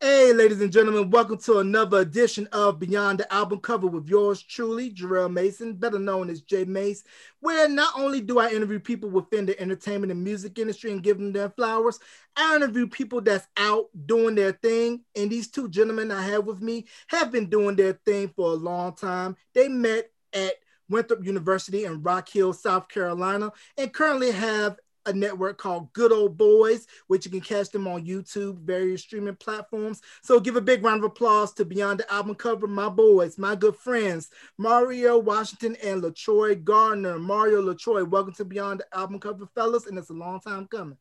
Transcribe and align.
Hey, 0.00 0.32
ladies 0.32 0.60
and 0.60 0.70
gentlemen, 0.70 1.10
welcome 1.10 1.38
to 1.38 1.58
another 1.58 1.98
edition 1.98 2.46
of 2.52 2.78
Beyond 2.78 3.18
the 3.18 3.34
Album 3.34 3.58
Cover 3.58 3.88
with 3.88 4.08
yours 4.08 4.40
truly, 4.40 4.92
Jarrell 4.92 5.32
Mason, 5.32 5.74
better 5.74 5.98
known 5.98 6.30
as 6.30 6.40
J 6.40 6.64
Mace, 6.64 7.02
where 7.40 7.68
not 7.68 7.94
only 7.98 8.20
do 8.20 8.38
I 8.38 8.50
interview 8.50 8.78
people 8.78 9.10
within 9.10 9.44
the 9.44 9.60
entertainment 9.60 10.12
and 10.12 10.22
music 10.22 10.56
industry 10.56 10.92
and 10.92 11.02
give 11.02 11.18
them 11.18 11.32
their 11.32 11.50
flowers, 11.50 11.98
I 12.36 12.54
interview 12.54 12.86
people 12.86 13.20
that's 13.20 13.48
out 13.56 13.86
doing 14.06 14.36
their 14.36 14.52
thing. 14.52 15.00
And 15.16 15.32
these 15.32 15.50
two 15.50 15.68
gentlemen 15.68 16.12
I 16.12 16.22
have 16.22 16.46
with 16.46 16.60
me 16.62 16.86
have 17.08 17.32
been 17.32 17.50
doing 17.50 17.74
their 17.74 17.94
thing 18.06 18.28
for 18.36 18.52
a 18.52 18.54
long 18.54 18.94
time. 18.94 19.36
They 19.52 19.68
met 19.68 20.12
at 20.32 20.54
Winthrop 20.88 21.24
University 21.24 21.86
in 21.86 22.02
Rock 22.02 22.28
Hill, 22.28 22.52
South 22.52 22.88
Carolina, 22.88 23.50
and 23.76 23.92
currently 23.92 24.30
have 24.30 24.76
a 25.08 25.12
network 25.12 25.58
called 25.58 25.92
Good 25.92 26.12
Old 26.12 26.36
Boys, 26.36 26.86
which 27.06 27.24
you 27.24 27.30
can 27.30 27.40
catch 27.40 27.70
them 27.70 27.88
on 27.88 28.04
YouTube, 28.04 28.58
various 28.58 29.02
streaming 29.02 29.36
platforms. 29.36 30.02
So 30.22 30.38
give 30.38 30.56
a 30.56 30.60
big 30.60 30.84
round 30.84 31.02
of 31.02 31.10
applause 31.10 31.52
to 31.54 31.64
Beyond 31.64 32.00
the 32.00 32.12
Album 32.12 32.34
Cover, 32.34 32.66
my 32.66 32.88
boys, 32.88 33.38
my 33.38 33.54
good 33.54 33.76
friends, 33.76 34.30
Mario 34.58 35.18
Washington 35.18 35.76
and 35.82 36.02
LaTroy 36.02 36.62
Gardner. 36.62 37.18
Mario 37.18 37.62
LaTroy, 37.62 38.08
welcome 38.08 38.34
to 38.34 38.44
Beyond 38.44 38.80
the 38.80 38.98
Album 38.98 39.18
Cover, 39.18 39.46
fellas, 39.54 39.86
and 39.86 39.98
it's 39.98 40.10
a 40.10 40.14
long 40.14 40.40
time 40.40 40.66
coming. 40.66 40.98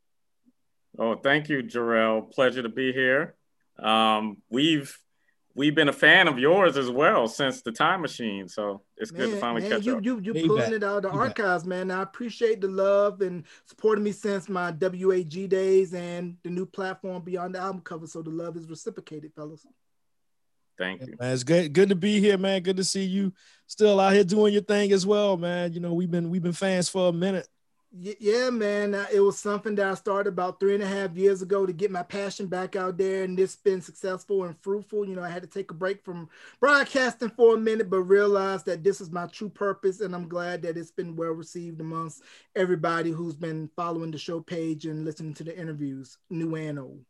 Oh, 0.97 1.15
thank 1.15 1.49
you, 1.49 1.61
Jarrell. 1.61 2.31
Pleasure 2.31 2.63
to 2.63 2.69
be 2.69 2.93
here. 2.93 3.35
Um, 3.77 4.37
we've 4.49 4.97
we've 5.57 5.75
been 5.75 5.89
a 5.89 5.93
fan 5.93 6.27
of 6.27 6.37
yours 6.37 6.77
as 6.77 6.89
well 6.89 7.27
since 7.27 7.61
the 7.61 7.71
time 7.71 8.01
machine. 8.01 8.47
So 8.47 8.83
it's 8.95 9.11
man, 9.11 9.21
good 9.21 9.31
to 9.31 9.37
finally 9.39 9.61
man, 9.63 9.71
catch 9.71 9.85
you, 9.85 9.97
up. 9.97 10.05
You 10.05 10.21
you 10.21 10.33
you 10.33 10.47
pulling 10.47 10.73
it 10.73 10.83
out 10.83 11.03
of 11.03 11.11
the 11.11 11.17
archives, 11.17 11.65
man. 11.65 11.91
I 11.91 12.03
appreciate 12.03 12.61
the 12.61 12.67
love 12.69 13.21
and 13.21 13.43
supporting 13.65 14.03
me 14.03 14.11
since 14.13 14.47
my 14.47 14.71
WAG 14.71 15.49
days 15.49 15.93
and 15.93 16.37
the 16.43 16.49
new 16.49 16.65
platform 16.65 17.23
beyond 17.23 17.55
the 17.55 17.59
album 17.59 17.81
cover. 17.81 18.07
So 18.07 18.21
the 18.21 18.29
love 18.29 18.55
is 18.55 18.69
reciprocated, 18.69 19.33
fellas. 19.33 19.65
Thank 20.77 21.01
you. 21.01 21.15
Man, 21.19 21.33
it's 21.33 21.43
good, 21.43 21.73
good 21.73 21.89
to 21.89 21.95
be 21.95 22.19
here, 22.19 22.37
man. 22.37 22.61
Good 22.61 22.77
to 22.77 22.83
see 22.83 23.03
you 23.03 23.33
still 23.65 23.99
out 23.99 24.13
here 24.13 24.23
doing 24.23 24.53
your 24.53 24.61
thing 24.61 24.91
as 24.91 25.07
well, 25.07 25.35
man. 25.35 25.73
You 25.73 25.79
know, 25.79 25.93
we've 25.93 26.11
been 26.11 26.29
we've 26.29 26.43
been 26.43 26.53
fans 26.53 26.87
for 26.87 27.09
a 27.09 27.13
minute 27.13 27.47
yeah, 27.91 28.49
man, 28.49 28.93
uh, 28.93 29.05
it 29.13 29.19
was 29.21 29.39
something 29.39 29.75
that 29.75 29.87
I 29.87 29.93
started 29.93 30.29
about 30.29 30.59
three 30.59 30.73
and 30.73 30.83
a 30.83 30.87
half 30.87 31.15
years 31.15 31.41
ago 31.41 31.65
to 31.65 31.73
get 31.73 31.89
my 31.89 32.03
passion 32.03 32.47
back 32.47 32.75
out 32.75 32.97
there, 32.97 33.23
and 33.23 33.39
it's 33.39 33.55
been 33.55 33.81
successful 33.81 34.43
and 34.43 34.57
fruitful. 34.61 35.07
You 35.07 35.15
know, 35.15 35.23
I 35.23 35.29
had 35.29 35.41
to 35.43 35.47
take 35.47 35.71
a 35.71 35.73
break 35.73 36.03
from 36.03 36.29
broadcasting 36.59 37.29
for 37.29 37.55
a 37.55 37.59
minute, 37.59 37.89
but 37.89 38.01
realized 38.01 38.65
that 38.65 38.83
this 38.83 38.99
is 39.01 39.09
my 39.09 39.25
true 39.27 39.49
purpose, 39.49 40.01
and 40.01 40.13
I'm 40.13 40.27
glad 40.27 40.61
that 40.63 40.77
it's 40.77 40.91
been 40.91 41.15
well 41.15 41.31
received 41.31 41.79
amongst 41.81 42.23
everybody 42.55 43.11
who's 43.11 43.35
been 43.35 43.69
following 43.75 44.11
the 44.11 44.17
show 44.17 44.41
page 44.41 44.85
and 44.85 45.05
listening 45.05 45.33
to 45.35 45.43
the 45.43 45.57
interviews, 45.57 46.17
new 46.29 46.55
and 46.55 46.79
old. 46.79 47.05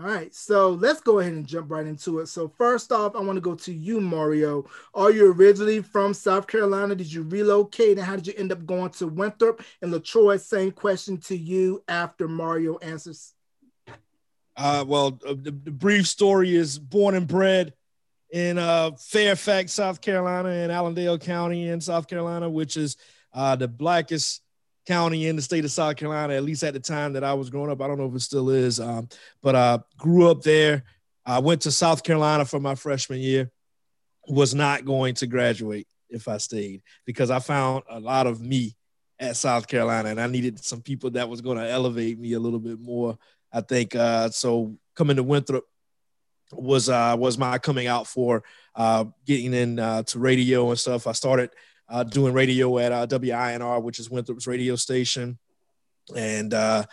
All 0.00 0.06
right, 0.06 0.34
so 0.34 0.70
let's 0.70 1.02
go 1.02 1.18
ahead 1.18 1.34
and 1.34 1.46
jump 1.46 1.70
right 1.70 1.86
into 1.86 2.20
it. 2.20 2.28
So 2.28 2.48
first 2.48 2.90
off, 2.90 3.14
I 3.14 3.20
want 3.20 3.36
to 3.36 3.42
go 3.42 3.54
to 3.56 3.72
you, 3.72 4.00
Mario. 4.00 4.64
Are 4.94 5.10
you 5.10 5.30
originally 5.30 5.82
from 5.82 6.14
South 6.14 6.46
Carolina? 6.46 6.94
Did 6.94 7.12
you 7.12 7.22
relocate, 7.22 7.98
and 7.98 8.06
how 8.06 8.16
did 8.16 8.26
you 8.26 8.32
end 8.38 8.50
up 8.50 8.64
going 8.64 8.90
to 8.92 9.06
Winthrop? 9.08 9.62
And 9.82 9.92
LaTroy, 9.92 10.40
same 10.40 10.70
question 10.70 11.18
to 11.18 11.36
you 11.36 11.84
after 11.86 12.28
Mario 12.28 12.78
answers. 12.78 13.34
Uh, 14.56 14.86
well, 14.88 15.18
uh, 15.26 15.34
the, 15.34 15.50
the, 15.50 15.70
brief 15.70 16.06
story 16.06 16.56
is 16.56 16.78
born 16.78 17.14
and 17.14 17.28
bred 17.28 17.74
in 18.32 18.56
uh, 18.56 18.92
Fairfax, 18.92 19.72
South 19.72 20.00
Carolina, 20.00 20.48
in 20.48 20.70
Allendale 20.70 21.18
County 21.18 21.68
in 21.68 21.78
South 21.78 22.08
Carolina, 22.08 22.48
which 22.48 22.78
is 22.78 22.96
uh, 23.34 23.54
the 23.54 23.68
blackest 23.68 24.40
county 24.90 25.28
in 25.28 25.36
the 25.36 25.42
state 25.42 25.64
of 25.64 25.70
South 25.70 25.94
Carolina, 25.94 26.34
at 26.34 26.42
least 26.42 26.64
at 26.64 26.74
the 26.74 26.80
time 26.80 27.12
that 27.12 27.22
I 27.22 27.32
was 27.34 27.48
growing 27.48 27.70
up. 27.70 27.80
I 27.80 27.86
don't 27.86 27.96
know 27.96 28.08
if 28.08 28.14
it 28.16 28.20
still 28.20 28.50
is, 28.50 28.80
um, 28.80 29.08
but 29.40 29.54
I 29.54 29.78
grew 29.96 30.28
up 30.28 30.42
there. 30.42 30.82
I 31.24 31.38
went 31.38 31.62
to 31.62 31.70
South 31.70 32.02
Carolina 32.02 32.44
for 32.44 32.58
my 32.58 32.74
freshman 32.74 33.20
year. 33.20 33.52
Was 34.28 34.52
not 34.52 34.84
going 34.84 35.14
to 35.16 35.28
graduate 35.28 35.86
if 36.08 36.26
I 36.26 36.38
stayed 36.38 36.82
because 37.06 37.30
I 37.30 37.38
found 37.38 37.84
a 37.88 38.00
lot 38.00 38.26
of 38.26 38.40
me 38.40 38.74
at 39.20 39.36
South 39.36 39.68
Carolina, 39.68 40.08
and 40.08 40.20
I 40.20 40.26
needed 40.26 40.64
some 40.64 40.82
people 40.82 41.10
that 41.12 41.28
was 41.28 41.40
going 41.40 41.58
to 41.58 41.68
elevate 41.68 42.18
me 42.18 42.32
a 42.32 42.40
little 42.40 42.58
bit 42.58 42.80
more. 42.80 43.16
I 43.52 43.60
think 43.60 43.94
uh, 43.94 44.30
so. 44.30 44.76
Coming 44.96 45.16
to 45.16 45.22
Winthrop 45.22 45.64
was 46.52 46.88
uh, 46.88 47.16
was 47.18 47.38
my 47.38 47.56
coming 47.58 47.86
out 47.86 48.06
for 48.06 48.42
uh, 48.74 49.04
getting 49.24 49.54
in 49.54 49.78
uh, 49.78 50.02
to 50.02 50.18
radio 50.18 50.68
and 50.68 50.78
stuff. 50.78 51.06
I 51.06 51.12
started 51.12 51.50
uh, 51.90 52.04
doing 52.04 52.32
radio 52.32 52.78
at 52.78 52.92
uh, 52.92 53.06
WINR, 53.06 53.82
which 53.82 53.98
is 53.98 54.08
Winthrop's 54.08 54.46
radio 54.46 54.76
station, 54.76 55.38
and 56.16 56.54
uh, 56.54 56.84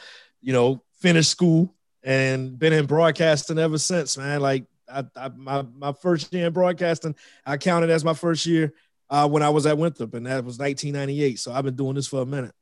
you 0.41 0.51
know 0.51 0.83
finished 0.99 1.29
school 1.29 1.73
and 2.03 2.57
been 2.57 2.73
in 2.73 2.85
broadcasting 2.85 3.59
ever 3.59 3.77
since, 3.77 4.17
man. 4.17 4.41
Like 4.41 4.65
I, 4.91 5.05
I, 5.15 5.29
my 5.29 5.61
my 5.61 5.93
first 5.93 6.33
year 6.33 6.47
in 6.47 6.53
broadcasting, 6.53 7.15
I 7.45 7.57
counted 7.57 7.91
as 7.91 8.03
my 8.03 8.15
first 8.15 8.45
year 8.45 8.73
uh, 9.09 9.29
when 9.29 9.43
I 9.43 9.49
was 9.49 9.65
at 9.67 9.77
Winthrop, 9.77 10.15
and 10.15 10.25
that 10.25 10.43
was 10.43 10.57
1998. 10.57 11.39
So 11.39 11.53
I've 11.53 11.63
been 11.63 11.75
doing 11.75 11.95
this 11.95 12.07
for 12.07 12.21
a 12.21 12.25
minute. 12.25 12.53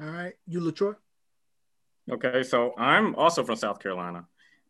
All 0.00 0.08
right, 0.08 0.34
you 0.46 0.60
LaTroy. 0.60 0.96
Okay, 2.10 2.42
so 2.42 2.74
I'm 2.76 3.14
also 3.14 3.44
from 3.44 3.56
South 3.56 3.80
Carolina, 3.80 4.26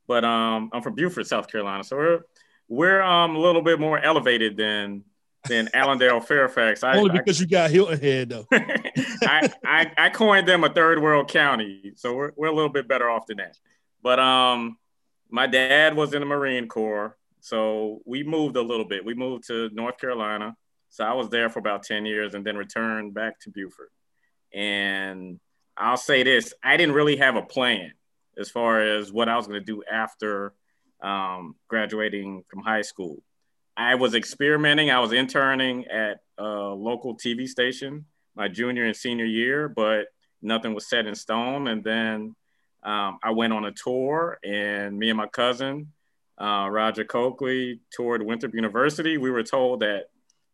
but 0.07 0.25
um, 0.25 0.71
I'm 0.73 0.83
from 0.83 0.95
Beaufort, 0.95 1.27
South 1.27 1.51
Carolina. 1.51 1.83
So 1.83 1.97
we're 1.97 2.21
we're 2.69 3.03
um, 3.03 3.35
a 3.35 3.39
little 3.39 3.63
bit 3.63 3.81
more 3.81 3.99
elevated 3.99 4.57
than 4.57 5.05
than 5.49 5.69
Allendale 5.75 6.21
Fairfax. 6.21 6.83
I, 6.85 6.97
Only 6.97 7.19
because 7.19 7.41
I, 7.41 7.43
you 7.43 7.49
got 7.49 7.71
Hilton 7.71 8.01
Head, 8.01 8.29
though. 8.29 8.47
I, 8.53 9.51
I, 9.65 9.93
I 9.97 10.11
coined 10.11 10.47
them 10.47 10.65
a 10.65 10.69
third 10.69 11.01
world 11.01 11.29
county, 11.29 11.93
so 11.97 12.15
we're, 12.15 12.33
we're 12.37 12.49
a 12.49 12.55
little 12.55 12.71
bit 12.71 12.89
better 12.89 13.09
off 13.09 13.27
than 13.27 13.39
that. 13.39 13.57
But 14.03 14.19
um, 14.19 14.77
my 15.31 15.47
dad 15.47 15.97
was 15.97 16.15
in 16.15 16.21
the 16.21 16.27
Marine 16.27 16.69
Corps, 16.69 17.17
so 17.41 18.01
we 18.05 18.23
moved 18.23 18.57
a 18.57 18.63
little 18.63 18.85
bit. 18.85 19.05
We 19.05 19.15
moved 19.15 19.47
to 19.47 19.71
North 19.73 19.99
Carolina, 19.99 20.57
so 20.89 21.05
I 21.05 21.15
was 21.15 21.31
there 21.31 21.49
for 21.49 21.59
about 21.59 21.83
ten 21.83 22.05
years, 22.05 22.35
and 22.35 22.45
then 22.45 22.57
returned 22.57 23.15
back 23.15 23.41
to 23.41 23.51
Beaufort. 23.51 23.91
And 24.53 25.41
I'll 25.77 25.97
say 25.97 26.23
this: 26.23 26.53
I 26.63 26.77
didn't 26.77 26.95
really 26.95 27.17
have 27.17 27.37
a 27.37 27.43
plan 27.43 27.93
as 28.39 28.51
far 28.51 28.81
as 28.81 29.13
what 29.13 29.29
I 29.29 29.37
was 29.37 29.47
going 29.47 29.61
to 29.61 29.65
do 29.65 29.83
after 29.91 30.55
um, 31.03 31.57
graduating 31.69 32.45
from 32.49 32.63
high 32.63 32.83
school. 32.83 33.23
I 33.77 33.95
was 33.95 34.15
experimenting. 34.15 34.91
I 34.91 35.01
was 35.01 35.13
interning 35.13 35.87
at 35.87 36.21
a 36.39 36.45
local 36.45 37.17
TV 37.17 37.49
station 37.49 38.07
my 38.35 38.49
junior 38.49 38.85
and 38.85 38.97
senior 38.97 39.25
year, 39.25 39.69
but 39.69 40.07
nothing 40.43 40.75
was 40.75 40.89
set 40.89 41.07
in 41.07 41.15
stone. 41.15 41.69
And 41.69 41.85
then 41.85 42.35
um, 42.83 43.19
I 43.23 43.31
went 43.33 43.53
on 43.53 43.65
a 43.65 43.73
tour, 43.73 44.39
and 44.43 44.99
me 44.99 45.11
and 45.11 45.19
my 45.19 45.27
cousin, 45.27 45.93
uh, 46.41 46.69
Roger 46.71 47.05
Coakley, 47.05 47.81
toured 47.93 48.23
Winthrop 48.23 48.55
University. 48.55 49.19
We 49.19 49.31
were 49.31 49.43
told 49.43 49.81
that 49.81 50.05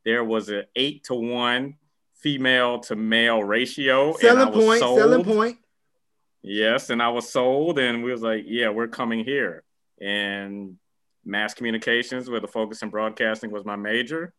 there 0.05 0.25
was 0.25 0.49
an 0.49 0.65
eight 0.75 1.05
to 1.05 1.15
one 1.15 1.76
female 2.15 2.81
to 2.81 2.97
male 2.97 3.43
ratio. 3.43 4.16
Selling 4.16 4.53
point, 4.53 4.81
sold. 4.81 4.99
selling 4.99 5.25
point. 5.25 5.59
Yes, 6.43 6.91
and 6.91 7.03
I 7.03 7.09
was 7.10 7.31
sold, 7.31 7.78
and 7.78 8.03
we 8.03 8.10
was 8.10 8.22
like, 8.22 8.44
yeah, 8.47 8.71
we're 8.71 8.88
coming 8.88 9.25
here. 9.25 9.62
And 10.00 10.76
mass 11.26 11.54
communications 11.54 12.31
with 12.31 12.44
a 12.44 12.48
focus 12.48 12.82
in 12.82 12.91
broadcasting 12.91 13.50
was 13.50 13.64
my 13.64 13.76
major. 13.76 14.32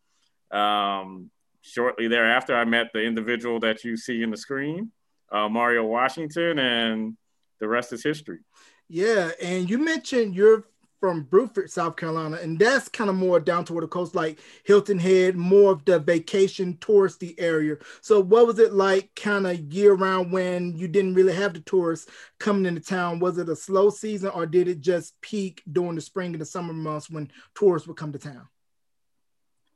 Um, 0.51 1.29
shortly 1.61 2.07
thereafter, 2.07 2.55
I 2.55 2.65
met 2.65 2.87
the 2.93 3.03
individual 3.03 3.59
that 3.59 3.83
you 3.83 3.97
see 3.97 4.23
in 4.23 4.31
the 4.31 4.37
screen, 4.37 4.91
uh, 5.31 5.49
Mario 5.49 5.83
Washington, 5.83 6.57
and 6.57 7.17
the 7.59 7.67
rest 7.67 7.93
is 7.93 8.03
history. 8.03 8.39
Yeah, 8.87 9.31
and 9.41 9.69
you 9.69 9.77
mentioned 9.77 10.33
you're 10.33 10.63
from 10.99 11.23
Beaufort, 11.23 11.69
South 11.69 11.95
Carolina, 11.95 12.37
and 12.41 12.57
that's 12.57 12.89
kind 12.89 13.09
of 13.09 13.15
more 13.15 13.39
down 13.39 13.65
toward 13.65 13.83
the 13.83 13.87
coast, 13.87 14.15
like 14.15 14.39
Hilton 14.63 14.97
Head, 14.97 15.35
more 15.35 15.71
of 15.71 15.85
the 15.85 15.99
vacation 15.99 16.75
touristy 16.75 17.35
area. 17.37 17.77
So, 18.01 18.19
what 18.19 18.47
was 18.47 18.59
it 18.59 18.73
like, 18.73 19.13
kind 19.15 19.45
of 19.45 19.59
year 19.73 19.93
round, 19.93 20.31
when 20.31 20.75
you 20.75 20.87
didn't 20.87 21.13
really 21.13 21.33
have 21.33 21.53
the 21.53 21.59
tourists 21.59 22.09
coming 22.39 22.65
into 22.65 22.81
town? 22.81 23.19
Was 23.19 23.37
it 23.37 23.49
a 23.49 23.55
slow 23.55 23.89
season, 23.89 24.29
or 24.29 24.45
did 24.45 24.67
it 24.67 24.81
just 24.81 25.19
peak 25.21 25.61
during 25.71 25.95
the 25.95 26.01
spring 26.01 26.31
and 26.33 26.41
the 26.41 26.45
summer 26.45 26.73
months 26.73 27.09
when 27.09 27.31
tourists 27.55 27.87
would 27.87 27.97
come 27.97 28.11
to 28.13 28.19
town? 28.19 28.47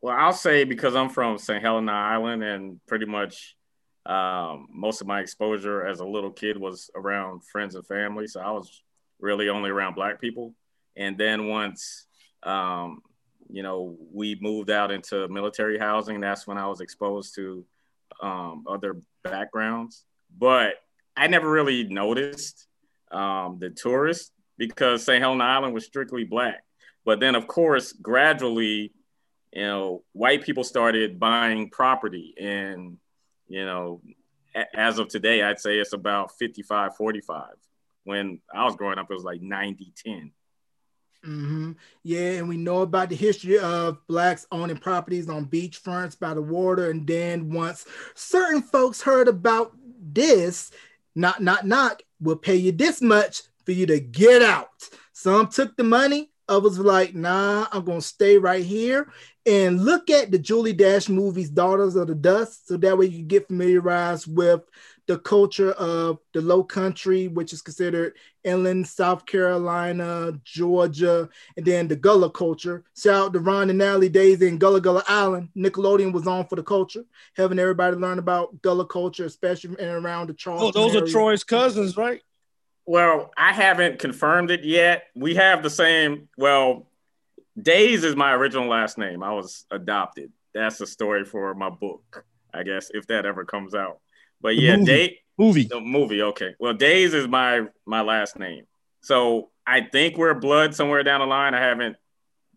Well, 0.01 0.15
I'll 0.17 0.33
say 0.33 0.63
because 0.63 0.95
I'm 0.95 1.09
from 1.09 1.37
St. 1.37 1.61
Helena 1.61 1.91
Island, 1.91 2.43
and 2.43 2.79
pretty 2.87 3.05
much 3.05 3.55
um, 4.07 4.67
most 4.73 5.01
of 5.01 5.07
my 5.07 5.19
exposure 5.19 5.85
as 5.85 5.99
a 5.99 6.05
little 6.05 6.31
kid 6.31 6.57
was 6.57 6.89
around 6.95 7.45
friends 7.45 7.75
and 7.75 7.85
family, 7.85 8.25
so 8.25 8.41
I 8.41 8.49
was 8.49 8.81
really 9.19 9.49
only 9.49 9.69
around 9.69 9.93
Black 9.93 10.19
people 10.19 10.55
and 10.95 11.17
then 11.17 11.47
once, 11.47 12.05
um, 12.43 13.01
you 13.49 13.63
know, 13.63 13.97
we 14.13 14.37
moved 14.41 14.69
out 14.69 14.91
into 14.91 15.27
military 15.27 15.77
housing, 15.77 16.19
that's 16.19 16.47
when 16.47 16.57
I 16.57 16.67
was 16.67 16.81
exposed 16.81 17.35
to 17.35 17.65
um, 18.21 18.65
other 18.67 18.97
backgrounds. 19.23 20.05
But 20.37 20.75
I 21.15 21.27
never 21.27 21.49
really 21.49 21.83
noticed 21.83 22.67
um, 23.11 23.57
the 23.59 23.69
tourists 23.69 24.31
because 24.57 25.03
St. 25.03 25.21
Helena 25.21 25.43
Island 25.43 25.73
was 25.73 25.85
strictly 25.85 26.23
black. 26.23 26.63
But 27.03 27.19
then, 27.19 27.35
of 27.35 27.47
course, 27.47 27.93
gradually, 27.93 28.93
you 29.51 29.61
know, 29.61 30.03
white 30.13 30.43
people 30.43 30.63
started 30.63 31.19
buying 31.19 31.69
property. 31.69 32.33
And, 32.39 32.97
you 33.47 33.65
know, 33.65 34.01
as 34.73 34.99
of 34.99 35.07
today, 35.07 35.41
I'd 35.41 35.59
say 35.59 35.79
it's 35.79 35.93
about 35.93 36.37
55 36.37 36.95
45 36.95 37.55
when 38.03 38.39
I 38.53 38.65
was 38.65 38.75
growing 38.75 38.97
up, 38.97 39.09
it 39.09 39.13
was 39.13 39.23
like 39.23 39.41
90 39.41 39.93
10. 39.95 40.31
Mm-hmm. 41.25 41.73
Yeah, 42.03 42.31
and 42.31 42.49
we 42.49 42.57
know 42.57 42.81
about 42.81 43.09
the 43.09 43.15
history 43.15 43.59
of 43.59 44.05
blacks 44.07 44.47
owning 44.51 44.77
properties 44.77 45.29
on 45.29 45.45
beachfronts 45.45 46.17
by 46.19 46.33
the 46.33 46.41
water. 46.41 46.89
And 46.89 47.05
then 47.05 47.51
once 47.53 47.85
certain 48.15 48.61
folks 48.61 49.01
heard 49.01 49.27
about 49.27 49.71
this, 50.01 50.71
not 51.13 51.41
not 51.41 51.67
not, 51.67 52.01
we'll 52.19 52.37
pay 52.37 52.55
you 52.55 52.71
this 52.71 53.01
much 53.01 53.43
for 53.65 53.71
you 53.71 53.85
to 53.85 53.99
get 53.99 54.41
out. 54.41 54.89
Some 55.13 55.47
took 55.47 55.77
the 55.77 55.83
money, 55.83 56.31
others 56.49 56.79
were 56.79 56.85
like, 56.85 57.13
nah, 57.13 57.67
I'm 57.71 57.85
gonna 57.85 58.01
stay 58.01 58.39
right 58.39 58.65
here 58.65 59.11
and 59.45 59.83
look 59.83 60.09
at 60.09 60.31
the 60.31 60.39
Julie 60.39 60.73
Dash 60.73 61.09
movies, 61.09 61.49
Daughters 61.49 61.95
of 61.95 62.07
the 62.07 62.15
Dust, 62.15 62.67
so 62.67 62.77
that 62.77 62.97
way 62.97 63.07
you 63.07 63.23
get 63.23 63.47
familiarized 63.47 64.33
with 64.35 64.61
the 65.11 65.19
culture 65.19 65.73
of 65.73 66.19
the 66.33 66.39
low 66.39 66.63
country, 66.63 67.27
which 67.27 67.51
is 67.51 67.61
considered 67.61 68.15
inland 68.45 68.87
South 68.87 69.25
Carolina, 69.25 70.31
Georgia, 70.45 71.27
and 71.57 71.65
then 71.65 71.89
the 71.89 71.97
Gullah 71.97 72.29
culture. 72.29 72.85
Shout 72.97 73.27
out 73.27 73.33
to 73.33 73.39
Ron 73.39 73.69
and 73.69 73.77
Natalie 73.77 74.07
Daise 74.07 74.41
in 74.41 74.57
Gullah 74.57 74.79
Gullah 74.79 75.03
Island. 75.09 75.49
Nickelodeon 75.53 76.13
was 76.13 76.27
on 76.27 76.47
for 76.47 76.55
the 76.55 76.63
culture, 76.63 77.03
having 77.35 77.59
everybody 77.59 77.97
learn 77.97 78.19
about 78.19 78.61
Gullah 78.61 78.85
culture, 78.85 79.25
especially 79.25 79.71
in 79.71 79.89
and 79.89 80.05
around 80.05 80.27
the 80.27 80.33
Charleston. 80.33 80.69
Oh, 80.69 80.71
those 80.71 80.95
area. 80.95 81.03
are 81.03 81.11
Troy's 81.11 81.43
cousins, 81.43 81.97
right? 81.97 82.21
Well, 82.85 83.31
I 83.35 83.51
haven't 83.51 83.99
confirmed 83.99 84.49
it 84.49 84.63
yet. 84.63 85.03
We 85.13 85.35
have 85.35 85.61
the 85.61 85.69
same, 85.69 86.29
well, 86.37 86.87
Days 87.61 88.05
is 88.05 88.15
my 88.15 88.33
original 88.33 88.69
last 88.69 88.97
name. 88.97 89.21
I 89.21 89.33
was 89.33 89.65
adopted. 89.71 90.31
That's 90.53 90.79
a 90.79 90.87
story 90.87 91.25
for 91.25 91.53
my 91.53 91.69
book, 91.69 92.23
I 92.53 92.63
guess, 92.63 92.91
if 92.93 93.07
that 93.07 93.25
ever 93.25 93.43
comes 93.43 93.75
out. 93.75 93.99
But 94.41 94.49
The 94.55 94.61
yeah, 94.61 94.75
movie. 94.77 94.85
Day 94.85 95.17
Movie. 95.37 95.63
the 95.63 95.79
movie. 95.79 96.21
Okay. 96.21 96.55
Well, 96.59 96.73
Days 96.73 97.13
is 97.13 97.27
my 97.27 97.67
my 97.85 98.01
last 98.01 98.37
name. 98.37 98.65
So 99.01 99.49
I 99.65 99.81
think 99.81 100.17
we're 100.17 100.33
blood 100.33 100.75
somewhere 100.75 101.03
down 101.03 101.19
the 101.21 101.25
line. 101.25 101.53
I 101.53 101.61
haven't 101.61 101.95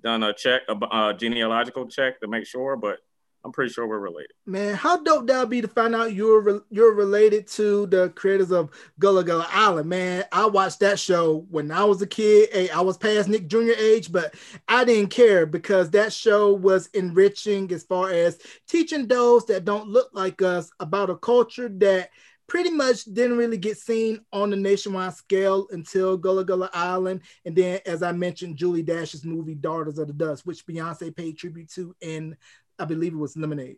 done 0.03 0.23
a 0.23 0.33
check, 0.35 0.63
a, 0.69 0.75
a 0.75 1.15
genealogical 1.15 1.87
check 1.89 2.21
to 2.21 2.29
make 2.29 2.47
sure, 2.47 2.77
but 2.77 2.99
I'm 3.45 3.53
pretty 3.53 3.73
sure 3.73 3.87
we're 3.87 3.99
related. 3.99 4.33
Man, 4.47 4.75
how 4.75 5.03
dope 5.03 5.27
that 5.27 5.41
would 5.41 5.51
be 5.51 5.61
to 5.61 5.69
find 5.69 5.95
out 5.95 6.15
you're 6.15 6.41
re- 6.41 6.61
you're 6.71 6.95
related 6.95 7.47
to 7.49 7.87
the 7.87 8.09
creators 8.11 8.51
of 8.51 8.71
Gullah 8.99 9.23
Gullah 9.23 9.49
Island, 9.51 9.89
man. 9.89 10.25
I 10.33 10.47
watched 10.47 10.81
that 10.81 10.99
show 10.99 11.47
when 11.51 11.71
I 11.71 11.85
was 11.85 12.01
a 12.01 12.07
kid. 12.07 12.49
Hey, 12.53 12.71
I 12.71 12.81
was 12.81 12.97
past 12.97 13.29
Nick 13.29 13.47
Jr. 13.49 13.73
age, 13.79 14.11
but 14.11 14.35
I 14.67 14.85
didn't 14.85 15.11
care 15.11 15.45
because 15.45 15.91
that 15.91 16.13
show 16.13 16.55
was 16.55 16.89
enriching 16.95 17.71
as 17.73 17.85
far 17.85 18.11
as 18.11 18.39
teaching 18.67 19.07
those 19.07 19.45
that 19.47 19.67
don't 19.67 19.89
look 19.89 20.09
like 20.15 20.41
us 20.41 20.71
about 20.81 21.11
a 21.11 21.17
culture 21.17 21.69
that 21.69 22.11
pretty 22.47 22.71
much 22.71 23.05
didn't 23.05 23.39
really 23.39 23.57
get 23.57 23.79
seen 23.79 24.21
on 24.33 24.51
the 24.51 24.57
nationwide 24.57 25.15
scale 25.15 25.67
until 25.71 26.17
Gullah 26.17 26.45
Gullah 26.45 26.71
Island. 26.73 27.23
And 27.45 27.57
then, 27.57 27.81
as 27.87 28.03
I 28.03 28.13
mentioned, 28.13 28.57
Julie 28.57 28.83
Dash's 28.83 29.25
movie 29.25 29.55
Daughters 29.55 29.99
of 29.99 30.09
the 30.09 30.13
Dust, 30.13 30.47
which 30.47 30.67
Beyonce 30.67 31.15
paid 31.15 31.39
tribute 31.39 31.71
to 31.73 31.95
in 32.01 32.37
I 32.79 32.85
believe 32.85 33.13
it 33.13 33.19
was 33.19 33.37
Lemonade. 33.37 33.77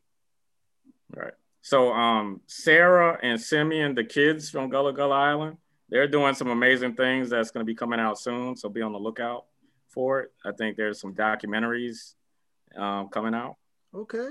Right. 1.14 1.34
So 1.62 1.92
um 1.92 2.40
Sarah 2.46 3.18
and 3.22 3.40
Simeon, 3.40 3.94
the 3.94 4.04
kids 4.04 4.50
from 4.50 4.70
Gullah 4.70 4.92
Gullah 4.92 5.16
Island, 5.16 5.58
they're 5.88 6.08
doing 6.08 6.34
some 6.34 6.48
amazing 6.48 6.94
things 6.94 7.30
that's 7.30 7.50
going 7.50 7.64
to 7.64 7.70
be 7.70 7.74
coming 7.74 8.00
out 8.00 8.18
soon. 8.18 8.56
So 8.56 8.68
be 8.68 8.82
on 8.82 8.92
the 8.92 8.98
lookout 8.98 9.46
for 9.88 10.20
it. 10.20 10.32
I 10.44 10.52
think 10.52 10.76
there's 10.76 11.00
some 11.00 11.14
documentaries 11.14 12.14
um, 12.76 13.08
coming 13.08 13.34
out. 13.34 13.56
Okay. 13.94 14.28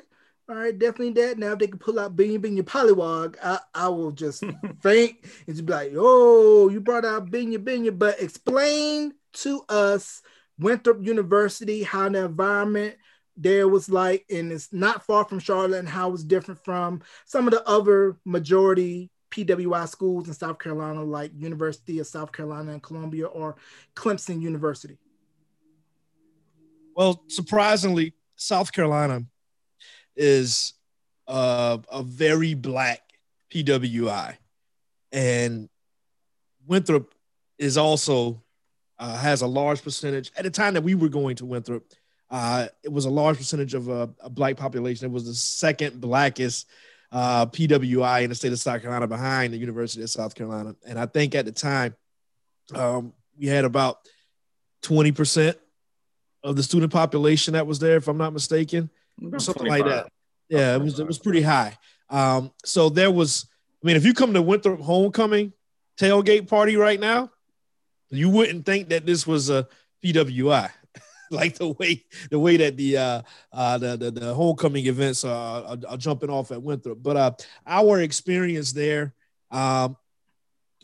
All 0.47 0.55
right, 0.55 0.77
definitely 0.77 1.13
that. 1.23 1.39
Now 1.39 1.53
if 1.53 1.59
they 1.59 1.67
can 1.67 1.79
pull 1.79 1.99
out 1.99 2.15
Binyah 2.15 2.37
Binyah 2.37 2.61
Polliwog, 2.61 3.35
I, 3.41 3.59
I 3.73 3.87
will 3.89 4.11
just 4.11 4.43
faint 4.81 5.17
and 5.47 5.55
just 5.55 5.65
be 5.65 5.73
like, 5.73 5.93
oh, 5.95 6.69
you 6.69 6.79
brought 6.81 7.05
out 7.05 7.31
Binyah 7.31 7.63
Binyah. 7.63 7.97
But 7.97 8.21
explain 8.21 9.13
to 9.33 9.63
us 9.67 10.21
Winthrop 10.59 11.03
University, 11.03 11.83
how 11.83 12.09
the 12.09 12.25
environment 12.25 12.95
there 13.37 13.67
was 13.67 13.89
like, 13.89 14.25
and 14.29 14.51
it's 14.51 14.71
not 14.71 15.05
far 15.05 15.25
from 15.25 15.39
Charlotte, 15.39 15.79
and 15.79 15.89
how 15.89 16.13
it's 16.13 16.23
different 16.23 16.63
from 16.63 17.01
some 17.25 17.47
of 17.47 17.53
the 17.53 17.67
other 17.67 18.17
majority 18.25 19.09
PWI 19.31 19.87
schools 19.89 20.27
in 20.27 20.33
South 20.33 20.59
Carolina, 20.59 21.03
like 21.03 21.31
University 21.35 21.99
of 21.99 22.07
South 22.07 22.31
Carolina 22.31 22.71
and 22.71 22.83
Columbia 22.83 23.25
or 23.25 23.55
Clemson 23.95 24.41
University. 24.41 24.97
Well, 26.95 27.23
surprisingly, 27.27 28.13
South 28.37 28.71
Carolina 28.71 29.25
is 30.15 30.73
uh, 31.27 31.79
a 31.91 32.03
very 32.03 32.53
black 32.53 33.01
PWI, 33.53 34.35
and 35.11 35.67
Winthrop 36.65 37.13
is 37.57 37.77
also 37.77 38.41
uh, 38.97 39.17
has 39.17 39.41
a 39.41 39.47
large 39.47 39.83
percentage. 39.83 40.31
At 40.37 40.45
the 40.45 40.49
time 40.49 40.73
that 40.75 40.83
we 40.83 40.95
were 40.95 41.09
going 41.09 41.35
to 41.37 41.45
Winthrop, 41.45 41.83
uh, 42.29 42.67
it 42.83 42.91
was 42.91 43.05
a 43.05 43.09
large 43.09 43.37
percentage 43.37 43.73
of 43.73 43.89
a, 43.89 44.09
a 44.19 44.29
black 44.29 44.57
population. 44.57 45.05
It 45.05 45.11
was 45.11 45.25
the 45.25 45.33
second 45.33 46.01
blackest 46.01 46.67
uh, 47.11 47.45
PWI 47.45 48.23
in 48.23 48.29
the 48.29 48.35
state 48.35 48.51
of 48.51 48.59
South 48.59 48.81
Carolina, 48.81 49.07
behind 49.07 49.53
the 49.53 49.57
University 49.57 50.03
of 50.03 50.09
South 50.09 50.35
Carolina. 50.35 50.75
And 50.85 50.99
I 50.99 51.05
think 51.05 51.35
at 51.35 51.45
the 51.45 51.51
time, 51.51 51.95
um, 52.73 53.13
we 53.37 53.47
had 53.47 53.65
about 53.65 53.99
twenty 54.81 55.11
percent 55.11 55.57
of 56.43 56.55
the 56.55 56.63
student 56.63 56.91
population 56.91 57.53
that 57.53 57.67
was 57.67 57.79
there, 57.79 57.97
if 57.97 58.07
I'm 58.07 58.17
not 58.17 58.33
mistaken, 58.33 58.89
something 59.37 59.67
like 59.67 59.85
that. 59.85 60.07
Yeah, 60.49 60.75
it 60.75 60.81
was 60.81 60.99
it 60.99 61.07
was 61.07 61.19
pretty 61.19 61.41
high. 61.41 61.77
Um, 62.09 62.51
so 62.63 62.89
there 62.89 63.11
was, 63.11 63.47
I 63.83 63.87
mean, 63.87 63.95
if 63.95 64.05
you 64.05 64.13
come 64.13 64.33
to 64.33 64.41
Winthrop 64.41 64.79
homecoming 64.79 65.53
tailgate 65.97 66.47
party 66.47 66.75
right 66.75 66.99
now, 66.99 67.31
you 68.09 68.29
wouldn't 68.29 68.65
think 68.65 68.89
that 68.89 69.05
this 69.05 69.25
was 69.25 69.49
a 69.49 69.67
PWI. 70.03 70.69
like 71.31 71.55
the 71.55 71.69
way 71.69 72.03
the 72.29 72.39
way 72.39 72.57
that 72.57 72.77
the 72.77 72.97
uh, 72.97 73.21
uh 73.51 73.77
the, 73.77 73.97
the 73.97 74.11
the 74.11 74.33
homecoming 74.33 74.85
events 74.87 75.23
are, 75.23 75.63
are, 75.63 75.77
are 75.89 75.97
jumping 75.97 76.29
off 76.29 76.51
at 76.51 76.61
Winthrop. 76.61 76.99
But 77.01 77.17
uh 77.17 77.31
our 77.65 78.01
experience 78.01 78.71
there, 78.71 79.13
um, 79.51 79.97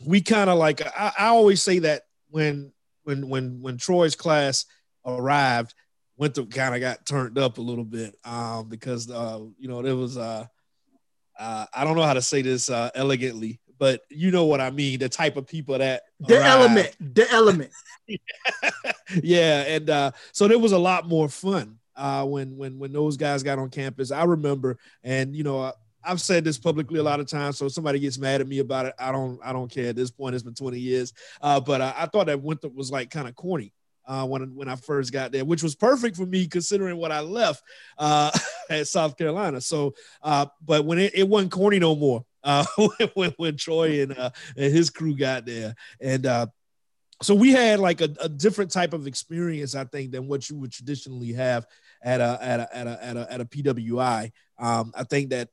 we 0.04 0.20
kind 0.20 0.50
of 0.50 0.58
like 0.58 0.82
I, 0.82 1.12
I 1.18 1.26
always 1.26 1.62
say 1.62 1.80
that 1.80 2.02
when 2.30 2.72
when 3.04 3.28
when 3.28 3.60
when 3.62 3.76
Troy's 3.76 4.16
class 4.16 4.66
arrived, 5.04 5.74
Winthrop 6.16 6.50
kind 6.50 6.74
of 6.74 6.80
got 6.80 7.06
turned 7.06 7.38
up 7.38 7.58
a 7.58 7.62
little 7.62 7.84
bit 7.84 8.16
um, 8.24 8.68
because 8.68 9.10
uh, 9.10 9.40
you 9.58 9.68
know 9.68 9.82
there 9.82 9.96
was 9.96 10.16
uh, 10.16 10.46
uh, 11.38 11.66
I 11.74 11.84
don't 11.84 11.96
know 11.96 12.02
how 12.02 12.14
to 12.14 12.22
say 12.22 12.42
this 12.42 12.70
uh, 12.70 12.90
elegantly, 12.94 13.60
but 13.82 14.02
you 14.10 14.30
know 14.30 14.44
what 14.44 14.60
I 14.60 14.70
mean. 14.70 15.00
The 15.00 15.08
type 15.08 15.36
of 15.36 15.44
people 15.48 15.76
that 15.76 16.02
The 16.20 16.36
arrived. 16.36 16.46
element, 16.46 16.96
the 17.00 17.28
element. 17.32 17.70
yeah, 19.24 19.62
and 19.62 19.90
uh, 19.90 20.10
so 20.30 20.46
there 20.46 20.60
was 20.60 20.70
a 20.70 20.78
lot 20.78 21.08
more 21.08 21.28
fun 21.28 21.80
uh, 21.96 22.24
when 22.24 22.56
when 22.56 22.78
when 22.78 22.92
those 22.92 23.16
guys 23.16 23.42
got 23.42 23.58
on 23.58 23.70
campus. 23.70 24.12
I 24.12 24.22
remember, 24.22 24.78
and 25.02 25.34
you 25.34 25.42
know, 25.42 25.60
I, 25.60 25.72
I've 26.04 26.20
said 26.20 26.44
this 26.44 26.58
publicly 26.58 27.00
a 27.00 27.02
lot 27.02 27.18
of 27.18 27.26
times, 27.26 27.58
so 27.58 27.66
if 27.66 27.72
somebody 27.72 27.98
gets 27.98 28.18
mad 28.18 28.40
at 28.40 28.46
me 28.46 28.60
about 28.60 28.86
it, 28.86 28.94
I 29.00 29.10
don't 29.10 29.40
I 29.42 29.52
don't 29.52 29.68
care. 29.68 29.88
At 29.88 29.96
this 29.96 30.12
point, 30.12 30.36
it's 30.36 30.44
been 30.44 30.54
20 30.54 30.78
years, 30.78 31.12
uh, 31.40 31.58
but 31.58 31.80
I, 31.80 31.92
I 31.98 32.06
thought 32.06 32.28
that 32.28 32.40
Winthrop 32.40 32.76
was 32.76 32.92
like 32.92 33.10
kind 33.10 33.26
of 33.26 33.34
corny. 33.34 33.72
Uh, 34.06 34.26
when 34.26 34.54
when 34.54 34.68
I 34.68 34.76
first 34.76 35.12
got 35.12 35.32
there, 35.32 35.44
which 35.44 35.64
was 35.64 35.74
perfect 35.74 36.16
for 36.16 36.26
me 36.26 36.46
considering 36.46 36.98
what 36.98 37.10
I 37.10 37.18
left 37.18 37.64
uh, 37.98 38.30
at 38.70 38.86
South 38.86 39.16
Carolina. 39.18 39.60
So, 39.60 39.94
uh, 40.22 40.46
but 40.64 40.84
when 40.84 41.00
it, 41.00 41.16
it 41.16 41.28
wasn't 41.28 41.50
corny 41.50 41.80
no 41.80 41.96
more, 41.96 42.24
uh, 42.44 42.64
when, 43.14 43.32
when 43.36 43.56
Troy 43.56 44.02
and 44.02 44.16
uh, 44.16 44.30
and 44.56 44.72
his 44.72 44.90
crew 44.90 45.16
got 45.16 45.46
there, 45.46 45.74
and 46.00 46.26
uh, 46.26 46.46
so 47.22 47.34
we 47.34 47.52
had 47.52 47.78
like 47.78 48.00
a, 48.00 48.08
a 48.20 48.28
different 48.28 48.70
type 48.70 48.92
of 48.92 49.06
experience, 49.06 49.74
I 49.74 49.84
think, 49.84 50.10
than 50.10 50.26
what 50.26 50.50
you 50.50 50.56
would 50.56 50.72
traditionally 50.72 51.32
have 51.32 51.66
at 52.02 52.20
a 52.20 52.38
at 52.40 52.60
a 52.60 52.76
at 52.76 52.86
a 52.86 53.04
at 53.04 53.16
a, 53.16 53.32
at 53.32 53.40
a 53.40 53.44
PWI. 53.44 54.32
Um, 54.58 54.92
I 54.94 55.04
think 55.04 55.30
that 55.30 55.48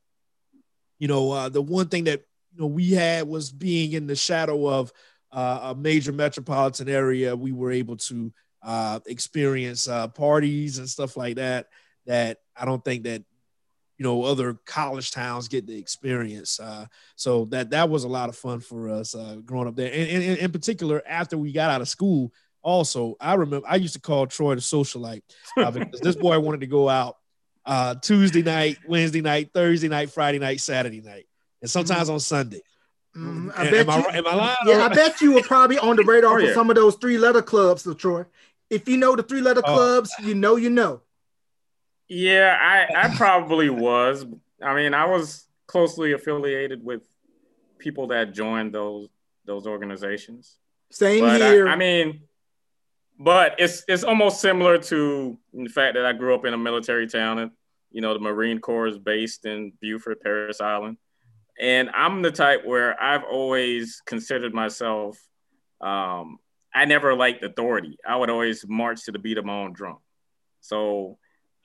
you 0.98 1.08
know 1.08 1.32
uh, 1.32 1.50
the 1.50 1.62
one 1.62 1.88
thing 1.88 2.06
that 2.06 2.24
you 2.54 2.62
know 2.62 2.68
we 2.68 2.92
had 2.92 3.28
was 3.28 3.52
being 3.52 3.94
in 3.94 4.08
the 4.08 4.16
shadow 4.16 4.68
of 4.68 4.92
uh, 5.32 5.74
a 5.74 5.76
major 5.76 6.12
metropolitan 6.12 6.90
area. 6.90 7.36
We 7.36 7.52
were 7.52 7.72
able 7.72 7.98
to 7.98 8.34
uh, 8.64 9.00
experience 9.06 9.88
uh, 9.88 10.08
parties 10.08 10.80
and 10.80 10.90
stuff 10.90 11.16
like 11.16 11.36
that. 11.36 11.68
That 12.08 12.40
I 12.56 12.66
don't 12.66 12.84
think 12.84 13.04
that 13.04 13.24
you 14.00 14.04
know 14.04 14.24
other 14.24 14.58
college 14.66 15.12
towns 15.12 15.48
get 15.50 15.68
the 15.68 15.78
experience. 15.78 16.60
Uh, 16.60 16.86
so 17.16 17.46
that 17.46 17.70
that 17.72 17.90
was 17.90 18.06
a 18.06 18.08
lot 18.08 18.30
of 18.30 18.36
fun 18.36 18.62
for 18.62 18.90
us 18.90 19.14
uh, 19.14 19.36
growing 19.46 19.68
up 19.68 19.76
there, 19.76 19.92
and, 19.94 20.24
and 20.24 20.38
in 20.40 20.52
particular 20.52 21.04
after 21.08 21.38
we 21.38 21.52
got 21.52 21.70
out 21.70 21.82
of 21.82 21.90
school. 21.90 22.32
Also, 22.62 23.16
I 23.22 23.36
remember 23.36 23.66
I 23.70 23.76
used 23.78 23.94
to 23.94 24.02
call 24.02 24.28
Troy 24.28 24.56
the 24.56 24.62
socialite 24.62 25.22
uh, 25.58 25.72
because 25.76 26.02
this 26.02 26.16
boy 26.18 26.38
wanted 26.40 26.60
to 26.62 26.68
go 26.68 26.90
out 26.90 27.16
uh, 27.66 27.96
Tuesday 27.96 28.42
night, 28.42 28.78
Wednesday 28.88 29.22
night, 29.22 29.52
Thursday 29.54 29.88
night, 29.88 30.10
Friday 30.12 30.40
night, 30.40 30.60
Saturday 30.60 31.00
night, 31.02 31.26
and 31.62 31.70
sometimes 31.72 32.10
on 32.10 32.20
Sunday. 32.20 32.62
Am, 33.16 33.52
I 33.56 33.64
bet 33.70 33.88
am 33.90 34.00
you, 34.00 34.06
right- 34.06 34.16
am 34.16 34.28
I 34.28 34.36
lying? 34.36 34.56
yeah, 34.66 34.84
I 34.86 34.90
bet 34.90 35.22
you 35.22 35.34
were 35.34 35.42
probably 35.42 35.78
on 35.80 35.96
the 35.96 36.04
radar 36.04 36.40
Oh, 36.42 36.46
for 36.48 36.54
some 36.54 36.70
of 36.70 36.76
those 36.76 36.96
three 36.96 37.18
letter 37.18 37.42
clubs, 37.42 37.88
Troy. 37.98 38.26
If 38.70 38.88
you 38.90 38.98
know 38.98 39.16
the 39.16 39.24
three 39.24 39.42
letter 39.42 39.62
Oh. 39.66 39.74
clubs, 39.74 40.12
you 40.22 40.36
know 40.36 40.56
you 40.58 40.70
know. 40.70 41.02
Yeah, 42.10 42.58
I, 42.60 43.06
I 43.06 43.16
probably 43.16 43.70
was. 43.70 44.26
I 44.62 44.74
mean, 44.74 44.96
I 44.96 45.06
was 45.06 45.48
closely 45.68 46.14
affiliated 46.14 46.84
with 46.84 47.04
people 47.78 48.08
that 48.08 48.34
joined 48.34 48.74
those 48.74 49.08
those 49.46 49.68
organizations. 49.68 50.58
Same 50.92 51.24
but 51.24 51.40
here. 51.40 51.68
I, 51.68 51.74
I 51.74 51.76
mean, 51.76 52.22
but 53.20 53.56
it's 53.60 53.84
it's 53.88 54.04
almost 54.04 54.42
similar 54.42 54.80
to 54.80 55.38
the 55.54 55.70
fact 55.70 55.94
that 55.94 56.06
I 56.06 56.14
grew 56.14 56.34
up 56.34 56.46
in 56.46 56.54
a 56.56 56.58
military 56.58 57.06
town, 57.08 57.38
and 57.38 57.52
you 57.92 58.02
know 58.02 58.14
the 58.14 58.20
Marine 58.20 58.60
Corps 58.60 58.88
is 58.88 58.98
based 58.98 59.46
in 59.46 59.72
Beaufort, 59.80 60.22
Parris 60.24 60.62
Island, 60.62 60.98
and 61.60 61.92
I'm 61.94 62.24
the 62.24 62.32
type 62.32 62.66
where 62.66 63.02
I've 63.02 63.24
always 63.24 64.02
considered 64.08 64.54
myself. 64.54 65.20
Um, 65.80 66.40
I 66.74 66.86
never 66.86 67.14
liked 67.14 67.44
authority. 67.44 67.98
I 68.08 68.16
would 68.16 68.32
always 68.32 68.66
march 68.68 69.06
to 69.06 69.12
the 69.12 69.20
beat 69.20 69.38
of 69.38 69.46
my 69.46 69.54
own 69.54 69.74
drum. 69.74 69.98
So 70.62 71.19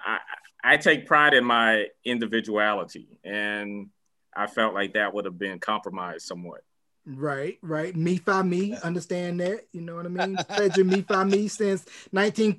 I 0.04 0.18
I 0.62 0.76
take 0.76 1.06
pride 1.06 1.34
in 1.34 1.44
my 1.44 1.86
individuality, 2.04 3.18
and 3.24 3.88
I 4.34 4.46
felt 4.46 4.74
like 4.74 4.94
that 4.94 5.14
would 5.14 5.24
have 5.24 5.38
been 5.38 5.58
compromised 5.58 6.26
somewhat. 6.26 6.62
Right, 7.06 7.58
right. 7.60 7.94
Me 7.94 8.16
fi 8.16 8.42
me, 8.42 8.76
understand 8.82 9.40
that. 9.40 9.66
You 9.72 9.82
know 9.82 9.94
what 9.96 10.06
I 10.06 10.08
mean? 10.08 10.36
Fedra 10.50 10.86
me 10.86 11.02
fi 11.02 11.24
me 11.24 11.48
since 11.48 11.84
19. 12.12 12.58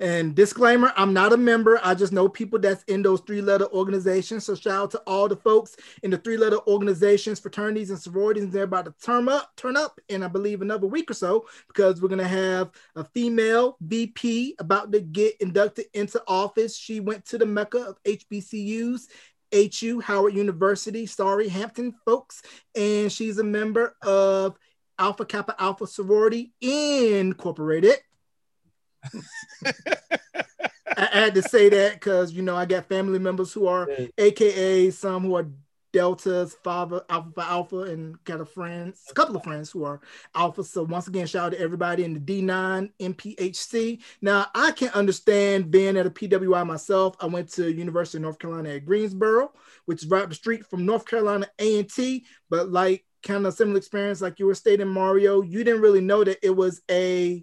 And 0.00 0.34
disclaimer, 0.34 0.92
I'm 0.96 1.12
not 1.12 1.32
a 1.32 1.36
member. 1.36 1.80
I 1.82 1.94
just 1.94 2.12
know 2.12 2.28
people 2.28 2.58
that's 2.58 2.82
in 2.84 3.02
those 3.02 3.20
three-letter 3.20 3.66
organizations. 3.72 4.44
So 4.44 4.54
shout 4.54 4.72
out 4.72 4.90
to 4.92 4.98
all 5.06 5.28
the 5.28 5.36
folks 5.36 5.76
in 6.02 6.10
the 6.10 6.18
three-letter 6.18 6.58
organizations, 6.66 7.40
fraternities, 7.40 7.90
and 7.90 7.98
sororities. 7.98 8.50
They're 8.50 8.64
about 8.64 8.86
to 8.86 8.94
turn 9.02 9.28
up, 9.28 9.50
turn 9.56 9.76
up 9.76 10.00
in 10.08 10.22
I 10.22 10.28
believe 10.28 10.62
another 10.62 10.86
week 10.86 11.10
or 11.10 11.14
so, 11.14 11.46
because 11.68 12.00
we're 12.00 12.08
gonna 12.08 12.26
have 12.26 12.70
a 12.94 13.04
female 13.04 13.76
VP 13.80 14.56
about 14.58 14.92
to 14.92 15.00
get 15.00 15.34
inducted 15.40 15.86
into 15.94 16.22
office. 16.26 16.76
She 16.76 17.00
went 17.00 17.24
to 17.26 17.38
the 17.38 17.46
Mecca 17.46 17.78
of 17.78 18.02
HBCUs 18.04 19.08
HU, 19.52 20.00
Howard 20.00 20.34
University, 20.34 21.06
sorry, 21.06 21.48
Hampton 21.48 21.94
folks. 22.04 22.42
And 22.74 23.10
she's 23.10 23.38
a 23.38 23.44
member 23.44 23.96
of 24.02 24.56
Alpha 24.98 25.24
Kappa 25.24 25.54
Alpha 25.58 25.86
Sorority 25.86 26.52
Incorporated. 26.60 27.96
I 30.96 31.08
had 31.12 31.34
to 31.34 31.42
say 31.42 31.68
that 31.68 31.94
because 31.94 32.32
you 32.32 32.42
know 32.42 32.56
I 32.56 32.64
got 32.64 32.88
family 32.88 33.18
members 33.18 33.52
who 33.52 33.66
are 33.66 33.88
AKA 34.16 34.90
some 34.90 35.22
who 35.22 35.36
are 35.36 35.46
Deltas, 35.96 36.54
Father, 36.62 37.02
Alpha 37.08 37.40
Alpha, 37.40 37.80
and 37.84 38.22
got 38.24 38.40
a 38.40 38.44
friends, 38.44 39.06
a 39.10 39.14
couple 39.14 39.34
of 39.34 39.42
friends 39.42 39.70
who 39.70 39.84
are 39.84 40.00
Alpha. 40.34 40.62
So 40.62 40.82
once 40.82 41.08
again, 41.08 41.26
shout 41.26 41.46
out 41.46 41.52
to 41.52 41.60
everybody 41.60 42.04
in 42.04 42.12
the 42.12 42.20
D9 42.20 42.90
NPHC. 43.00 44.02
Now 44.20 44.46
I 44.54 44.72
can 44.72 44.90
understand 44.90 45.70
being 45.70 45.96
at 45.96 46.04
a 46.04 46.10
PWI 46.10 46.66
myself. 46.66 47.16
I 47.20 47.26
went 47.26 47.50
to 47.52 47.72
University 47.72 48.18
of 48.18 48.22
North 48.22 48.38
Carolina 48.38 48.70
at 48.74 48.84
Greensboro, 48.84 49.52
which 49.86 50.02
is 50.02 50.10
right 50.10 50.22
up 50.22 50.28
the 50.28 50.34
street 50.34 50.66
from 50.66 50.84
North 50.84 51.06
Carolina 51.06 51.48
A&T. 51.58 52.26
But 52.50 52.70
like 52.70 53.06
kind 53.22 53.46
of 53.46 53.54
similar 53.54 53.78
experience, 53.78 54.20
like 54.20 54.38
you 54.38 54.46
were 54.46 54.54
stating, 54.54 54.88
Mario, 54.88 55.40
you 55.40 55.64
didn't 55.64 55.80
really 55.80 56.02
know 56.02 56.24
that 56.24 56.44
it 56.44 56.54
was 56.54 56.82
a 56.90 57.42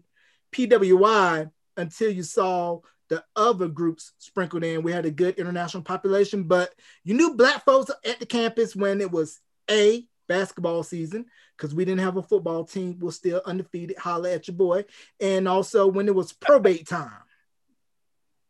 PWI 0.53 1.51
until 1.77 2.11
you 2.11 2.23
saw 2.23 2.79
the 3.09 3.23
other 3.35 3.67
groups 3.67 4.13
sprinkled 4.17 4.63
in. 4.63 4.83
We 4.83 4.91
had 4.91 5.05
a 5.05 5.11
good 5.11 5.37
international 5.37 5.83
population, 5.83 6.43
but 6.43 6.73
you 7.03 7.13
knew 7.13 7.35
black 7.35 7.65
folks 7.65 7.91
at 8.05 8.19
the 8.19 8.25
campus 8.25 8.75
when 8.75 9.01
it 9.01 9.11
was 9.11 9.39
a 9.69 10.05
basketball 10.27 10.83
season 10.83 11.25
because 11.57 11.75
we 11.75 11.85
didn't 11.85 12.01
have 12.01 12.17
a 12.17 12.23
football 12.23 12.63
team. 12.63 12.97
We're 12.99 13.11
still 13.11 13.41
undefeated. 13.45 13.97
Holla 13.97 14.31
at 14.31 14.47
your 14.47 14.55
boy. 14.55 14.85
And 15.19 15.47
also 15.47 15.87
when 15.87 16.07
it 16.07 16.15
was 16.15 16.33
probate 16.33 16.87
time. 16.87 17.11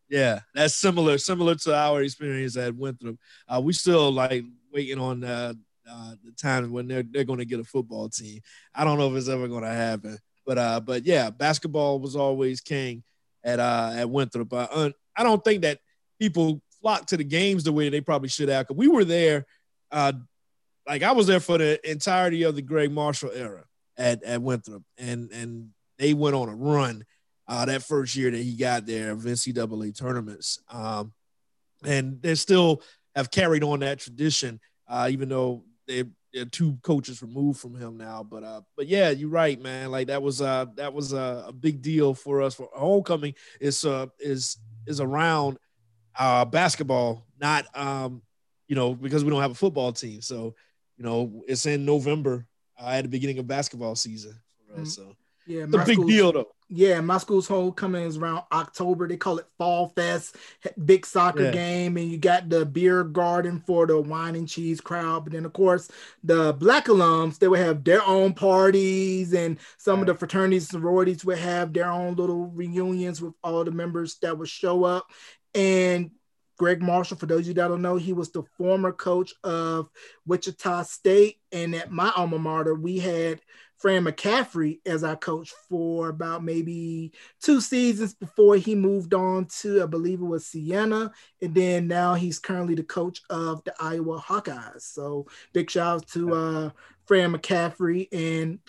Yeah, 0.10 0.42
that's 0.54 0.76
similar, 0.76 1.18
similar 1.18 1.56
to 1.56 1.76
our 1.76 2.04
experience 2.04 2.56
at 2.56 2.76
Winthrop. 2.76 3.18
Uh, 3.48 3.62
we 3.62 3.74
still 3.74 4.12
like 4.12 4.44
waiting 4.72 5.00
on 5.00 5.24
uh, 5.24 5.54
uh, 5.90 6.16
the 6.24 6.32
time 6.32 6.72
when 6.72 6.88
they're 6.88 7.04
they're 7.04 7.24
going 7.24 7.40
to 7.40 7.46
get 7.46 7.60
a 7.60 7.64
football 7.64 8.10
team. 8.10 8.42
I 8.76 8.84
don't 8.84 8.98
know 8.98 9.12
if 9.12 9.18
it's 9.18 9.30
ever 9.30 9.48
going 9.48 9.64
to 9.64 9.70
happen, 9.70 10.18
but 10.46 10.58
uh, 10.58 10.80
but 10.80 11.06
yeah, 11.06 11.30
basketball 11.30 12.00
was 12.00 12.16
always 12.16 12.62
king 12.62 13.04
at 13.44 13.60
uh 13.60 13.92
at 13.96 14.10
Winthrop. 14.10 14.50
But 14.50 14.70
uh, 14.72 14.92
I 15.16 15.24
don't 15.24 15.44
think 15.44 15.64
that 15.64 15.80
people 16.20 16.62
flock 16.82 17.06
to 17.08 17.18
the 17.18 17.24
games 17.24 17.64
the 17.64 17.72
way 17.72 17.90
they 17.90 18.02
probably 18.02 18.30
should 18.30 18.50
have. 18.50 18.68
Cause 18.68 18.78
we 18.78 18.88
were 18.88 19.06
there, 19.06 19.46
uh, 19.92 20.14
like 20.88 21.04
I 21.04 21.12
was 21.14 21.28
there 21.28 21.40
for 21.40 21.58
the 21.58 21.80
entirety 21.90 22.44
of 22.44 22.56
the 22.56 22.62
Gregg 22.62 22.92
Marshall 22.92 23.32
era 23.34 23.66
at 23.98 24.24
at 24.24 24.42
Winthrop, 24.42 24.84
and 24.98 25.32
and 25.32 25.70
they 25.98 26.14
went 26.14 26.36
on 26.36 26.50
a 26.50 26.56
run 26.56 27.06
uh, 27.48 27.66
that 27.66 27.84
first 27.84 28.16
year 28.16 28.32
that 28.32 28.38
he 28.38 28.56
got 28.56 28.86
there 28.86 29.12
of 29.12 29.20
NCAA 29.20 29.98
tournaments, 29.98 30.60
um, 30.70 31.14
and 31.84 32.22
they 32.22 32.36
still 32.36 32.82
have 33.16 33.32
carried 33.32 33.64
on 33.64 33.80
that 33.80 34.00
tradition, 34.00 34.60
uh, 34.88 35.08
even 35.12 35.30
though 35.30 35.64
they 35.88 36.04
two 36.52 36.78
coaches 36.82 37.22
removed 37.22 37.60
from 37.60 37.76
him 37.76 37.98
now. 37.98 38.24
But 38.24 38.44
uh, 38.44 38.62
but 38.76 38.88
yeah, 38.88 39.10
you're 39.10 39.30
right, 39.30 39.60
man. 39.62 39.92
Like 39.92 40.08
that 40.08 40.22
was 40.22 40.42
uh 40.42 40.66
that 40.76 40.94
was 40.94 41.14
a, 41.14 41.46
a 41.48 41.54
big 41.54 41.82
deal 41.82 42.14
for 42.14 42.42
us 42.42 42.56
for 42.56 42.70
homecoming 42.74 43.36
is 43.60 43.86
uh 43.86 44.08
is 44.20 44.58
is 44.88 45.00
around 45.00 45.58
uh 46.18 46.46
basketball, 46.46 47.26
not 47.40 47.66
um 47.78 48.22
you 48.68 48.76
know 48.76 48.94
because 48.94 49.24
we 49.24 49.30
don't 49.30 49.42
have 49.42 49.52
a 49.52 49.56
football 49.56 49.92
team. 49.92 50.22
So 50.22 50.56
you 50.98 51.06
know 51.06 51.44
it's 51.48 51.66
in 51.66 51.86
November 51.86 52.46
uh, 52.80 52.90
at 52.90 53.04
the 53.04 53.10
beginning 53.10 53.40
of 53.40 53.48
basketball 53.48 53.96
season 53.96 54.40
us. 54.78 54.96
So 54.96 55.16
yeah, 55.46 55.64
it's 55.64 55.76
a 55.76 55.86
big 55.86 55.98
deal 56.08 56.32
though. 56.32 56.53
Yeah, 56.70 57.02
my 57.02 57.18
school's 57.18 57.48
homecoming 57.48 58.06
is 58.06 58.18
around 58.18 58.44
October. 58.52 59.08
They 59.08 59.18
call 59.18 59.38
it 59.38 59.46
Fall 59.58 59.90
Fest, 59.90 60.36
big 60.86 61.06
soccer 61.06 61.44
Yeah. 61.44 61.52
game, 61.52 61.98
and 61.98 62.10
you 62.10 62.18
got 62.18 62.50
the 62.50 62.66
beer 62.66 63.04
garden 63.04 63.62
for 63.66 63.86
the 63.86 64.00
wine 64.00 64.36
and 64.36 64.48
cheese 64.48 64.82
crowd. 64.82 65.26
But 65.26 65.34
then, 65.34 65.46
of 65.46 65.54
course, 65.54 65.90
the 66.24 66.54
black 66.54 66.86
alums 66.86 67.38
they 67.38 67.48
would 67.48 67.60
have 67.60 67.84
their 67.84 68.04
own 68.04 68.34
parties, 68.34 69.34
and 69.34 69.58
some 69.78 70.00
of 70.00 70.08
the 70.08 70.16
fraternities, 70.16 70.70
sororities 70.70 71.24
would 71.26 71.38
have 71.40 71.74
their 71.74 71.92
own 71.92 72.16
little 72.16 72.48
reunions 72.48 73.22
with 73.22 73.34
all 73.44 73.64
the 73.64 73.72
members 73.72 74.18
that 74.22 74.38
would 74.38 74.50
show 74.50 74.84
up. 74.84 75.06
And 75.54 76.12
Gregg 76.58 76.82
Marshall, 76.82 77.18
for 77.18 77.26
those 77.26 77.42
of 77.42 77.48
you 77.48 77.54
that 77.56 77.68
don't 77.68 77.82
know, 77.82 77.98
he 77.98 78.14
was 78.14 78.32
the 78.32 78.44
former 78.58 78.92
coach 78.92 79.34
of 79.44 79.90
Wichita 80.26 80.84
State, 80.84 81.38
and 81.52 81.76
at 81.76 81.92
my 81.92 82.12
alma 82.16 82.40
mater, 82.40 82.76
we 82.76 83.00
had 83.00 83.42
Fran 83.78 84.06
McCaffery 84.06 84.80
as 84.86 85.04
our 85.04 85.18
coach 85.18 85.52
for 85.68 86.10
about 86.10 86.44
maybe 86.44 87.12
two 87.42 87.60
seasons 87.60 88.14
before 88.14 88.56
he 88.56 88.76
moved 88.76 89.14
on 89.14 89.46
to, 89.60 89.84
I 89.84 89.86
believe 89.88 90.22
it 90.22 90.26
was 90.26 90.46
Siena. 90.46 91.12
And 91.42 91.54
then 91.54 91.88
now 91.88 92.14
he's 92.14 92.40
currently 92.40 92.76
the 92.76 92.84
coach 92.84 93.22
of 93.30 93.64
the 93.66 93.74
Iowa 93.80 94.20
Hawkeyes. 94.20 94.84
So 94.84 95.28
big 95.52 95.70
shout 95.70 95.96
out 95.96 96.08
to 96.10 96.34
uh, 96.34 96.70
Fran 97.06 97.34
McCaffery. 97.34 98.08
And 98.14 98.60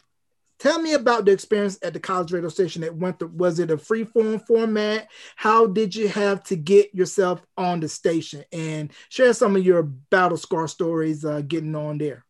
tell 0.59 0.81
me 0.81 0.95
about 0.95 1.27
the 1.27 1.33
experience 1.33 1.79
at 1.83 1.93
the 1.93 2.01
college 2.01 2.33
radio 2.33 2.49
station 2.49 2.83
that 2.83 2.97
went 2.97 3.21
through. 3.21 3.33
Was 3.37 3.61
it 3.61 3.71
a 3.71 3.79
free 3.79 4.05
form 4.05 4.41
format? 4.41 5.09
How 5.37 5.67
did 5.67 5.95
you 5.95 6.09
have 6.09 6.43
to 6.45 6.57
get 6.57 6.93
yourself 6.95 7.45
on 7.57 7.79
the 7.81 7.89
station? 7.89 8.45
And 8.51 8.93
share 9.11 9.33
some 9.33 9.55
of 9.55 9.65
your 9.65 9.85
battle 9.85 10.39
scar 10.39 10.67
stories 10.67 11.25
uh, 11.25 11.43
getting 11.43 11.77
on 11.77 11.99
there. 11.99 12.25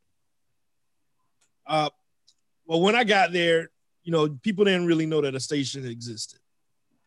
Uh, 1.67 1.89
well, 2.67 2.81
when 2.81 2.95
I 2.95 3.05
got 3.05 3.33
there, 3.33 3.71
you 4.03 4.13
know, 4.13 4.29
people 4.43 4.65
didn't 4.65 4.87
really 4.87 5.07
know 5.07 5.21
that 5.21 5.35
a 5.35 5.41
station 5.41 5.87
existed, 5.87 6.41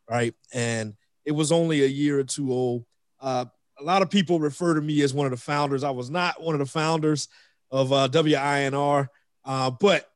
right? 0.09 0.33
And 0.53 0.95
it 1.25 1.31
was 1.31 1.51
only 1.51 1.83
a 1.83 1.87
year 1.87 2.19
or 2.19 2.23
two 2.23 2.51
old. 2.51 2.85
Uh, 3.19 3.45
a 3.79 3.83
lot 3.83 4.01
of 4.01 4.09
people 4.09 4.39
refer 4.39 4.73
to 4.73 4.81
me 4.81 5.01
as 5.01 5.13
one 5.13 5.25
of 5.25 5.31
the 5.31 5.37
founders. 5.37 5.83
I 5.83 5.91
was 5.91 6.09
not 6.09 6.41
one 6.41 6.55
of 6.55 6.59
the 6.59 6.65
founders 6.65 7.27
of 7.69 7.91
uh, 7.93 8.07
WINR, 8.09 9.07
uh, 9.45 9.71
but 9.71 10.09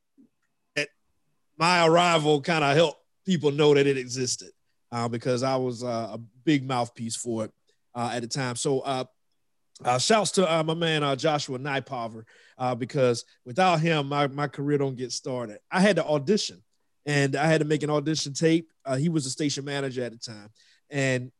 my 1.57 1.85
arrival 1.85 2.41
kind 2.41 2.63
of 2.63 2.75
helped 2.75 3.03
people 3.25 3.51
know 3.51 3.73
that 3.75 3.85
it 3.85 3.97
existed 3.97 4.49
uh, 4.91 5.07
because 5.07 5.43
I 5.43 5.55
was 5.57 5.83
uh, 5.83 6.09
a 6.13 6.17
big 6.43 6.67
mouthpiece 6.67 7.15
for 7.15 7.45
it 7.45 7.51
uh, 7.93 8.11
at 8.13 8.23
the 8.23 8.27
time. 8.27 8.55
So, 8.55 8.79
uh, 9.83 9.97
shouts 9.97 10.31
to 10.31 10.51
uh, 10.51 10.63
my 10.63 10.73
man 10.73 11.03
uh, 11.03 11.15
Joshua 11.15 11.57
Nypover 11.57 12.23
uh, 12.57 12.75
because 12.75 13.25
without 13.45 13.79
him, 13.79 14.07
my, 14.07 14.27
my 14.27 14.47
career 14.47 14.77
don't 14.77 14.95
get 14.95 15.11
started. 15.11 15.59
I 15.71 15.81
had 15.81 15.95
to 15.95 16.05
audition 16.05 16.61
and 17.05 17.35
I 17.35 17.47
had 17.47 17.61
to 17.61 17.65
make 17.65 17.83
an 17.83 17.89
audition 17.89 18.33
tape. 18.33 18.69
Uh, 18.85 18.95
he 18.95 19.09
was 19.09 19.25
a 19.25 19.29
station 19.29 19.65
manager 19.65 20.03
at 20.03 20.11
the 20.11 20.17
time. 20.17 20.49
And 20.89 21.31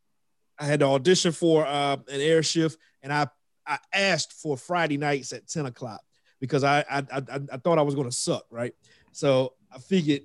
I 0.58 0.66
had 0.66 0.80
to 0.80 0.88
audition 0.88 1.32
for 1.32 1.66
uh, 1.66 1.98
an 2.08 2.22
air 2.22 2.44
shift 2.44 2.78
and 3.04 3.14
I, 3.14 3.28
I 3.66 3.78
asked 3.94 4.34
for 4.34 4.58
Friday 4.58 4.98
nights 4.98 5.34
at 5.34 5.48
10 5.48 5.68
o'clock 5.68 6.02
because 6.40 6.64
I, 6.64 6.80
I, 6.90 7.04
I, 7.12 7.22
I 7.54 7.58
thought 7.58 7.78
I 7.78 7.84
was 7.84 7.96
going 7.96 8.10
to 8.10 8.16
suck, 8.16 8.46
right? 8.50 8.74
So 9.12 9.54
I 9.74 9.78
figured, 9.78 10.24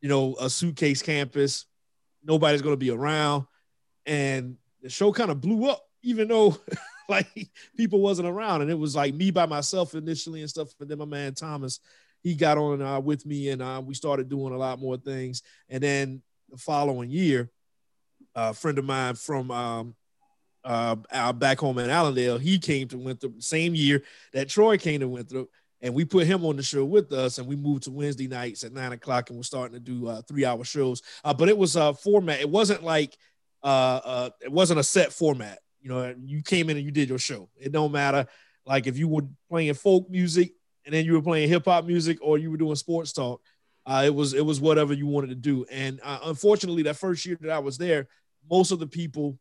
you 0.00 0.08
know, 0.08 0.36
a 0.40 0.48
suitcase 0.48 1.02
campus, 1.02 1.66
nobody's 2.22 2.62
going 2.62 2.74
to 2.74 2.78
be 2.78 2.90
around. 2.90 3.46
And 4.06 4.56
the 4.82 4.90
show 4.90 5.12
kind 5.12 5.30
of 5.30 5.40
blew 5.40 5.68
up, 5.68 5.84
even 6.02 6.28
though 6.28 6.56
like 7.08 7.50
people 7.76 8.00
wasn't 8.00 8.26
around 8.26 8.62
and 8.62 8.70
it 8.70 8.78
was 8.78 8.96
like 8.96 9.14
me 9.14 9.30
by 9.30 9.46
myself 9.46 9.94
initially 9.94 10.40
and 10.40 10.50
stuff 10.50 10.68
and 10.80 10.88
then 10.88 10.98
my 10.98 11.04
man 11.04 11.34
thomas 11.34 11.80
he 12.22 12.34
got 12.34 12.56
on 12.56 12.80
uh, 12.80 12.98
with 12.98 13.26
me 13.26 13.50
and 13.50 13.60
uh, 13.60 13.82
we 13.84 13.94
started 13.94 14.28
doing 14.28 14.54
a 14.54 14.58
lot 14.58 14.80
more 14.80 14.96
things 14.96 15.42
and 15.68 15.82
then 15.82 16.22
the 16.50 16.56
following 16.56 17.10
year 17.10 17.50
a 18.34 18.54
friend 18.54 18.78
of 18.78 18.84
mine 18.84 19.14
from 19.14 19.50
um, 19.50 19.94
uh, 20.64 21.32
back 21.32 21.58
home 21.58 21.78
in 21.78 21.90
allendale 21.90 22.38
he 22.38 22.58
came 22.58 22.88
to 22.88 22.96
winthrop 22.96 23.34
the 23.36 23.42
same 23.42 23.74
year 23.74 24.02
that 24.32 24.48
troy 24.48 24.78
came 24.78 25.00
to 25.00 25.08
winthrop 25.08 25.48
and 25.84 25.92
we 25.92 26.06
put 26.06 26.26
him 26.26 26.46
on 26.46 26.56
the 26.56 26.62
show 26.62 26.82
with 26.82 27.12
us, 27.12 27.36
and 27.36 27.46
we 27.46 27.56
moved 27.56 27.82
to 27.82 27.90
Wednesday 27.90 28.26
nights 28.26 28.64
at 28.64 28.72
nine 28.72 28.92
o'clock, 28.92 29.28
and 29.28 29.38
we're 29.38 29.42
starting 29.42 29.74
to 29.74 29.80
do 29.80 30.08
uh, 30.08 30.22
three 30.22 30.46
hour 30.46 30.64
shows. 30.64 31.02
Uh, 31.22 31.34
but 31.34 31.50
it 31.50 31.58
was 31.58 31.76
a 31.76 31.92
format. 31.92 32.40
It 32.40 32.48
wasn't 32.48 32.82
like 32.82 33.14
uh, 33.62 34.00
uh, 34.02 34.30
it 34.40 34.50
wasn't 34.50 34.80
a 34.80 34.82
set 34.82 35.12
format. 35.12 35.58
You 35.84 35.90
know, 35.90 36.14
you 36.24 36.42
came 36.42 36.70
in 36.70 36.76
and 36.76 36.84
you 36.84 36.90
did 36.90 37.08
your 37.08 37.18
show. 37.18 37.48
It 37.56 37.70
don't 37.70 37.92
matter. 37.92 38.26
Like 38.66 38.86
if 38.86 38.98
you 38.98 39.06
were 39.06 39.22
playing 39.48 39.74
folk 39.74 40.10
music 40.10 40.54
and 40.84 40.92
then 40.94 41.04
you 41.04 41.12
were 41.12 41.22
playing 41.22 41.48
hip 41.48 41.66
hop 41.66 41.84
music, 41.84 42.18
or 42.20 42.38
you 42.38 42.50
were 42.50 42.56
doing 42.56 42.74
sports 42.74 43.12
talk. 43.12 43.40
Uh, 43.86 44.02
it 44.06 44.14
was 44.14 44.32
it 44.32 44.44
was 44.44 44.60
whatever 44.60 44.94
you 44.94 45.06
wanted 45.06 45.28
to 45.28 45.34
do. 45.34 45.66
And 45.70 46.00
uh, 46.02 46.20
unfortunately, 46.24 46.82
that 46.84 46.96
first 46.96 47.24
year 47.26 47.36
that 47.42 47.50
I 47.50 47.58
was 47.58 47.76
there, 47.76 48.08
most 48.50 48.72
of 48.72 48.78
the 48.78 48.86
people 48.86 49.38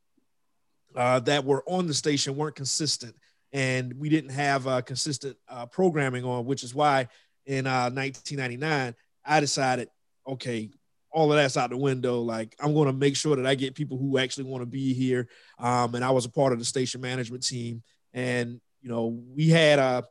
uh, 0.95 1.19
that 1.21 1.45
were 1.45 1.63
on 1.65 1.87
the 1.87 1.93
station 1.93 2.35
weren't 2.35 2.55
consistent 2.55 3.15
and 3.53 3.93
we 3.99 4.09
didn't 4.09 4.31
have 4.31 4.67
uh, 4.67 4.81
consistent 4.81 5.37
uh, 5.47 5.65
programming 5.67 6.25
on, 6.25 6.45
which 6.45 6.63
is 6.63 6.73
why 6.73 7.07
in 7.45 7.67
uh, 7.67 7.89
1999 7.91 8.95
I 9.25 9.39
decided, 9.39 9.89
okay, 10.27 10.71
all 11.13 11.31
of 11.31 11.37
that's 11.37 11.55
out 11.55 11.69
the 11.69 11.77
window. 11.77 12.21
Like 12.21 12.55
I'm 12.59 12.73
going 12.73 12.87
to 12.87 12.93
make 12.93 13.15
sure 13.15 13.35
that 13.35 13.45
I 13.45 13.55
get 13.55 13.75
people 13.75 13.97
who 13.97 14.17
actually 14.17 14.45
want 14.45 14.63
to 14.63 14.65
be 14.65 14.93
here. 14.93 15.29
Um, 15.59 15.95
and 15.95 16.03
I 16.03 16.11
was 16.11 16.25
a 16.25 16.29
part 16.29 16.51
of 16.53 16.59
the 16.59 16.65
station 16.65 16.99
management 17.01 17.45
team, 17.45 17.83
and 18.13 18.59
you 18.81 18.89
know 18.89 19.21
we 19.35 19.49
had 19.49 19.79
uh, 19.79 20.01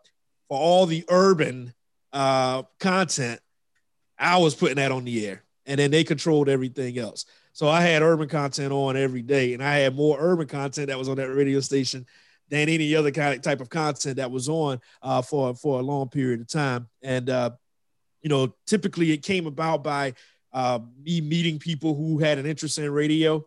for 0.49 0.59
all 0.59 0.87
the 0.87 1.05
urban 1.09 1.75
uh, 2.13 2.63
content, 2.79 3.41
I 4.19 4.39
was 4.39 4.55
putting 4.55 4.77
that 4.77 4.93
on 4.93 5.05
the 5.05 5.27
air, 5.27 5.43
and 5.67 5.79
then 5.79 5.91
they 5.91 6.05
controlled 6.05 6.49
everything 6.49 6.99
else. 6.99 7.27
So 7.53 7.69
I 7.69 7.83
had 7.83 8.03
urban 8.03 8.29
content 8.29 8.73
on 8.73 8.97
every 8.97 9.23
day, 9.23 9.53
and 9.53 9.63
I 9.63 9.79
had 9.79 9.95
more 9.95 10.17
urban 10.19 10.47
content 10.47 10.89
that 10.89 10.99
was 10.99 11.09
on 11.09 11.17
that 11.17 11.29
radio 11.29 11.61
station 11.61 12.07
than 12.49 12.69
any 12.69 12.95
other 12.95 13.11
kind 13.11 13.35
of 13.35 13.43
type 13.43 13.61
of 13.61 13.69
content 13.69 14.17
that 14.17 14.31
was 14.31 14.49
on 14.49 14.81
uh, 15.03 15.23
for 15.23 15.55
for 15.55 15.81
a 15.81 15.83
long 15.83 16.09
period 16.09 16.41
of 16.41 16.49
time. 16.49 16.89
And 17.03 17.29
uh, 17.29 17.51
you 18.23 18.29
know, 18.29 18.55
typically 18.67 19.13
it 19.13 19.23
came 19.23 19.47
about 19.47 19.83
by 19.83 20.15
uh, 20.53 20.81
me 21.03 21.21
meeting 21.21 21.59
people 21.59 21.95
who 21.95 22.19
had 22.19 22.39
an 22.39 22.47
interest 22.47 22.79
in 22.79 22.91
radio, 22.91 23.45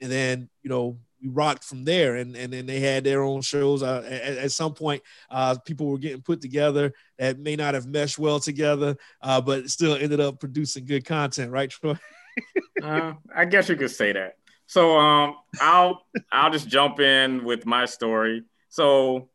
and 0.00 0.10
then 0.10 0.48
you 0.62 0.70
know 0.70 0.98
we 1.22 1.28
rocked 1.28 1.64
from 1.64 1.84
there. 1.84 2.16
And 2.16 2.36
and 2.36 2.52
then 2.52 2.66
they 2.66 2.80
had 2.80 3.04
their 3.04 3.22
own 3.22 3.42
shows. 3.42 3.82
Uh, 3.82 4.02
at, 4.06 4.38
at, 4.38 4.52
some 4.52 4.74
point, 4.74 5.02
uh, 5.30 5.56
people 5.64 5.86
were 5.86 5.98
getting 5.98 6.22
put 6.22 6.40
together 6.40 6.92
that 7.18 7.38
may 7.38 7.56
not 7.56 7.74
have 7.74 7.86
meshed 7.86 8.18
well 8.18 8.40
together, 8.40 8.96
uh, 9.22 9.40
but 9.40 9.70
still 9.70 9.94
ended 9.94 10.20
up 10.20 10.40
producing 10.40 10.84
good 10.84 11.04
content, 11.04 11.50
right, 11.50 11.70
Troy? 11.70 11.98
uh, 12.82 13.14
I 13.34 13.44
guess 13.44 13.68
you 13.68 13.76
could 13.76 13.90
say 13.90 14.12
that. 14.12 14.36
So 14.66 14.98
um, 14.98 15.36
I'll 15.60 16.06
I'll 16.30 16.50
just 16.50 16.68
jump 16.68 17.00
in 17.00 17.44
with 17.44 17.66
my 17.66 17.86
story. 17.86 18.44
So 18.68 19.30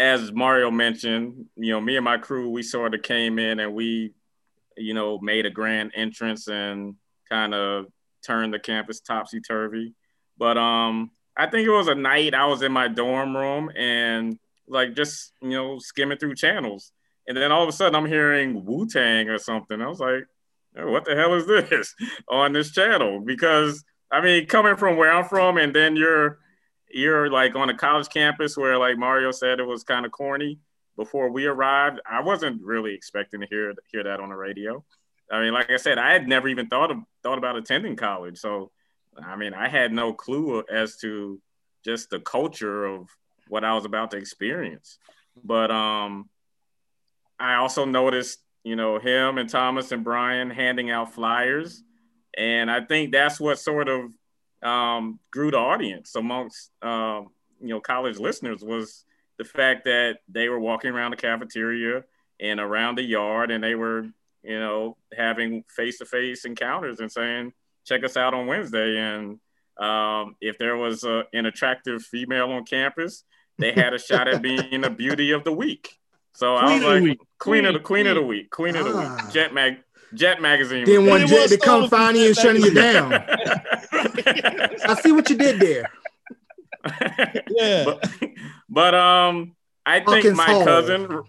as 0.00 0.32
Mario 0.32 0.70
mentioned, 0.70 1.46
you 1.56 1.72
know, 1.72 1.80
me 1.80 1.96
and 1.96 2.04
my 2.04 2.16
crew, 2.16 2.48
we 2.48 2.62
sort 2.62 2.94
of 2.94 3.02
came 3.02 3.38
in 3.38 3.60
and 3.60 3.74
we, 3.74 4.14
you 4.76 4.94
know, 4.94 5.18
made 5.20 5.46
a 5.46 5.50
grand 5.50 5.92
entrance 5.94 6.48
and 6.48 6.94
kind 7.28 7.54
of 7.54 7.86
turned 8.24 8.52
the 8.52 8.58
campus 8.58 9.00
topsy 9.00 9.40
turvy. 9.40 9.94
But 10.38 10.58
um, 10.58 11.10
I 11.36 11.46
think 11.46 11.66
it 11.66 11.70
was 11.70 11.88
a 11.88 11.94
night 11.94 12.34
I 12.34 12.46
was 12.46 12.62
in 12.62 12.72
my 12.72 12.88
dorm 12.88 13.36
room 13.36 13.70
and 13.76 14.38
like 14.68 14.94
just 14.94 15.32
you 15.42 15.50
know 15.50 15.78
skimming 15.78 16.18
through 16.18 16.34
channels, 16.36 16.92
and 17.26 17.36
then 17.36 17.52
all 17.52 17.62
of 17.62 17.68
a 17.68 17.72
sudden 17.72 17.94
I'm 17.94 18.06
hearing 18.06 18.64
Wu 18.64 18.86
Tang 18.86 19.28
or 19.28 19.38
something. 19.38 19.80
I 19.80 19.88
was 19.88 20.00
like, 20.00 20.24
oh, 20.76 20.90
what 20.90 21.04
the 21.04 21.16
hell 21.16 21.34
is 21.34 21.46
this 21.46 21.94
on 22.28 22.52
this 22.52 22.70
channel? 22.70 23.20
Because 23.20 23.84
I 24.10 24.20
mean, 24.20 24.46
coming 24.46 24.76
from 24.76 24.96
where 24.96 25.12
I'm 25.12 25.24
from, 25.24 25.56
and 25.56 25.74
then 25.74 25.96
you're 25.96 26.38
you're 26.92 27.30
like 27.30 27.54
on 27.54 27.70
a 27.70 27.76
college 27.76 28.08
campus 28.08 28.56
where, 28.56 28.78
like 28.78 28.98
Mario 28.98 29.30
said, 29.30 29.60
it 29.60 29.66
was 29.66 29.84
kind 29.84 30.06
of 30.06 30.12
corny. 30.12 30.58
Before 30.96 31.30
we 31.30 31.46
arrived, 31.46 32.00
I 32.08 32.20
wasn't 32.20 32.62
really 32.62 32.94
expecting 32.94 33.40
to 33.40 33.46
hear 33.46 33.74
hear 33.92 34.04
that 34.04 34.20
on 34.20 34.28
the 34.28 34.34
radio. 34.34 34.84
I 35.30 35.40
mean, 35.40 35.52
like 35.52 35.70
I 35.70 35.76
said, 35.76 35.98
I 35.98 36.12
had 36.12 36.28
never 36.28 36.48
even 36.48 36.68
thought 36.68 36.90
of 36.90 36.98
thought 37.22 37.38
about 37.38 37.56
attending 37.56 37.96
college. 37.96 38.38
So, 38.38 38.70
I 39.22 39.36
mean, 39.36 39.54
I 39.54 39.68
had 39.68 39.92
no 39.92 40.12
clue 40.12 40.62
as 40.70 40.96
to 40.98 41.40
just 41.84 42.10
the 42.10 42.20
culture 42.20 42.84
of 42.84 43.08
what 43.48 43.64
I 43.64 43.74
was 43.74 43.84
about 43.84 44.10
to 44.10 44.16
experience. 44.16 44.98
But 45.42 45.70
um, 45.70 46.28
I 47.38 47.54
also 47.54 47.84
noticed, 47.84 48.38
you 48.64 48.76
know, 48.76 48.98
him 48.98 49.38
and 49.38 49.48
Thomas 49.48 49.92
and 49.92 50.04
Brian 50.04 50.50
handing 50.50 50.90
out 50.90 51.14
flyers 51.14 51.82
and 52.36 52.70
I 52.70 52.80
think 52.80 53.12
that's 53.12 53.40
what 53.40 53.58
sort 53.58 53.88
of 53.88 54.12
um, 54.62 55.18
grew 55.30 55.50
the 55.50 55.58
audience 55.58 56.14
amongst 56.14 56.70
um, 56.82 57.28
you 57.60 57.68
know 57.68 57.80
college 57.80 58.18
listeners 58.18 58.62
was 58.62 59.04
the 59.40 59.44
fact 59.44 59.86
that 59.86 60.18
they 60.28 60.50
were 60.50 60.60
walking 60.60 60.90
around 60.90 61.12
the 61.12 61.16
cafeteria 61.16 62.04
and 62.38 62.60
around 62.60 62.96
the 62.96 63.02
yard, 63.02 63.50
and 63.50 63.64
they 63.64 63.74
were 63.74 64.02
you 64.42 64.60
know 64.60 64.98
having 65.16 65.64
face 65.74 65.96
to 65.96 66.04
face 66.04 66.44
encounters 66.44 67.00
and 67.00 67.10
saying, 67.10 67.54
"Check 67.86 68.04
us 68.04 68.18
out 68.18 68.34
on 68.34 68.46
Wednesday." 68.46 68.98
And 68.98 69.40
um, 69.78 70.36
if 70.42 70.58
there 70.58 70.76
was 70.76 71.04
a, 71.04 71.24
an 71.32 71.46
attractive 71.46 72.02
female 72.02 72.52
on 72.52 72.66
campus, 72.66 73.24
they 73.56 73.72
had 73.72 73.94
a 73.94 73.98
shot 73.98 74.28
at 74.28 74.42
being 74.42 74.82
the 74.82 74.90
beauty 74.90 75.30
of 75.30 75.42
the 75.44 75.52
week. 75.52 75.88
So 76.34 76.58
queen 76.58 76.68
I 76.68 76.74
was 76.74 76.82
like, 76.82 77.00
queen, 77.00 77.16
queen, 77.38 77.64
of 77.64 77.72
the 77.72 77.80
queen, 77.80 78.04
queen, 78.04 78.06
of 78.08 78.14
the 78.16 78.22
week, 78.22 78.50
queen 78.50 78.76
of 78.76 78.84
the 78.84 78.92
week, 78.94 79.08
ah. 79.08 79.30
Jet 79.32 79.54
Mag 79.54 79.78
Jet 80.12 80.42
magazine. 80.42 80.84
Then 80.84 81.06
one 81.06 81.26
Jet 81.26 81.48
to 81.48 81.56
come 81.56 81.88
find 81.88 82.14
you 82.14 82.26
and 82.26 82.36
shut 82.36 82.58
you 82.58 82.74
down. 82.74 83.14
I 83.94 85.00
see 85.02 85.12
what 85.12 85.30
you 85.30 85.36
did 85.38 85.60
there. 85.60 85.90
Yeah. 87.50 87.84
But, 87.84 88.10
but 88.68 88.94
um, 88.94 89.56
I 89.84 90.00
think 90.00 90.24
Hawkins 90.24 90.36
my 90.36 90.46
cousin 90.46 91.22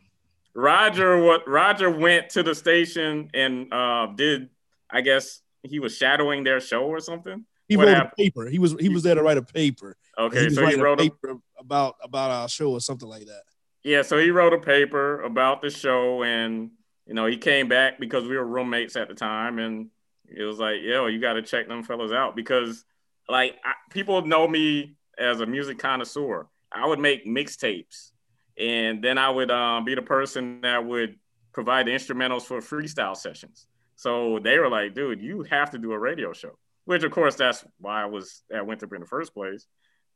Roger 0.53 1.23
what 1.23 1.47
Roger 1.47 1.89
went 1.89 2.29
to 2.31 2.43
the 2.43 2.53
station 2.53 3.29
and 3.33 3.71
uh 3.73 4.07
did 4.15 4.49
I 4.89 5.01
guess 5.01 5.41
he 5.63 5.79
was 5.79 5.95
shadowing 5.95 6.43
their 6.43 6.59
show 6.59 6.83
or 6.83 6.99
something. 6.99 7.45
He 7.69 7.77
what 7.77 7.87
wrote 7.87 7.95
happened? 7.95 8.13
a 8.17 8.21
paper. 8.23 8.45
He 8.47 8.59
was 8.59 8.75
he 8.79 8.89
was 8.89 9.03
there 9.03 9.15
to 9.15 9.23
write 9.23 9.37
a 9.37 9.41
paper. 9.41 9.95
Okay, 10.17 10.45
he 10.45 10.49
so 10.49 10.65
he 10.67 10.75
wrote 10.75 10.99
a 10.99 11.03
paper 11.03 11.31
a, 11.31 11.61
about 11.61 11.95
about 12.03 12.31
our 12.31 12.49
show 12.49 12.71
or 12.71 12.81
something 12.81 13.07
like 13.07 13.25
that. 13.25 13.43
Yeah, 13.83 14.01
so 14.01 14.17
he 14.17 14.29
wrote 14.29 14.53
a 14.53 14.59
paper 14.59 15.21
about 15.21 15.61
the 15.61 15.69
show 15.69 16.23
and 16.23 16.71
you 17.11 17.15
know, 17.15 17.25
he 17.25 17.35
came 17.35 17.67
back 17.67 17.99
because 17.99 18.27
we 18.27 18.37
were 18.37 18.45
roommates 18.45 18.95
at 18.95 19.09
the 19.09 19.13
time, 19.13 19.59
and 19.59 19.89
it 20.27 20.43
was 20.43 20.59
like, 20.59 20.77
yo, 20.81 21.07
you 21.07 21.19
got 21.19 21.33
to 21.33 21.41
check 21.41 21.67
them 21.67 21.83
fellas 21.83 22.13
out 22.13 22.37
because, 22.37 22.85
like, 23.27 23.57
I, 23.65 23.73
people 23.89 24.25
know 24.25 24.47
me 24.47 24.95
as 25.21 25.39
a 25.39 25.45
music 25.45 25.79
connoisseur. 25.79 26.47
I 26.71 26.87
would 26.87 26.99
make 26.99 27.25
mixtapes, 27.25 28.11
and 28.57 29.03
then 29.03 29.17
I 29.17 29.29
would 29.29 29.51
um, 29.51 29.85
be 29.85 29.95
the 29.95 30.01
person 30.01 30.61
that 30.61 30.85
would 30.85 31.15
provide 31.53 31.87
the 31.87 31.91
instrumentals 31.91 32.43
for 32.43 32.59
freestyle 32.59 33.15
sessions. 33.15 33.67
So 33.95 34.39
they 34.39 34.57
were 34.57 34.69
like, 34.69 34.95
dude, 34.95 35.21
you 35.21 35.43
have 35.43 35.71
to 35.71 35.77
do 35.77 35.91
a 35.91 35.99
radio 35.99 36.33
show. 36.33 36.57
Which, 36.85 37.03
of 37.03 37.11
course, 37.11 37.35
that's 37.35 37.63
why 37.79 38.01
I 38.01 38.05
was 38.05 38.41
at 38.51 38.65
Winthrop 38.65 38.93
in 38.93 39.01
the 39.01 39.07
first 39.07 39.33
place. 39.33 39.67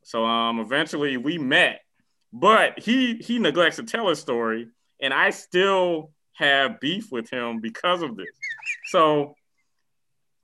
So 0.03 0.25
um, 0.25 0.59
eventually 0.59 1.17
we 1.17 1.37
met, 1.37 1.81
but 2.33 2.79
he 2.79 3.15
he 3.15 3.39
neglects 3.39 3.77
to 3.77 3.83
tell 3.83 4.07
his 4.07 4.19
story, 4.19 4.67
and 5.01 5.13
I 5.13 5.29
still 5.31 6.11
have 6.33 6.79
beef 6.79 7.11
with 7.11 7.29
him 7.29 7.59
because 7.59 8.01
of 8.01 8.15
this. 8.15 8.27
So 8.85 9.35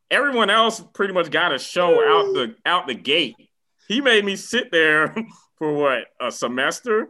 everyone 0.09 0.49
else 0.49 0.83
pretty 0.93 1.13
much 1.13 1.31
got 1.31 1.53
a 1.53 1.59
show 1.59 1.93
out 1.93 2.33
the 2.33 2.55
out 2.65 2.87
the 2.87 2.95
gate. 2.95 3.35
He 3.91 3.99
made 3.99 4.23
me 4.23 4.37
sit 4.37 4.71
there 4.71 5.13
for 5.57 5.73
what 5.73 6.05
a 6.21 6.31
semester. 6.31 7.09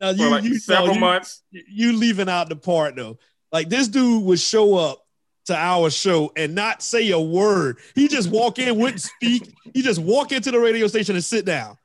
Now 0.00 0.08
you, 0.10 0.30
like 0.30 0.42
you 0.42 0.58
several 0.58 0.86
no, 0.88 0.94
you, 0.94 1.00
months. 1.00 1.42
You 1.50 1.92
leaving 1.92 2.30
out 2.30 2.48
the 2.48 2.56
part 2.56 2.96
though. 2.96 3.18
Like 3.52 3.68
this 3.68 3.88
dude 3.88 4.24
would 4.24 4.40
show 4.40 4.74
up 4.74 5.04
to 5.46 5.54
our 5.54 5.90
show 5.90 6.32
and 6.34 6.54
not 6.54 6.82
say 6.82 7.10
a 7.10 7.20
word. 7.20 7.76
He 7.94 8.08
just 8.08 8.30
walk 8.30 8.58
in, 8.58 8.78
wouldn't 8.78 9.02
speak. 9.02 9.54
He 9.74 9.82
just 9.82 10.00
walk 10.00 10.32
into 10.32 10.50
the 10.50 10.58
radio 10.58 10.86
station 10.86 11.14
and 11.14 11.22
sit 11.22 11.44
down. 11.44 11.76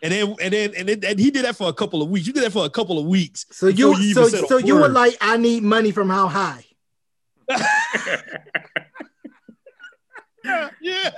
And 0.00 0.12
then 0.12 0.36
and 0.40 0.52
then 0.52 0.74
and 0.76 0.88
then 0.88 1.04
and 1.04 1.18
he 1.18 1.32
did 1.32 1.44
that 1.44 1.56
for 1.56 1.68
a 1.68 1.72
couple 1.72 2.00
of 2.00 2.08
weeks. 2.08 2.28
You 2.28 2.32
did 2.32 2.44
that 2.44 2.52
for 2.52 2.64
a 2.64 2.70
couple 2.70 3.00
of 3.00 3.06
weeks. 3.06 3.46
So 3.50 3.66
you, 3.66 3.96
you 3.98 4.14
so 4.14 4.28
so 4.28 4.58
you 4.58 4.76
were 4.76 4.88
like, 4.88 5.16
I 5.20 5.38
need 5.38 5.64
money 5.64 5.90
from 5.90 6.08
how 6.08 6.28
high? 6.28 6.64
yeah, 10.44 10.70
yeah. 10.80 11.10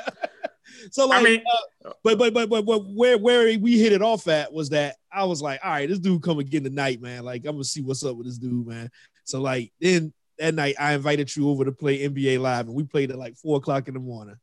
So 0.90 1.06
like, 1.06 1.20
I 1.20 1.22
mean, 1.24 1.42
uh, 1.84 1.92
but, 2.02 2.18
but 2.18 2.34
but 2.34 2.48
but 2.48 2.62
but 2.64 2.78
where 2.86 3.18
where 3.18 3.58
we 3.58 3.78
hit 3.78 3.92
it 3.92 4.02
off 4.02 4.28
at 4.28 4.52
was 4.52 4.70
that 4.70 4.96
I 5.12 5.24
was 5.24 5.42
like, 5.42 5.60
all 5.64 5.70
right, 5.70 5.88
this 5.88 5.98
dude 5.98 6.22
come 6.22 6.38
again 6.38 6.64
tonight, 6.64 7.00
man. 7.00 7.24
Like 7.24 7.44
I'm 7.46 7.52
gonna 7.52 7.64
see 7.64 7.82
what's 7.82 8.04
up 8.04 8.16
with 8.16 8.26
this 8.26 8.38
dude, 8.38 8.66
man. 8.66 8.90
So 9.24 9.40
like 9.40 9.72
then 9.80 10.12
that 10.38 10.54
night 10.54 10.74
I 10.78 10.94
invited 10.94 11.34
you 11.34 11.48
over 11.50 11.64
to 11.64 11.72
play 11.72 12.08
NBA 12.08 12.40
live, 12.40 12.66
and 12.66 12.74
we 12.74 12.84
played 12.84 13.10
at 13.10 13.18
like 13.18 13.36
four 13.36 13.58
o'clock 13.58 13.88
in 13.88 13.94
the 13.94 14.00
morning. 14.00 14.36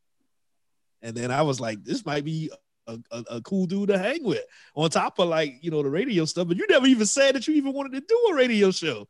And 1.01 1.15
then 1.15 1.31
I 1.31 1.43
was 1.43 1.59
like, 1.59 1.83
this 1.83 2.05
might 2.05 2.25
be 2.25 2.51
a, 2.87 2.99
a, 3.11 3.23
a, 3.31 3.41
cool 3.41 3.65
dude 3.65 3.89
to 3.89 3.97
hang 3.97 4.23
with 4.23 4.43
on 4.75 4.89
top 4.89 5.19
of 5.19 5.27
like 5.27 5.57
you 5.61 5.71
know 5.71 5.83
the 5.83 5.89
radio 5.89 6.25
stuff 6.25 6.47
but 6.47 6.57
you 6.57 6.65
never 6.69 6.87
even 6.87 7.05
said 7.05 7.35
that 7.35 7.47
you 7.47 7.53
even 7.55 7.73
wanted 7.73 7.91
to 7.93 8.01
do 8.01 8.27
a 8.31 8.35
radio 8.35 8.71
show 8.71 9.07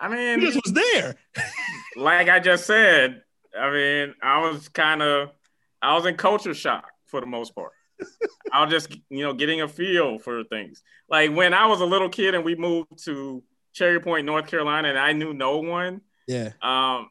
i 0.00 0.08
mean 0.08 0.40
you 0.40 0.50
just 0.50 0.60
was 0.64 0.72
there 0.72 1.14
like 1.96 2.28
i 2.28 2.40
just 2.40 2.66
said 2.66 3.22
i 3.58 3.70
mean 3.70 4.14
i 4.22 4.40
was 4.40 4.68
kind 4.68 5.02
of 5.02 5.30
i 5.84 5.94
was 5.94 6.06
in 6.06 6.16
culture 6.16 6.54
shock 6.54 6.90
for 7.06 7.20
the 7.20 7.26
most 7.26 7.54
part 7.54 7.72
i 8.52 8.64
was 8.64 8.72
just 8.72 8.90
you 9.10 9.22
know 9.22 9.32
getting 9.32 9.60
a 9.60 9.68
feel 9.68 10.18
for 10.18 10.42
things 10.44 10.82
like 11.08 11.30
when 11.32 11.54
i 11.54 11.66
was 11.66 11.80
a 11.80 11.84
little 11.84 12.08
kid 12.08 12.34
and 12.34 12.44
we 12.44 12.54
moved 12.54 13.04
to 13.04 13.42
Cherry 13.74 14.00
Point, 14.00 14.24
North 14.24 14.46
Carolina, 14.46 14.88
and 14.88 14.98
I 14.98 15.12
knew 15.12 15.34
no 15.34 15.58
one. 15.58 16.00
Yeah. 16.26 16.52
Um, 16.62 17.10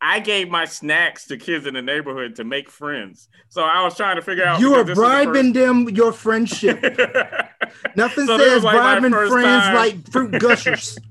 I 0.00 0.20
gave 0.20 0.50
my 0.50 0.66
snacks 0.66 1.26
to 1.28 1.36
kids 1.36 1.66
in 1.66 1.74
the 1.74 1.82
neighborhood 1.82 2.36
to 2.36 2.44
make 2.44 2.68
friends. 2.68 3.28
So 3.48 3.62
I 3.62 3.82
was 3.82 3.96
trying 3.96 4.16
to 4.16 4.22
figure 4.22 4.44
out. 4.44 4.60
You 4.60 4.72
were 4.72 4.84
because 4.84 4.98
this 4.98 4.98
is 4.98 5.24
the 5.26 5.32
bribing 5.32 5.52
them 5.52 5.88
your 5.88 6.12
friendship. 6.12 6.82
Nothing 7.96 8.26
So 8.26 8.36
says 8.38 8.62
like 8.62 8.74
bribing 8.76 9.12
friends 9.12 9.64
time. 9.64 9.74
like 9.74 10.10
fruit 10.10 10.38
gushers. 10.38 10.98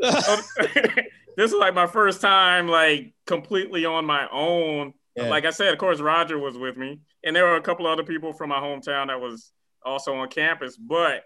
This 1.36 1.52
is 1.52 1.56
like 1.56 1.72
my 1.72 1.86
first 1.86 2.20
time 2.20 2.66
like 2.66 3.12
completely 3.24 3.84
on 3.84 4.04
my 4.04 4.26
own. 4.32 4.92
Yeah. 5.18 5.30
Like 5.30 5.44
I 5.44 5.50
said, 5.50 5.72
of 5.72 5.78
course, 5.78 6.00
Roger 6.00 6.38
was 6.38 6.56
with 6.56 6.76
me, 6.76 7.00
and 7.24 7.34
there 7.34 7.44
were 7.44 7.56
a 7.56 7.62
couple 7.62 7.86
other 7.86 8.04
people 8.04 8.32
from 8.32 8.50
my 8.50 8.60
hometown 8.60 9.08
that 9.08 9.20
was 9.20 9.52
also 9.84 10.14
on 10.14 10.28
campus. 10.28 10.76
But 10.76 11.24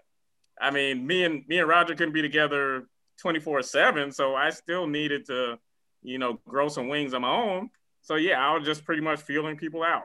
I 0.59 0.71
mean, 0.71 1.05
me 1.05 1.23
and 1.23 1.43
me 1.47 1.59
and 1.59 1.67
Roger 1.67 1.95
couldn't 1.95 2.13
be 2.13 2.21
together 2.21 2.87
twenty 3.21 3.39
four 3.39 3.61
seven, 3.61 4.11
so 4.11 4.35
I 4.35 4.49
still 4.49 4.87
needed 4.87 5.25
to, 5.27 5.59
you 6.01 6.17
know, 6.17 6.39
grow 6.47 6.69
some 6.69 6.87
wings 6.87 7.13
on 7.13 7.21
my 7.21 7.29
own. 7.29 7.69
So 8.01 8.15
yeah, 8.15 8.45
I 8.45 8.57
was 8.57 8.65
just 8.65 8.83
pretty 8.83 9.01
much 9.01 9.21
feeling 9.21 9.57
people 9.57 9.83
out. 9.83 10.03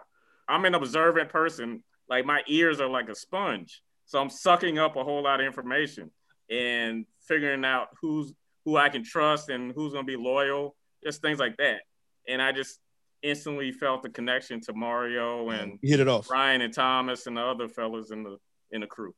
I'm 0.48 0.64
an 0.64 0.74
observant 0.74 1.30
person. 1.30 1.82
Like 2.08 2.24
my 2.24 2.42
ears 2.46 2.80
are 2.80 2.88
like 2.88 3.08
a 3.08 3.14
sponge, 3.14 3.82
so 4.06 4.20
I'm 4.20 4.30
sucking 4.30 4.78
up 4.78 4.96
a 4.96 5.04
whole 5.04 5.22
lot 5.22 5.40
of 5.40 5.46
information 5.46 6.10
and 6.50 7.06
figuring 7.26 7.64
out 7.64 7.88
who's 8.00 8.32
who 8.64 8.76
I 8.76 8.88
can 8.90 9.02
trust 9.02 9.48
and 9.48 9.72
who's 9.72 9.92
gonna 9.92 10.04
be 10.04 10.16
loyal, 10.16 10.76
just 11.02 11.22
things 11.22 11.38
like 11.38 11.56
that. 11.56 11.80
And 12.26 12.42
I 12.42 12.52
just 12.52 12.80
instantly 13.22 13.72
felt 13.72 14.02
the 14.02 14.08
connection 14.10 14.60
to 14.62 14.72
Mario 14.74 15.50
and 15.50 15.78
You 15.82 15.90
hit 15.90 16.00
it 16.00 16.08
off. 16.08 16.30
Ryan 16.30 16.62
and 16.62 16.72
Thomas 16.74 17.26
and 17.26 17.36
the 17.36 17.42
other 17.42 17.68
fellas 17.68 18.10
in 18.10 18.22
the 18.22 18.38
in 18.70 18.82
the 18.82 18.86
crew. 18.86 19.14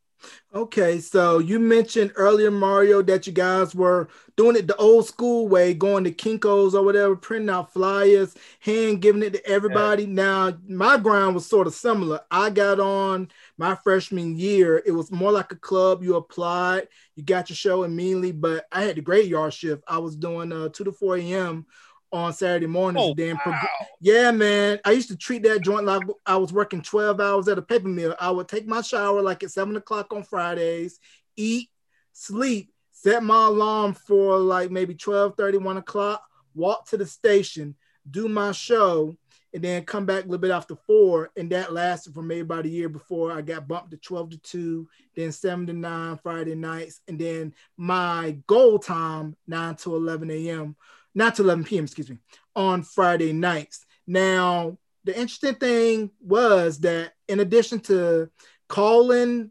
Okay, 0.55 0.99
so 0.99 1.39
you 1.39 1.59
mentioned 1.59 2.13
earlier, 2.17 2.51
Mario, 2.51 3.03
that 3.03 3.27
you 3.27 3.33
guys 3.33 3.75
were 3.75 4.09
doing 4.37 4.57
it 4.57 4.67
the 4.67 4.77
old 4.77 5.07
school 5.07 5.49
way, 5.49 5.73
going 5.73 6.05
to 6.05 6.13
Kinko's 6.13 6.75
or 6.75 6.85
whatever, 6.85 7.17
printing 7.17 7.51
out 7.51 7.73
flyers, 7.73 8.35
hand 8.61 9.01
giving 9.01 9.23
it 9.23 9.33
to 9.35 9.47
everybody. 9.47 10.07
Now, 10.07 10.53
my 10.69 10.99
grind 10.99 11.35
was 11.35 11.47
sort 11.47 11.67
of 11.67 11.75
similar. 11.75 12.21
I 12.31 12.51
got 12.51 12.81
on 12.81 13.31
my 13.59 13.77
freshman 13.77 14.37
year. 14.37 14.83
It 14.85 14.91
was 14.93 15.11
more 15.13 15.33
like 15.33 15.53
a 15.53 15.57
club. 15.57 16.03
You 16.03 16.17
applied, 16.17 16.89
you 17.15 17.23
got 17.23 17.49
your 17.49 17.57
show 17.57 17.85
immediately, 17.85 18.33
but 18.33 18.67
I 18.73 18.83
had 18.83 18.97
the 18.97 19.03
graveyard 19.03 19.55
shift. 19.55 19.85
I 19.87 19.99
was 19.99 20.17
doing 20.17 20.53
uh, 20.53 20.69
2 20.69 20.85
to 20.85 20.93
4 20.93 21.17
a.m. 21.19 21.67
on 22.13 22.33
Saturday 22.33 22.67
mornings. 22.67 23.07
Oh, 23.11 23.15
then 23.15 23.39
wow. 23.45 23.63
yeah, 24.01 24.31
man. 24.31 24.81
I 24.85 24.93
used 24.93 25.09
to 25.09 25.17
treat 25.17 25.43
that 25.45 25.63
joint 25.63 25.85
like 25.85 26.03
I 26.27 26.37
was 26.37 26.53
working 26.53 26.83
12 26.83 27.21
hours 27.21 27.49
at 27.49 27.59
a 27.59 27.63
paper 27.63 27.89
mill. 27.89 28.15
I 28.19 28.31
would 28.31 28.49
take 28.49 28.67
my 28.67 28.83
shower 28.83 29.23
like 29.23 29.43
at 29.43 29.51
seven 29.51 29.77
o'clock 29.77 30.13
on 30.13 30.23
Fridays, 30.23 30.99
eat, 31.37 31.71
sleep, 32.13 32.73
set 32.93 33.23
my 33.23 33.47
alarm 33.47 33.95
for 33.95 34.39
like 34.39 34.71
maybe 34.71 34.95
12 34.95 35.35
30, 35.37 35.59
1 35.59 35.77
o'clock, 35.77 36.23
walk 36.55 36.89
to 36.89 36.97
the 36.97 37.07
station, 37.07 37.75
do 38.11 38.29
my 38.29 38.53
show, 38.53 39.17
and 39.53 39.65
then 39.65 39.85
come 39.85 40.07
back 40.07 40.25
a 40.25 40.27
little 40.27 40.39
bit 40.39 40.51
after 40.51 40.77
four. 40.77 41.31
And 41.37 41.51
that 41.51 41.73
lasted 41.73 42.15
for 42.15 42.23
maybe 42.23 42.41
about 42.41 42.67
a 42.67 42.69
year 42.69 42.89
before 42.89 43.33
I 43.33 43.41
got 43.41 43.67
bumped 43.67 43.91
to 43.93 43.97
12 43.97 44.31
to 44.31 44.39
2, 44.39 44.89
then 45.17 45.33
7 45.33 45.67
to 45.67 45.73
9 45.73 46.19
Friday 46.23 46.55
nights, 46.55 47.01
and 47.09 47.19
then 47.19 47.55
my 47.77 48.37
goal 48.47 48.79
time 48.79 49.37
9 49.47 49.75
to 49.77 49.97
11 49.97 50.31
a.m. 50.31 50.77
Not 51.15 51.35
to 51.37 51.43
11 51.43 51.65
p.m., 51.65 51.85
excuse 51.85 52.11
me, 52.11 52.19
on 52.55 52.83
Friday 52.83 53.33
nights. 53.33 53.85
Now, 54.07 54.79
the 55.05 55.15
interesting 55.15 55.55
thing 55.55 56.11
was 56.21 56.79
that 56.81 57.13
in 57.29 57.41
addition 57.41 57.81
to 57.81 58.31
calling 58.69 59.51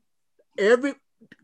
every 0.58 0.93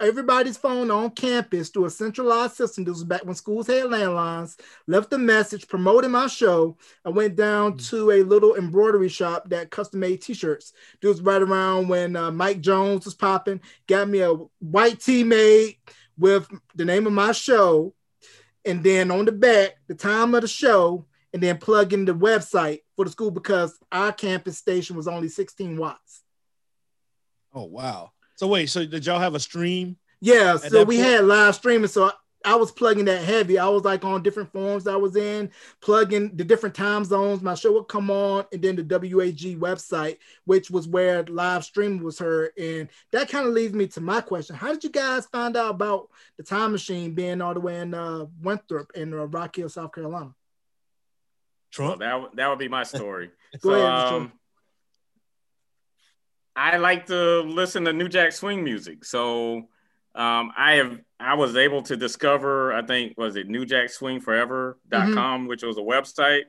everybody's 0.01 0.57
phone 0.57 0.91
on 0.91 1.09
campus 1.11 1.69
through 1.69 1.85
a 1.85 1.89
centralized 1.89 2.55
system, 2.55 2.83
this 2.83 2.93
was 2.93 3.03
back 3.03 3.23
when 3.23 3.35
schools 3.35 3.67
had 3.67 3.85
landlines, 3.85 4.59
left 4.87 5.13
a 5.13 5.17
message 5.17 5.67
promoting 5.67 6.11
my 6.11 6.27
show. 6.27 6.77
I 7.05 7.09
went 7.09 7.35
down 7.35 7.77
to 7.77 8.11
a 8.11 8.23
little 8.23 8.55
embroidery 8.55 9.09
shop 9.09 9.49
that 9.49 9.71
custom 9.71 10.01
made 10.01 10.21
t-shirts. 10.21 10.73
This 11.01 11.09
was 11.09 11.21
right 11.21 11.41
around 11.41 11.87
when 11.87 12.15
uh, 12.15 12.31
Mike 12.31 12.61
Jones 12.61 13.05
was 13.05 13.13
popping, 13.13 13.61
got 13.87 14.09
me 14.09 14.19
a 14.19 14.33
white 14.59 14.99
tee 14.99 15.23
made 15.23 15.77
with 16.17 16.47
the 16.75 16.85
name 16.85 17.07
of 17.07 17.13
my 17.13 17.31
show 17.31 17.93
and 18.65 18.83
then 18.83 19.11
on 19.11 19.25
the 19.25 19.31
back 19.31 19.75
the 19.87 19.95
time 19.95 20.33
of 20.35 20.41
the 20.41 20.47
show 20.47 21.05
and 21.33 21.41
then 21.43 21.57
plug 21.57 21.93
in 21.93 22.05
the 22.05 22.13
website 22.13 22.79
for 22.95 23.05
the 23.05 23.11
school 23.11 23.31
because 23.31 23.77
our 23.91 24.11
campus 24.11 24.57
station 24.57 24.95
was 24.95 25.07
only 25.07 25.27
16 25.29 25.77
watts 25.77 26.21
Oh 27.53 27.63
wow. 27.63 28.11
So 28.35 28.47
wait, 28.47 28.65
so 28.65 28.85
did 28.85 29.05
y'all 29.05 29.19
have 29.19 29.33
a 29.35 29.39
stream? 29.39 29.97
yeah 30.21 30.57
so 30.57 30.83
we 30.83 30.95
point- 30.97 31.07
had 31.07 31.25
live 31.25 31.55
streaming 31.55 31.87
so 31.87 32.11
I, 32.45 32.51
I 32.51 32.55
was 32.55 32.71
plugging 32.71 33.05
that 33.05 33.23
heavy 33.23 33.57
i 33.57 33.67
was 33.67 33.83
like 33.83 34.05
on 34.05 34.23
different 34.23 34.51
forums 34.51 34.87
i 34.87 34.95
was 34.95 35.15
in 35.15 35.51
plugging 35.81 36.35
the 36.35 36.43
different 36.43 36.75
time 36.75 37.03
zones 37.03 37.41
my 37.41 37.55
show 37.55 37.73
would 37.73 37.87
come 37.87 38.09
on 38.11 38.45
and 38.53 38.61
then 38.61 38.75
the 38.75 38.83
wag 38.83 39.37
website 39.59 40.17
which 40.45 40.69
was 40.69 40.87
where 40.87 41.23
live 41.23 41.63
stream 41.63 41.99
was 41.99 42.19
heard 42.19 42.51
and 42.57 42.89
that 43.11 43.29
kind 43.29 43.47
of 43.47 43.53
leads 43.53 43.73
me 43.73 43.87
to 43.87 44.01
my 44.01 44.21
question 44.21 44.55
how 44.55 44.71
did 44.71 44.83
you 44.83 44.89
guys 44.89 45.25
find 45.27 45.57
out 45.57 45.71
about 45.71 46.09
the 46.37 46.43
time 46.43 46.71
machine 46.71 47.13
being 47.13 47.41
all 47.41 47.53
the 47.53 47.59
way 47.59 47.79
in 47.79 47.93
uh 47.93 48.25
winthrop 48.41 48.91
in 48.95 49.13
uh, 49.13 49.25
rock 49.25 49.55
hill 49.55 49.69
south 49.69 49.91
carolina 49.93 50.25
Well, 51.77 51.87
Trump. 51.97 51.99
that 51.99 52.21
would- 52.21 52.31
that 52.35 52.47
would 52.49 52.59
be 52.59 52.67
my 52.69 52.83
story. 52.83 53.31
Go 53.61 53.69
so, 53.71 53.73
ahead, 53.73 54.13
um, 54.13 54.31
I 56.55 56.77
like 56.77 57.07
to 57.07 57.41
listen 57.41 57.83
to 57.85 57.91
New 57.93 58.07
Jack 58.07 58.31
Swing 58.31 58.63
music. 58.63 59.03
So 59.03 59.67
um, 60.15 60.51
I 60.57 60.75
have 60.75 60.99
I 61.19 61.35
was 61.35 61.55
able 61.55 61.81
to 61.83 61.97
discover 61.97 62.73
I 62.73 62.85
think 62.85 63.17
was 63.17 63.35
it 63.35 63.49
newjackswingforever.com, 63.49 65.47
which 65.47 65.63
was 65.63 65.77
a 65.77 65.81
website. 65.81 66.43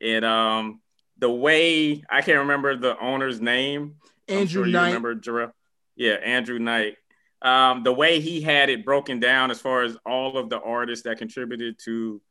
And 0.00 0.24
um, 0.24 0.80
the 1.18 1.30
way 1.30 2.02
I 2.10 2.22
can't 2.22 2.38
remember 2.38 2.76
the 2.76 2.98
owner's 2.98 3.40
name. 3.40 3.96
Andrew 4.28 4.64
sure 4.64 4.72
knight 4.72 4.86
remember 4.88 5.14
Jarrell. 5.14 5.52
Yeah, 5.94 6.14
Andrew 6.14 6.58
Knight. 6.58 6.96
Um, 7.42 7.82
the 7.82 7.92
way 7.92 8.20
he 8.20 8.40
had 8.40 8.70
it 8.70 8.84
broken 8.84 9.20
down 9.20 9.50
as 9.50 9.60
far 9.60 9.82
as 9.82 9.96
all 10.06 10.38
of 10.38 10.48
the 10.48 10.60
artists 10.60 11.04
that 11.04 11.18
contributed 11.18 11.78
to 11.84 12.22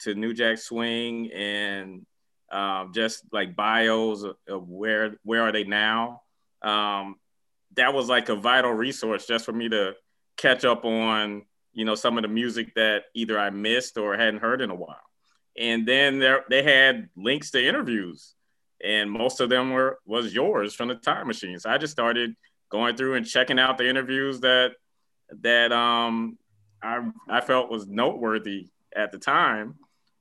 to 0.00 0.14
New 0.14 0.32
Jack 0.32 0.58
Swing 0.58 1.30
and 1.32 2.06
um, 2.50 2.92
just 2.94 3.24
like 3.32 3.54
bios 3.54 4.22
of, 4.22 4.36
of 4.48 4.68
where 4.68 5.16
where 5.24 5.42
are 5.42 5.52
they 5.52 5.64
now. 5.64 6.22
Um, 6.62 7.16
that 7.74 7.92
was 7.92 8.08
like 8.08 8.28
a 8.28 8.36
vital 8.36 8.72
resource 8.72 9.26
just 9.26 9.44
for 9.44 9.52
me 9.52 9.68
to 9.68 9.94
catch 10.36 10.64
up 10.64 10.84
on 10.84 11.42
you 11.72 11.84
know 11.84 11.94
some 11.94 12.18
of 12.18 12.22
the 12.22 12.28
music 12.28 12.74
that 12.74 13.04
either 13.14 13.38
I 13.38 13.50
missed 13.50 13.96
or 13.98 14.16
hadn't 14.16 14.40
heard 14.40 14.60
in 14.60 14.70
a 14.70 14.74
while. 14.74 14.96
And 15.58 15.86
then 15.86 16.18
there 16.18 16.44
they 16.48 16.62
had 16.62 17.08
links 17.16 17.50
to 17.52 17.66
interviews, 17.66 18.34
and 18.82 19.10
most 19.10 19.40
of 19.40 19.48
them 19.50 19.70
were 19.70 19.98
was 20.06 20.34
yours 20.34 20.74
from 20.74 20.88
the 20.88 20.94
time 20.94 21.26
machine. 21.26 21.58
So 21.58 21.70
I 21.70 21.78
just 21.78 21.92
started 21.92 22.34
going 22.70 22.96
through 22.96 23.14
and 23.14 23.26
checking 23.26 23.58
out 23.58 23.76
the 23.78 23.88
interviews 23.88 24.40
that 24.40 24.72
that 25.42 25.72
um 25.72 26.38
I 26.82 27.00
I 27.28 27.40
felt 27.42 27.70
was 27.70 27.86
noteworthy 27.86 28.68
at 28.94 29.12
the 29.12 29.18
time. 29.18 29.74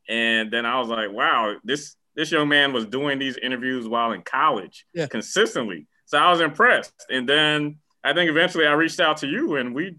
And 0.10 0.52
then 0.52 0.66
I 0.66 0.80
was 0.80 0.90
like, 0.90 1.12
wow, 1.12 1.56
this 1.64 1.96
this 2.16 2.32
young 2.32 2.50
man 2.50 2.74
was 2.74 2.86
doing 2.86 3.20
these 3.20 3.38
interviews 3.38 3.88
while 3.88 4.12
in 4.12 4.22
college 4.22 4.86
Yeah. 4.94 5.08
consistently. 5.08 5.88
So 6.06 6.18
I 6.18 6.30
was 6.30 6.42
impressed. 6.42 6.94
And 7.10 7.28
then 7.28 7.78
I 8.04 8.14
think 8.14 8.30
eventually 8.30 8.66
I 8.66 8.74
reached 8.74 9.00
out 9.00 9.18
to 9.18 9.28
you 9.28 9.56
and 9.56 9.76
we 9.76 9.96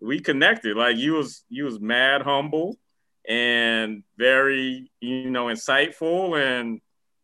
we 0.00 0.20
connected. 0.20 0.76
Like 0.76 0.96
you 0.96 1.14
was 1.14 1.44
you 1.48 1.64
was 1.64 1.80
mad 1.80 2.22
humble 2.22 2.76
and 3.28 4.02
very, 4.16 4.90
you 5.00 5.30
know, 5.30 5.46
insightful 5.46 6.38
and 6.40 6.80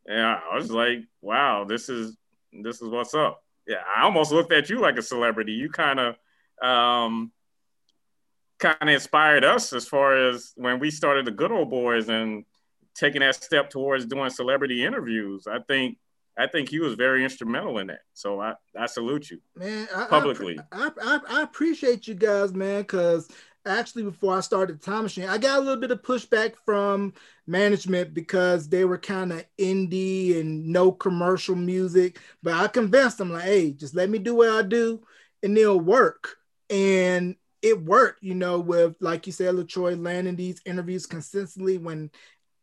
yeah, 0.07 0.41
I 0.51 0.57
was 0.57 0.71
like, 0.71 0.99
wow, 1.21 1.65
this 1.65 1.89
is 1.89 2.17
this 2.53 2.83
is 2.83 2.89
what's 2.89 3.15
up. 3.15 3.43
Yeah, 3.67 3.83
I 3.97 4.03
almost 4.03 4.33
looked 4.33 4.53
at 4.53 4.69
you 4.69 4.81
like 4.81 4.97
a 4.99 5.03
celebrity. 5.03 5.53
You 5.53 5.71
kind 5.71 6.01
of 6.01 6.17
um 6.63 7.33
kind 8.59 8.77
of 8.81 8.89
inspired 8.89 9.45
us 9.45 9.73
as 9.73 9.89
far 9.89 10.29
as 10.29 10.53
when 10.57 10.79
we 10.79 10.91
started 10.91 11.25
the 11.25 11.33
good 11.33 11.51
old 11.51 11.71
boys 11.71 12.09
and 12.09 12.45
taking 12.95 13.21
that 13.21 13.35
step 13.35 13.71
towards 13.71 14.07
doing 14.07 14.31
celebrity 14.31 14.85
interviews. 14.85 15.47
I 15.47 15.59
think 15.67 15.99
I 16.37 16.47
think 16.47 16.68
he 16.68 16.79
was 16.79 16.95
very 16.95 17.25
instrumental 17.25 17.79
in 17.79 17.88
that. 17.88 18.01
So 18.14 18.40
I, 18.40 18.55
I 18.79 18.87
salute 18.87 19.31
you. 19.31 19.40
man 19.57 19.88
I, 19.95 20.07
Publicly. 20.07 20.59
I, 20.73 20.90
I, 21.01 21.21
I 21.29 21.42
appreciate 21.42 22.09
you 22.09 22.14
guys 22.14 22.55
man 22.55 22.83
because 22.83 23.29
actually 23.64 24.03
before 24.03 24.37
i 24.37 24.40
started 24.40 24.81
the 24.81 24.85
time 24.85 25.05
machine 25.05 25.29
i 25.29 25.38
got 25.38 25.59
a 25.59 25.61
little 25.61 25.81
bit 25.81 25.90
of 25.90 26.03
pushback 26.03 26.55
from 26.64 27.12
management 27.47 28.12
because 28.12 28.68
they 28.68 28.85
were 28.85 28.99
kind 28.99 29.33
of 29.33 29.45
indie 29.59 30.40
and 30.40 30.66
no 30.66 30.90
commercial 30.90 31.55
music 31.55 32.18
but 32.42 32.55
i 32.55 32.66
convinced 32.66 33.18
them 33.18 33.31
like 33.33 33.45
hey 33.45 33.71
just 33.71 33.95
let 33.95 34.11
me 34.11 34.18
do 34.18 34.35
what 34.35 34.51
i 34.51 34.62
do 34.62 35.01
and 35.42 35.57
it'll 35.57 35.79
work 35.79 36.37
and 36.71 37.37
it 37.62 37.81
worked 37.81 38.23
you 38.23 38.35
know 38.35 38.59
with 38.59 38.97
like 39.01 39.27
you 39.27 39.33
said 39.33 39.55
latroy 39.55 39.95
landing 40.01 40.35
these 40.35 40.61
interviews 40.66 41.07
consistently 41.07 41.79
when 41.79 42.11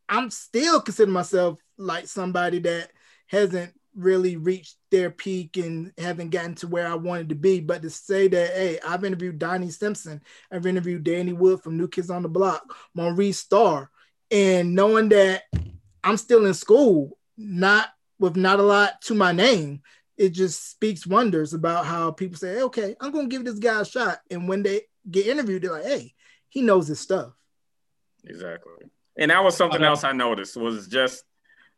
i'm 0.09 0.29
still 0.29 0.81
considering 0.81 1.13
myself 1.13 1.59
like 1.77 2.07
somebody 2.07 2.59
that 2.59 2.91
hasn't 3.29 3.73
really 3.95 4.37
reached 4.37 4.77
their 4.91 5.09
peak 5.09 5.57
and 5.57 5.91
haven't 5.97 6.29
gotten 6.29 6.55
to 6.55 6.67
where 6.67 6.87
I 6.87 6.95
wanted 6.95 7.29
to 7.29 7.35
be. 7.35 7.59
But 7.59 7.81
to 7.81 7.89
say 7.89 8.27
that, 8.27 8.51
hey, 8.51 8.79
I've 8.85 9.03
interviewed 9.03 9.39
Donnie 9.39 9.71
Simpson, 9.71 10.21
I've 10.51 10.65
interviewed 10.65 11.03
Danny 11.03 11.33
Wood 11.33 11.61
from 11.61 11.77
New 11.77 11.87
Kids 11.87 12.09
on 12.09 12.23
the 12.23 12.29
Block, 12.29 12.63
Maurice 12.93 13.39
Starr, 13.39 13.89
and 14.31 14.75
knowing 14.75 15.09
that 15.09 15.43
I'm 16.03 16.17
still 16.17 16.45
in 16.45 16.53
school, 16.53 17.17
not 17.37 17.89
with 18.19 18.35
not 18.35 18.59
a 18.59 18.63
lot 18.63 19.01
to 19.03 19.15
my 19.15 19.31
name, 19.31 19.81
it 20.17 20.29
just 20.29 20.71
speaks 20.71 21.07
wonders 21.07 21.53
about 21.53 21.85
how 21.85 22.11
people 22.11 22.37
say, 22.37 22.61
okay, 22.63 22.95
I'm 22.99 23.11
gonna 23.11 23.27
give 23.27 23.45
this 23.45 23.59
guy 23.59 23.81
a 23.81 23.85
shot. 23.85 24.19
And 24.29 24.47
when 24.47 24.63
they 24.63 24.81
get 25.09 25.27
interviewed, 25.27 25.63
they're 25.63 25.71
like, 25.71 25.85
hey, 25.85 26.13
he 26.49 26.61
knows 26.61 26.87
his 26.87 26.99
stuff. 26.99 27.31
Exactly. 28.25 28.73
And 29.17 29.31
that 29.31 29.43
was 29.43 29.55
something 29.55 29.83
else 29.83 30.03
I 30.03 30.11
noticed 30.11 30.57
was 30.57 30.87
just 30.87 31.23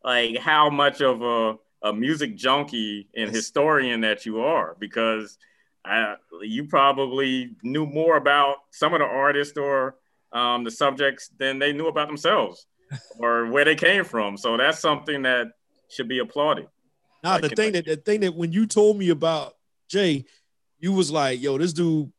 like 0.04 0.38
how 0.38 0.70
much 0.70 1.02
of 1.02 1.22
a, 1.22 1.56
a 1.84 1.94
music 1.94 2.36
junkie 2.36 3.08
and 3.16 3.30
historian 3.32 4.02
that 4.02 4.26
you 4.26 4.42
are 4.42 4.76
because 4.80 5.38
I, 5.84 6.16
you 6.42 6.66
probably 6.66 7.56
knew 7.64 7.86
more 7.86 8.18
about 8.18 8.58
some 8.72 8.94
of 8.94 9.00
the 9.00 9.06
artists 9.06 9.58
or 9.58 9.96
um, 10.32 10.64
the 10.64 10.72
subjects 10.72 11.30
than 11.38 11.60
they 11.60 11.74
knew 11.74 11.88
about 11.88 12.08
themselves 12.08 12.66
or 13.20 13.48
where 13.48 13.66
they 13.66 13.76
came 13.76 14.04
from. 14.04 14.38
So 14.38 14.58
that's 14.58 14.80
something 14.80 15.24
that 15.24 15.48
should 15.90 16.08
be 16.08 16.20
applauded. 16.20 16.68
Now 17.24 17.34
like, 17.34 17.42
the 17.42 17.50
thing 17.50 17.74
like, 17.74 17.86
that 17.86 18.06
the 18.06 18.12
thing 18.12 18.22
that 18.22 18.36
when 18.36 18.52
you 18.52 18.66
told 18.66 18.98
me 18.98 19.10
about 19.10 19.54
Jay, 19.90 20.26
you 20.80 20.94
was 20.94 21.12
like, 21.12 21.42
"Yo, 21.42 21.58
this 21.58 21.74
dude 21.74 22.12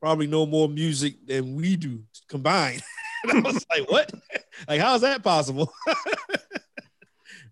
probably 0.00 0.26
know 0.26 0.46
more 0.46 0.68
music 0.68 1.26
than 1.26 1.56
we 1.56 1.76
do 1.76 2.02
combined." 2.28 2.82
and 3.24 3.44
I 3.44 3.50
was 3.50 3.66
like, 3.70 3.90
"What? 3.90 4.12
like, 4.68 4.80
how 4.80 4.94
is 4.94 5.00
that 5.00 5.24
possible?" 5.24 5.72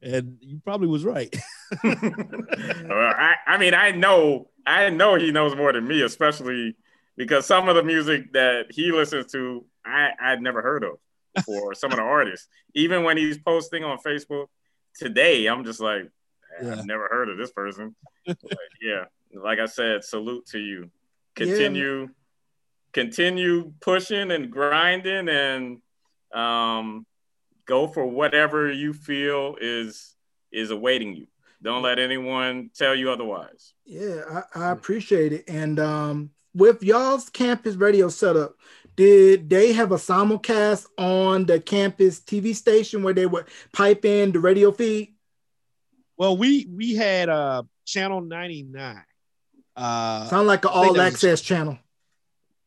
And 0.02 0.38
you 0.40 0.60
probably 0.64 0.88
was 0.88 1.04
right. 1.04 1.34
well, 1.84 1.94
I, 2.92 3.34
I 3.46 3.58
mean, 3.58 3.74
I 3.74 3.92
know, 3.92 4.48
I 4.66 4.90
know 4.90 5.14
he 5.14 5.30
knows 5.30 5.54
more 5.54 5.72
than 5.72 5.86
me, 5.86 6.02
especially 6.02 6.76
because 7.16 7.46
some 7.46 7.68
of 7.68 7.76
the 7.76 7.82
music 7.82 8.32
that 8.32 8.66
he 8.70 8.92
listens 8.92 9.30
to, 9.32 9.64
I 9.84 10.10
I'd 10.20 10.42
never 10.42 10.62
heard 10.62 10.84
of 10.84 10.98
before. 11.34 11.74
some 11.74 11.92
of 11.92 11.96
the 11.96 12.02
artists, 12.18 12.48
even 12.74 13.04
when 13.04 13.16
he's 13.16 13.38
posting 13.38 13.84
on 13.84 13.98
Facebook 13.98 14.46
today, 14.96 15.46
I'm 15.46 15.64
just 15.64 15.80
like, 15.80 16.08
yeah. 16.62 16.72
I've 16.72 16.86
never 16.86 17.08
heard 17.08 17.28
of 17.28 17.38
this 17.38 17.52
person. 17.52 17.94
like, 18.26 18.38
yeah, 18.82 19.04
like 19.34 19.58
I 19.58 19.66
said, 19.66 20.04
salute 20.04 20.46
to 20.46 20.58
you. 20.58 20.90
Continue, 21.34 22.02
yeah. 22.02 22.06
continue 22.92 23.72
pushing 23.80 24.30
and 24.30 24.50
grinding, 24.50 25.28
and 25.28 25.78
um, 26.34 27.06
go 27.66 27.86
for 27.86 28.06
whatever 28.06 28.70
you 28.70 28.92
feel 28.92 29.56
is 29.60 30.14
is 30.52 30.70
awaiting 30.70 31.14
you. 31.14 31.26
Don't 31.62 31.82
let 31.82 31.98
anyone 31.98 32.70
tell 32.74 32.94
you 32.94 33.10
otherwise. 33.10 33.74
Yeah, 33.84 34.42
I, 34.54 34.66
I 34.66 34.70
appreciate 34.70 35.32
it. 35.32 35.44
And 35.48 35.78
um, 35.78 36.30
with 36.54 36.82
y'all's 36.82 37.30
campus 37.30 37.76
radio 37.76 38.08
setup, 38.08 38.56
did 38.96 39.48
they 39.48 39.72
have 39.72 39.92
a 39.92 39.96
simulcast 39.96 40.86
on 40.98 41.46
the 41.46 41.60
campus 41.60 42.20
TV 42.20 42.54
station 42.54 43.02
where 43.02 43.14
they 43.14 43.26
would 43.26 43.46
pipe 43.72 44.04
in 44.04 44.32
the 44.32 44.40
radio 44.40 44.72
feed? 44.72 45.14
Well, 46.16 46.36
we 46.36 46.66
we 46.70 46.94
had 46.94 47.28
uh 47.28 47.62
channel 47.86 48.20
99. 48.20 49.02
Uh 49.74 50.26
sound 50.26 50.46
like 50.46 50.64
an 50.64 50.70
all 50.74 51.00
access 51.00 51.40
was, 51.40 51.42
channel. 51.42 51.78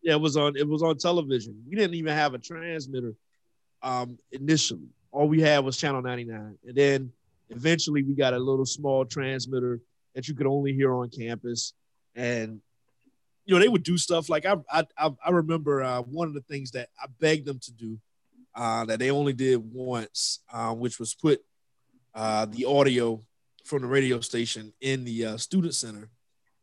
Yeah, 0.02 0.14
it 0.14 0.22
was 0.22 0.36
on 0.36 0.56
it 0.58 0.68
was 0.68 0.82
on 0.82 0.98
television. 0.98 1.64
We 1.70 1.76
didn't 1.76 1.96
even 1.96 2.14
have 2.14 2.34
a 2.34 2.40
transmitter 2.40 3.14
um 3.86 4.18
initially. 4.32 4.90
All 5.12 5.30
we 5.30 5.40
had 5.40 5.64
was 5.64 5.78
channel 5.78 6.02
99. 6.02 6.58
And 6.68 6.76
then 6.76 7.12
eventually 7.50 8.04
we 8.04 8.16
got 8.16 8.34
a 8.34 8.40
little 8.40 8.66
small 8.66 9.06
transmitter 9.06 9.80
that 10.14 10.28
you 10.28 10.34
could 10.34 10.48
only 10.48 10.74
hear 10.74 10.94
on 10.94 11.10
campus. 11.10 11.74
And 12.16 12.60
you 13.46 13.54
know, 13.54 13.62
they 13.62 13.70
would 13.70 13.84
do 13.84 13.98
stuff 13.98 14.28
like 14.28 14.46
I 14.46 14.56
I 14.70 14.84
I 15.24 15.30
remember 15.30 15.84
uh, 15.84 16.02
one 16.02 16.28
of 16.28 16.34
the 16.34 16.42
things 16.42 16.72
that 16.72 16.90
I 17.02 17.06
begged 17.20 17.46
them 17.46 17.60
to 17.60 17.72
do 17.72 17.98
uh, 18.56 18.86
that 18.86 19.00
they 19.00 19.12
only 19.12 19.34
did 19.34 19.58
once, 19.58 20.40
uh, 20.52 20.74
which 20.74 21.00
was 21.00 21.14
put 21.14 21.42
uh, 22.16 22.46
the 22.46 22.66
audio 22.66 23.22
from 23.64 23.82
the 23.82 23.88
radio 23.88 24.20
station 24.20 24.74
in 24.82 25.04
the 25.04 25.26
uh, 25.26 25.38
student 25.38 25.76
center. 25.76 26.10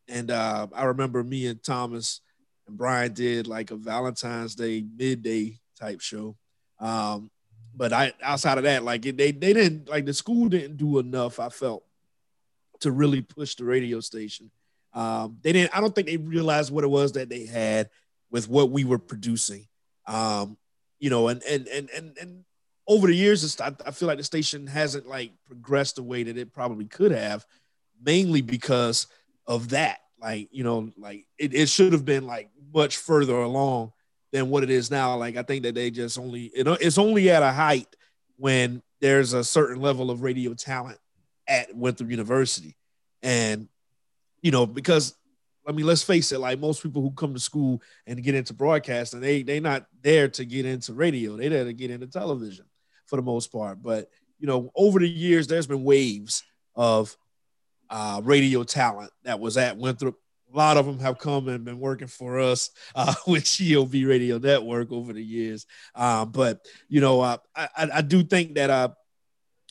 And 0.09 0.31
uh, 0.31 0.67
I 0.75 0.85
remember 0.85 1.23
me 1.23 1.47
and 1.47 1.63
Thomas 1.63 2.21
and 2.67 2.77
Brian 2.77 3.13
did 3.13 3.47
like 3.47 3.71
a 3.71 3.77
Valentine's 3.77 4.55
Day 4.55 4.85
midday 4.97 5.61
type 5.79 6.01
show. 6.01 6.37
Um, 6.83 7.31
but 7.75 7.93
I 7.93 8.13
outside 8.23 8.59
of 8.59 8.65
that, 8.65 8.83
like 8.83 9.03
they 9.03 9.13
they 9.13 9.33
didn't 9.33 9.89
like 9.89 10.05
the 10.05 10.13
school 10.13 10.49
didn't 10.49 10.77
do 10.77 10.99
enough. 10.99 11.41
I 11.41 11.49
felt 11.49 11.85
to 12.81 12.91
really 12.91 13.23
push 13.23 13.55
the 13.55 13.65
radio 13.65 14.01
station. 14.01 14.51
Um, 14.93 15.39
they 15.41 15.53
didn't. 15.53 15.75
I 15.75 15.81
don't 15.81 15.95
think 15.95 16.09
they 16.09 16.19
realized 16.19 16.71
what 16.71 16.85
it 16.85 16.89
was 16.89 17.13
that 17.13 17.31
they 17.31 17.47
had 17.47 17.89
with 18.31 18.49
what 18.49 18.71
we 18.71 18.85
were 18.85 18.99
producing. 18.99 19.69
Um, 20.07 20.59
you 20.99 21.09
know, 21.09 21.29
and 21.29 21.43
and 21.45 21.67
and 21.69 21.89
and 21.91 22.19
and 22.21 22.45
over 22.87 23.07
the 23.07 23.15
years, 23.15 23.59
I, 23.61 23.73
I 23.87 23.93
feel 23.93 24.09
like 24.09 24.19
the 24.19 24.25
station 24.25 24.67
hasn't 24.67 25.07
like 25.07 25.33
progressed 25.47 25.97
the 25.97 26.03
way 26.03 26.25
that 26.25 26.37
it 26.37 26.53
probably 26.53 26.87
could 26.87 27.13
have, 27.13 27.47
mainly 28.03 28.43
because 28.43 29.07
of 29.47 29.71
that. 29.71 30.01
Like 30.21 30.49
you 30.51 30.65
know, 30.65 30.91
like 30.99 31.27
it, 31.39 31.55
it 31.55 31.69
should 31.69 31.93
have 31.93 32.05
been 32.05 32.27
like 32.27 32.51
much 32.75 32.97
further 32.97 33.37
along 33.37 33.93
than 34.33 34.51
what 34.51 34.63
it 34.63 34.71
is 34.71 34.91
now. 34.91 35.17
Like 35.17 35.37
I 35.37 35.43
think 35.43 35.63
that 35.65 35.75
they 35.75 35.91
just 35.91 36.19
only 36.19 36.45
it, 36.45 36.67
it's 36.81 36.99
only 36.99 37.31
at 37.31 37.43
a 37.43 37.53
height 37.53 37.95
when 38.37 38.83
there's 39.01 39.33
a 39.33 39.45
certain 39.45 39.81
level 39.81 40.11
of 40.11 40.23
radio 40.23 40.55
talent 40.55 40.99
at 41.47 41.75
Winthrop 41.75 42.11
University, 42.11 42.77
and 43.23 43.69
you 44.41 44.51
know, 44.51 44.67
because 44.67 45.15
I 45.67 45.73
mean, 45.73 45.87
let's 45.87 46.03
face 46.03 46.33
it, 46.33 46.41
like 46.41 46.59
most 46.59 46.83
people 46.83 47.03
who 47.03 47.13
come 47.13 47.35
to 47.35 47.41
school 47.41 47.81
and 48.07 48.23
get 48.23 48.35
into 48.35 48.55
broadcasting, 48.55 49.21
they 49.21 49.43
they're 49.43 49.61
not 49.61 49.87
there 50.01 50.29
to 50.29 50.45
get 50.45 50.67
into 50.67 50.93
radio. 50.93 51.37
They 51.37 51.49
there 51.49 51.65
to 51.65 51.73
get 51.73 51.91
into 51.91 52.07
television 52.07 52.67
for 53.07 53.17
the 53.17 53.23
most 53.23 53.53
part. 53.53 53.83
But 53.83 54.11
you 54.39 54.47
know, 54.47 54.71
over 54.75 54.99
the 54.99 55.09
years, 55.09 55.47
there's 55.47 55.67
been 55.67 55.85
waves 55.85 56.43
of 56.75 57.17
uh, 57.91 58.21
radio 58.25 58.65
talent 58.65 59.13
that 59.25 59.39
was 59.39 59.57
at 59.57 59.77
Winthrop. 59.77 60.17
A 60.53 60.57
lot 60.57 60.77
of 60.77 60.87
them 60.87 60.99
have 60.99 61.19
come 61.19 61.49
and 61.49 61.65
been 61.65 61.81
working 61.81 62.09
for 62.09 62.41
us 62.41 62.71
uh, 62.95 63.15
with 63.27 63.45
GOB 63.45 64.05
Radio 64.05 64.39
Network 64.39 64.93
over 64.93 65.13
the 65.13 65.23
years. 65.23 65.67
Uh, 65.95 66.25
but 66.25 66.67
you 66.89 67.01
know, 67.01 67.21
uh, 67.21 67.39
I, 67.57 67.89
I 67.95 68.01
do 68.03 68.23
think 68.23 68.55
that 68.55 68.71
uh, 68.71 68.89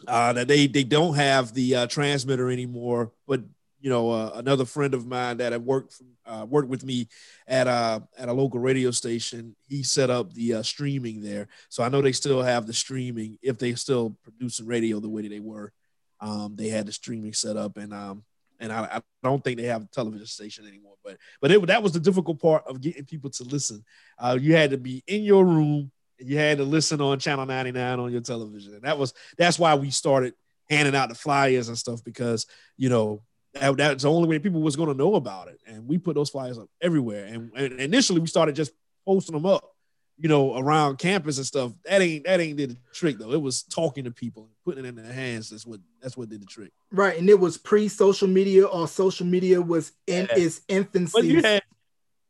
uh, 0.07 0.33
that 0.33 0.47
they 0.47 0.67
they 0.67 0.83
don't 0.83 1.15
have 1.15 1.53
the 1.53 1.75
uh, 1.75 1.87
transmitter 1.87 2.49
anymore, 2.49 3.11
but 3.27 3.41
you 3.79 3.89
know, 3.89 4.11
uh, 4.11 4.31
another 4.35 4.65
friend 4.65 4.93
of 4.93 5.07
mine 5.07 5.37
that 5.37 5.53
had 5.53 5.65
worked 5.65 5.93
from, 5.93 6.49
worked 6.49 6.69
with 6.69 6.83
me 6.83 7.07
at 7.47 7.67
a 7.67 8.03
at 8.17 8.29
a 8.29 8.33
local 8.33 8.59
radio 8.59 8.91
station. 8.91 9.55
He 9.67 9.83
set 9.83 10.09
up 10.09 10.33
the 10.33 10.63
streaming 10.63 11.21
there, 11.21 11.47
so 11.69 11.83
I 11.83 11.89
know 11.89 12.01
they 12.01 12.11
still 12.11 12.41
have 12.41 12.67
the 12.67 12.73
streaming 12.73 13.37
if 13.41 13.57
they 13.57 13.73
still 13.73 14.17
producing 14.23 14.67
radio 14.67 14.99
the 14.99 15.09
way 15.09 15.23
that 15.23 15.29
they 15.29 15.39
were. 15.39 15.73
Um, 16.19 16.55
they 16.55 16.69
had 16.69 16.85
the 16.85 16.91
streaming 16.91 17.33
set 17.33 17.57
up, 17.57 17.77
and 17.77 17.91
um, 17.91 18.23
and 18.61 18.71
I, 18.71 18.83
I, 18.83 19.01
don't 19.23 19.43
think 19.43 19.57
they 19.57 19.65
have 19.65 19.83
a 19.83 19.87
television 19.87 20.27
station 20.27 20.67
anymore. 20.67 20.95
But 21.03 21.17
but 21.41 21.51
it, 21.51 21.65
that 21.67 21.83
was 21.83 21.91
the 21.91 21.99
difficult 21.99 22.41
part 22.41 22.63
of 22.67 22.79
getting 22.79 23.05
people 23.05 23.29
to 23.31 23.43
listen. 23.43 23.83
Uh, 24.17 24.37
you 24.39 24.55
had 24.55 24.71
to 24.71 24.77
be 24.77 25.03
in 25.07 25.23
your 25.23 25.45
room. 25.45 25.91
You 26.17 26.37
had 26.37 26.59
to 26.59 26.63
listen 26.63 27.01
on 27.01 27.19
channel 27.19 27.45
99 27.45 27.99
on 27.99 28.11
your 28.11 28.21
television. 28.21 28.75
And 28.75 28.83
that 28.83 28.97
was 28.97 29.13
that's 29.37 29.59
why 29.59 29.75
we 29.75 29.89
started 29.89 30.35
handing 30.69 30.95
out 30.95 31.09
the 31.09 31.15
flyers 31.15 31.67
and 31.67 31.77
stuff 31.77 32.03
because 32.03 32.45
you 32.77 32.89
know 32.89 33.23
that, 33.53 33.75
that's 33.77 34.03
the 34.03 34.11
only 34.11 34.29
way 34.29 34.39
people 34.39 34.61
was 34.61 34.75
going 34.75 34.89
to 34.89 34.95
know 34.95 35.15
about 35.15 35.47
it. 35.47 35.59
And 35.67 35.87
we 35.87 35.97
put 35.97 36.15
those 36.15 36.29
flyers 36.29 36.57
up 36.57 36.69
everywhere. 36.81 37.25
And, 37.25 37.51
and, 37.55 37.79
initially 37.79 38.19
we 38.19 38.27
started 38.27 38.55
just 38.55 38.71
posting 39.05 39.35
them 39.35 39.45
up, 39.45 39.75
you 40.21 40.29
know, 40.29 40.55
around 40.55 40.99
campus 40.99 41.37
and 41.37 41.45
stuff. 41.45 41.71
That 41.85 42.01
ain't 42.01 42.25
that 42.25 42.39
ain't 42.39 42.55
did 42.55 42.71
the 42.71 42.77
trick 42.93 43.17
though. 43.17 43.31
It 43.31 43.41
was 43.41 43.63
talking 43.63 44.03
to 44.03 44.11
people 44.11 44.43
and 44.43 44.51
putting 44.63 44.85
it 44.85 44.89
in 44.89 44.95
their 44.95 45.11
hands. 45.11 45.49
That's 45.49 45.65
what 45.65 45.79
that's 45.99 46.15
what 46.15 46.29
did 46.29 46.41
the 46.41 46.45
trick. 46.45 46.71
Right. 46.91 47.17
And 47.17 47.27
it 47.27 47.39
was 47.39 47.57
pre-social 47.57 48.27
media 48.27 48.65
or 48.65 48.87
social 48.87 49.25
media 49.25 49.59
was 49.59 49.93
in 50.05 50.27
yeah. 50.29 50.43
its 50.43 50.61
infancy. 50.67 51.13
But 51.15 51.25
you 51.25 51.41
had 51.41 51.63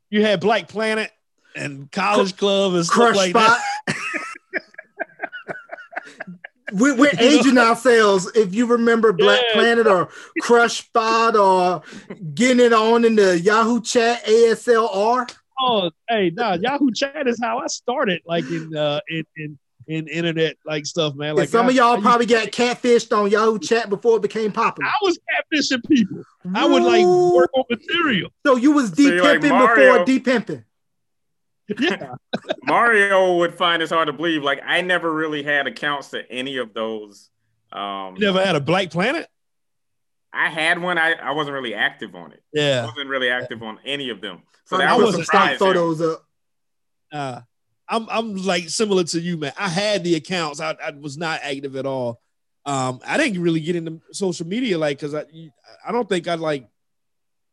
you 0.09 0.23
had 0.23 0.39
Black 0.39 0.69
Planet 0.69 1.11
and 1.53 1.91
College 1.91 2.37
Club 2.37 2.75
and 2.75 2.87
Crush 2.87 3.09
stuff 3.09 3.17
like 3.17 3.29
Spot. 3.31 3.59
that. 3.87 3.91
we're, 6.71 6.95
we're 6.95 7.11
aging 7.19 7.57
ourselves. 7.57 8.31
If 8.35 8.55
you 8.55 8.67
remember 8.67 9.11
Black 9.11 9.41
yeah. 9.49 9.53
Planet 9.53 9.87
or 9.87 10.07
Crush 10.39 10.85
Spot 10.85 11.35
or 11.35 11.81
getting 12.33 12.65
it 12.65 12.71
on 12.71 13.03
in 13.03 13.17
the 13.17 13.37
Yahoo 13.37 13.81
Chat 13.81 14.25
ASLR. 14.25 15.35
Oh, 15.61 15.91
hey, 16.09 16.31
nah, 16.33 16.53
Yahoo 16.53 16.91
Chat 16.91 17.27
is 17.27 17.39
how 17.41 17.59
I 17.59 17.67
started, 17.67 18.21
like 18.25 18.45
in 18.45 18.75
uh 18.75 18.99
in 19.09 19.23
in, 19.37 19.59
in 19.87 20.07
internet 20.07 20.57
like 20.65 20.85
stuff, 20.85 21.15
man. 21.15 21.35
Like 21.35 21.43
and 21.43 21.51
some 21.51 21.67
I, 21.67 21.69
of 21.69 21.75
y'all 21.75 21.97
I 21.97 22.01
probably 22.01 22.25
got 22.25 22.47
catfished 22.47 23.15
on 23.15 23.29
Yahoo 23.29 23.59
Chat 23.59 23.89
before 23.89 24.17
it 24.17 24.21
became 24.21 24.51
popular. 24.51 24.89
I 24.89 24.93
was 25.01 25.19
catfishing 25.19 25.87
people. 25.87 26.23
I 26.55 26.65
would 26.65 26.83
like 26.83 27.05
work 27.05 27.51
on 27.55 27.65
material. 27.69 28.31
So 28.45 28.55
you 28.55 28.71
was 28.71 28.91
deep 28.91 29.19
so 29.19 29.23
pimping 29.23 29.51
like 29.51 29.75
before 29.75 30.05
deep 30.05 30.25
pimping 30.25 30.65
yeah. 31.79 32.15
Mario 32.63 33.37
would 33.37 33.53
find 33.53 33.81
this 33.81 33.89
hard 33.89 34.07
to 34.07 34.13
believe. 34.13 34.43
Like 34.43 34.61
I 34.65 34.81
never 34.81 35.11
really 35.11 35.43
had 35.43 35.67
accounts 35.67 36.09
to 36.09 36.29
any 36.31 36.57
of 36.57 36.73
those. 36.73 37.29
Um, 37.71 38.15
you 38.15 38.25
never 38.25 38.43
had 38.43 38.55
a 38.55 38.61
Black 38.61 38.91
Planet? 38.91 39.27
I 40.33 40.49
had 40.49 40.81
one. 40.81 40.97
I, 40.97 41.13
I 41.13 41.31
wasn't 41.31 41.53
really 41.53 41.73
active 41.73 42.15
on 42.15 42.31
it. 42.31 42.43
Yeah, 42.53 42.83
I 42.83 42.85
wasn't 42.85 43.09
really 43.09 43.29
active 43.29 43.61
on 43.63 43.79
any 43.85 44.09
of 44.09 44.21
them. 44.21 44.43
So 44.65 44.77
I 44.77 44.79
that 44.79 44.95
put 44.95 45.05
was 45.05 45.15
some 45.15 45.23
stock 45.23 45.51
surprising. 45.51 45.59
photos 45.59 46.01
up. 46.01 46.25
uh, 47.11 47.41
I'm 47.87 48.07
I'm 48.09 48.35
like 48.37 48.69
similar 48.69 49.03
to 49.05 49.19
you, 49.19 49.37
man. 49.37 49.53
I 49.57 49.67
had 49.67 50.03
the 50.03 50.15
accounts. 50.15 50.61
I, 50.61 50.71
I 50.83 50.91
was 50.91 51.17
not 51.17 51.41
active 51.43 51.75
at 51.75 51.85
all. 51.85 52.21
Um, 52.65 53.01
I 53.05 53.17
didn't 53.17 53.41
really 53.41 53.59
get 53.59 53.75
into 53.75 53.99
social 54.11 54.47
media 54.47 54.77
like 54.77 54.99
because 54.99 55.13
I 55.13 55.25
I 55.85 55.91
don't 55.91 56.07
think 56.07 56.27
I 56.27 56.35
like 56.35 56.69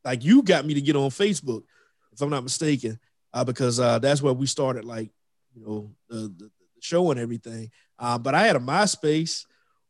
like 0.05 0.25
you 0.25 0.43
got 0.43 0.65
me 0.65 0.75
to 0.75 0.81
get 0.81 0.97
on 0.97 1.11
Facebook, 1.11 1.65
if 2.13 2.23
I'm 2.23 2.31
not 2.31 2.45
mistaken, 2.45 3.01
uh, 3.35 3.45
because 3.45 3.81
uh, 3.81 3.99
that's 3.99 4.23
where 4.23 4.33
we 4.33 4.47
started 4.47 4.85
like 4.85 5.11
you 5.55 5.67
know 5.67 5.91
the, 6.09 6.17
the, 6.29 6.45
the 6.45 6.51
show 6.81 7.11
and 7.11 7.19
everything. 7.19 7.71
Uh, 7.99 8.19
but 8.19 8.35
I 8.35 8.47
had 8.47 8.57
a 8.57 8.61
MySpace. 8.61 9.45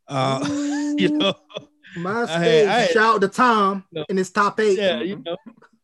Uh, 0.07 0.45
you 0.97 1.11
know, 1.11 1.35
My 1.97 2.23
I 2.23 2.27
had- 2.27 2.67
I 2.69 2.79
had- 2.81 2.91
shout 2.91 3.15
out 3.17 3.21
to 3.23 3.29
Tom 3.29 3.85
No. 3.93 4.05
in 4.09 4.17
his 4.17 4.31
top 4.31 4.61
eight. 4.61 4.79
yeah, 4.79 5.01
you 5.01 5.23
know, 5.25 5.37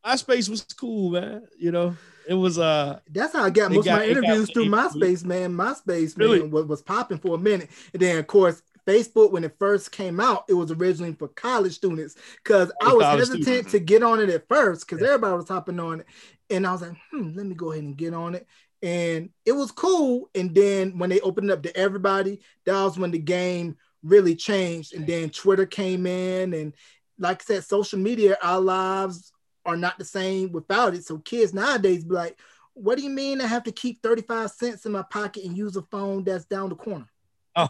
MySpace 0.04 0.48
was 0.48 0.62
cool, 0.78 1.10
man. 1.12 1.46
You 1.58 1.72
know, 1.72 1.96
it 2.28 2.34
was 2.34 2.58
uh 2.58 3.00
That's 3.10 3.32
how 3.32 3.44
I 3.44 3.50
got 3.50 3.72
most 3.72 3.84
got- 3.86 4.02
of 4.02 4.08
my 4.08 4.14
got 4.14 4.24
interviews 4.24 4.50
through. 4.52 4.66
MySpace, 4.66 5.24
man. 5.24 5.52
MySpace, 5.54 6.16
Really? 6.18 6.40
man, 6.40 6.50
was, 6.50 6.66
was 6.66 6.82
popping 6.82 7.18
for 7.18 7.34
a 7.36 7.38
minute. 7.38 7.70
And 7.92 8.02
then, 8.02 8.18
of 8.18 8.26
course, 8.26 8.62
Facebook, 8.86 9.30
when 9.32 9.44
it 9.44 9.56
first 9.58 9.92
came 9.92 10.20
out, 10.20 10.44
it 10.48 10.52
was 10.54 10.70
originally 10.70 11.14
for 11.14 11.28
college 11.28 11.72
students 11.74 12.16
because 12.42 12.70
I 12.82 12.92
was 12.92 13.02
college 13.02 13.18
hesitant 13.20 13.44
students. 13.44 13.72
to 13.72 13.78
get 13.78 14.02
on 14.02 14.20
it 14.20 14.28
at 14.28 14.46
first 14.46 14.86
because 14.86 15.02
everybody 15.02 15.36
was 15.36 15.48
hopping 15.48 15.80
on 15.80 16.00
it. 16.00 16.06
And 16.50 16.66
I 16.66 16.72
was 16.72 16.82
like, 16.82 16.92
hmm, 17.10 17.30
let 17.34 17.46
me 17.46 17.54
go 17.54 17.72
ahead 17.72 17.84
and 17.84 17.96
get 17.96 18.12
on 18.12 18.34
it. 18.34 18.46
And 18.82 19.30
it 19.46 19.52
was 19.52 19.72
cool. 19.72 20.28
And 20.34 20.54
then 20.54 20.98
when 20.98 21.08
they 21.08 21.20
opened 21.20 21.48
it 21.48 21.54
up 21.54 21.62
to 21.62 21.74
everybody, 21.74 22.40
that 22.66 22.74
was 22.82 22.98
when 22.98 23.10
the 23.10 23.18
game 23.18 23.78
really 24.04 24.36
changed. 24.36 24.94
And 24.94 25.06
then 25.06 25.30
Twitter 25.30 25.66
came 25.66 26.06
in. 26.06 26.54
And 26.54 26.74
like 27.18 27.42
I 27.42 27.44
said, 27.44 27.64
social 27.64 27.98
media, 27.98 28.36
our 28.42 28.60
lives 28.60 29.32
are 29.66 29.76
not 29.76 29.98
the 29.98 30.04
same 30.04 30.52
without 30.52 30.94
it. 30.94 31.04
So 31.04 31.18
kids 31.18 31.54
nowadays 31.54 32.04
be 32.04 32.14
like, 32.14 32.38
what 32.74 32.98
do 32.98 33.04
you 33.04 33.10
mean 33.10 33.40
I 33.40 33.46
have 33.46 33.64
to 33.64 33.72
keep 33.72 34.02
35 34.02 34.50
cents 34.50 34.86
in 34.86 34.92
my 34.92 35.02
pocket 35.02 35.44
and 35.44 35.56
use 35.56 35.76
a 35.76 35.82
phone 35.82 36.24
that's 36.24 36.44
down 36.44 36.68
the 36.68 36.74
corner? 36.74 37.08
oh 37.56 37.68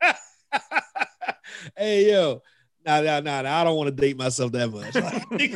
hey 1.76 2.10
yo. 2.10 2.42
Nah, 2.86 3.02
nah, 3.02 3.20
nah, 3.20 3.42
nah, 3.42 3.60
I 3.60 3.64
don't 3.64 3.76
want 3.76 3.88
to 3.88 4.02
date 4.02 4.16
myself 4.16 4.52
that 4.52 4.70
much. 4.70 4.94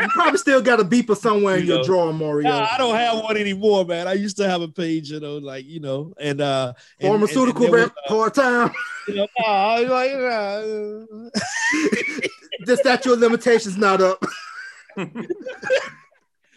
You 0.00 0.08
probably 0.08 0.38
still 0.38 0.62
got 0.62 0.80
a 0.80 0.84
beeper 0.84 1.16
somewhere 1.16 1.56
in 1.56 1.62
You 1.62 1.66
your 1.68 1.78
know. 1.78 1.84
drawer, 1.84 2.12
Mario. 2.12 2.50
I 2.50 2.76
don't 2.78 2.96
have 2.96 3.22
one 3.22 3.36
anymore, 3.36 3.84
man. 3.84 4.08
I 4.08 4.14
used 4.14 4.36
to 4.38 4.48
have 4.48 4.62
a 4.62 4.68
page, 4.68 5.10
you 5.10 5.20
know, 5.20 5.36
like 5.36 5.66
you 5.66 5.80
know, 5.80 6.12
and 6.18 6.40
uh, 6.40 6.72
Pharmaceutical 7.00 7.66
and, 7.66 7.74
and 7.74 7.74
there 7.74 7.86
rep, 7.86 7.94
part 8.08 8.34
time. 8.34 8.68
uh, 8.68 8.72
you 9.08 9.14
know, 9.16 9.26
nah, 9.38 9.46
I 9.46 9.80
was 9.82 9.90
like, 9.90 10.12
nah. 10.12 11.30
the 12.66 12.76
statute 12.76 13.12
of 13.12 13.18
limitations 13.20 13.76
not 13.76 14.00
up. 14.00 14.24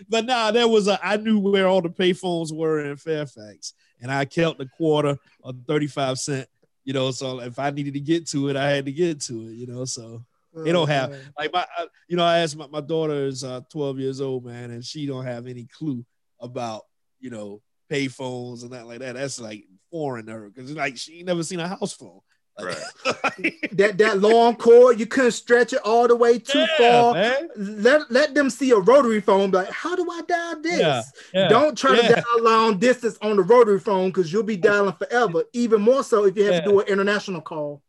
but 0.10 0.26
nah, 0.26 0.52
there 0.52 0.68
was 0.68 0.88
a. 0.88 0.98
I 1.06 1.18
knew 1.18 1.40
where 1.40 1.68
all 1.68 1.82
the 1.82 1.90
payphones 1.90 2.56
were 2.56 2.80
in 2.80 2.96
Fairfax, 2.96 3.74
and 4.02 4.12
I 4.12 4.26
kept 4.26 4.62
a 4.62 4.66
quarter 4.66 5.18
or 5.42 5.54
thirty-five 5.68 6.18
cent. 6.18 6.48
You 6.86 6.94
know, 6.94 7.12
so 7.12 7.42
if 7.42 7.60
I 7.60 7.72
needed 7.72 7.96
to 7.96 8.00
get 8.00 8.28
to 8.30 8.48
it, 8.50 8.56
I 8.56 8.70
had 8.70 8.86
to 8.86 8.92
get 8.92 9.20
to 9.22 9.34
it. 9.48 9.54
You 9.56 9.68
know, 9.68 9.86
so 9.86 10.24
They 10.64 10.72
don't 10.72 10.88
have- 10.88 11.12
like 11.38 11.52
my, 11.52 11.66
I, 11.78 11.88
you 12.08 12.16
know, 12.16 12.24
I 12.24 12.38
asked 12.40 12.56
my, 12.56 12.68
my 12.68 12.80
daughter 12.80 13.26
is 13.26 13.44
uh, 13.44 13.60
12 13.70 14.00
years 14.00 14.22
old, 14.22 14.46
man, 14.46 14.72
and 14.72 14.86
she 14.86 15.06
don't 15.06 15.26
have 15.26 15.48
any 15.48 15.66
clue 15.66 16.06
about, 16.40 16.84
you 17.20 17.30
know, 17.30 17.62
pay 17.90 18.08
phones 18.08 18.64
and 18.64 18.72
that 18.72 18.88
like 18.88 19.00
that. 19.00 19.16
That's 19.16 19.40
like 19.40 19.66
foreign 19.92 20.28
to 20.28 20.32
her 20.34 20.50
because 20.50 20.72
like 20.72 20.96
she 20.98 21.18
ain't 21.18 21.26
never 21.28 21.44
seen 21.44 21.60
a 21.60 21.68
house 21.68 21.94
phone. 21.94 22.20
Like, 22.58 22.78
that 23.74 23.98
that 23.98 24.20
long 24.20 24.56
cord, 24.56 25.00
you 25.00 25.06
couldn't 25.06 25.32
stretch 25.32 25.74
it 25.74 25.82
all 25.84 26.08
the 26.08 26.16
way 26.16 26.40
too 26.40 26.60
yeah, 26.60 26.78
far. 26.78 27.14
man. 27.14 27.50
Let 27.58 28.10
let 28.10 28.34
them 28.34 28.50
see 28.50 28.72
a 28.72 28.78
rotary 28.78 29.22
phone. 29.22 29.52
Like, 29.52 29.70
how 29.70 29.96
do 29.96 30.10
I 30.10 30.22
dial 30.28 30.62
this? 30.62 30.80
Yeah, 30.80 31.02
yeah. 31.34 31.48
Don't 31.50 31.78
try 31.78 31.96
to 32.02 32.14
dial 32.14 32.42
long 32.42 32.78
distance 32.78 33.18
on 33.22 33.36
the 33.36 33.44
rotary 33.44 33.80
phone 33.80 34.10
because 34.10 34.32
you'll 34.32 34.44
be 34.44 34.58
dialing 34.58 34.94
forever. 34.94 35.44
Even 35.54 35.82
more 35.82 36.04
so 36.04 36.26
if 36.26 36.38
you 36.38 36.46
have 36.46 36.64
to 36.64 36.70
do 36.70 36.80
an 36.80 36.88
international 36.88 37.42
call. 37.42 37.82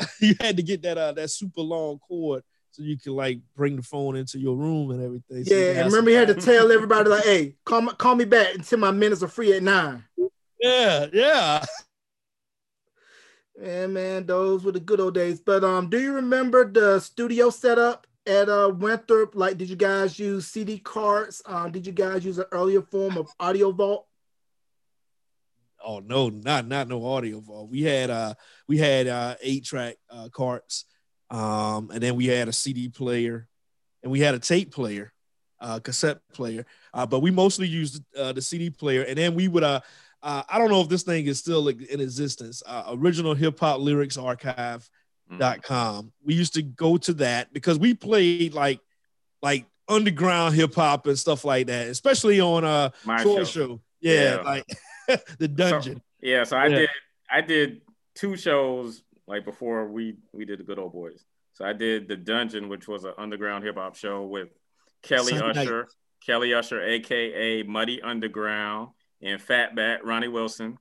you 0.20 0.34
had 0.40 0.56
to 0.56 0.62
get 0.62 0.80
that 0.82 0.96
uh 0.96 1.12
that 1.12 1.28
super 1.28 1.60
long 1.60 1.98
cord 1.98 2.44
so 2.70 2.84
you 2.84 2.96
could 2.96 3.12
like 3.12 3.40
bring 3.56 3.74
the 3.74 3.82
phone 3.82 4.14
into 4.14 4.38
your 4.38 4.56
room 4.56 4.92
and 4.92 5.02
everything. 5.02 5.44
So 5.44 5.54
Yeah, 5.54 5.80
and 5.80 5.86
remember 5.92 6.10
you 6.10 6.16
had 6.16 6.28
to 6.28 6.34
tell 6.34 6.70
everybody 6.70 7.10
like, 7.10 7.24
"Hey, 7.24 7.56
call 7.64 7.84
call 7.88 8.14
me 8.14 8.24
back 8.24 8.54
until 8.54 8.78
my 8.78 8.92
minutes 8.92 9.22
are 9.22 9.28
free 9.28 9.52
at 9.52 9.62
nine. 9.62 10.04
Yeah, 10.60 11.06
yeah. 11.12 11.64
Yeah, 13.60 13.88
man, 13.88 14.24
those 14.26 14.64
were 14.64 14.72
the 14.72 14.80
good 14.80 15.00
old 15.00 15.14
days. 15.14 15.40
But 15.40 15.64
um, 15.64 15.90
do 15.90 16.00
you 16.00 16.12
remember 16.12 16.70
the 16.70 17.00
studio 17.00 17.50
setup 17.50 18.06
at 18.26 18.48
uh 18.48 18.72
Winthrop? 18.76 19.34
Like, 19.34 19.58
did 19.58 19.68
you 19.68 19.76
guys 19.76 20.18
use 20.18 20.46
CD 20.46 20.78
cards? 20.78 21.42
Uh, 21.44 21.68
did 21.68 21.86
you 21.86 21.92
guys 21.92 22.24
use 22.24 22.38
an 22.38 22.44
earlier 22.52 22.82
form 22.82 23.18
of 23.18 23.28
audio 23.40 23.72
vault? 23.72 24.06
Oh 25.84 25.98
no, 25.98 26.28
not 26.28 26.68
not 26.68 26.88
no 26.88 27.04
audio 27.04 27.40
vault. 27.40 27.70
We 27.70 27.82
had 27.82 28.10
uh 28.10 28.34
we 28.68 28.78
had 28.78 29.08
uh 29.08 29.34
eight 29.42 29.64
track 29.64 29.96
uh 30.08 30.28
carts, 30.28 30.84
um, 31.30 31.90
and 31.90 32.00
then 32.00 32.14
we 32.14 32.26
had 32.26 32.48
a 32.48 32.52
CD 32.52 32.88
player, 32.88 33.48
and 34.02 34.12
we 34.12 34.20
had 34.20 34.34
a 34.34 34.38
tape 34.38 34.72
player, 34.72 35.12
uh, 35.60 35.80
cassette 35.80 36.20
player. 36.32 36.64
Uh, 36.94 37.06
but 37.06 37.20
we 37.20 37.30
mostly 37.32 37.66
used 37.66 38.02
uh, 38.16 38.32
the 38.32 38.42
CD 38.42 38.70
player, 38.70 39.02
and 39.02 39.18
then 39.18 39.34
we 39.34 39.48
would 39.48 39.64
uh, 39.64 39.80
uh 40.28 40.42
I 40.48 40.58
don't 40.58 40.70
know 40.70 40.80
if 40.82 40.88
this 40.88 41.02
thing 41.02 41.26
is 41.26 41.38
still 41.38 41.68
in 41.68 42.00
existence. 42.00 42.62
Uh, 42.66 42.84
original 42.90 43.34
hip 43.34 43.58
hop 43.58 43.80
lyrics 43.80 44.16
archive 44.18 44.88
dot 45.38 45.62
com. 45.62 46.12
We 46.24 46.34
used 46.34 46.54
to 46.54 46.62
go 46.62 46.96
to 46.98 47.12
that 47.14 47.52
because 47.52 47.78
we 47.78 47.94
played 47.94 48.54
like 48.54 48.80
like 49.42 49.66
underground 49.88 50.54
hip 50.54 50.74
hop 50.74 51.06
and 51.06 51.18
stuff 51.18 51.44
like 51.44 51.66
that, 51.68 51.86
especially 51.88 52.40
on 52.40 52.64
uh 52.64 52.90
My 53.04 53.22
show. 53.22 53.44
show. 53.44 53.80
Yeah, 54.00 54.36
Yeah. 54.36 54.42
like 54.42 54.64
the 55.38 55.48
dungeon. 55.48 56.02
Yeah, 56.20 56.44
so 56.44 56.56
I 56.56 56.66
Yeah. 56.66 56.78
did 56.80 56.90
I 57.30 57.40
did 57.40 57.80
two 58.14 58.36
shows 58.36 59.02
like 59.26 59.44
before 59.44 59.86
we 59.88 60.16
we 60.32 60.44
did 60.44 60.58
the 60.60 60.64
Good 60.64 60.78
Old 60.78 60.92
Boys. 60.92 61.24
So 61.54 61.64
I 61.64 61.72
did 61.72 62.06
the 62.08 62.16
Dungeon, 62.16 62.68
which 62.68 62.86
was 62.86 63.04
an 63.04 63.14
underground 63.18 63.64
hip 63.64 63.76
hop 63.76 63.96
show 63.96 64.22
with 64.24 64.48
Kelly 65.02 65.36
Sunday. 65.36 65.62
Usher, 65.62 65.88
Kelly 66.24 66.54
Usher, 66.54 66.80
aka 66.82 67.62
Muddy 67.64 68.00
Underground, 68.00 68.90
and 69.22 69.40
Fatback 69.40 69.98
Ronnie 70.04 70.28
Wilson. 70.28 70.78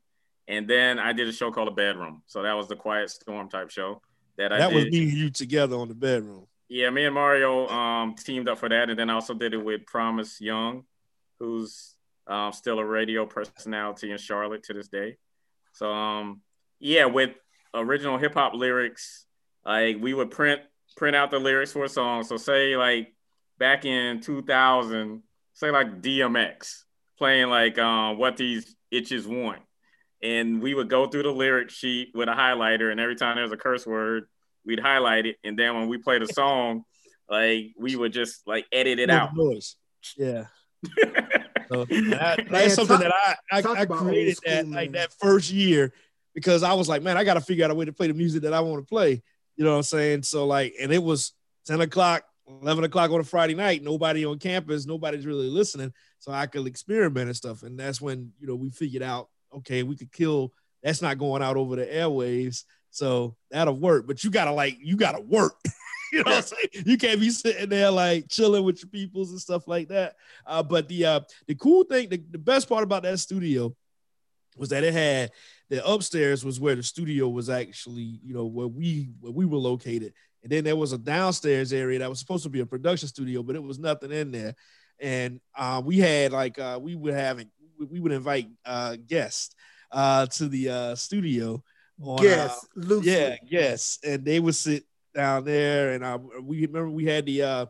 And 0.48 0.68
then 0.68 0.98
I 1.00 1.14
did 1.14 1.28
a 1.28 1.34
show 1.34 1.52
called 1.52 1.68
The 1.68 1.72
Bedroom. 1.72 2.24
So 2.26 2.44
that 2.44 2.54
was 2.54 2.68
the 2.68 2.76
Quiet 2.76 3.10
Storm 3.10 3.50
type 3.50 3.70
show 3.70 4.02
that 4.38 4.54
I 4.54 4.60
that 4.60 4.72
was 4.72 4.86
me 4.86 5.04
and 5.04 5.12
you 5.12 5.30
together 5.30 5.76
on 5.76 5.88
the 5.88 5.96
bedroom. 5.96 6.48
Yeah, 6.70 6.90
me 6.90 7.06
and 7.06 7.16
Mario 7.16 7.68
um, 7.68 8.16
teamed 8.16 8.48
up 8.50 8.58
for 8.58 8.70
that, 8.70 8.90
and 8.90 9.00
then 9.00 9.10
I 9.10 9.14
also 9.14 9.34
did 9.34 9.54
it 9.54 9.64
with 9.64 9.86
Promise 9.86 10.42
Young, 10.42 10.84
who's 11.40 11.96
um, 12.28 12.52
still 12.52 12.80
a 12.80 12.86
radio 12.86 13.26
personality 13.26 14.12
in 14.12 14.18
Charlotte 14.18 14.64
to 14.64 14.74
this 14.74 14.90
day. 14.90 15.18
So, 15.74 15.92
um, 15.92 16.42
yeah, 16.80 17.06
with 17.06 17.32
original 17.74 18.18
hip 18.18 18.34
hop 18.34 18.54
lyrics, 18.54 19.26
like 19.66 19.98
we 20.00 20.14
would 20.14 20.32
print 20.32 20.62
print 20.98 21.16
out 21.16 21.32
the 21.32 21.40
lyrics 21.40 21.72
for 21.72 21.86
a 21.86 21.90
song. 21.90 22.24
So, 22.24 22.38
say 22.38 22.76
like 22.76 23.14
back 23.58 23.86
in 23.86 24.20
2000, 24.20 25.24
say 25.54 25.72
like 25.72 26.02
DMX 26.02 26.84
playing 27.18 27.50
like 27.50 27.78
um, 27.80 28.18
"What 28.18 28.38
These 28.38 28.76
Itches 28.92 29.28
Want," 29.28 29.62
and 30.22 30.62
we 30.62 30.74
would 30.74 30.90
go 30.90 31.08
through 31.08 31.24
the 31.24 31.32
lyric 31.32 31.70
sheet 31.70 32.12
with 32.14 32.30
a 32.30 32.34
highlighter, 32.34 32.92
and 32.92 33.00
every 33.00 33.16
time 33.16 33.36
there 33.36 33.44
was 33.44 33.52
a 33.52 33.58
curse 33.58 33.86
word, 33.86 34.26
we'd 34.66 34.80
highlight 34.80 35.26
it, 35.26 35.38
and 35.44 35.58
then 35.58 35.76
when 35.76 35.88
we 35.88 35.98
played 35.98 36.22
a 36.22 36.32
song, 36.34 36.84
like 37.30 37.74
we 37.78 37.96
would 37.96 38.14
just 38.14 38.48
like 38.48 38.66
edit 38.72 39.00
it 39.00 39.08
Make 39.08 39.18
out. 39.18 39.36
noise. 39.36 39.76
Yeah. 40.18 40.46
So 41.70 41.84
that- 41.84 42.38
Man, 42.38 42.48
that's 42.50 42.76
something 42.76 42.98
talk- 42.98 43.12
that 43.12 43.38
I 43.52 43.60
I, 43.60 43.82
I 43.82 43.86
created 43.86 44.38
school, 44.38 44.54
that 44.54 44.68
like 44.70 44.94
that 44.94 45.12
first 45.20 45.52
year 45.52 45.92
because 46.34 46.64
I 46.64 46.72
was 46.74 46.88
like, 46.88 47.02
man, 47.02 47.18
I 47.18 47.26
got 47.26 47.34
to 47.34 47.42
figure 47.42 47.66
out 47.66 47.72
a 47.72 47.76
way 47.76 47.84
to 47.84 47.92
play 47.92 48.08
the 48.08 48.14
music 48.14 48.44
that 48.44 48.54
I 48.54 48.62
want 48.62 48.82
to 48.82 48.88
play. 48.88 49.22
You 49.58 49.66
know 49.66 49.72
what 49.72 49.78
I'm 49.78 49.84
saying? 49.84 50.24
So 50.24 50.48
like, 50.48 50.76
and 50.80 50.94
it 50.94 51.04
was 51.04 51.34
10 51.66 51.82
o'clock, 51.82 52.24
11 52.48 52.84
o'clock 52.84 53.12
on 53.12 53.20
a 53.20 53.24
Friday 53.24 53.56
night. 53.56 53.84
Nobody 53.84 54.26
on 54.26 54.40
campus, 54.40 54.86
nobody's 54.86 55.26
really 55.26 55.50
listening, 55.50 55.94
so 56.20 56.32
I 56.32 56.48
could 56.48 56.68
experiment 56.68 57.28
and 57.28 57.36
stuff. 57.36 57.64
And 57.64 57.80
that's 57.80 58.02
when 58.02 58.32
you 58.40 58.48
know 58.48 58.56
we 58.56 58.70
figured 58.70 59.04
out, 59.04 59.30
okay, 59.54 59.84
we 59.84 59.96
could 59.96 60.12
kill. 60.12 60.54
That's 60.84 61.02
not 61.02 61.18
going 61.18 61.42
out 61.42 61.58
over 61.58 61.76
the 61.76 61.86
airwaves, 61.86 62.64
so 62.92 63.36
that'll 63.52 63.76
work. 63.76 64.08
But 64.08 64.24
you 64.24 64.30
gotta 64.30 64.52
like, 64.52 64.78
you 64.80 64.96
gotta 64.96 65.22
work. 65.22 65.56
you 66.14 66.24
know 66.24 66.32
what 66.32 66.38
I'm 66.38 66.44
saying? 66.44 66.86
You 66.86 66.98
can't 66.98 67.20
be 67.20 67.30
sitting 67.30 67.70
there 67.70 67.92
like 67.92 68.30
chilling 68.30 68.64
with 68.64 68.82
your 68.82 68.90
peoples 68.90 69.32
and 69.32 69.42
stuff 69.42 69.68
like 69.68 69.90
that. 69.90 70.16
Uh, 70.46 70.64
but 70.64 70.88
the 70.88 71.06
uh, 71.06 71.20
the 71.48 71.56
cool 71.56 71.84
thing, 71.84 72.10
the, 72.10 72.24
the 72.32 72.38
best 72.38 72.70
part 72.70 72.84
about 72.84 73.04
that 73.04 73.20
studio 73.20 73.76
was 74.58 74.70
that 74.70 74.84
it 74.84 74.94
had 74.94 75.32
the 75.70 75.86
upstairs 75.86 76.46
was 76.46 76.60
where 76.60 76.76
the 76.76 76.84
studio 76.84 77.28
was 77.28 77.50
actually, 77.50 78.20
you 78.24 78.34
know, 78.34 78.46
where 78.46 78.68
we 78.68 79.10
where 79.20 79.34
we 79.34 79.46
were 79.46 79.58
located. 79.58 80.14
And 80.48 80.54
then 80.54 80.64
there 80.64 80.78
was 80.78 80.94
a 80.94 80.98
downstairs 80.98 81.74
area 81.74 82.00
that 82.00 82.10
was 82.10 82.20
supposed 82.20 82.44
to 82.44 82.50
be 82.50 82.62
a 82.62 82.66
production 82.66 83.10
studio, 83.10 83.44
but 83.44 83.58
it 83.58 83.62
was 83.62 83.80
nothing 83.80 84.14
in 84.14 84.32
there. 84.32 84.56
And 84.98 85.42
uh, 85.54 85.82
we 85.84 86.00
had 86.00 86.32
like 86.32 86.58
uh, 86.58 86.80
we 86.82 86.96
would 86.96 87.14
have 87.14 87.44
we 87.78 88.00
would 88.00 88.14
invite 88.14 88.48
uh, 88.66 88.96
guests 89.06 89.54
uh, 89.92 90.26
to 90.28 90.48
the 90.48 90.70
uh, 90.70 90.96
studio. 90.96 91.62
on, 92.02 92.20
uh, 92.20 92.24
Yes, 92.24 92.66
yeah, 93.04 93.36
yes, 93.46 94.00
and 94.06 94.24
they 94.24 94.40
would 94.40 94.56
sit 94.56 94.86
down 95.14 95.44
there, 95.44 95.92
and 95.92 96.06
uh, 96.06 96.18
we 96.42 96.66
remember 96.66 96.92
we 96.92 97.04
had 97.04 97.26
the 97.26 97.42
uh, 97.42 97.66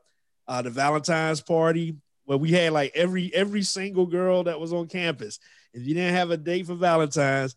uh, 0.47 0.61
the 0.61 0.69
Valentine's 0.69 1.41
party 1.41 1.95
where 2.25 2.37
we 2.37 2.51
had 2.51 2.73
like 2.73 2.91
every 2.93 3.33
every 3.33 3.63
single 3.63 4.05
girl 4.05 4.43
that 4.43 4.59
was 4.59 4.71
on 4.71 4.85
campus. 4.85 5.39
If 5.73 5.81
you 5.87 5.95
didn't 5.95 6.13
have 6.13 6.29
a 6.29 6.37
date 6.37 6.67
for 6.67 6.75
Valentine's, 6.75 7.55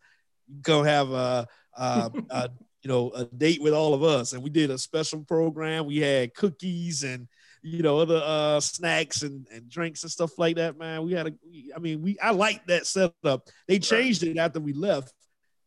you 0.48 0.62
go 0.62 0.82
have 0.82 1.10
a, 1.10 1.46
a, 1.76 2.10
a 2.30 2.50
you 2.82 2.88
know 2.88 3.10
a 3.10 3.24
date 3.24 3.62
with 3.62 3.74
all 3.74 3.94
of 3.94 4.02
us, 4.02 4.32
and 4.32 4.42
we 4.42 4.50
did 4.50 4.70
a 4.70 4.78
special 4.78 5.20
program. 5.24 5.86
We 5.86 5.98
had 5.98 6.34
cookies 6.34 7.02
and 7.02 7.28
you 7.62 7.82
know 7.82 7.98
other 7.98 8.20
uh, 8.24 8.60
snacks 8.60 9.22
and, 9.22 9.46
and 9.52 9.68
drinks 9.68 10.02
and 10.02 10.10
stuff 10.10 10.38
like 10.38 10.56
that. 10.56 10.78
Man, 10.78 11.02
we 11.02 11.12
had 11.12 11.28
a. 11.28 11.32
I 11.74 11.78
mean, 11.78 12.02
we 12.02 12.18
I 12.18 12.30
liked 12.30 12.68
that 12.68 12.86
setup. 12.86 13.48
They 13.68 13.78
changed 13.78 14.22
it 14.22 14.38
after 14.38 14.60
we 14.60 14.72
left 14.72 15.12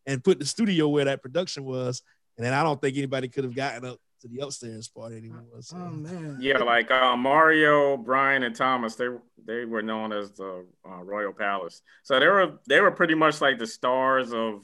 and 0.06 0.24
put 0.24 0.40
the 0.40 0.46
studio 0.46 0.88
where 0.88 1.06
that 1.06 1.22
production 1.22 1.66
was, 1.66 2.02
and 2.38 2.46
then 2.46 2.54
I 2.54 2.64
don't 2.64 2.82
think 2.82 2.98
anybody 2.98 3.28
could 3.28 3.44
have 3.44 3.56
gotten 3.56 3.86
up 3.86 4.00
to 4.24 4.28
the 4.30 4.40
upstairs 4.40 4.88
part 4.88 5.12
anymore. 5.12 5.44
So. 5.60 5.78
Oh 5.78 5.90
man. 5.90 6.38
Yeah, 6.42 6.60
like 6.60 6.90
uh, 6.90 7.16
Mario, 7.16 7.98
Brian, 7.98 8.44
and 8.44 8.56
Thomas, 8.56 8.96
they 8.96 9.08
they 9.46 9.66
were 9.66 9.84
known 9.84 10.12
as 10.12 10.32
the 10.32 10.66
uh, 10.90 11.04
Royal 11.04 11.34
Palace. 11.34 11.82
So 12.02 12.20
they 12.20 12.28
were 12.28 12.54
they 12.68 12.82
were 12.82 12.92
pretty 12.92 13.16
much 13.16 13.40
like 13.40 13.60
the 13.60 13.68
stars 13.68 14.34
of 14.34 14.64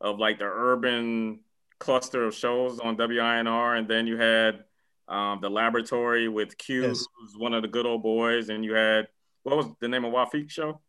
of 0.00 0.18
like 0.18 0.38
the 0.38 0.44
urban 0.44 1.40
cluster 1.78 2.24
of 2.24 2.34
shows 2.34 2.80
on 2.80 2.96
WINR, 2.96 3.78
and 3.78 3.88
then 3.88 4.06
you 4.06 4.16
had 4.16 4.64
um, 5.08 5.38
the 5.40 5.50
laboratory 5.50 6.28
with 6.28 6.56
Q, 6.58 6.82
yes. 6.82 7.04
who's 7.18 7.36
one 7.36 7.54
of 7.54 7.62
the 7.62 7.68
good 7.68 7.86
old 7.86 8.02
boys, 8.02 8.48
and 8.48 8.64
you 8.64 8.74
had 8.74 9.08
what 9.42 9.56
was 9.56 9.66
the 9.80 9.88
name 9.88 10.04
of 10.04 10.12
Wafiq 10.12 10.50
show? 10.50 10.80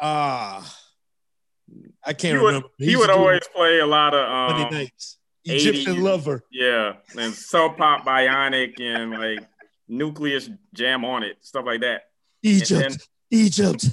Ah, 0.00 0.58
uh, 0.58 1.74
I 2.04 2.12
can't 2.12 2.38
he 2.38 2.44
remember. 2.44 2.68
Would, 2.78 2.88
he 2.88 2.96
would 2.96 3.10
always 3.10 3.42
play 3.54 3.80
a 3.80 3.86
lot 3.86 4.14
of 4.14 4.28
um, 4.28 4.70
nights. 4.70 5.18
Egyptian 5.44 5.96
80s, 5.96 6.02
lover. 6.02 6.44
Yeah, 6.50 6.94
and 7.18 7.32
Soap 7.32 7.78
Pop 7.78 8.04
Bionic 8.04 8.80
and 8.80 9.12
like 9.12 9.46
Newcleus 9.88 10.50
Jam 10.74 11.04
on 11.04 11.22
it, 11.22 11.38
stuff 11.40 11.64
like 11.66 11.80
that. 11.80 12.02
Egypt, 12.42 12.80
then, 12.80 12.96
Egypt. 13.30 13.88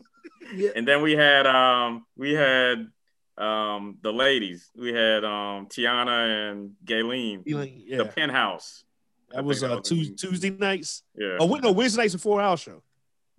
and 0.76 0.86
then 0.86 1.02
we 1.02 1.12
had 1.12 1.46
um 1.46 2.06
we 2.16 2.32
had 2.32 2.88
um 3.42 3.98
the 4.02 4.12
ladies. 4.12 4.70
We 4.76 4.92
had 4.92 5.24
um 5.24 5.66
Tiana 5.66 6.50
and 6.50 6.72
Gayleen. 6.84 7.42
Yeah. 7.44 7.98
The 7.98 8.04
penthouse. 8.06 8.84
That 9.30 9.44
was, 9.44 9.62
uh, 9.62 9.68
that 9.68 9.90
was 9.90 10.10
Tuesday, 10.10 10.50
nights. 10.50 11.04
Yeah. 11.16 11.38
Oh, 11.40 11.46
no, 11.46 11.72
Wednesday 11.72 12.02
nights 12.02 12.14
a 12.14 12.18
four 12.18 12.40
hour 12.40 12.56
show. 12.56 12.82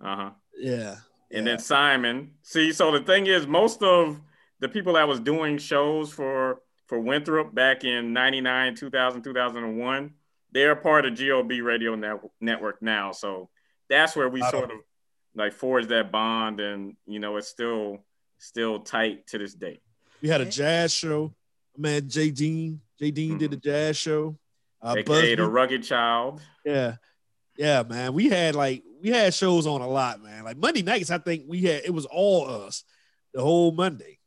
Uh 0.03 0.15
huh. 0.15 0.29
Yeah. 0.57 0.95
And 1.31 1.45
yeah. 1.45 1.53
then 1.53 1.59
Simon. 1.59 2.31
See, 2.41 2.73
so 2.73 2.91
the 2.91 3.01
thing 3.01 3.27
is, 3.27 3.45
most 3.45 3.83
of 3.83 4.19
the 4.59 4.69
people 4.69 4.93
that 4.93 5.07
was 5.07 5.19
doing 5.19 5.57
shows 5.57 6.11
for 6.11 6.61
for 6.87 6.99
Winthrop 6.99 7.53
back 7.55 7.83
in 7.83 8.13
99, 8.13 8.75
2000, 8.75 9.21
2001. 9.23 10.13
They're 10.51 10.75
part 10.75 11.05
of 11.05 11.17
GOB 11.17 11.61
Radio 11.63 11.95
Net- 11.95 12.21
Network 12.39 12.81
now. 12.81 13.11
So 13.11 13.49
that's 13.89 14.15
where 14.15 14.29
we 14.29 14.41
sort 14.43 14.71
of 14.71 14.77
like 15.35 15.53
forged 15.53 15.89
that 15.89 16.11
bond. 16.11 16.59
And, 16.59 16.95
you 17.07 17.19
know, 17.19 17.37
it's 17.37 17.47
still 17.47 18.05
still 18.37 18.79
tight 18.79 19.25
to 19.27 19.37
this 19.37 19.53
day. 19.53 19.79
We 20.24 20.30
had 20.30 20.39
a 20.39 20.45
jazz 20.45 20.93
show. 20.93 21.34
Man, 21.78 22.07
Jay 22.07 22.32
Dean. 22.32 22.80
Jay 22.97 23.11
Dean 23.11 23.32
mm-hmm. 23.32 23.39
did 23.39 23.53
a 23.53 23.57
jazz 23.57 23.97
show. 23.97 24.38
Uh, 24.82 24.95
AKA 24.97 25.36
the 25.36 25.45
Rugged 25.45 25.84
Child. 25.84 26.41
Yeah. 26.63 26.95
Yeah, 27.57 27.84
man. 27.84 28.13
We 28.13 28.30
had 28.30 28.55
like 28.55 28.84
we 29.01 29.09
had 29.09 29.34
shows 29.34 29.67
on 29.67 29.82
a 29.82 29.88
lot, 29.88 30.24
man. 30.24 30.45
Like 30.45 30.57
Monday 30.57 30.82
nights, 30.82 31.11
I 31.11 31.17
think 31.17 31.43
we 31.45 31.63
had 31.63 31.84
it 31.84 31.93
was 31.93 32.05
all 32.05 32.49
us 32.49 32.86
the 33.34 33.41
whole 33.41 33.74
Monday. 33.74 34.17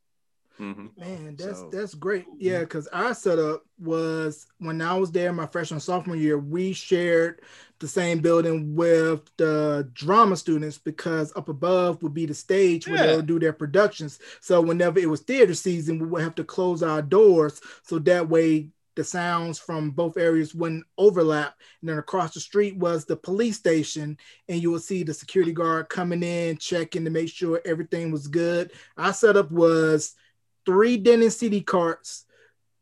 Mm-hmm. 0.60 0.86
Man, 0.98 1.36
that's 1.36 1.58
so, 1.58 1.70
that's 1.70 1.94
great. 1.94 2.24
Yeah, 2.38 2.60
because 2.60 2.86
our 2.88 3.14
setup 3.14 3.64
was 3.78 4.46
when 4.58 4.80
I 4.80 4.94
was 4.94 5.12
there 5.12 5.32
my 5.32 5.46
freshman 5.46 5.80
sophomore 5.80 6.16
year, 6.16 6.38
we 6.38 6.72
shared 6.72 7.42
the 7.78 7.88
same 7.88 8.20
building 8.20 8.74
with 8.74 9.20
the 9.36 9.90
drama 9.92 10.36
students 10.36 10.78
because 10.78 11.32
up 11.36 11.48
above 11.48 12.02
would 12.02 12.14
be 12.14 12.24
the 12.24 12.34
stage 12.34 12.88
where 12.88 12.96
yeah. 12.96 13.06
they 13.06 13.16
would 13.16 13.26
do 13.26 13.38
their 13.38 13.52
productions. 13.52 14.18
So 14.40 14.62
whenever 14.62 14.98
it 14.98 15.10
was 15.10 15.20
theater 15.20 15.54
season, 15.54 15.98
we 15.98 16.06
would 16.06 16.22
have 16.22 16.34
to 16.36 16.44
close 16.44 16.82
our 16.82 17.02
doors 17.02 17.60
so 17.82 17.98
that 18.00 18.28
way 18.28 18.70
the 18.96 19.04
sounds 19.04 19.58
from 19.58 19.90
both 19.90 20.16
areas 20.16 20.54
wouldn't 20.54 20.86
overlap. 20.96 21.54
And 21.80 21.90
then 21.90 21.98
across 21.98 22.32
the 22.32 22.40
street 22.40 22.76
was 22.76 23.04
the 23.04 23.16
police 23.16 23.58
station, 23.58 24.16
and 24.48 24.60
you 24.60 24.70
would 24.72 24.82
see 24.82 25.02
the 25.02 25.14
security 25.14 25.52
guard 25.52 25.90
coming 25.90 26.22
in, 26.22 26.56
checking 26.56 27.04
to 27.04 27.10
make 27.10 27.28
sure 27.28 27.60
everything 27.64 28.10
was 28.10 28.26
good. 28.26 28.72
Our 28.96 29.12
setup 29.12 29.52
was 29.52 30.14
three 30.66 30.96
Denon 30.98 31.30
CD 31.30 31.62
carts, 31.62 32.26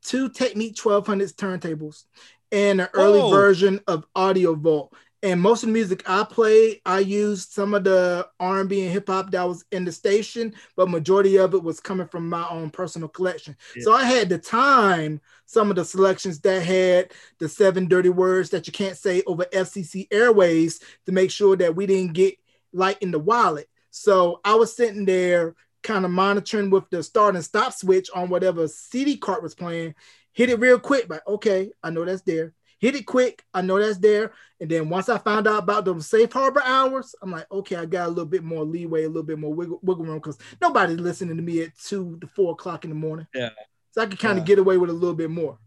two 0.03 0.29
Technics 0.29 0.81
1200s 0.81 1.35
turntables, 1.35 2.05
and 2.51 2.81
an 2.81 2.89
early 2.95 3.21
oh. 3.21 3.31
version 3.31 3.81
of 3.87 4.07
Audio 4.17 4.55
Vault. 4.55 4.95
And 5.23 5.41
most 5.41 5.63
of 5.63 5.69
the 5.69 5.73
music 5.73 6.03
I 6.07 6.23
played, 6.25 6.83
I 6.85 6.99
used 6.99 7.51
some 7.51 7.73
of 7.73 7.85
the 7.85 8.29
R&B 8.39 8.83
and 8.83 8.93
hip 8.93 9.09
hop 9.09 9.31
that 9.31 9.49
was 9.49 9.65
in 9.73 9.87
the 9.87 9.93
station, 9.93 10.53
but 10.77 10.91
majority 10.91 11.39
of 11.39 11.55
it 11.55 11.63
was 11.63 11.81
coming 11.81 12.07
from 12.07 12.29
my 12.29 12.47
own 12.51 12.69
personal 12.69 13.09
collection. 13.09 13.57
Yeah. 13.75 13.85
So 13.85 13.95
I 13.95 14.05
had 14.05 14.29
to 14.29 14.39
time 14.39 15.23
some 15.47 15.71
of 15.71 15.77
the 15.77 15.85
selections 15.87 16.41
that 16.41 16.63
had 16.63 17.13
the 17.39 17.49
seven 17.49 17.89
dirty 17.89 18.11
words 18.11 18.51
that 18.51 18.67
you 18.67 18.73
can't 18.75 18.99
say 18.99 19.23
over 19.27 19.47
FCC 19.47 20.09
airways 20.11 20.81
to 21.07 21.13
make 21.13 21.31
sure 21.31 21.57
that 21.57 21.75
we 21.75 21.87
didn't 21.87 22.13
get 22.13 22.37
light 22.75 22.99
in 23.01 23.11
the 23.11 23.19
wallet. 23.19 23.71
So 23.91 24.41
I 24.45 24.57
was 24.57 24.77
sitting 24.77 25.07
there 25.07 25.55
kind 25.85 26.05
of 26.05 26.11
monitoring 26.11 26.71
with 26.71 26.89
the 26.91 27.03
start 27.03 27.37
and 27.37 27.45
stop 27.45 27.73
switch 27.73 28.09
on 28.15 28.29
whatever 28.29 28.67
CD 28.67 29.17
cart 29.17 29.43
was 29.43 29.55
playing. 29.55 29.95
Hit 30.33 30.51
it 30.51 30.59
real 30.59 30.81
quick, 30.81 31.07
but 31.07 31.23
okay, 31.29 31.71
I 31.83 31.91
know 31.91 32.05
that's 32.05 32.23
there. 32.23 32.55
Hit 32.81 32.97
it 32.97 33.07
quick, 33.07 33.45
I 33.55 33.63
know 33.63 33.79
that's 33.79 33.99
there. 33.99 34.33
And 34.61 34.69
then 34.69 34.89
once 34.89 35.09
I 35.09 35.19
found 35.19 35.47
out 35.47 35.63
about 35.63 35.85
the 35.85 36.01
safe 36.01 36.33
harbor 36.33 36.63
hours, 36.65 37.15
I'm 37.23 37.31
like, 37.31 37.47
okay, 37.53 37.77
I 37.77 37.85
got 37.87 38.07
a 38.07 38.09
little 38.09 38.25
bit 38.25 38.43
more 38.43 38.65
leeway, 38.65 39.05
a 39.05 39.09
little 39.09 39.23
bit 39.23 39.39
more 39.39 39.55
wiggle, 39.55 39.79
wiggle 39.83 40.05
room 40.05 40.19
because 40.19 40.39
nobody's 40.61 40.99
listening 40.99 41.37
to 41.37 41.43
me 41.43 41.63
at 41.63 41.79
two 41.79 42.19
to 42.21 42.27
four 42.27 42.53
o'clock 42.53 42.85
in 42.85 42.91
the 42.91 42.97
morning. 42.97 43.27
Yeah. 43.33 43.51
So 43.93 44.03
I 44.03 44.07
could 44.07 44.19
kind 44.19 44.39
of 44.39 44.45
get 44.45 44.59
away 44.59 44.77
with 44.77 44.91
a 44.91 44.95
little 44.95 45.15
bit 45.15 45.31
more. 45.31 45.59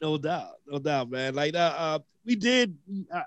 No 0.00 0.16
doubt, 0.16 0.60
no 0.66 0.78
doubt, 0.78 1.10
man. 1.10 1.34
Like 1.34 1.54
that, 1.54 1.74
uh, 1.76 1.98
we 2.24 2.36
did 2.36 2.76
uh, 3.12 3.22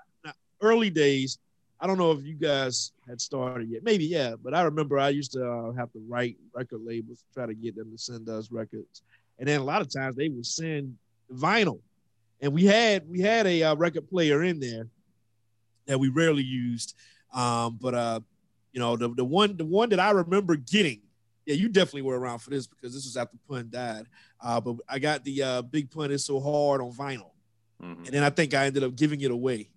early 0.60 0.90
days 0.90 1.38
I 1.80 1.86
don't 1.86 1.98
know 1.98 2.10
if 2.12 2.24
you 2.24 2.34
guys 2.34 2.92
had 3.08 3.20
started 3.20 3.68
yet. 3.68 3.84
Maybe, 3.84 4.04
yeah. 4.04 4.34
But 4.42 4.54
I 4.54 4.62
remember 4.62 4.98
I 4.98 5.10
used 5.10 5.32
to 5.32 5.48
uh, 5.48 5.72
have 5.72 5.92
to 5.92 6.00
write 6.08 6.36
record 6.52 6.80
labels, 6.84 7.24
try 7.32 7.46
to 7.46 7.54
get 7.54 7.76
them 7.76 7.90
to 7.92 7.98
send 7.98 8.28
us 8.28 8.50
records, 8.50 9.02
and 9.38 9.48
then 9.48 9.60
a 9.60 9.64
lot 9.64 9.80
of 9.80 9.92
times 9.92 10.16
they 10.16 10.28
would 10.28 10.46
send 10.46 10.96
vinyl, 11.32 11.80
and 12.40 12.52
we 12.52 12.64
had 12.64 13.08
we 13.08 13.20
had 13.20 13.46
a 13.46 13.62
uh, 13.62 13.74
record 13.76 14.08
player 14.08 14.42
in 14.42 14.58
there 14.58 14.88
that 15.86 16.00
we 16.00 16.08
rarely 16.08 16.42
used, 16.42 16.96
um, 17.32 17.78
but 17.80 17.94
uh, 17.94 18.20
you 18.72 18.80
know 18.80 18.96
the 18.96 19.08
the 19.10 19.24
one 19.24 19.56
the 19.56 19.64
one 19.64 19.90
that 19.90 20.00
I 20.00 20.10
remember 20.10 20.56
getting. 20.56 21.02
Yeah, 21.46 21.54
you 21.54 21.70
definitely 21.70 22.02
were 22.02 22.18
around 22.18 22.40
for 22.40 22.50
this 22.50 22.66
because 22.66 22.92
this 22.92 23.06
was 23.06 23.16
after 23.16 23.38
Pun 23.48 23.70
died. 23.70 24.04
Uh, 24.38 24.60
but 24.60 24.76
I 24.86 24.98
got 24.98 25.24
the 25.24 25.42
uh, 25.42 25.62
Big 25.62 25.90
Pun 25.90 26.10
is 26.10 26.26
so 26.26 26.40
hard 26.40 26.82
on 26.82 26.92
vinyl, 26.92 27.30
mm-hmm. 27.82 28.04
and 28.04 28.08
then 28.08 28.22
I 28.22 28.30
think 28.30 28.52
I 28.52 28.66
ended 28.66 28.82
up 28.82 28.96
giving 28.96 29.20
it 29.20 29.30
away 29.30 29.70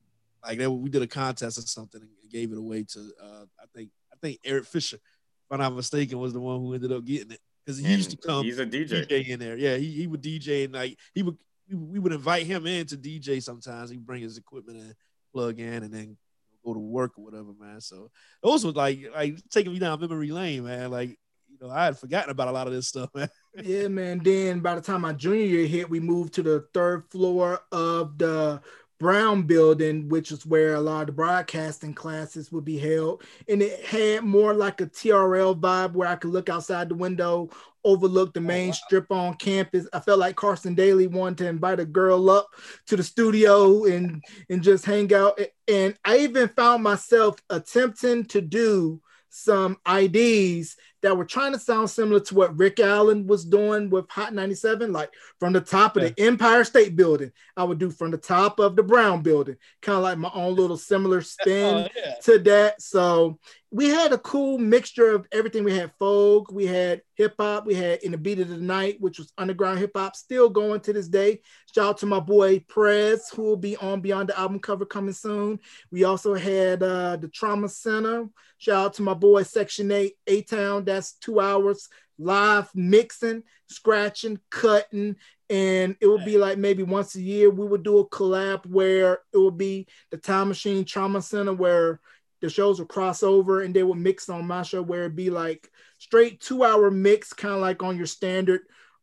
like 0.44 0.58
they, 0.58 0.68
we 0.68 0.90
did 0.90 1.02
a 1.02 1.08
contest 1.08 1.58
or 1.58 1.62
something 1.62 2.02
and 2.02 2.10
gave 2.32 2.52
it 2.52 2.58
away 2.58 2.84
to 2.84 3.12
uh, 3.22 3.46
I 3.60 3.66
think 3.76 3.90
I 4.12 4.16
think 4.22 4.40
Eric 4.44 4.66
Fisher, 4.66 4.98
if 4.98 5.52
I'm 5.52 5.60
not 5.60 5.76
mistaken, 5.76 6.20
was 6.20 6.34
the 6.34 6.40
one 6.40 6.60
who 6.60 6.74
ended 6.74 6.92
up 6.92 7.06
getting 7.06 7.32
it 7.32 7.40
because 7.66 7.78
he 7.78 7.86
and 7.86 7.96
used 7.96 8.12
to 8.12 8.18
come. 8.18 8.44
He's 8.44 8.60
a 8.60 8.66
DJ. 8.66 9.08
DJ 9.08 9.28
in 9.30 9.40
there. 9.40 9.58
Yeah, 9.58 9.78
he, 9.78 9.92
he 9.92 10.08
would 10.08 10.22
DJ 10.22 10.66
and 10.66 10.74
like 10.74 10.98
he 11.14 11.24
would 11.24 11.38
we 11.70 12.00
would 12.00 12.14
invite 12.14 12.46
him 12.46 12.66
in 12.68 12.86
to 12.88 12.98
DJ 12.98 13.42
sometimes. 13.42 13.90
He'd 13.90 14.06
bring 14.06 14.22
his 14.22 14.38
equipment 14.38 14.80
and 14.80 14.96
plug 15.34 15.60
in 15.60 15.84
and 15.84 15.94
then 15.94 16.18
go 16.64 16.74
to 16.74 16.80
work 16.80 17.14
or 17.18 17.24
whatever, 17.24 17.54
man. 17.60 17.82
So 17.82 18.12
those 18.44 18.66
were 18.66 18.72
like 18.72 19.00
like 19.14 19.38
taking 19.50 19.74
me 19.74 19.80
down 19.80 20.00
memory 20.00 20.32
lane, 20.32 20.66
man. 20.66 20.92
Like 20.92 21.10
you 21.10 21.58
know, 21.62 21.70
I 21.70 21.86
had 21.86 21.98
forgotten 21.98 22.32
about 22.32 22.48
a 22.48 22.52
lot 22.52 22.68
of 22.68 22.74
this 22.74 22.88
stuff, 22.88 23.10
man. 23.16 23.30
yeah, 23.62 23.88
man. 23.88 24.22
Then 24.24 24.60
by 24.60 24.76
the 24.76 24.82
time 24.82 25.02
my 25.02 25.14
junior 25.14 25.46
year 25.46 25.68
hit, 25.68 25.90
we 25.90 26.00
moved 26.00 26.34
to 26.34 26.44
the 26.44 26.66
third 26.74 27.10
floor 27.10 27.62
of 27.72 28.18
the 28.18 28.62
Brown 29.02 29.42
building, 29.42 30.08
which 30.10 30.32
is 30.32 30.46
where 30.46 30.76
a 30.76 30.80
lot 30.80 31.02
of 31.02 31.08
the 31.08 31.14
broadcasting 31.14 31.96
classes 31.96 32.52
would 32.52 32.64
be 32.64 32.78
held. 32.78 33.24
And 33.50 33.60
it 33.60 33.84
had 33.84 34.24
more 34.24 34.54
like 34.54 34.80
a 34.80 34.86
TRL 34.86 35.60
vibe 35.60 35.94
where 35.94 36.08
I 36.08 36.16
could 36.16 36.30
look 36.30 36.50
outside 36.50 36.88
the 36.88 36.94
window, 36.94 37.50
overlook 37.84 38.36
the 38.36 38.42
oh, 38.42 38.44
main 38.44 38.66
oh, 38.66 38.68
wow. 38.68 38.74
strip 38.74 39.12
on 39.12 39.34
campus. 39.38 39.88
I 39.92 40.02
felt 40.02 40.20
like 40.20 40.36
Carson 40.36 40.76
Daly 40.76 41.08
wanted 41.08 41.40
to 41.40 41.48
invite 41.48 41.80
a 41.80 41.86
girl 41.86 42.30
up 42.30 42.50
to 42.86 42.96
the 42.96 43.02
studio 43.02 43.86
and, 43.86 44.24
and 44.52 44.62
just 44.62 44.86
hang 44.86 45.12
out. 45.16 45.42
And 45.68 45.96
I 46.06 46.20
even 46.20 46.48
found 46.50 46.84
myself 46.84 47.38
attempting 47.50 48.26
to 48.26 48.40
do 48.40 49.02
some 49.30 49.80
IDs 49.92 50.78
that 51.02 51.18
were 51.18 51.26
trying 51.26 51.54
to 51.54 51.60
sound 51.60 51.90
similar 51.90 52.20
to 52.20 52.36
what 52.36 52.58
Rick 52.58 52.80
Allen 52.80 53.28
was 53.28 53.46
doing 53.46 53.90
with 53.90 54.10
Hot 54.10 54.34
97, 54.34 54.92
like 54.92 55.12
from 55.40 55.54
the 55.54 55.62
top 55.62 55.98
of 55.98 56.04
yeah. 56.04 56.10
the 56.10 56.24
Empire 56.24 56.64
State 56.64 56.96
Building. 56.96 57.32
I 57.58 57.64
would 57.64 57.80
do 57.80 57.90
from 57.90 58.12
the 58.12 58.18
top 58.18 58.60
of 58.60 58.76
the 58.76 58.84
Brown 58.84 59.22
Building, 59.22 59.58
kind 59.82 59.98
of 59.98 60.04
like 60.04 60.18
my 60.18 60.32
own 60.34 60.56
little 60.56 60.78
similar 60.78 61.18
oh, 61.20 61.22
spin 61.22 61.76
oh, 61.76 61.88
yeah. 61.96 62.16
to 62.24 62.40
that. 62.40 62.82
So, 62.82 63.40
we 63.74 63.88
had 63.88 64.12
a 64.12 64.18
cool 64.18 64.58
mixture 64.58 65.12
of 65.12 65.26
everything. 65.32 65.64
We 65.64 65.74
had 65.74 65.94
folk, 65.98 66.52
we 66.52 66.66
had 66.66 67.02
hip 67.16 67.36
hop, 67.40 67.66
we 67.66 67.74
had 67.74 68.00
In 68.04 68.12
the 68.12 68.18
Beat 68.18 68.40
of 68.40 68.50
the 68.50 68.58
Night, 68.58 69.00
which 69.00 69.18
was 69.18 69.32
underground 69.38 69.80
hip 69.80 69.92
hop, 69.96 70.18
still 70.18 70.50
going 70.50 70.82
to 70.82 70.94
this 70.94 71.08
day. 71.08 71.42
Shout 71.74 71.86
out 71.88 71.98
to 72.00 72.06
my 72.06 72.20
boy 72.20 72.60
Prez, 72.68 73.30
who 73.30 73.44
will 73.44 73.56
be 73.56 73.78
on 73.78 74.02
Beyond 74.02 74.28
the 74.28 74.38
album 74.38 74.60
cover 74.60 74.86
coming 74.86 75.14
soon. 75.14 75.58
We 75.90 76.04
also 76.04 76.34
had 76.34 76.84
uh, 76.84 77.16
the 77.16 77.30
Trauma 77.30 77.70
Center. 77.70 78.28
Shout 78.58 78.86
out 78.86 78.94
to 78.96 79.04
my 79.04 79.14
boy 79.14 79.44
Section 79.44 79.90
8, 79.90 80.16
A 80.28 80.42
Town. 80.42 80.84
That's 80.84 81.14
two 81.14 81.40
hours 81.40 81.88
live 82.20 82.70
mixing, 82.76 83.44
scratching, 83.68 84.40
cutting. 84.50 85.16
And 85.50 85.96
it 86.00 86.08
would 86.08 86.26
be 86.26 86.38
like 86.38 86.58
maybe 86.58 86.84
once 86.84 87.16
a 87.16 87.22
year 87.22 87.50
we 87.50 87.66
would 87.66 87.84
do 87.84 88.00
a 88.00 88.10
collab 88.10 88.66
where 88.66 89.20
it 89.34 89.38
would 89.38 89.58
be 89.58 89.88
the 90.10 90.18
Time 90.18 90.50
Machine 90.50 90.84
Trauma 90.84 91.22
Center, 91.22 91.54
where 91.54 92.02
the 92.42 92.50
shows 92.50 92.80
would 92.80 92.90
cross 92.90 93.24
over 93.24 93.62
and 93.62 93.74
they 93.74 93.84
would 93.84 93.98
mix 93.98 94.30
on 94.30 94.48
my 94.48 94.64
show 94.64 94.82
where 94.82 95.02
it'd 95.02 95.16
be 95.16 95.30
like 95.30 95.72
straight 96.00 96.42
two 96.42 96.64
hour 96.64 96.92
mix, 96.92 97.34
kind 97.34 97.54
of 97.54 97.62
like 97.62 97.84
on 97.84 97.98
your 97.98 98.08
standard 98.08 98.62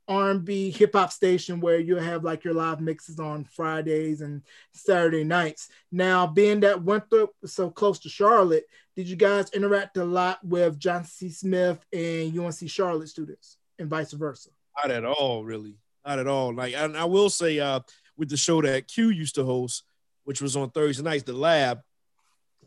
R&B 0.08 0.70
hip 0.70 0.94
hop 0.94 1.12
station 1.12 1.60
where 1.60 1.78
you 1.78 1.96
have 1.96 2.24
like 2.24 2.42
your 2.42 2.54
live 2.54 2.80
mixes 2.80 3.20
on 3.20 3.44
Fridays 3.44 4.22
and 4.22 4.42
Saturday 4.72 5.22
nights. 5.22 5.68
Now, 5.92 6.26
being 6.26 6.60
that 6.60 6.82
Winthrop 6.82 7.34
so 7.44 7.70
close 7.70 7.98
to 8.00 8.08
Charlotte, 8.08 8.64
did 8.96 9.06
you 9.06 9.16
guys 9.16 9.50
interact 9.50 9.98
a 9.98 10.04
lot 10.04 10.42
with 10.42 10.78
Johnson 10.78 11.28
C. 11.28 11.30
Smith 11.30 11.78
and 11.92 12.36
UNC 12.38 12.68
Charlotte 12.68 13.10
students 13.10 13.58
and 13.78 13.88
vice 13.88 14.12
versa? 14.12 14.48
Not 14.82 14.90
at 14.90 15.04
all, 15.04 15.44
really. 15.44 15.76
Not 16.06 16.18
at 16.18 16.26
all. 16.26 16.54
Like, 16.54 16.74
and 16.74 16.96
I 16.96 17.04
will 17.04 17.28
say, 17.28 17.60
uh, 17.60 17.80
with 18.16 18.30
the 18.30 18.36
show 18.36 18.62
that 18.62 18.88
Q 18.88 19.10
used 19.10 19.34
to 19.36 19.44
host, 19.44 19.84
which 20.24 20.40
was 20.40 20.56
on 20.56 20.70
Thursday 20.70 21.02
nights, 21.02 21.24
the 21.24 21.32
lab, 21.34 21.80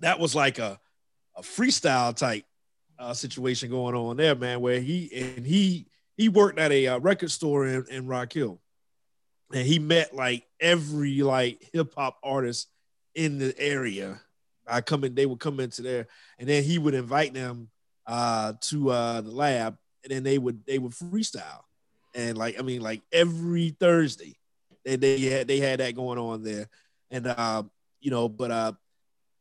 that 0.01 0.19
was 0.19 0.35
like 0.35 0.59
a, 0.59 0.79
a 1.35 1.41
freestyle 1.41 2.15
type 2.15 2.45
uh, 2.99 3.13
situation 3.13 3.69
going 3.69 3.95
on 3.95 4.17
there, 4.17 4.35
man. 4.35 4.61
Where 4.61 4.79
he 4.79 5.09
and 5.13 5.45
he 5.45 5.87
he 6.17 6.29
worked 6.29 6.59
at 6.59 6.71
a 6.71 6.87
uh, 6.87 6.99
record 6.99 7.31
store 7.31 7.65
in, 7.65 7.85
in 7.89 8.07
Rock 8.07 8.33
Hill, 8.33 8.59
and 9.53 9.65
he 9.65 9.79
met 9.79 10.13
like 10.13 10.45
every 10.59 11.21
like 11.21 11.63
hip 11.73 11.93
hop 11.95 12.17
artist 12.23 12.67
in 13.15 13.39
the 13.39 13.57
area. 13.57 14.19
I 14.67 14.81
come 14.81 15.03
in, 15.03 15.15
they 15.15 15.25
would 15.25 15.39
come 15.39 15.59
into 15.59 15.81
there, 15.81 16.07
and 16.37 16.47
then 16.47 16.63
he 16.63 16.77
would 16.77 16.93
invite 16.93 17.33
them 17.33 17.69
uh, 18.05 18.53
to 18.61 18.91
uh, 18.91 19.21
the 19.21 19.31
lab, 19.31 19.77
and 20.03 20.11
then 20.11 20.23
they 20.23 20.37
would 20.37 20.65
they 20.65 20.77
would 20.77 20.91
freestyle, 20.91 21.63
and 22.13 22.37
like 22.37 22.59
I 22.59 22.61
mean, 22.61 22.81
like 22.81 23.01
every 23.11 23.75
Thursday, 23.79 24.37
they 24.85 24.95
they 24.95 25.19
had 25.21 25.47
they 25.47 25.57
had 25.57 25.79
that 25.79 25.95
going 25.95 26.19
on 26.19 26.43
there, 26.43 26.69
and 27.09 27.27
uh, 27.27 27.63
you 27.99 28.11
know, 28.11 28.29
but 28.29 28.51
uh, 28.51 28.73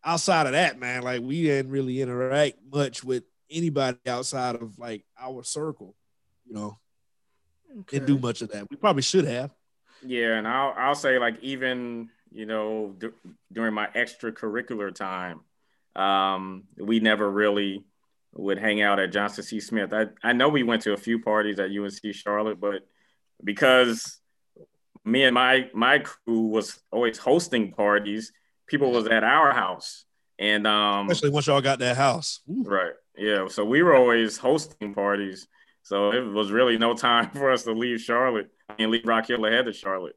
outside 0.04 0.46
of 0.46 0.52
that, 0.52 0.78
man, 0.78 1.02
like 1.02 1.22
we 1.22 1.42
didn't 1.42 1.70
really 1.70 2.00
interact 2.00 2.58
much 2.72 3.04
with 3.04 3.24
anybody 3.50 3.98
outside 4.06 4.56
of 4.56 4.78
like 4.78 5.04
our 5.18 5.42
circle, 5.42 5.94
you 6.46 6.54
know. 6.54 6.78
Okay. 7.80 7.98
Didn't 7.98 8.06
do 8.06 8.18
much 8.18 8.42
of 8.42 8.50
that. 8.50 8.68
We 8.68 8.76
probably 8.76 9.02
should 9.02 9.26
have. 9.26 9.52
Yeah, 10.04 10.36
and 10.36 10.48
I'll 10.48 10.74
I'll 10.76 10.94
say 10.94 11.18
like 11.18 11.36
even 11.42 12.08
you 12.32 12.46
know 12.46 12.94
d- 12.98 13.08
during 13.52 13.74
my 13.74 13.86
extracurricular 13.88 14.94
time, 14.94 15.40
um, 15.94 16.64
we 16.76 17.00
never 17.00 17.30
really 17.30 17.84
would 18.34 18.58
hang 18.58 18.80
out 18.80 18.98
at 18.98 19.12
Johnson 19.12 19.44
C. 19.44 19.60
Smith. 19.60 19.92
I 19.92 20.06
I 20.22 20.32
know 20.32 20.48
we 20.48 20.62
went 20.62 20.82
to 20.82 20.94
a 20.94 20.96
few 20.96 21.20
parties 21.20 21.58
at 21.58 21.70
UNC 21.70 22.14
Charlotte, 22.14 22.60
but 22.60 22.86
because 23.42 24.18
me 25.04 25.24
and 25.24 25.34
my 25.34 25.68
my 25.72 25.98
crew 25.98 26.42
was 26.42 26.80
always 26.90 27.18
hosting 27.18 27.72
parties, 27.72 28.32
people 28.70 28.90
was 28.90 29.06
at 29.06 29.24
our 29.24 29.52
house. 29.52 30.04
And 30.38 30.66
um 30.66 31.10
especially 31.10 31.30
once 31.30 31.46
y'all 31.46 31.60
got 31.60 31.80
that 31.80 31.96
house. 31.96 32.40
Ooh. 32.48 32.62
Right. 32.62 32.92
Yeah. 33.16 33.48
So 33.48 33.64
we 33.64 33.82
were 33.82 33.94
always 33.94 34.38
hosting 34.38 34.94
parties. 34.94 35.46
So 35.82 36.12
it 36.12 36.24
was 36.24 36.50
really 36.50 36.78
no 36.78 36.94
time 36.94 37.30
for 37.34 37.50
us 37.50 37.64
to 37.64 37.72
leave 37.72 38.00
Charlotte 38.00 38.50
and 38.78 38.90
leave 38.90 39.04
Rock 39.04 39.26
Hill 39.26 39.44
ahead 39.44 39.68
of 39.68 39.76
Charlotte. 39.76 40.16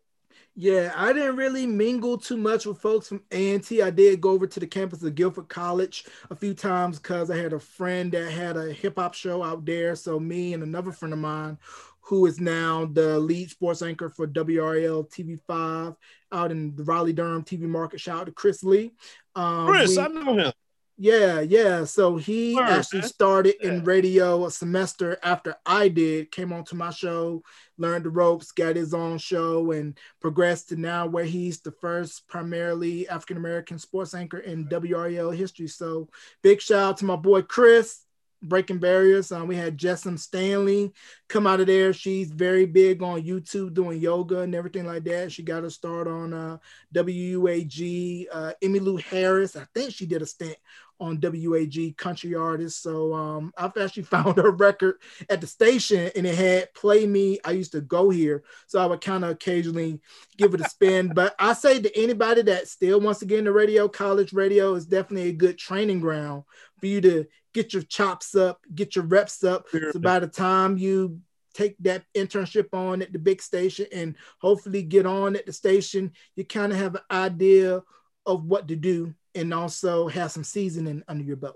Yeah, 0.56 0.94
I 0.96 1.14
didn't 1.14 1.38
really 1.38 1.66
mingle 1.66 2.16
too 2.16 2.38
much 2.38 2.68
with 2.68 2.78
folks 2.78 3.08
from 3.08 3.24
A&T. 3.32 3.82
I 3.82 3.90
did 3.90 4.22
go 4.22 4.30
over 4.30 4.46
to 4.46 4.60
the 4.60 4.68
campus 4.68 5.02
of 5.02 5.16
Guilford 5.16 5.50
College 5.50 6.06
a 6.30 6.36
few 6.36 6.54
times 6.54 7.00
because 7.00 7.32
I 7.32 7.38
had 7.38 7.54
a 7.54 7.60
friend 7.60 8.12
that 8.12 8.32
had 8.32 8.56
a 8.56 8.72
hip 8.72 9.00
hop 9.00 9.16
show 9.16 9.42
out 9.42 9.66
there. 9.66 9.96
So 9.96 10.20
me 10.20 10.54
and 10.54 10.62
another 10.62 10.92
friend 10.92 11.12
of 11.12 11.18
mine 11.18 11.58
who 12.04 12.26
is 12.26 12.40
now 12.40 12.86
the 12.86 13.18
lead 13.20 13.50
sports 13.50 13.82
anchor 13.82 14.10
for 14.10 14.28
WRAL 14.28 15.10
TV5 15.10 15.96
out 16.32 16.52
in 16.52 16.76
the 16.76 16.84
Raleigh 16.84 17.14
Durham 17.14 17.44
TV 17.44 17.62
market. 17.62 18.02
Shout 18.02 18.22
out 18.22 18.26
to 18.26 18.32
Chris 18.32 18.64
Lee. 18.64 18.92
Um, 19.36 19.68
Chris, 19.68 19.98
we, 19.98 20.04
I 20.04 20.08
know 20.08 20.38
him. 20.38 20.54
Yeah, 20.98 21.40
yeah. 21.40 21.86
So 21.86 22.18
he 22.18 22.60
actually 22.60 23.02
started 23.04 23.56
yeah. 23.62 23.70
in 23.70 23.84
radio 23.84 24.46
a 24.46 24.52
semester 24.52 25.18
after 25.24 25.56
I 25.66 25.88
did, 25.88 26.32
came 26.32 26.54
onto 26.54 26.76
my 26.76 26.92
show, 26.92 27.42
learned 27.78 28.06
the 28.06 28.10
ropes, 28.10 28.52
got 28.52 28.76
his 28.76 28.94
own 28.94 29.18
show, 29.18 29.72
and 29.72 29.98
progressed 30.20 30.70
to 30.70 30.76
now 30.76 31.08
where 31.08 31.26
he's 31.26 31.62
the 31.62 31.72
first 31.72 32.28
primarily 32.28 33.08
African 33.08 33.38
American 33.38 33.80
sports 33.80 34.14
anchor 34.14 34.40
in 34.40 34.68
WRAL 34.68 35.36
history. 35.36 35.68
So 35.68 36.10
big 36.44 36.62
shout 36.62 36.80
out 36.80 36.98
to 36.98 37.06
my 37.06 37.16
boy 37.16 37.42
Chris 37.42 38.03
breaking 38.44 38.80
barriers. 38.80 39.32
Um, 39.32 39.48
we 39.48 39.56
had 39.56 39.78
Jessamyn 39.78 40.20
Stanley 40.20 40.92
come 41.28 41.48
out 41.48 41.60
of 41.60 41.68
there. 41.68 41.94
She's 41.94 42.30
very 42.32 42.66
big 42.66 43.02
on 43.02 43.24
YouTube 43.24 43.74
doing 43.74 44.00
yoga 44.00 44.42
and 44.42 44.54
everything 44.54 44.86
like 44.86 45.04
that. 45.06 45.32
She 45.32 45.44
got 45.44 45.64
a 45.64 45.72
start 45.72 46.08
on 46.08 46.34
uh, 46.34 46.58
WUAG. 46.94 48.26
Uh, 48.32 48.54
Emmylou 48.62 49.02
Harris, 49.02 49.56
I 49.56 49.66
think 49.74 49.94
she 49.94 50.06
did 50.06 50.22
a 50.22 50.26
stint 50.26 50.58
on 51.00 51.20
WAG 51.22 51.98
Country 51.98 52.36
Artist. 52.36 52.82
So 52.82 53.14
um, 53.14 53.54
I've 53.58 53.76
actually 53.78 54.04
found 54.04 54.38
her 54.38 54.52
record 54.52 54.96
at 55.30 55.42
the 55.42 55.48
station 55.48 56.12
and 56.16 56.26
it 56.26 56.36
had 56.36 56.74
Play 56.74 57.06
Me. 57.06 57.40
I 57.44 57.52
used 57.52 57.74
to 57.74 57.82
go 57.82 58.10
here. 58.10 58.44
So 58.68 58.80
I 58.80 58.86
would 58.86 59.02
kind 59.02 59.24
of 59.24 59.32
occasionally 59.32 60.00
give 60.38 60.54
it 60.54 60.62
a 60.62 60.70
spin. 60.70 61.12
but 61.14 61.36
I 61.40 61.54
say 61.54 61.82
to 61.82 62.02
anybody 62.02 62.42
that 62.44 62.68
still 62.68 63.00
wants 63.00 63.20
to 63.20 63.26
get 63.26 63.40
into 63.40 63.52
radio, 63.52 63.88
college 63.88 64.34
radio 64.34 64.76
is 64.76 64.86
definitely 64.86 65.30
a 65.30 65.34
good 65.34 65.58
training 65.58 66.00
ground 66.00 66.44
for 66.80 66.88
you 66.88 67.02
to 67.02 67.26
get 67.54 67.74
your 67.74 67.84
chops 67.84 68.36
up, 68.36 68.62
get 68.74 68.96
your 68.96 69.06
reps 69.06 69.44
up. 69.44 69.68
So 69.92 70.00
by 70.00 70.20
the 70.20 70.28
time 70.28 70.78
you 70.78 71.20
take 71.54 71.76
that 71.80 72.04
internship 72.16 72.74
on 72.74 73.02
at 73.02 73.14
the 73.14 73.20
big 73.20 73.42
station 73.42 73.86
and 73.94 74.16
hopefully 74.40 74.82
get 74.82 75.06
on 75.06 75.36
at 75.36 75.46
the 75.46 75.54
station, 75.54 76.12
you 76.36 76.46
kind 76.46 76.72
of 76.72 76.80
have 76.80 76.96
an 76.96 77.02
idea 77.12 77.84
of 78.26 78.46
what 78.46 78.68
to 78.70 78.76
do 78.76 79.14
and 79.36 79.54
also 79.54 80.08
have 80.08 80.32
some 80.32 80.44
seasoning 80.44 81.04
under 81.08 81.24
your 81.24 81.36
belt. 81.36 81.56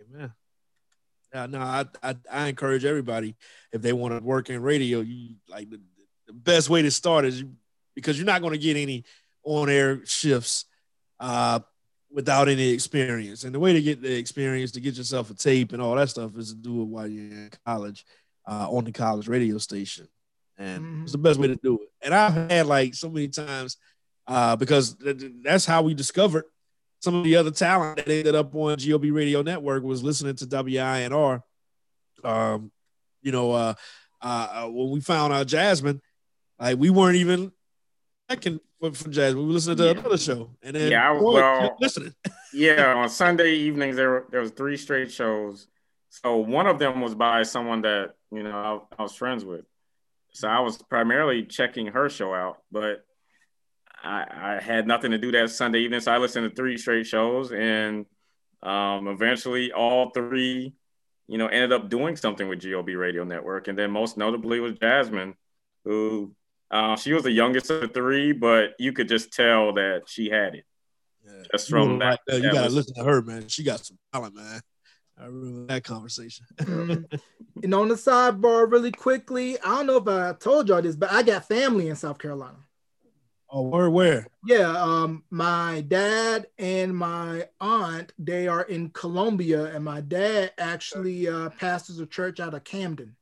Amen. 0.00 0.32
Yeah, 1.32 1.46
no, 1.46 1.58
I, 1.60 1.84
I, 2.02 2.16
I 2.30 2.48
encourage 2.48 2.84
everybody 2.84 3.36
if 3.72 3.82
they 3.82 3.92
want 3.92 4.16
to 4.16 4.24
work 4.24 4.50
in 4.50 4.62
radio, 4.62 5.00
you 5.00 5.34
like 5.48 5.68
the, 5.68 5.80
the 6.28 6.32
best 6.32 6.70
way 6.70 6.82
to 6.82 6.90
start 6.90 7.24
is 7.24 7.44
because 7.94 8.16
you're 8.16 8.26
not 8.26 8.40
going 8.40 8.52
to 8.52 8.58
get 8.58 8.76
any 8.76 9.04
on 9.42 9.68
air 9.68 10.04
shifts 10.06 10.66
uh, 11.18 11.58
without 12.10 12.48
any 12.48 12.70
experience. 12.70 13.42
And 13.42 13.52
the 13.52 13.58
way 13.58 13.72
to 13.72 13.82
get 13.82 14.00
the 14.00 14.16
experience 14.16 14.70
to 14.72 14.80
get 14.80 14.96
yourself 14.96 15.30
a 15.30 15.34
tape 15.34 15.72
and 15.72 15.82
all 15.82 15.96
that 15.96 16.08
stuff 16.08 16.36
is 16.38 16.50
to 16.50 16.56
do 16.56 16.82
it 16.82 16.86
while 16.86 17.08
you're 17.08 17.24
in 17.24 17.50
college 17.66 18.06
uh, 18.46 18.68
on 18.70 18.84
the 18.84 18.92
college 18.92 19.26
radio 19.26 19.58
station. 19.58 20.06
And 20.56 20.84
mm-hmm. 20.84 21.02
it's 21.02 21.12
the 21.12 21.18
best 21.18 21.40
way 21.40 21.48
to 21.48 21.56
do 21.56 21.80
it. 21.82 21.88
And 22.00 22.14
I've 22.14 22.50
had 22.50 22.66
like 22.66 22.94
so 22.94 23.10
many 23.10 23.26
times 23.26 23.76
uh, 24.28 24.54
because 24.54 24.94
th- 24.94 25.32
that's 25.42 25.66
how 25.66 25.82
we 25.82 25.94
discovered 25.94 26.44
some 27.04 27.14
of 27.16 27.24
the 27.24 27.36
other 27.36 27.50
talent 27.50 27.98
that 27.98 28.08
ended 28.08 28.34
up 28.34 28.54
on 28.54 28.78
GOB 28.78 29.04
Radio 29.12 29.42
Network 29.42 29.84
was 29.84 30.02
listening 30.02 30.34
to 30.36 30.46
WINR. 30.46 31.42
Um, 32.24 32.72
you 33.22 33.30
know, 33.30 33.52
uh, 33.52 33.74
uh, 34.22 34.48
uh, 34.52 34.68
when 34.68 34.90
we 34.90 35.00
found 35.00 35.32
out 35.32 35.46
Jasmine, 35.46 36.00
like 36.58 36.78
we 36.78 36.88
weren't 36.88 37.16
even 37.16 37.52
checking 38.30 38.58
for, 38.80 38.92
for 38.92 39.10
Jasmine. 39.10 39.42
We 39.42 39.48
were 39.48 39.52
listening 39.52 39.76
to 39.76 39.84
yeah. 39.84 39.90
another 39.90 40.16
show, 40.16 40.50
and 40.62 40.74
then 40.74 40.90
yeah, 40.90 41.10
I, 41.10 41.12
well, 41.12 41.76
listening. 41.78 42.14
yeah, 42.54 42.94
on 42.94 43.10
Sunday 43.10 43.52
evenings 43.52 43.96
there 43.96 44.10
were, 44.10 44.26
there 44.30 44.40
was 44.40 44.52
three 44.52 44.78
straight 44.78 45.12
shows. 45.12 45.68
So 46.08 46.38
one 46.38 46.66
of 46.66 46.78
them 46.78 47.02
was 47.02 47.14
by 47.14 47.42
someone 47.42 47.82
that 47.82 48.14
you 48.32 48.42
know 48.42 48.86
I, 48.98 48.98
I 48.98 49.02
was 49.02 49.14
friends 49.14 49.44
with. 49.44 49.66
So 50.32 50.48
I 50.48 50.60
was 50.60 50.78
primarily 50.82 51.44
checking 51.44 51.88
her 51.88 52.08
show 52.08 52.34
out, 52.34 52.62
but 52.72 53.04
I, 54.04 54.56
I, 54.58 54.62
had 54.62 54.86
nothing 54.86 55.12
to 55.12 55.18
do 55.18 55.32
that 55.32 55.50
Sunday 55.50 55.80
evening, 55.80 56.00
so 56.00 56.12
I 56.12 56.18
listened 56.18 56.48
to 56.48 56.54
three 56.54 56.76
straight 56.76 57.06
shows, 57.06 57.52
and 57.52 58.06
um, 58.62 59.08
eventually 59.08 59.72
all 59.72 60.10
three, 60.10 60.74
you 61.26 61.38
know, 61.38 61.46
ended 61.46 61.72
up 61.72 61.88
doing 61.88 62.16
something 62.16 62.48
with 62.48 62.62
GOB 62.62 62.88
Radio 62.96 63.24
Network, 63.24 63.68
and 63.68 63.78
then 63.78 63.90
most 63.90 64.16
notably 64.16 64.60
was 64.60 64.78
Jasmine, 64.78 65.34
who 65.84 66.34
uh, 66.70 66.96
she 66.96 67.12
was 67.12 67.22
the 67.22 67.30
youngest 67.30 67.70
of 67.70 67.80
the 67.80 67.88
three, 67.88 68.32
but 68.32 68.74
you 68.78 68.92
could 68.92 69.08
just 69.08 69.32
tell 69.32 69.72
that 69.74 70.02
she 70.06 70.28
had 70.28 70.54
it. 70.54 70.64
Yeah. 71.24 71.42
Just 71.52 71.70
from 71.70 71.98
that, 72.00 72.20
right 72.28 72.42
you 72.42 72.52
gotta 72.52 72.66
was, 72.66 72.74
listen 72.74 72.94
to 72.96 73.04
her, 73.04 73.22
man. 73.22 73.48
She 73.48 73.62
got 73.62 73.84
some 73.84 73.98
talent, 74.12 74.34
man. 74.34 74.60
I 75.18 75.26
remember 75.26 75.72
that 75.72 75.84
conversation. 75.84 76.46
And 77.62 77.72
on 77.72 77.88
the 77.88 77.94
sidebar, 77.94 78.70
really 78.70 78.90
quickly, 78.92 79.58
I 79.60 79.76
don't 79.76 79.86
know 79.86 79.96
if 79.96 80.08
I 80.08 80.36
told 80.38 80.68
y'all 80.68 80.82
this, 80.82 80.96
but 80.96 81.10
I 81.10 81.22
got 81.22 81.46
family 81.46 81.88
in 81.88 81.96
South 81.96 82.18
Carolina. 82.18 82.58
Oh, 83.56 83.62
where 83.62 83.88
where? 83.88 84.26
Yeah, 84.44 84.68
um, 84.76 85.22
my 85.30 85.84
dad 85.86 86.48
and 86.58 86.96
my 86.96 87.46
aunt 87.60 88.12
they 88.18 88.48
are 88.48 88.62
in 88.62 88.90
Columbia, 88.90 89.66
and 89.66 89.84
my 89.84 90.00
dad 90.00 90.52
actually 90.58 91.28
uh, 91.28 91.50
pastors 91.50 92.00
a 92.00 92.06
church 92.06 92.40
out 92.40 92.52
of 92.54 92.64
Camden. 92.64 93.14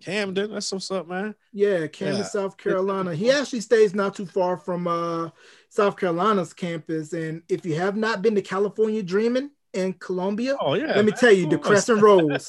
Camden, 0.00 0.52
that's 0.52 0.70
what's 0.70 0.92
up, 0.92 1.08
man. 1.08 1.34
Yeah, 1.52 1.88
Camden, 1.88 2.18
Yeah. 2.18 2.22
South 2.24 2.56
Carolina. 2.56 3.16
He 3.16 3.32
actually 3.32 3.62
stays 3.62 3.94
not 3.96 4.14
too 4.14 4.26
far 4.26 4.56
from 4.56 4.86
uh, 4.86 5.30
South 5.70 5.96
Carolina's 5.96 6.52
campus. 6.52 7.12
And 7.12 7.42
if 7.48 7.66
you 7.66 7.74
have 7.74 7.96
not 7.96 8.22
been 8.22 8.36
to 8.36 8.42
California 8.42 9.02
Dreaming 9.02 9.50
in 9.72 9.94
Columbia, 9.94 10.56
Oh 10.60 10.74
yeah. 10.74 10.94
let 10.94 11.04
me 11.04 11.10
tell 11.12 11.32
you, 11.32 11.48
the. 11.48 11.58
Crescent 11.58 12.00
Rolls. 12.00 12.48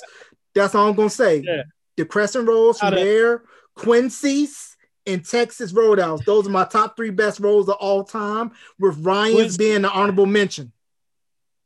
That's 0.54 0.76
all 0.76 0.90
I'm 0.90 0.96
gonna 0.96 1.10
say. 1.10 1.40
Yeah. 1.44 1.64
The 1.96 2.06
Crescent 2.06 2.48
Rolls 2.48 2.80
from 2.80 2.94
there, 2.94 3.46
Quincy's 3.76 4.77
and 5.08 5.26
Texas 5.26 5.72
Roadhouse. 5.74 6.24
Those 6.26 6.48
are 6.48 6.52
my 6.52 6.66
top 6.66 6.96
three 6.96 7.10
best 7.10 7.40
rolls 7.40 7.70
of 7.70 7.76
all 7.76 8.04
time, 8.04 8.52
with 8.80 8.98
Ryan's 9.04 9.58
being 9.58 9.82
the 9.84 9.90
honorable 9.92 10.26
mention. 10.26 10.72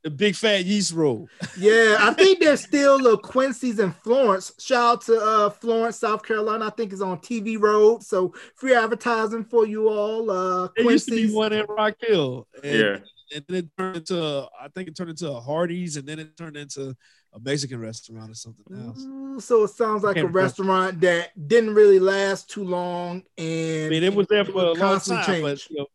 the 0.04 0.10
big 0.10 0.36
fat 0.36 0.66
yeast 0.66 0.94
roll. 0.94 1.28
Yeah, 1.58 1.98
I 2.00 2.14
think 2.14 2.40
there's 2.42 2.64
still 2.64 3.06
a 3.14 3.18
Quincy's 3.18 3.80
in 3.80 3.92
Florence. 3.92 4.52
Shout 4.60 4.94
out 4.94 5.02
to 5.06 5.20
uh, 5.22 5.50
Florence, 5.52 5.98
South 6.00 6.24
Carolina. 6.24 6.66
I 6.68 6.70
think 6.72 6.92
it's 6.92 7.02
on 7.02 7.20
TV 7.20 7.60
Road. 7.60 8.02
So 8.04 8.34
free 8.56 8.74
advertising 8.74 9.44
for 9.46 9.68
you 9.68 9.90
all. 9.90 10.32
Uh, 10.32 10.70
There 10.76 10.90
used 10.92 11.08
to 11.10 11.16
be 11.16 11.32
one 11.32 11.54
in 11.54 11.66
Rock 11.70 11.96
Hill. 12.00 12.48
And, 12.64 12.74
Yeah. 12.80 12.98
and 13.36 13.46
then 13.48 13.58
it 13.58 13.70
turned 13.78 13.98
into 13.98 14.48
I 14.60 14.68
think 14.74 14.88
it 14.88 14.96
turned 14.98 15.12
into 15.12 15.30
a 15.32 15.40
Hardee's 15.40 15.98
and 15.98 16.08
then 16.08 16.18
it 16.20 16.36
turned 16.36 16.58
into 16.58 16.96
a 17.34 17.40
Mexican 17.40 17.80
restaurant 17.80 18.30
or 18.32 18.34
something 18.34 18.66
else. 18.86 19.04
Ooh, 19.04 19.40
So 19.40 19.64
it 19.64 19.70
sounds 19.70 20.04
like 20.04 20.18
a 20.18 20.28
restaurant 20.28 21.00
that 21.02 21.30
didn't 21.48 21.74
really 21.74 22.00
last 22.00 22.50
too 22.50 22.64
long, 22.64 23.24
and 23.38 23.86
I 23.86 23.90
mean, 23.90 24.04
it 24.04 24.14
was 24.14 24.28
there 24.28 24.44
for 24.46 24.52
a 24.62 24.66
long 24.68 24.76
constantly 24.76 25.24
time, 25.26 25.42
but 25.42 25.48
change. 25.58 25.68
you 25.70 25.78
know, 25.78 25.86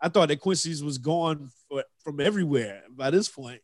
I 0.00 0.08
thought 0.08 0.28
that 0.28 0.40
Quincy's 0.40 0.84
was 0.84 0.98
gone 0.98 1.50
for, 1.68 1.82
from 2.04 2.20
everywhere 2.20 2.82
by 2.90 3.10
this 3.10 3.28
point. 3.28 3.60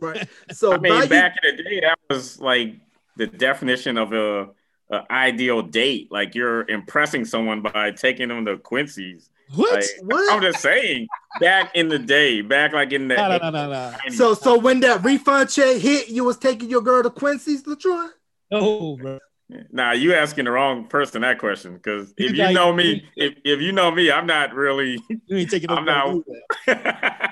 right. 0.00 0.28
So 0.52 0.72
I 0.74 0.78
mean, 0.78 0.92
Bayou- 0.92 1.08
back 1.08 1.36
in 1.48 1.56
the 1.56 1.62
day, 1.62 1.80
that 1.80 1.98
was 2.08 2.40
like 2.40 2.74
the 3.16 3.26
definition 3.26 3.96
of 3.98 4.12
a, 4.12 4.48
a 4.90 5.12
ideal 5.12 5.62
date. 5.62 6.08
Like 6.10 6.34
you're 6.34 6.68
impressing 6.68 7.24
someone 7.24 7.62
by 7.62 7.92
taking 7.92 8.28
them 8.28 8.44
to 8.46 8.56
Quincy's. 8.58 9.30
What? 9.54 9.74
Like, 9.74 9.84
What? 10.02 10.32
I'm 10.32 10.40
just 10.42 10.60
saying, 10.60 11.08
back 11.40 11.74
in 11.74 11.88
the 11.88 11.98
day, 11.98 12.40
back 12.40 12.72
like 12.72 12.92
in 12.92 13.08
the 13.08 13.16
no, 13.16 13.28
no, 13.38 13.38
no, 13.38 13.50
no, 13.50 13.70
no. 13.70 14.10
so 14.14 14.34
so 14.34 14.58
when 14.58 14.80
that 14.80 15.02
refund 15.02 15.50
check 15.50 15.76
hit, 15.78 16.08
you 16.08 16.24
was 16.24 16.36
taking 16.38 16.70
your 16.70 16.82
girl 16.82 17.02
to 17.02 17.10
Quincy's, 17.10 17.64
Latroy. 17.64 18.08
No, 18.50 18.96
bro. 18.96 19.18
Nah, 19.72 19.90
you 19.92 20.14
asking 20.14 20.44
the 20.44 20.52
wrong 20.52 20.86
person 20.86 21.22
that 21.22 21.38
question 21.40 21.74
because 21.74 22.14
if 22.16 22.30
You 22.36 22.44
you 22.46 22.52
know 22.52 22.72
me, 22.72 23.04
if, 23.16 23.34
if 23.44 23.60
you 23.60 23.72
know 23.72 23.90
me, 23.90 24.10
I'm 24.12 24.26
not 24.26 24.54
really. 24.54 24.98
You 25.08 25.36
ain't 25.36 25.50
taking 25.50 25.70
I'm 25.70 25.84
not- 25.84 26.22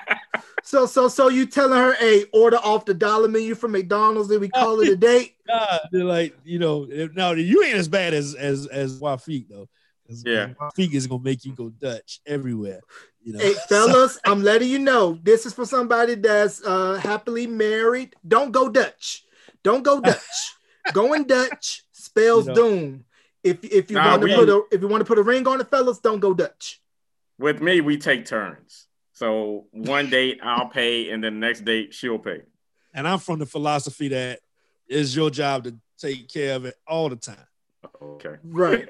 So 0.63 0.85
so 0.85 1.07
so 1.07 1.29
you 1.29 1.45
telling 1.45 1.79
her, 1.79 1.93
hey, 1.95 2.25
order 2.33 2.57
off 2.57 2.85
the 2.85 2.93
dollar 2.93 3.27
menu 3.29 3.55
from 3.55 3.71
McDonald's 3.71 4.29
and 4.29 4.41
we 4.41 4.49
call 4.49 4.79
it 4.81 4.89
a 4.89 4.95
date? 4.97 5.35
Nah, 5.47 5.79
they're 5.91 6.03
like, 6.03 6.35
you 6.43 6.59
know, 6.59 6.85
if- 6.89 7.15
no, 7.15 7.31
you 7.31 7.63
ain't 7.63 7.75
as 7.77 7.87
bad 7.87 8.13
as 8.13 8.35
as 8.35 8.67
as 8.67 8.99
Wafik 8.99 9.45
though. 9.49 9.69
'Cause 10.09 10.23
Yeah. 10.25 10.47
Wafik 10.59 10.93
is 10.93 11.05
gonna 11.07 11.23
make 11.23 11.45
you 11.45 11.53
go 11.53 11.69
Dutch 11.69 12.19
everywhere. 12.25 12.81
You 13.21 13.33
know, 13.33 13.39
Hey, 13.39 13.53
fellas, 13.69 14.19
I'm 14.25 14.41
letting 14.41 14.69
you 14.69 14.79
know 14.79 15.19
this 15.21 15.45
is 15.45 15.53
for 15.53 15.65
somebody 15.65 16.15
that's 16.15 16.63
uh, 16.65 16.95
happily 16.95 17.45
married. 17.47 18.15
Don't 18.27 18.51
go 18.51 18.69
Dutch. 18.69 19.23
Don't 19.63 19.83
go 19.83 20.01
Dutch. 20.01 20.55
Going 20.93 21.25
Dutch 21.25 21.83
spells 21.91 22.47
You 22.47 22.53
know. 22.53 22.55
doom. 22.55 23.05
If 23.43 23.63
if 23.63 23.91
you 23.91 23.97
Nah, 23.97 24.17
want 24.17 24.21
to 24.23 24.35
put 24.35 24.49
a 24.49 24.63
if 24.75 24.81
you 24.81 24.87
want 24.87 25.01
to 25.01 25.05
put 25.05 25.19
a 25.19 25.23
ring 25.23 25.47
on 25.47 25.61
it, 25.61 25.69
fellas, 25.69 25.99
don't 25.99 26.19
go 26.19 26.33
Dutch. 26.33 26.81
With 27.37 27.61
me, 27.61 27.79
we 27.81 27.97
take 27.97 28.25
turns. 28.25 28.87
So 29.13 29.67
one 29.71 30.09
date 30.15 30.39
I'll 30.41 30.67
pay, 30.69 31.11
and 31.11 31.23
then 31.23 31.39
the 31.39 31.45
next 31.47 31.63
date 31.65 31.93
she'll 31.93 32.17
pay. 32.17 32.41
and 32.93 33.07
I'm 33.07 33.19
from 33.19 33.37
the 33.39 33.45
philosophy 33.45 34.07
that 34.07 34.39
it's 34.87 35.15
your 35.15 35.29
job 35.29 35.65
to 35.65 35.77
take 35.99 36.27
care 36.27 36.55
of 36.55 36.65
it 36.65 36.75
all 36.87 37.09
the 37.09 37.15
time. 37.17 37.45
Okay. 38.01 38.35
Right. 38.43 38.89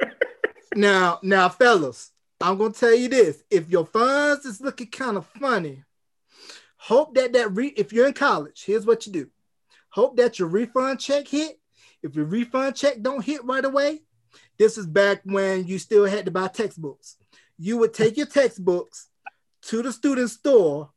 Now, 0.75 1.19
now, 1.23 1.49
fellas, 1.49 2.11
I'm 2.41 2.57
gonna 2.57 2.73
tell 2.73 2.93
you 2.93 3.09
this: 3.09 3.43
if 3.49 3.69
your 3.69 3.85
funds 3.85 4.45
is 4.45 4.61
looking 4.61 4.87
kind 4.87 5.17
of 5.17 5.25
funny, 5.25 5.83
hope 6.77 7.15
that 7.15 7.33
that 7.33 7.55
re- 7.55 7.73
if 7.75 7.91
you're 7.91 8.07
in 8.07 8.13
college, 8.13 8.63
here's 8.65 8.85
what 8.85 9.05
you 9.05 9.13
do: 9.13 9.29
hope 9.89 10.17
that 10.17 10.39
your 10.39 10.47
refund 10.47 10.99
check 10.99 11.27
hit. 11.27 11.59
If 12.01 12.15
your 12.15 12.25
refund 12.25 12.75
check 12.75 13.01
don't 13.01 13.23
hit 13.23 13.43
right 13.43 13.65
away, 13.65 14.01
this 14.57 14.77
is 14.77 14.87
back 14.87 15.21
when 15.23 15.67
you 15.67 15.79
still 15.79 16.05
had 16.05 16.25
to 16.25 16.31
buy 16.31 16.47
textbooks. 16.47 17.17
You 17.57 17.77
would 17.77 17.93
take 17.93 18.15
your 18.15 18.25
textbooks 18.25 19.09
to 19.63 19.81
the 19.81 19.91
student 19.91 20.29
store, 20.29 20.91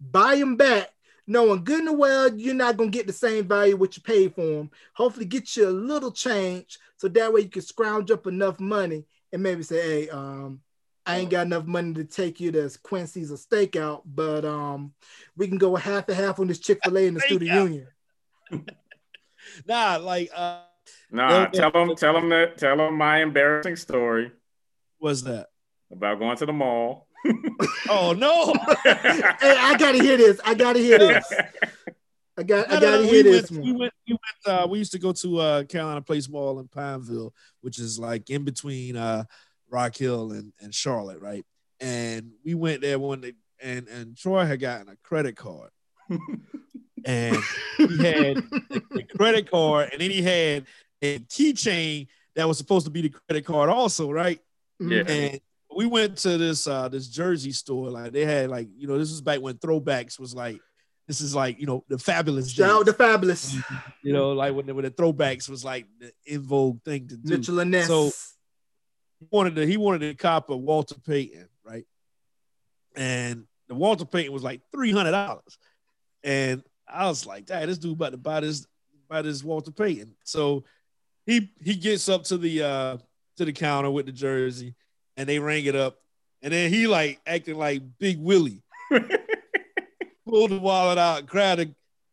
buy 0.00 0.36
them 0.36 0.56
back, 0.56 0.90
knowing 1.30 1.62
good 1.62 1.84
and 1.84 1.96
well 1.96 2.34
you're 2.36 2.54
not 2.54 2.76
gonna 2.76 2.90
get 2.90 3.06
the 3.06 3.12
same 3.12 3.46
value 3.46 3.76
what 3.76 3.96
you 3.96 4.02
paid 4.02 4.34
for 4.34 4.44
them. 4.44 4.70
Hopefully, 4.94 5.24
get 5.24 5.56
you 5.56 5.68
a 5.68 5.70
little 5.70 6.10
change 6.10 6.78
so 6.96 7.06
that 7.08 7.32
way 7.32 7.42
you 7.42 7.48
can 7.48 7.62
scrounge 7.62 8.10
up 8.10 8.26
enough 8.26 8.58
money 8.58 9.04
and 9.32 9.42
maybe 9.42 9.62
say, 9.62 9.80
"Hey, 9.80 10.08
um, 10.10 10.60
I 11.06 11.18
ain't 11.18 11.30
got 11.30 11.46
enough 11.46 11.66
money 11.66 11.94
to 11.94 12.04
take 12.04 12.40
you 12.40 12.50
to 12.52 12.70
Quincy's 12.82 13.30
or 13.30 13.36
Stakeout, 13.36 14.02
but 14.04 14.44
um, 14.44 14.92
we 15.36 15.46
can 15.46 15.56
go 15.56 15.76
half 15.76 16.08
and 16.08 16.16
half 16.16 16.40
on 16.40 16.48
this 16.48 16.58
Chick 16.58 16.80
Fil 16.82 16.98
A 16.98 17.06
in 17.06 17.14
the 17.14 17.20
student 17.20 17.50
union." 17.50 17.86
Nah, 19.66 19.96
like 19.96 20.30
uh 20.34 20.60
Nah, 21.10 21.30
Yeah, 21.30 21.46
tell 21.46 21.70
them, 21.70 21.96
tell 21.96 22.12
them 22.12 22.28
that, 22.28 22.58
tell 22.58 22.76
them 22.76 22.96
my 22.96 23.22
embarrassing 23.22 23.76
story 23.76 24.30
what's 24.98 25.22
that? 25.22 25.48
about 25.90 26.18
going 26.18 26.36
to 26.36 26.46
the 26.46 26.52
mall. 26.52 27.08
Oh 27.88 28.12
no. 28.16 28.54
Hey, 28.84 29.56
I 29.58 29.76
gotta 29.78 30.02
hear 30.02 30.16
this. 30.16 30.40
I 30.44 30.54
gotta 30.54 30.78
hear 30.78 30.98
this. 30.98 31.32
I 32.36 32.42
got. 32.42 32.68
No, 32.68 32.76
I 32.76 32.80
gotta 32.80 32.96
no, 32.98 33.02
hear 33.02 33.24
we 33.24 33.30
this 33.30 33.50
went. 33.50 33.64
We 33.64 33.72
went, 33.72 33.92
we 34.08 34.12
went, 34.12 34.60
uh, 34.60 34.66
we 34.66 34.78
used 34.78 34.92
to 34.92 34.98
go 34.98 35.12
to 35.12 35.38
uh, 35.38 35.64
Carolina 35.64 36.02
Place 36.02 36.28
Mall 36.28 36.60
in 36.60 36.68
Pineville, 36.68 37.34
which 37.60 37.78
is 37.78 37.98
like 37.98 38.30
in 38.30 38.44
between 38.44 38.96
uh, 38.96 39.24
Rock 39.68 39.96
Hill 39.96 40.32
and, 40.32 40.52
and 40.60 40.74
Charlotte, 40.74 41.20
right? 41.20 41.44
And 41.80 42.32
we 42.44 42.54
went 42.54 42.80
there 42.80 42.98
one 42.98 43.20
day, 43.20 43.34
and 43.62 43.88
and 43.88 44.16
Troy 44.16 44.44
had 44.44 44.60
gotten 44.60 44.88
a 44.88 44.96
credit 45.02 45.36
card, 45.36 45.70
and 47.04 47.36
he 47.76 47.96
had 47.98 48.36
the, 48.36 48.82
the 48.90 49.04
credit 49.16 49.50
card, 49.50 49.90
and 49.92 50.00
then 50.00 50.10
he 50.10 50.22
had 50.22 50.66
a 51.02 51.18
keychain 51.20 52.08
that 52.36 52.46
was 52.48 52.58
supposed 52.58 52.86
to 52.86 52.90
be 52.90 53.02
the 53.02 53.10
credit 53.10 53.44
card 53.44 53.70
also, 53.70 54.10
right? 54.10 54.40
Yeah. 54.78 55.02
And 55.06 55.40
we 55.76 55.86
went 55.86 56.18
to 56.18 56.36
this 56.38 56.66
uh 56.66 56.88
this 56.88 57.08
jersey 57.08 57.52
store. 57.52 57.90
Like 57.90 58.12
they 58.12 58.24
had 58.24 58.50
like, 58.50 58.68
you 58.76 58.86
know, 58.88 58.98
this 58.98 59.10
was 59.10 59.20
back 59.20 59.40
when 59.40 59.54
throwbacks 59.58 60.18
was 60.18 60.34
like 60.34 60.60
this 61.06 61.20
is 61.20 61.34
like, 61.34 61.58
you 61.60 61.66
know, 61.66 61.84
the 61.88 61.98
fabulous 61.98 62.50
Shout 62.52 62.86
to 62.86 62.92
Fabulous 62.92 63.56
you 64.04 64.12
know, 64.12 64.32
like 64.32 64.54
when 64.54 64.66
the, 64.66 64.74
when 64.74 64.84
the 64.84 64.90
throwbacks 64.90 65.48
was 65.48 65.64
like 65.64 65.86
the 65.98 66.12
in 66.26 66.42
vogue 66.42 66.82
thing 66.84 67.08
to 67.08 67.16
do. 67.16 67.36
Mitchell 67.36 67.60
and 67.60 67.70
Ness. 67.70 67.86
So- 67.88 68.10
He 69.18 69.26
wanted 69.30 69.54
to 69.56 69.66
he 69.66 69.76
wanted 69.76 70.00
to 70.00 70.14
cop 70.14 70.50
a 70.50 70.56
Walter 70.56 70.96
Payton, 71.00 71.48
right? 71.64 71.84
And 72.96 73.44
the 73.68 73.74
Walter 73.74 74.04
Payton 74.04 74.32
was 74.32 74.42
like 74.42 74.60
three 74.72 74.92
hundred 74.92 75.12
dollars, 75.12 75.58
and 76.24 76.62
I 76.88 77.06
was 77.06 77.24
like, 77.26 77.46
"Dad, 77.46 77.68
this 77.68 77.78
dude 77.78 77.92
about 77.92 78.10
to 78.12 78.16
buy 78.16 78.40
this 78.40 78.66
buy 79.08 79.22
this 79.22 79.44
Walter 79.44 79.70
Payton." 79.70 80.14
So 80.24 80.64
he 81.26 81.50
he 81.62 81.74
gets 81.76 82.08
up 82.08 82.24
to 82.24 82.38
the 82.38 82.62
uh 82.62 82.96
to 83.36 83.44
the 83.44 83.52
counter 83.52 83.90
with 83.90 84.06
the 84.06 84.12
jersey, 84.12 84.74
and 85.20 85.28
they 85.28 85.38
rang 85.38 85.66
it 85.66 85.76
up, 85.76 85.98
and 86.40 86.50
then 86.50 86.72
he 86.72 86.86
like 86.86 87.20
acting 87.26 87.56
like 87.56 87.82
Big 87.98 88.18
Willie, 88.18 88.62
pulled 90.26 90.50
the 90.50 90.58
wallet 90.58 90.96
out, 90.96 91.26
grabbed 91.26 91.60
a 91.60 91.66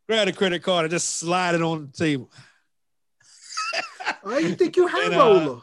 grabbed 0.09 0.29
a 0.29 0.33
credit 0.33 0.61
card, 0.61 0.83
and 0.83 0.91
just 0.91 1.15
slide 1.15 1.55
it 1.55 1.61
on 1.61 1.87
the 1.87 1.97
table. 1.97 2.29
oh, 4.25 4.37
you 4.37 4.55
think 4.55 4.75
you 4.75 4.87
have 4.87 5.05
And, 5.05 5.15
uh, 5.15 5.19
roller? 5.19 5.61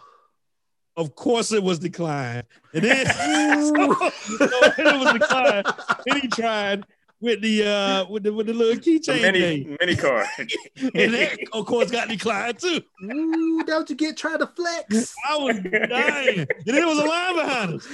Of 0.96 1.14
course, 1.14 1.52
it 1.52 1.62
was 1.62 1.78
declined, 1.78 2.44
and 2.72 2.82
then 2.82 3.06
Ooh. 3.08 3.96
it 4.00 5.00
was 5.00 5.12
declined. 5.12 5.66
Then 6.06 6.20
he 6.22 6.28
tried 6.28 6.84
with 7.20 7.40
the 7.40 7.64
uh 7.66 8.06
with 8.10 8.22
the 8.24 8.32
with 8.32 8.46
the 8.46 8.52
little 8.52 8.76
keychain 8.82 9.22
mini 9.22 9.40
thing, 9.40 9.76
mini 9.80 9.96
card. 9.96 10.26
and 10.38 11.14
that 11.14 11.38
of 11.52 11.64
course 11.66 11.90
got 11.90 12.08
declined 12.08 12.58
too. 12.58 12.80
Ooh, 13.04 13.62
that 13.66 13.76
what 13.76 13.88
you 13.90 13.96
get 13.96 14.16
trying 14.16 14.38
to 14.38 14.46
flex. 14.46 15.14
I 15.28 15.36
was 15.38 15.56
dying, 15.88 16.40
and 16.40 16.76
there 16.76 16.86
was 16.86 16.98
a 16.98 17.04
line 17.04 17.34
behind 17.36 17.74
us. 17.74 17.88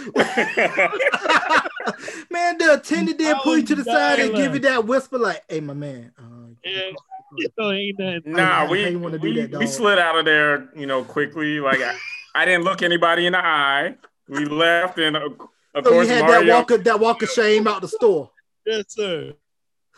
man, 2.31 2.59
the 2.59 2.75
attendant 2.75 3.18
did 3.18 3.35
I 3.35 3.41
pull 3.43 3.59
you 3.59 3.66
to 3.66 3.75
the 3.75 3.85
side 3.85 4.18
and 4.21 4.33
dying 4.33 4.45
give 4.45 4.55
you 4.55 4.61
that 4.61 4.87
whisper, 4.87 5.18
like, 5.18 5.43
"Hey, 5.49 5.61
my 5.61 5.75
man." 5.75 6.12
Uh, 6.18 6.23
Yeah. 6.64 6.91
You 7.37 7.49
ain't 7.71 7.99
nothing. 8.01 8.33
nah, 8.33 8.68
we 8.68 8.89
you 8.89 8.99
wanna 8.99 9.16
do 9.16 9.29
we, 9.33 9.47
that, 9.47 9.61
we 9.61 9.66
slid 9.68 10.01
out 10.01 10.18
of 10.18 10.25
there, 10.25 10.68
you 10.75 10.87
know, 10.87 11.05
quickly. 11.05 11.61
Like 11.61 11.81
I, 11.81 11.95
I 12.35 12.45
didn't 12.45 12.64
look 12.64 12.83
anybody 12.83 13.27
in 13.27 13.35
the 13.35 13.39
eye. 13.39 13.95
We 14.29 14.47
left, 14.47 14.99
and 14.99 15.16
uh, 15.16 15.21
of 15.21 15.85
So 15.85 15.91
you 15.91 15.91
course 15.91 16.09
had 16.09 16.23
that 16.25 16.29
Mario. 16.29 16.55
walk 16.57 16.71
of 16.73 16.83
that 16.83 16.99
walk 16.99 17.23
of 17.23 17.29
shame 17.31 17.68
out 17.68 17.83
the 17.83 17.89
store. 17.89 18.33
Yes, 18.71 18.85
sir. 18.89 19.35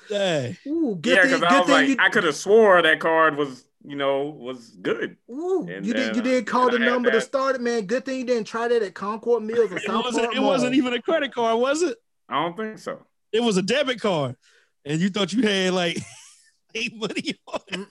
Dang. 0.09 0.57
Ooh, 0.66 0.97
good 1.01 1.16
yeah, 1.16 1.23
thing, 1.23 1.31
because 1.31 1.43
I 1.43 1.49
good 1.49 1.59
was 1.59 1.66
thing 1.66 1.75
like, 1.75 1.89
you 1.89 1.97
I 2.01 2.09
could 2.09 2.25
have 2.25 2.37
swore 2.37 2.83
that 2.83 3.01
card 3.01 3.37
was 3.37 3.64
you 3.85 3.97
know, 3.97 4.25
was 4.39 4.77
good. 4.81 5.16
Ooh, 5.31 5.66
and, 5.68 5.85
you 5.85 5.93
did 5.93 6.14
you 6.14 6.23
uh, 6.23 6.25
did 6.25 6.47
call 6.47 6.70
the 6.70 6.79
number 6.79 7.11
to 7.11 7.20
start 7.20 7.57
it, 7.57 7.61
man. 7.61 7.87
Good 7.87 8.05
thing 8.05 8.18
you 8.18 8.25
didn't 8.25 8.47
try 8.47 8.68
that 8.68 8.83
at 8.83 8.95
Concord 8.95 9.43
Mills 9.43 9.73
or 9.73 9.77
it 9.77 9.83
South 9.83 10.05
wasn't, 10.05 10.35
It 10.35 10.41
wasn't 10.41 10.75
even 10.75 10.93
a 10.93 11.03
credit 11.03 11.35
card, 11.35 11.59
was 11.59 11.83
it? 11.83 11.97
I 12.29 12.43
don't 12.43 12.57
think 12.57 12.79
so. 12.79 13.05
It 13.33 13.43
was 13.43 13.57
a 13.57 13.62
debit 13.62 14.01
card, 14.01 14.37
and 14.85 15.01
you 15.01 15.11
thought 15.11 15.33
you 15.33 15.43
had 15.43 15.73
like 15.73 15.99
eight 16.75 16.95
money 16.95 17.35
on. 17.47 17.87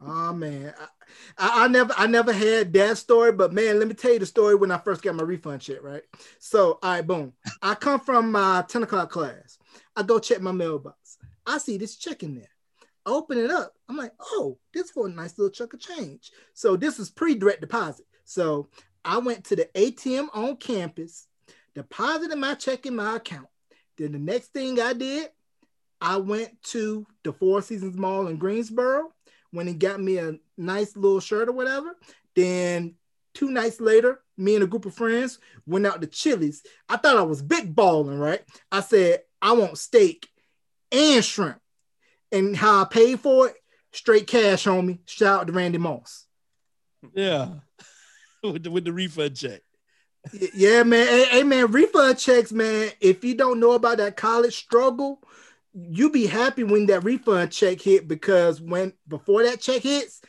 oh 0.00 0.32
man, 0.34 0.74
I, 1.38 1.64
I, 1.64 1.68
never 1.68 1.94
I 1.96 2.06
never 2.06 2.32
had 2.32 2.72
that 2.72 2.98
story, 2.98 3.32
but 3.32 3.52
man, 3.52 3.78
let 3.78 3.88
me 3.88 3.94
tell 3.94 4.12
you 4.12 4.18
the 4.18 4.26
story 4.26 4.54
when 4.54 4.70
I 4.70 4.78
first 4.78 5.02
got 5.02 5.14
my 5.14 5.22
refund 5.22 5.62
check. 5.62 5.82
Right, 5.82 6.02
so 6.38 6.78
all 6.82 6.90
right, 6.90 7.06
boom. 7.06 7.32
I 7.60 7.74
come 7.74 8.00
from 8.00 8.32
my 8.32 8.64
ten 8.68 8.82
o'clock 8.82 9.10
class. 9.10 9.58
I 9.96 10.02
go 10.02 10.18
check 10.18 10.40
my 10.40 10.52
mailbox. 10.52 11.18
I 11.46 11.58
see 11.58 11.76
this 11.78 11.96
check 11.96 12.22
in 12.22 12.36
there 12.36 12.48
open 13.06 13.38
it 13.38 13.50
up. 13.50 13.74
I'm 13.88 13.96
like, 13.96 14.12
oh, 14.20 14.58
this 14.72 14.90
for 14.90 15.06
a 15.06 15.10
nice 15.10 15.38
little 15.38 15.50
chunk 15.50 15.74
of 15.74 15.80
change. 15.80 16.30
So 16.54 16.76
this 16.76 16.98
is 16.98 17.10
pre-direct 17.10 17.60
deposit. 17.60 18.06
So 18.24 18.68
I 19.04 19.18
went 19.18 19.44
to 19.46 19.56
the 19.56 19.68
ATM 19.74 20.28
on 20.32 20.56
campus, 20.56 21.26
deposited 21.74 22.36
my 22.36 22.54
check 22.54 22.86
in 22.86 22.96
my 22.96 23.16
account. 23.16 23.48
Then 23.98 24.12
the 24.12 24.18
next 24.18 24.52
thing 24.52 24.80
I 24.80 24.92
did, 24.92 25.30
I 26.00 26.16
went 26.16 26.62
to 26.64 27.06
the 27.22 27.32
Four 27.32 27.62
Seasons 27.62 27.96
Mall 27.96 28.26
in 28.26 28.36
Greensboro 28.36 29.12
when 29.52 29.66
he 29.66 29.74
got 29.74 30.00
me 30.00 30.18
a 30.18 30.34
nice 30.56 30.96
little 30.96 31.20
shirt 31.20 31.48
or 31.48 31.52
whatever. 31.52 31.96
Then 32.34 32.94
two 33.34 33.50
nights 33.50 33.80
later, 33.80 34.20
me 34.36 34.54
and 34.54 34.64
a 34.64 34.66
group 34.66 34.86
of 34.86 34.94
friends 34.94 35.38
went 35.66 35.86
out 35.86 36.00
to 36.00 36.06
Chili's. 36.06 36.62
I 36.88 36.96
thought 36.96 37.18
I 37.18 37.22
was 37.22 37.42
big 37.42 37.74
balling, 37.74 38.18
right? 38.18 38.42
I 38.70 38.80
said, 38.80 39.20
I 39.40 39.52
want 39.52 39.78
steak 39.78 40.28
and 40.90 41.24
shrimp 41.24 41.60
and 42.32 42.56
how 42.56 42.82
I 42.82 42.84
paid 42.84 43.20
for 43.20 43.48
it, 43.48 43.56
straight 43.92 44.26
cash 44.26 44.66
on 44.66 44.86
me. 44.86 45.00
Shout 45.06 45.40
out 45.40 45.46
to 45.46 45.52
Randy 45.52 45.78
Moss. 45.78 46.26
Yeah, 47.14 47.48
with 48.42 48.64
the 48.64 48.70
with 48.70 48.84
the 48.84 48.92
refund 48.92 49.36
check. 49.36 49.60
yeah, 50.54 50.82
man. 50.84 51.06
Hey, 51.06 51.24
hey, 51.30 51.42
man, 51.42 51.70
refund 51.72 52.18
checks, 52.18 52.52
man. 52.52 52.90
If 53.00 53.24
you 53.24 53.34
don't 53.34 53.60
know 53.60 53.72
about 53.72 53.98
that 53.98 54.16
college 54.16 54.56
struggle, 54.56 55.20
you 55.74 56.10
be 56.10 56.26
happy 56.26 56.64
when 56.64 56.86
that 56.86 57.04
refund 57.04 57.50
check 57.50 57.80
hit 57.80 58.06
because 58.06 58.60
when 58.60 58.92
before 59.08 59.42
that 59.44 59.60
check 59.60 59.82
hits, 59.82 60.20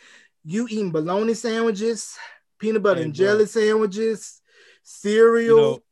you 0.43 0.67
eating 0.69 0.91
bologna 0.91 1.33
sandwiches, 1.33 2.17
peanut 2.59 2.83
butter 2.83 2.99
hey, 2.99 3.05
and 3.05 3.13
jelly 3.13 3.45
sandwiches, 3.45 4.41
cereal, 4.83 5.57
you 5.57 5.63
know, 5.63 5.83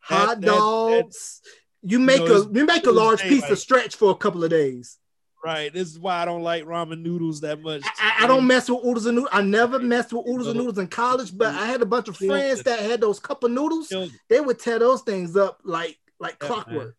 hot 0.00 0.40
that, 0.40 0.46
dogs. 0.46 1.40
That, 1.42 1.50
that, 1.50 1.92
you 1.92 1.98
make 1.98 2.20
you 2.20 2.28
know, 2.28 2.42
a 2.42 2.52
you 2.52 2.64
make 2.64 2.86
a 2.86 2.90
large 2.90 3.22
piece 3.22 3.42
like, 3.42 3.50
of 3.50 3.58
stretch 3.58 3.96
for 3.96 4.10
a 4.10 4.14
couple 4.14 4.42
of 4.42 4.50
days. 4.50 4.98
Right. 5.44 5.70
This 5.70 5.88
is 5.88 5.98
why 5.98 6.22
I 6.22 6.24
don't 6.24 6.42
like 6.42 6.64
ramen 6.64 7.02
noodles 7.02 7.42
that 7.42 7.60
much. 7.60 7.82
I, 8.00 8.24
I 8.24 8.26
don't 8.26 8.46
mess 8.46 8.70
with 8.70 8.82
oodles 8.82 9.04
and 9.04 9.16
noodles. 9.16 9.30
I 9.34 9.42
never 9.42 9.78
messed 9.78 10.14
with 10.14 10.26
oodles 10.26 10.46
and 10.46 10.56
noodles 10.56 10.78
in 10.78 10.86
college, 10.86 11.36
but 11.36 11.54
I 11.54 11.66
had 11.66 11.82
a 11.82 11.86
bunch 11.86 12.08
of 12.08 12.16
friends 12.16 12.62
that 12.62 12.78
had 12.78 13.02
those 13.02 13.20
cup 13.20 13.44
of 13.44 13.50
noodles. 13.50 13.92
They 14.30 14.40
would 14.40 14.58
tear 14.58 14.78
those 14.78 15.02
things 15.02 15.36
up 15.36 15.60
like 15.62 15.98
like 16.18 16.38
clockwork. 16.38 16.96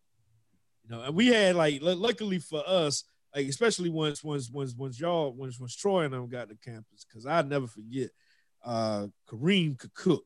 Man. 0.88 0.98
You 0.98 1.02
know, 1.02 1.08
and 1.08 1.16
we 1.16 1.28
had 1.28 1.56
like 1.56 1.80
luckily 1.82 2.38
for 2.38 2.62
us, 2.66 3.04
like 3.34 3.46
especially 3.46 3.90
once 3.90 4.22
once 4.22 4.50
once 4.50 4.74
once 4.74 5.00
y'all 5.00 5.32
once 5.32 5.58
once 5.58 5.76
Troy 5.76 6.04
and 6.04 6.14
them 6.14 6.28
got 6.28 6.48
to 6.48 6.56
campus, 6.56 7.04
because 7.04 7.26
I 7.26 7.42
never 7.42 7.66
forget 7.66 8.10
uh 8.64 9.06
Kareem 9.28 9.78
could 9.78 9.94
cook. 9.94 10.24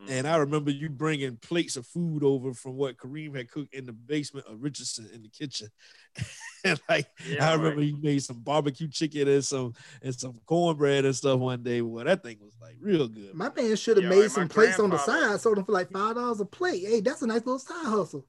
Mm-hmm. 0.00 0.12
And 0.12 0.26
I 0.26 0.36
remember 0.36 0.72
you 0.72 0.88
bringing 0.88 1.36
plates 1.36 1.76
of 1.76 1.86
food 1.86 2.24
over 2.24 2.52
from 2.52 2.76
what 2.76 2.96
Kareem 2.96 3.36
had 3.36 3.48
cooked 3.48 3.72
in 3.72 3.86
the 3.86 3.92
basement 3.92 4.46
of 4.48 4.60
Richardson 4.60 5.08
in 5.14 5.22
the 5.22 5.28
kitchen. 5.28 5.68
and 6.64 6.80
like 6.88 7.06
yeah, 7.28 7.48
I 7.48 7.54
remember 7.54 7.78
right. 7.78 7.86
you 7.86 7.98
made 8.02 8.22
some 8.22 8.40
barbecue 8.40 8.88
chicken 8.88 9.28
and 9.28 9.44
some 9.44 9.74
and 10.02 10.14
some 10.14 10.40
cornbread 10.46 11.04
and 11.04 11.14
stuff 11.14 11.38
one 11.38 11.62
day. 11.62 11.80
Well, 11.80 12.04
that 12.04 12.24
thing 12.24 12.38
was 12.40 12.56
like 12.60 12.76
real 12.80 13.06
good. 13.06 13.34
My 13.34 13.50
man 13.54 13.76
should 13.76 13.96
have 13.96 14.04
yeah, 14.04 14.10
made 14.10 14.20
right, 14.22 14.30
some 14.30 14.48
plates 14.48 14.80
on 14.80 14.90
the 14.90 14.98
side, 14.98 15.40
sold 15.40 15.58
them 15.58 15.64
for 15.64 15.72
like 15.72 15.90
five 15.90 16.16
dollars 16.16 16.40
a 16.40 16.44
plate. 16.44 16.84
Hey, 16.84 17.00
that's 17.00 17.22
a 17.22 17.26
nice 17.26 17.46
little 17.46 17.58
side 17.58 17.86
hustle. 17.86 18.26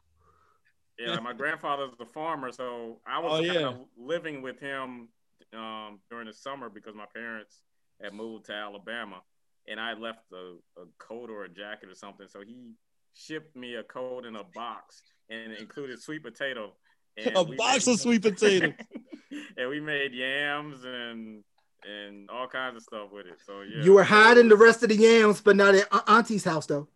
Yeah, 0.97 1.11
like 1.11 1.23
my 1.23 1.33
grandfather's 1.37 1.91
a 1.99 2.05
farmer, 2.05 2.51
so 2.51 2.99
I 3.05 3.19
was 3.19 3.41
oh, 3.41 3.53
kind 3.53 3.65
of 3.65 3.75
living 3.97 4.41
with 4.41 4.59
him 4.59 5.09
um, 5.53 5.99
during 6.09 6.27
the 6.27 6.33
summer 6.33 6.69
because 6.69 6.95
my 6.95 7.05
parents 7.13 7.61
had 8.01 8.13
moved 8.13 8.45
to 8.45 8.53
Alabama 8.53 9.21
and 9.67 9.79
I 9.79 9.93
left 9.93 10.19
a, 10.33 10.55
a 10.81 10.85
coat 10.99 11.29
or 11.29 11.43
a 11.45 11.49
jacket 11.49 11.89
or 11.89 11.95
something. 11.95 12.27
So 12.29 12.41
he 12.45 12.73
shipped 13.13 13.55
me 13.55 13.75
a 13.75 13.83
coat 13.83 14.25
in 14.25 14.35
a 14.35 14.43
box 14.43 15.01
and 15.29 15.51
it 15.51 15.59
included 15.59 16.01
sweet 16.01 16.23
potato. 16.23 16.73
a 17.17 17.43
box 17.43 17.87
made, 17.87 17.93
of 17.93 17.99
sweet 17.99 18.21
potato. 18.21 18.73
and 19.57 19.69
we 19.69 19.79
made 19.79 20.13
yams 20.13 20.83
and 20.83 21.43
and 21.87 22.29
all 22.31 22.47
kinds 22.47 22.75
of 22.75 22.81
stuff 22.81 23.09
with 23.11 23.27
it. 23.27 23.37
So 23.45 23.61
yeah. 23.61 23.83
You 23.83 23.93
were 23.93 24.03
hiding 24.03 24.49
the 24.49 24.55
rest 24.55 24.81
of 24.81 24.89
the 24.89 24.95
yams, 24.95 25.39
but 25.41 25.55
not 25.55 25.75
at 25.75 25.87
Auntie's 26.07 26.43
house 26.43 26.65
though. 26.65 26.87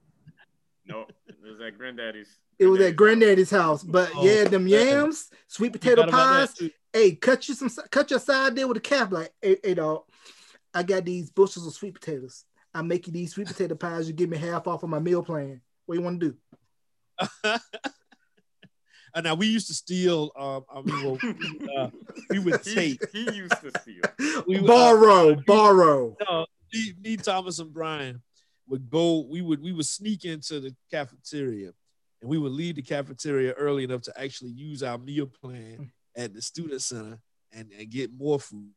No, 0.90 1.06
it 1.28 1.36
was 1.44 1.62
at 1.62 1.78
Granddaddy's. 1.78 2.40
It 2.58 2.66
was 2.66 2.82
at 2.82 2.96
Granddaddy's 2.96 3.52
house, 3.52 3.84
but 3.84 4.10
oh, 4.16 4.26
yeah, 4.26 4.46
them 4.46 4.68
yams, 4.68 5.30
sweet 5.48 5.72
potato 5.72 6.08
pies. 6.08 6.60
Hey, 6.92 7.14
cut 7.14 7.48
you 7.48 7.54
some, 7.54 7.70
cut 7.92 8.10
your 8.10 8.20
side 8.20 8.56
there 8.56 8.68
with 8.68 8.78
a 8.78 8.82
cap. 8.82 9.12
Like, 9.12 9.32
hey, 9.40 9.58
hey, 9.64 9.76
dog, 9.76 10.02
I 10.74 10.82
got 10.82 11.06
these 11.06 11.30
bushels 11.30 11.68
of 11.68 11.74
sweet 11.74 11.94
potatoes. 11.94 12.44
I'm 12.74 12.88
making 12.88 13.14
these 13.14 13.34
sweet 13.34 13.48
potato 13.48 13.76
pies. 13.76 14.08
You 14.08 14.14
give 14.14 14.30
me 14.30 14.38
half 14.38 14.68
off 14.68 14.82
of 14.82 14.90
my 14.90 14.98
meal 14.98 15.22
plan. 15.22 15.62
What 15.86 15.96
you 15.96 16.02
want 16.02 16.20
to 16.20 16.32
do? 16.32 16.38
and 19.14 19.24
now 19.24 19.36
we 19.36 19.46
used 19.46 19.68
to 19.68 19.76
steal. 19.76 20.32
Um, 20.38 20.66
I 20.74 20.82
mean, 20.82 21.06
well, 21.06 21.20
we, 21.22 21.76
uh, 21.78 21.90
we 22.32 22.40
would 22.40 22.64
take. 22.64 23.00
He, 23.14 23.26
he, 23.26 23.38
used 23.38 23.62
to 23.62 23.72
steal. 23.80 24.44
We 24.48 24.60
borrow, 24.60 25.34
uh, 25.34 25.42
borrow. 25.46 26.18
No, 26.28 26.48
me, 26.74 26.94
me, 27.00 27.18
Thomas, 27.18 27.60
and 27.60 27.72
Brian 27.72 28.24
would 28.70 28.90
go. 28.90 29.26
We 29.30 29.42
would 29.42 29.62
we 29.62 29.72
would 29.72 29.86
sneak 29.86 30.26
into 30.26 30.60
the 30.60 30.76
cafeteria, 30.92 31.72
and 32.22 32.30
we 32.30 32.38
would 32.38 32.52
leave 32.52 32.76
the 32.76 32.82
cafeteria 32.82 33.54
early 33.54 33.84
enough 33.84 34.02
to 34.04 34.20
actually 34.20 34.52
use 34.52 34.84
our 34.84 34.98
meal 34.98 35.28
plan 35.28 35.92
at 36.16 36.34
the 36.34 36.42
student 36.42 36.82
center 36.82 37.20
and, 37.52 37.72
and 37.78 37.90
get 37.90 38.12
more 38.14 38.40
food 38.40 38.72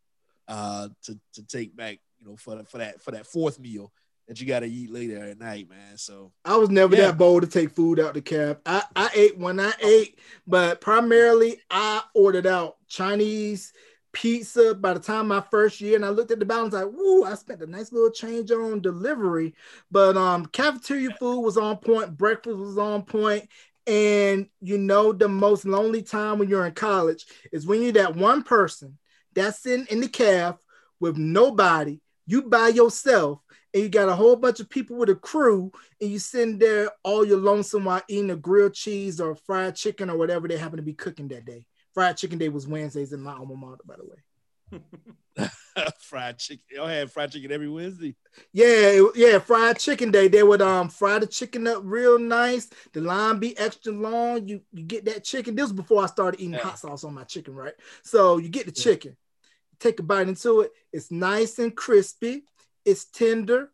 uh, 0.49 0.89
to 1.05 1.19
to 1.35 1.47
take 1.47 1.77
back 1.77 1.99
you 2.21 2.29
know, 2.29 2.37
for 2.37 2.57
the, 2.57 2.65
for 2.65 2.79
that 2.79 3.01
for 3.01 3.11
that 3.13 3.27
fourth 3.27 3.59
meal 3.59 3.93
that 4.29 4.41
you 4.41 4.47
got 4.47 4.61
to 4.61 4.67
eat 4.67 4.91
later 4.91 5.23
at 5.25 5.39
night, 5.39 5.69
man. 5.69 5.97
So 5.97 6.33
I 6.45 6.57
was 6.57 6.71
never 6.71 6.95
yeah. 6.95 7.09
that 7.09 7.19
bold 7.19 7.43
to 7.43 7.49
take 7.49 7.71
food 7.71 7.99
out 7.99 8.15
the 8.15 8.23
cab. 8.23 8.61
I, 8.65 8.83
I 8.95 9.11
ate 9.15 9.37
when 9.37 9.59
I 9.59 9.73
ate, 9.83 10.19
but 10.47 10.81
primarily 10.81 11.61
I 11.71 12.03
ordered 12.15 12.47
out 12.47 12.77
Chinese 12.89 13.73
pizza 14.13 14.75
by 14.75 14.93
the 14.93 15.01
time 15.01 15.29
my 15.29 15.43
first 15.51 15.81
year 15.81 15.97
and 15.97 16.05
I 16.05 16.11
looked 16.11 16.31
at 16.31 16.39
the 16.39 16.45
balance 16.45 16.75
like 16.75 16.87
woo 16.87 17.25
I 17.25 17.35
spent 17.35 17.63
a 17.63 17.67
nice 17.67 17.93
little 17.93 18.11
change 18.11 18.51
on 18.51 18.81
delivery 18.81 19.55
but 19.91 20.17
um 20.17 20.47
cafeteria 20.47 21.11
food 21.19 21.41
was 21.41 21.57
on 21.57 21.79
point 21.79 22.17
breakfast 22.17 22.59
was 22.59 22.79
on 22.79 23.03
point 23.03 23.49
and 23.87 24.49
you 24.61 24.79
know 24.79 25.13
the 25.13 25.29
most 25.29 25.65
lonely 25.65 26.03
time 26.03 26.39
when 26.39 26.49
you're 26.49 26.67
in 26.67 26.75
college 26.75 27.27
is 27.53 27.67
when 27.67 27.83
you're 27.83 27.93
that 27.93 28.15
one 28.15 28.43
person 28.43 28.99
that's 29.35 29.61
sitting 29.61 29.87
in 29.91 30.01
the 30.01 30.09
cab 30.09 30.59
with 31.01 31.17
nobody 31.17 32.01
you 32.27 32.43
by 32.43 32.69
yourself 32.69 33.41
and 33.75 33.83
you 33.83 33.89
got 33.89 34.09
a 34.09 34.15
whole 34.15 34.37
bunch 34.37 34.61
of 34.61 34.69
people 34.69 34.97
with 34.97 35.09
a 35.09 35.15
crew 35.15 35.73
and 36.01 36.11
you 36.11 36.19
sitting 36.19 36.59
there 36.59 36.91
all 37.03 37.25
your 37.25 37.39
lonesome 37.39 37.85
while 37.85 38.03
eating 38.09 38.31
a 38.31 38.37
grilled 38.37 38.75
cheese 38.75 39.21
or 39.21 39.35
fried 39.35 39.75
chicken 39.75 40.11
or 40.11 40.17
whatever 40.17 40.47
they 40.47 40.59
happen 40.59 40.77
to 40.77 40.83
be 40.83 40.93
cooking 40.93 41.29
that 41.29 41.45
day. 41.45 41.67
Fried 41.95 42.17
chicken 42.17 42.39
day 42.39 42.49
was 42.49 42.67
Wednesdays 42.67 43.13
in 43.13 43.21
my 43.21 43.33
alma 43.33 43.55
mater, 43.55 43.83
by 43.85 43.97
the 43.97 44.05
way. 44.05 45.49
fried 46.01 46.39
chicken. 46.39 46.65
Y'all 46.71 46.87
had 46.87 47.11
fried 47.11 47.33
chicken 47.33 47.53
every 47.53 47.69
Wednesday. 47.69 48.15
Yeah, 48.53 48.67
it, 48.67 49.13
yeah, 49.15 49.39
fried 49.39 49.79
chicken 49.79 50.11
day. 50.11 50.29
They 50.29 50.43
would 50.43 50.63
um 50.63 50.89
fry 50.89 51.19
the 51.19 51.27
chicken 51.27 51.67
up 51.67 51.83
real 51.85 52.19
nice. 52.19 52.71
The 52.93 53.01
line 53.01 53.39
be 53.39 53.57
extra 53.59 53.93
long. 53.93 54.49
You 54.49 54.63
you 54.73 54.85
get 54.85 55.05
that 55.07 55.25
chicken. 55.25 55.55
This 55.55 55.65
was 55.65 55.73
before 55.73 56.03
I 56.03 56.07
started 56.07 56.41
eating 56.41 56.55
yeah. 56.55 56.61
hot 56.61 56.79
sauce 56.79 57.05
on 57.05 57.15
my 57.15 57.25
chicken, 57.25 57.55
right? 57.55 57.75
So 58.03 58.39
you 58.39 58.49
get 58.49 58.67
the 58.67 58.73
yeah. 58.75 58.85
chicken 58.85 59.17
take 59.83 59.99
a 59.99 60.03
bite 60.03 60.29
into 60.29 60.61
it. 60.61 60.73
It's 60.93 61.11
nice 61.11 61.59
and 61.59 61.75
crispy. 61.75 62.45
It's 62.85 63.05
tender, 63.05 63.71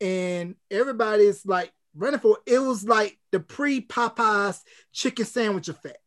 and 0.00 0.56
everybody's 0.70 1.46
like 1.46 1.72
running 1.94 2.20
for 2.20 2.38
it. 2.46 2.54
It 2.54 2.58
was 2.58 2.84
like 2.84 3.18
the 3.30 3.40
pre 3.40 3.80
Popeyes 3.80 4.60
chicken 4.92 5.24
sandwich 5.24 5.68
effect. 5.68 5.98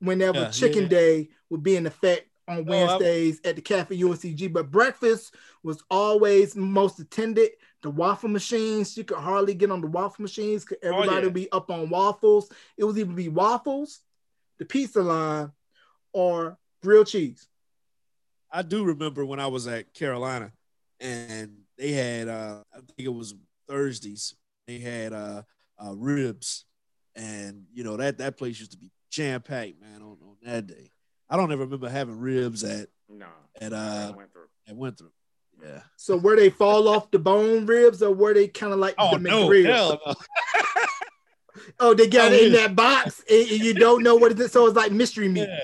Whenever 0.00 0.40
yeah, 0.40 0.50
Chicken 0.50 0.84
yeah. 0.84 0.88
Day 0.88 1.28
would 1.50 1.62
be 1.62 1.76
in 1.76 1.86
effect 1.86 2.26
on 2.48 2.64
Wednesdays 2.64 3.40
oh, 3.44 3.48
at 3.48 3.56
the 3.56 3.62
Cafe 3.62 3.96
UNCG, 3.96 4.52
but 4.52 4.70
breakfast 4.70 5.34
was 5.62 5.82
always 5.90 6.56
most 6.56 6.98
attended. 6.98 7.50
The 7.82 7.90
waffle 7.90 8.28
machines, 8.28 8.96
you 8.96 9.04
could 9.04 9.18
hardly 9.18 9.54
get 9.54 9.70
on 9.70 9.80
the 9.80 9.86
waffle 9.86 10.22
machines 10.22 10.64
because 10.64 10.78
everybody 10.82 11.10
oh, 11.10 11.18
yeah. 11.18 11.24
would 11.24 11.34
be 11.34 11.52
up 11.52 11.70
on 11.70 11.88
waffles. 11.88 12.50
It 12.76 12.84
was 12.84 12.98
either 12.98 13.12
be 13.12 13.28
waffles, 13.28 14.00
the 14.58 14.64
pizza 14.64 15.00
line, 15.00 15.52
or 16.12 16.58
grilled 16.82 17.06
cheese. 17.06 17.46
I 18.50 18.62
do 18.62 18.84
remember 18.84 19.24
when 19.24 19.38
I 19.38 19.46
was 19.46 19.66
at 19.68 19.94
Carolina 19.94 20.52
and 20.98 21.56
they 21.78 21.92
had 21.92 22.28
uh 22.28 22.62
I 22.74 22.78
think 22.78 23.06
it 23.06 23.14
was 23.14 23.34
Thursdays. 23.68 24.34
They 24.66 24.78
had 24.78 25.12
uh, 25.12 25.42
uh 25.82 25.94
ribs 25.94 26.64
and 27.14 27.64
you 27.72 27.84
know 27.84 27.96
that 27.96 28.18
that 28.18 28.36
place 28.36 28.58
used 28.58 28.72
to 28.72 28.78
be 28.78 28.90
jam 29.10 29.42
packed, 29.42 29.80
man, 29.80 30.02
on, 30.02 30.16
on 30.22 30.36
that 30.42 30.66
day. 30.66 30.90
I 31.28 31.36
don't 31.36 31.52
ever 31.52 31.64
remember 31.64 31.88
having 31.88 32.18
ribs 32.18 32.64
at 32.64 32.88
no 33.08 33.26
at 33.60 33.72
uh 33.72 34.12
at 34.68 34.76
Winthrop. 34.76 35.12
Yeah. 35.62 35.82
So 35.96 36.16
where 36.16 36.36
they 36.36 36.48
fall 36.50 36.88
off 36.88 37.10
the 37.10 37.18
bone 37.18 37.66
ribs, 37.66 38.02
or 38.02 38.12
were 38.14 38.32
they 38.34 38.48
kind 38.48 38.72
of 38.72 38.78
like 38.78 38.94
Oh 38.98 39.12
the 39.12 39.18
no, 39.18 39.48
McRib? 39.48 39.66
hell 39.66 40.00
no. 40.06 40.14
Oh, 41.78 41.94
they 41.94 42.06
got 42.08 42.30
Oh, 42.32 42.34
it 42.34 42.46
in 42.46 42.52
yeah. 42.52 42.60
that 42.68 42.76
box, 42.76 43.22
and, 43.28 43.40
and 43.50 43.60
you 43.60 43.74
don't 43.74 44.02
know 44.02 44.16
what 44.16 44.32
it 44.32 44.40
is. 44.40 44.50
So 44.52 44.66
it's 44.66 44.76
like 44.76 44.92
mystery 44.92 45.28
meat. 45.28 45.46
Yeah. 45.48 45.58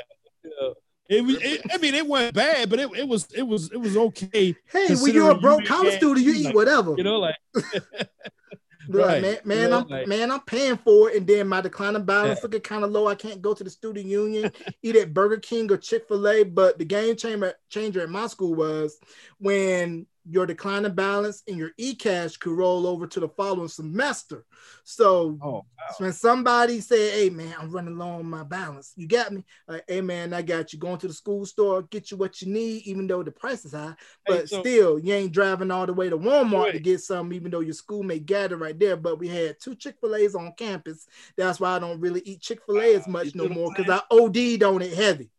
Yeah. 0.61 0.69
It 1.09 1.25
was. 1.25 1.37
It, 1.41 1.63
I 1.73 1.79
mean, 1.79 1.95
it 1.95 2.07
wasn't 2.07 2.35
bad, 2.35 2.69
but 2.69 2.81
it, 2.81 2.91
it 2.99 3.09
was. 3.09 3.29
It 3.33 3.43
was. 3.45 3.71
It 3.73 3.79
was 3.79 3.97
okay. 3.97 4.55
Hey, 4.67 4.95
when 4.97 5.15
you're 5.15 5.31
a 5.31 5.35
you 5.35 5.41
broke 5.41 5.65
college 5.65 5.93
got- 5.93 5.97
student, 5.99 6.27
you 6.27 6.35
like, 6.35 6.45
eat 6.47 6.55
whatever. 6.55 6.95
You 6.99 7.05
know, 7.05 7.19
like 7.19 7.37
Be 8.89 8.99
like, 8.99 9.23
right. 9.23 9.23
man, 9.23 9.39
man, 9.45 9.73
I'm 9.73 10.09
man, 10.09 10.31
I'm 10.31 10.41
paying 10.41 10.77
for 10.77 11.11
it, 11.11 11.17
and 11.17 11.27
then 11.27 11.49
my 11.49 11.61
declining 11.61 12.05
balance 12.05 12.39
Yeah. 12.39 12.43
looking 12.45 12.61
kind 12.61 12.85
of 12.85 12.91
low. 12.91 13.07
I 13.07 13.15
can't 13.15 13.43
go 13.43 13.55
to 13.55 13.65
the 13.65 13.71
student 13.71 14.07
union, 14.07 14.51
eat 14.83 14.97
at 14.97 15.15
Burger 15.15 15.39
King 15.39 15.71
or 15.73 15.77
Chick 15.77 16.07
Fil 16.09 16.27
A. 16.29 16.45
But 16.45 16.79
the 16.79 16.85
game 16.85 17.17
changer 17.17 17.55
changer 17.69 18.03
at 18.03 18.11
my 18.11 18.27
school 18.27 18.55
was 18.55 18.99
when 19.39 20.07
your 20.29 20.47
declining 20.47 20.95
balance 20.95 21.43
and 21.47 21.57
your 21.57 21.71
e 21.77 21.95
cash 21.95 22.37
could 22.37 22.53
roll 22.53 22.87
over 22.87 23.07
to 23.07 23.21
the 23.21 23.29
following 23.29 23.69
semester. 23.69 24.45
So 24.85 25.39
oh, 25.43 25.65
when 25.99 26.13
somebody 26.13 26.81
say, 26.81 27.11
"Hey 27.11 27.31
man, 27.31 27.55
I'm 27.61 27.71
running 27.71 27.97
low 27.97 28.09
on 28.09 28.27
my 28.27 28.43
balance," 28.43 28.93
you 28.97 29.07
got 29.07 29.33
me. 29.33 29.45
Like, 29.69 29.85
hey 29.87 30.01
man, 30.01 30.33
I 30.33 30.43
got 30.43 30.73
you. 30.73 30.79
Going 30.79 30.99
to 30.99 31.09
the 31.09 31.15
school 31.15 31.47
store, 31.47 31.83
get 31.83 32.11
you 32.11 32.17
what 32.17 32.43
you 32.43 32.53
need, 32.53 32.83
even 32.87 33.07
though 33.07 33.23
the 33.23 33.31
price 33.31 33.65
is 33.65 33.73
high. 33.73 33.95
Hey, 34.27 34.35
But 34.39 34.49
so- 34.49 34.61
still, 34.61 34.99
you 34.99 35.15
ain't 35.15 35.33
driving 35.33 35.71
all 35.71 35.87
the 35.87 35.93
way 35.95 36.11
to 36.11 36.19
Walmart 36.19 36.73
to 36.73 36.81
get 36.81 37.01
some, 37.01 37.33
even 37.33 37.51
though 37.51 37.61
your 37.61 37.75
school 37.75 38.03
may 38.03 38.19
gather 38.19 38.57
right 38.57 38.79
there. 38.79 38.97
But 38.97 39.19
we 39.19 39.29
had 39.29 39.61
two 39.61 39.75
Chick 39.75 39.97
Fil 40.01 40.17
A's 40.17 40.35
on 40.35 40.53
campus. 40.59 41.07
That's 41.37 41.61
why 41.61 41.71
I 41.77 41.79
don't 41.79 42.01
really 42.01 42.21
eat 42.25 42.41
Chick 42.41 42.61
Fil 42.67 42.81
A 42.81 42.95
as 42.97 43.07
much 43.07 43.35
no 43.35 43.45
see 43.45 43.49
what 43.49 43.51
I'm 43.51 43.55
more 43.55 43.73
because 43.77 44.03
I 44.11 44.15
OD'd 44.15 44.63
on 44.63 44.83
it 44.83 44.93
heavy. 44.95 45.31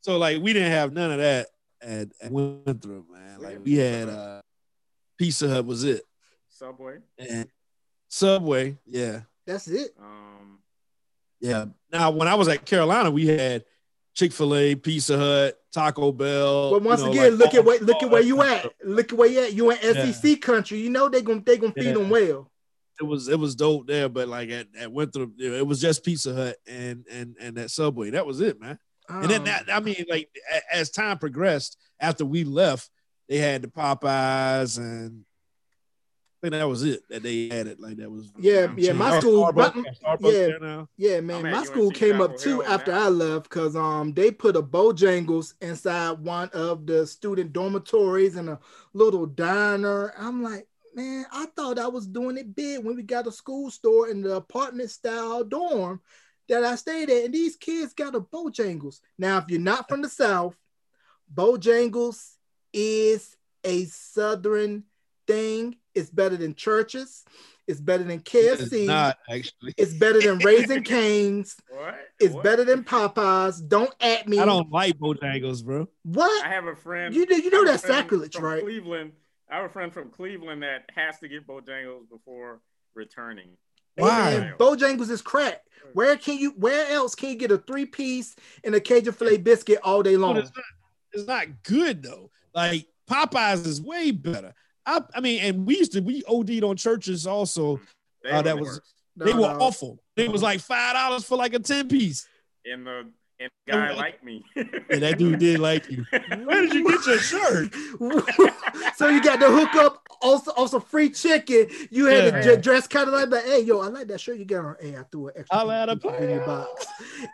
so 0.00 0.18
like 0.18 0.42
we 0.42 0.52
didn't 0.52 0.72
have 0.72 0.92
none 0.92 1.10
of 1.12 1.18
that 1.18 1.46
at, 1.84 2.08
at 2.20 2.32
Winthrop, 2.32 3.04
man. 3.10 3.40
Like 3.40 3.58
we 3.64 3.74
had 3.74 4.08
uh 4.08 4.40
Pizza 5.18 5.48
Hut 5.48 5.64
was 5.66 5.84
it, 5.84 6.02
Subway. 6.48 6.98
and 7.18 7.48
Subway, 8.08 8.78
yeah, 8.86 9.20
That's 9.46 9.68
it. 9.68 9.90
Um, 10.00 10.58
yeah. 11.40 11.66
Now 11.92 12.10
when 12.10 12.28
I 12.28 12.34
was 12.34 12.48
at 12.48 12.64
Carolina, 12.64 13.10
we 13.10 13.26
had 13.26 13.64
Chick 14.14 14.32
Fil 14.32 14.54
A, 14.54 14.74
Pizza 14.76 15.18
Hut, 15.18 15.58
Taco 15.72 16.12
Bell. 16.12 16.70
But 16.72 16.82
once 16.82 17.00
you 17.00 17.06
know, 17.06 17.12
again, 17.12 17.38
like 17.38 17.52
look 17.52 17.54
at 17.54 17.64
where 17.64 17.78
look 17.80 18.02
at 18.02 18.10
where 18.10 18.22
you 18.22 18.42
at. 18.42 18.66
Look 18.84 19.12
at 19.12 19.18
where 19.18 19.28
you 19.28 19.40
at. 19.40 19.52
You 19.52 19.70
in 19.72 19.78
Yeah. 19.82 20.12
SEC 20.12 20.40
country. 20.40 20.78
You 20.78 20.90
know 20.90 21.08
they're 21.08 21.20
gonna 21.22 21.40
they 21.44 21.58
gonna 21.58 21.72
feed 21.72 21.84
Yeah. 21.86 21.92
them 21.94 22.10
well. 22.10 22.50
It 23.00 23.04
was 23.04 23.26
it 23.28 23.38
was 23.38 23.56
dope 23.56 23.88
there, 23.88 24.08
but 24.08 24.28
like 24.28 24.50
at, 24.50 24.68
at 24.78 24.92
Winthrop, 24.92 25.32
it 25.40 25.66
was 25.66 25.80
just 25.80 26.04
Pizza 26.04 26.32
Hut 26.32 26.56
and 26.68 27.04
and 27.10 27.34
and 27.40 27.56
that 27.56 27.70
Subway. 27.72 28.10
That 28.10 28.24
was 28.26 28.40
it, 28.40 28.60
man. 28.60 28.78
And 29.08 29.30
then 29.30 29.40
Um, 29.40 29.44
that, 29.46 29.64
I 29.70 29.80
mean, 29.80 30.04
like 30.08 30.30
as 30.72 30.90
time 30.90 31.18
progressed, 31.18 31.76
after 32.00 32.24
we 32.24 32.44
left, 32.44 32.90
they 33.28 33.38
had 33.38 33.62
the 33.62 33.68
Popeyes, 33.68 34.78
and 34.78 35.24
I 36.42 36.46
think 36.46 36.52
that 36.52 36.68
was 36.68 36.82
it 36.82 37.02
that 37.08 37.22
they 37.22 37.50
added. 37.50 37.80
Like 37.80 37.96
that 37.98 38.10
was 38.10 38.30
Yeah, 38.38 38.64
I'm 38.64 38.78
yeah, 38.78 38.86
saying, 38.88 38.98
my 38.98 39.16
Oh, 39.16 39.20
school- 39.20 39.44
Starbucks, 39.52 39.74
my- 39.76 40.16
Starbucks 40.16 40.60
yeah. 40.60 40.84
Yeah, 40.96 41.20
man, 41.20 41.36
I'm 41.38 41.46
at 41.46 41.52
my 41.52 41.64
school 41.64 41.90
came 41.90 42.20
up 42.20 42.36
too 42.36 42.60
Hill 42.60 42.64
after 42.70 42.92
now. 42.92 43.06
I 43.06 43.08
left 43.08 43.44
because 43.44 43.76
um 43.76 44.12
they 44.12 44.30
put 44.30 44.56
a 44.56 44.62
Bojangles 44.62 45.54
inside 45.60 46.12
one 46.20 46.50
of 46.52 46.86
the 46.86 47.06
student 47.06 47.52
dormitories 47.52 48.36
and 48.36 48.48
a 48.50 48.58
little 48.92 49.26
diner. 49.26 50.12
I'm 50.18 50.42
like, 50.42 50.66
man, 50.94 51.24
I 51.32 51.46
thought 51.56 51.78
I 51.78 51.88
was 51.88 52.06
doing 52.06 52.36
it 52.36 52.54
big 52.54 52.84
when 52.84 52.96
we 52.96 53.02
got 53.02 53.26
a 53.26 53.32
school 53.32 53.70
store 53.70 54.08
in 54.08 54.22
the 54.22 54.36
apartment 54.36 54.90
style 54.90 55.44
dorm 55.44 56.00
that 56.48 56.64
I 56.64 56.74
stayed 56.76 57.10
at, 57.10 57.24
and 57.24 57.34
these 57.34 57.56
kids 57.56 57.94
got 57.94 58.14
a 58.14 58.20
Bojangles. 58.20 59.00
Now, 59.18 59.38
if 59.38 59.44
you're 59.48 59.60
not 59.60 59.88
from 59.88 60.02
the 60.02 60.08
South, 60.08 60.56
Bojangles 61.32 62.36
is 62.72 63.36
a 63.64 63.84
Southern 63.86 64.84
thing. 65.26 65.76
It's 65.94 66.10
better 66.10 66.36
than 66.36 66.54
Church's. 66.54 67.24
It's 67.66 67.80
better 67.80 68.04
than 68.04 68.20
It's 68.26 68.30
KFC. 68.30 68.86
not 68.86 69.16
actually. 69.30 69.72
It's 69.78 69.94
better 69.94 70.20
than 70.20 70.38
Raising 70.38 70.82
Canes. 70.84 71.56
what? 71.70 71.94
It's 72.20 72.34
What? 72.34 72.44
better 72.44 72.64
than 72.64 72.84
Popeyes. 72.84 73.66
Don't 73.66 73.92
at 74.00 74.28
me. 74.28 74.38
I 74.38 74.44
don't 74.44 74.70
like 74.70 74.98
Bojangles, 74.98 75.64
bro. 75.64 75.88
What? 76.02 76.44
I 76.44 76.50
have 76.50 76.66
a 76.66 76.76
friend. 76.76 77.14
You 77.14 77.24
do- 77.24 77.40
you 77.40 77.50
know 77.50 77.58
I 77.58 77.60
have 77.60 77.68
a 77.68 77.70
that's 77.72 77.86
sacrilege, 77.86 78.34
from 78.34 78.44
right? 78.44 78.62
Cleveland. 78.62 79.12
I 79.50 79.56
have 79.56 79.64
a 79.64 79.72
friend 79.72 79.92
from 79.94 80.10
Cleveland 80.10 80.62
that 80.62 80.90
has 80.94 81.18
to 81.20 81.28
get 81.28 81.46
Bojangles 81.46 82.08
before 82.10 82.60
returning. 82.94 83.56
Hey, 83.96 84.02
Why? 84.02 84.30
man, 84.38 84.54
Bojangles 84.58 85.10
is 85.10 85.22
crack. 85.22 85.60
Where 85.92 86.16
can 86.16 86.38
you? 86.38 86.50
Where 86.56 86.90
else 86.90 87.14
can 87.14 87.30
you 87.30 87.36
get 87.36 87.52
a 87.52 87.58
three 87.58 87.86
piece 87.86 88.34
and 88.64 88.74
a 88.74 88.80
Cajun 88.80 89.12
filet 89.12 89.36
biscuit 89.36 89.78
all 89.84 90.02
day 90.02 90.16
long? 90.16 90.36
it's 90.36 90.50
not. 90.54 90.64
It's 91.12 91.26
not 91.28 91.62
good 91.62 92.02
though. 92.02 92.30
Like 92.54 92.86
Popeyes 93.08 93.64
is 93.66 93.80
way 93.80 94.10
better. 94.10 94.52
I, 94.86 95.00
I 95.14 95.20
mean, 95.20 95.40
and 95.42 95.66
we 95.66 95.78
used 95.78 95.92
to 95.92 96.00
we 96.00 96.22
OD'd 96.26 96.64
on 96.64 96.76
Church's 96.76 97.26
also. 97.26 97.76
Mm-hmm. 97.76 97.84
They 98.24 98.30
Oh, 98.32 98.42
that 98.42 98.58
was- 98.58 98.80
No, 99.16 99.26
They 99.26 99.32
were 99.34 99.40
no. 99.40 99.58
awful. 99.60 100.00
It 100.16 100.32
was 100.32 100.42
like 100.42 100.60
five 100.60 100.94
dollars 100.94 101.24
for 101.24 101.36
like 101.36 101.54
a 101.54 101.58
ten 101.60 101.86
piece. 101.88 102.26
and 102.64 102.84
the 102.86 103.06
and 103.40 103.50
the 103.66 103.72
guy 103.72 103.92
Oh, 103.92 103.96
like 103.96 104.24
me. 104.24 104.44
And 104.56 105.02
that 105.02 105.18
dude 105.18 105.38
did 105.38 105.60
like 105.60 105.88
you. 105.90 106.04
Where 106.44 106.62
did 106.62 106.74
you 106.74 106.84
get 106.90 107.06
your 107.06 107.18
shirt? 107.18 107.72
so 108.96 109.08
you 109.08 109.22
got 109.22 109.38
the 109.40 109.46
hookup, 109.50 110.02
also 110.24 110.50
also 110.52 110.80
free 110.80 111.10
chicken. 111.10 111.68
You 111.90 112.06
had 112.06 112.24
Yeah. 112.24 112.40
to 112.40 112.56
dress 112.56 112.88
kind 112.88 113.06
of 113.06 113.14
like, 113.14 113.30
but 113.30 113.44
hey, 113.44 113.60
yo, 113.60 113.80
I 113.80 113.88
like 113.88 114.08
that 114.08 114.20
shirt 114.20 114.38
you 114.38 114.44
got 114.44 114.64
on. 114.64 114.76
Hey, 114.80 114.96
I 114.96 115.02
threw 115.04 115.28
an 115.28 115.34
extra 115.36 115.58
I'll 115.58 115.70
add 115.70 115.88
a 115.90 115.96
piece 115.96 116.10
in 116.18 116.30
your 116.30 116.40
box. 116.46 116.86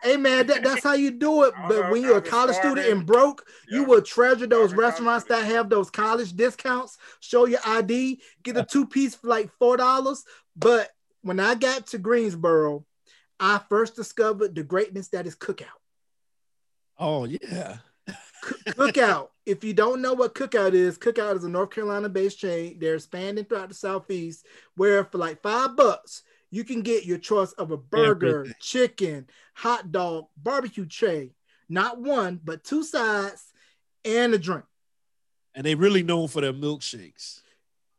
hey 0.03 0.17
man, 0.17 0.47
that, 0.49 0.63
that's 0.63 0.83
how 0.83 0.93
you 0.95 1.11
do 1.13 1.45
it. 1.45 1.55
But 1.69 1.91
when 1.91 2.03
you're 2.03 2.19
a 2.19 2.21
was 2.21 2.29
college 2.29 2.57
student 2.57 2.87
and 2.89 3.07
broke, 3.07 3.47
you 3.71 3.85
will 3.85 4.03
treasure 4.03 4.47
those 4.47 4.71
Starving 4.71 4.77
restaurants 4.79 5.25
that 5.27 5.45
have 5.45 5.71
those 5.71 5.89
college 5.91 6.33
discounts. 6.35 6.99
Show 7.21 7.47
your 7.47 7.61
ID, 7.65 8.21
get 8.43 8.57
a 8.57 8.65
two 8.65 8.87
piece 8.87 9.15
for 9.15 9.29
like 9.29 9.51
four 9.59 9.77
dollars. 9.77 10.25
But 10.57 10.91
when 11.23 11.39
I 11.39 11.55
got 11.55 11.87
to 11.89 11.99
Greensboro, 11.99 12.85
I 13.39 13.61
first 13.69 13.95
discovered 13.97 14.55
the 14.55 14.65
greatness 14.65 15.09
that 15.09 15.27
is 15.27 15.37
cookout. 15.37 15.67
Oh 16.99 17.25
yeah. 17.25 17.79
Cookout. 18.43 19.29
If 19.47 19.65
you 19.65 19.73
don't 19.73 20.01
know 20.03 20.15
what 20.15 20.35
Cookout 20.35 20.73
is, 20.75 20.99
Cookout 20.99 21.37
is 21.37 21.45
a 21.45 21.49
North 21.49 21.71
Carolina 21.71 22.09
based 22.09 22.39
chain. 22.39 22.79
They're 22.79 22.95
expanding 22.95 23.45
throughout 23.45 23.69
the 23.69 23.75
Southeast, 23.75 24.47
where 24.77 25.05
for 25.05 25.19
like 25.19 25.43
five 25.43 25.77
bucks, 25.77 26.23
you 26.51 26.65
can 26.65 26.83
get 26.83 27.05
your 27.05 27.19
choice 27.19 27.53
of 27.53 27.71
a 27.71 27.77
burger, 27.77 28.41
Everything. 28.41 28.55
chicken, 28.61 29.27
hot 29.55 29.93
dog, 29.93 30.27
barbecue 30.37 30.87
tray. 30.87 31.33
Not 31.69 32.01
one, 32.01 32.41
but 32.43 32.65
two 32.65 32.83
sides 32.83 33.45
and 34.05 34.35
a 34.35 34.39
drink. 34.39 34.65
And 35.55 35.65
they 35.65 35.75
really 35.75 36.03
known 36.03 36.29
for 36.29 36.41
their 36.41 36.53
milkshakes. 36.53 37.43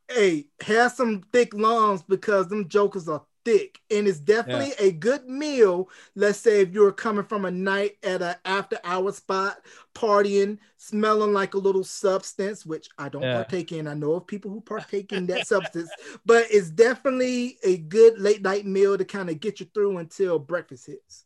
Hey, 0.10 0.48
have 0.62 0.92
some 0.92 1.22
thick 1.32 1.54
lungs 1.54 2.02
because 2.02 2.48
them 2.50 2.68
jokers 2.68 3.08
are 3.08 3.24
thick. 3.44 3.80
And 3.90 4.08
it's 4.08 4.20
definitely 4.20 4.74
a 4.80 4.92
good 4.92 5.28
meal. 5.28 5.90
Let's 6.16 6.40
say 6.40 6.62
if 6.62 6.72
you're 6.72 6.92
coming 6.92 7.24
from 7.26 7.46
a 7.46 7.52
night 7.52 7.98
at 8.04 8.22
an 8.22 8.36
after 8.46 8.80
hour 8.84 9.12
spot, 9.12 9.58
partying, 9.94 10.58
smelling 10.78 11.34
like 11.34 11.54
a 11.54 11.58
little 11.60 11.84
substance, 11.84 12.66
which 12.66 12.90
I 12.98 13.10
don't 13.10 13.24
Yeah. 13.24 13.34
partake 13.36 13.72
in. 13.72 13.88
I 13.88 13.94
know 13.94 14.14
of 14.14 14.28
people 14.28 14.52
who 14.52 14.62
partake 14.62 15.12
in 15.14 15.28
that 15.28 15.48
substance, 15.48 15.90
but 16.26 16.46
it's 16.50 16.70
definitely 16.70 17.58
a 17.64 17.78
good 17.78 18.20
late 18.20 18.42
night 18.42 18.66
meal 18.66 18.98
to 18.98 19.06
kind 19.06 19.30
of 19.30 19.40
get 19.40 19.60
you 19.60 19.68
through 19.74 19.98
until 19.98 20.40
breakfast 20.40 20.88
hits. 20.88 21.26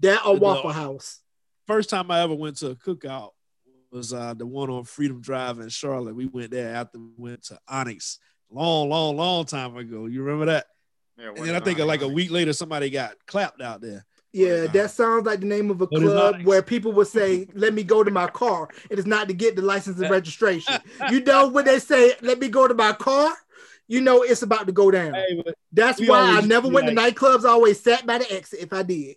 That 0.00 0.24
or 0.26 0.36
Waffle. 0.36 0.72
House. 0.72 1.20
First 1.66 1.88
time 1.90 2.10
I 2.10 2.20
ever 2.20 2.34
went 2.34 2.56
to 2.58 2.70
a 2.70 2.74
cookout 2.74 3.30
was 3.90 4.12
uh, 4.12 4.34
the 4.34 4.44
one 4.44 4.70
on 4.70 4.84
Freedom 4.84 5.20
Drive 5.20 5.60
in 5.60 5.68
Charlotte. 5.68 6.16
We 6.16 6.26
went 6.26 6.50
there 6.50 6.74
after 6.74 6.98
we 6.98 7.10
went 7.16 7.44
to 7.44 7.58
Onyx. 7.68 8.18
Long, 8.50 8.88
long, 8.88 9.16
long 9.16 9.44
time 9.46 9.76
ago. 9.76 10.06
You 10.06 10.22
remember 10.22 10.46
that? 10.46 10.66
Yeah, 11.18 11.28
And 11.28 11.46
then 11.46 11.54
I 11.54 11.60
think 11.60 11.78
on 11.80 11.86
like 11.86 12.02
a 12.02 12.08
week 12.08 12.30
later, 12.30 12.52
somebody 12.52 12.90
got 12.90 13.14
clapped 13.26 13.60
out 13.60 13.80
there. 13.80 14.04
Yeah, 14.32 14.66
that 14.66 14.90
sounds 14.90 15.26
like 15.26 15.38
the 15.40 15.46
name 15.46 15.70
of 15.70 15.80
a 15.80 15.84
What 15.86 16.02
is 16.02 16.10
club 16.10 16.42
where 16.42 16.60
people 16.60 16.90
would 16.94 17.06
say, 17.06 17.46
"Let 17.54 17.72
me 17.72 17.84
go 17.84 18.02
to 18.02 18.10
my 18.10 18.26
car." 18.26 18.68
It 18.90 18.98
is 18.98 19.06
not 19.06 19.28
to 19.28 19.34
get 19.34 19.54
the 19.54 19.62
license 19.62 20.00
and 20.00 20.10
registration. 20.10 20.74
You 21.08 21.20
know 21.20 21.46
when 21.48 21.64
they 21.66 21.78
say, 21.78 22.14
"Let 22.20 22.40
me 22.40 22.48
go 22.48 22.66
to 22.66 22.74
my 22.74 22.94
car," 22.94 23.32
you 23.86 24.00
know 24.00 24.22
it's 24.22 24.42
about 24.42 24.66
to 24.66 24.72
go 24.72 24.90
down. 24.90 25.14
Hey, 25.14 25.40
That's 25.72 26.00
we 26.00 26.08
why 26.08 26.36
I 26.36 26.40
never 26.40 26.68
be 26.68 26.74
went 26.74 26.88
to 26.88 26.94
like- 26.94 27.14
nightclubs. 27.14 27.44
I 27.44 27.50
always 27.50 27.78
sat 27.80 28.04
by 28.04 28.18
the 28.18 28.32
exit 28.32 28.58
if 28.58 28.72
I 28.72 28.82
did. 28.82 29.14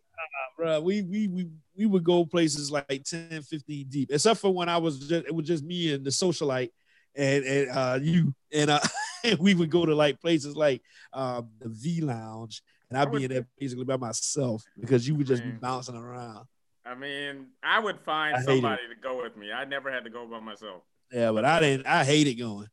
bro, 0.56 0.82
we 0.82 1.02
we 1.02 1.28
we 1.30 1.48
we 1.76 1.86
would 1.88 2.04
go 2.04 2.24
places 2.24 2.72
like 2.72 3.04
10, 3.04 3.41
15 3.41 3.88
deep, 3.89 4.12
except 4.12 4.39
for 4.39 4.54
when 4.54 4.70
I 4.70 4.78
was 4.78 5.00
just 5.00 5.26
it 5.26 5.34
was 5.34 5.48
just 5.48 5.64
me 5.64 5.93
and 5.93 6.06
the 6.06 6.12
socialite 6.12 6.70
and 7.16 7.43
and 7.43 7.70
uh 7.72 8.00
you 8.00 8.36
and 8.54 8.70
uh 8.70 8.80
and 8.84 8.91
we 9.39 9.53
would 9.53 9.70
go 9.70 9.86
to 9.86 9.95
like 9.95 10.20
places 10.20 10.55
like 10.55 10.82
um 11.13 11.49
the 11.59 11.70
V 11.70 12.01
Lounge 12.01 12.61
and 12.89 12.97
I'd 12.97 13.11
be 13.11 13.24
in 13.24 13.32
there 13.32 13.47
basically 13.59 13.86
by 13.86 13.97
myself 13.97 14.63
because 14.80 15.07
you 15.07 15.15
would 15.15 15.28
just 15.28 15.43
be 15.43 15.51
bouncing 15.51 15.95
around. 15.95 16.45
I 16.86 16.95
mean, 16.95 17.47
I 17.61 17.80
would 17.80 17.99
find 17.99 18.36
I 18.36 18.39
hate 18.39 18.43
it. 18.43 18.61
somebody 18.61 18.82
to 18.89 18.95
go 19.01 19.22
with 19.22 19.36
me. 19.36 19.51
I 19.51 19.65
never 19.65 19.91
had 19.91 20.05
to 20.05 20.09
go 20.09 20.26
by 20.26 20.39
myself. 20.39 20.84
Yeah, 21.11 21.32
but 21.32 21.43
I 21.43 21.59
didn't 21.59 21.86
I 21.86 22.03
hated 22.03 22.36
going. 22.36 22.68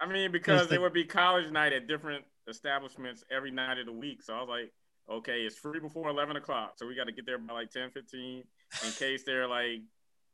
I 0.00 0.06
mean, 0.06 0.32
because 0.32 0.72
it 0.72 0.80
would 0.80 0.94
be 0.94 1.04
college 1.04 1.50
night 1.50 1.72
at 1.72 1.86
different 1.86 2.24
establishments 2.48 3.24
every 3.30 3.50
night 3.50 3.78
of 3.78 3.86
the 3.86 3.92
week. 3.92 4.22
So 4.22 4.34
I 4.34 4.40
was 4.40 4.48
like, 4.48 4.72
okay, 5.10 5.40
it's 5.42 5.56
free 5.56 5.80
before 5.80 6.08
11 6.08 6.36
o'clock. 6.36 6.74
So 6.76 6.86
we 6.86 6.94
got 6.94 7.04
to 7.04 7.12
get 7.12 7.26
there 7.26 7.38
by 7.38 7.52
like 7.52 7.70
10, 7.70 7.90
15 7.90 8.44
in 8.86 8.92
case 8.92 9.24
they're 9.24 9.46
like 9.46 9.82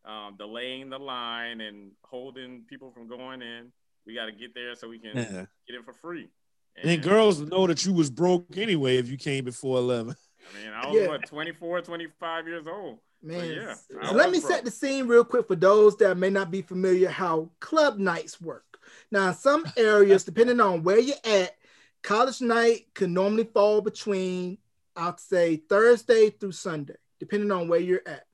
um, 0.05 0.37
delaying 0.39 0.89
the 0.91 0.99
line 0.99 1.61
and 1.61 1.91
holding 2.05 2.63
people 2.69 2.93
from 2.93 3.09
going 3.09 3.43
in. 3.43 3.73
We 4.07 4.15
got 4.15 4.27
to 4.27 4.33
get 4.33 4.55
there 4.55 4.75
so 4.75 4.89
we 4.89 4.99
can 4.99 5.17
Yeah. 5.17 5.47
get 5.67 5.77
in 5.77 5.83
for 5.83 5.93
free. 5.93 6.29
And 6.77 6.91
then 6.91 7.01
girls 7.01 7.41
know 7.41 7.67
that 7.67 7.85
you 7.85 7.93
was 7.93 8.11
broke 8.11 8.57
anyway 8.57 8.99
if 8.99 9.09
you 9.09 9.17
came 9.17 9.45
before 9.45 9.79
11. 9.79 10.15
I 10.55 10.59
mean, 10.65 10.73
I 10.73 10.87
was 10.87 10.95
Yeah. 10.97 11.09
what 11.09 11.27
24, 11.27 11.81
25 11.83 12.47
years 12.47 12.67
old. 12.67 12.99
Man, 13.23 13.51
yeah, 13.51 13.75
so 13.75 14.13
let 14.13 14.31
me 14.31 14.39
broke. 14.39 14.53
set 14.53 14.65
the 14.65 14.71
scene 14.71 15.07
real 15.09 15.25
quick 15.25 15.49
for 15.49 15.57
those 15.57 15.97
that 15.97 16.17
may 16.19 16.29
not 16.31 16.51
be 16.51 16.63
familiar 16.63 17.09
how 17.09 17.51
club 17.61 17.99
nights 17.99 18.41
work. 18.41 18.79
Now, 19.11 19.29
in 19.29 19.35
some 19.35 19.65
areas, 19.77 20.23
depending 20.23 20.61
on 20.61 20.83
where 20.85 20.99
you're 21.01 21.17
at, 21.25 21.57
college 22.03 22.41
night 22.43 22.87
can 22.95 23.13
normally 23.15 23.45
fall 23.45 23.81
between, 23.81 24.59
I'd 24.95 25.19
say, 25.19 25.57
Thursday 25.57 26.31
through 26.31 26.53
Sunday, 26.53 26.97
depending 27.19 27.51
on 27.51 27.69
where 27.69 27.81
you're 27.81 28.03
at. 28.07 28.27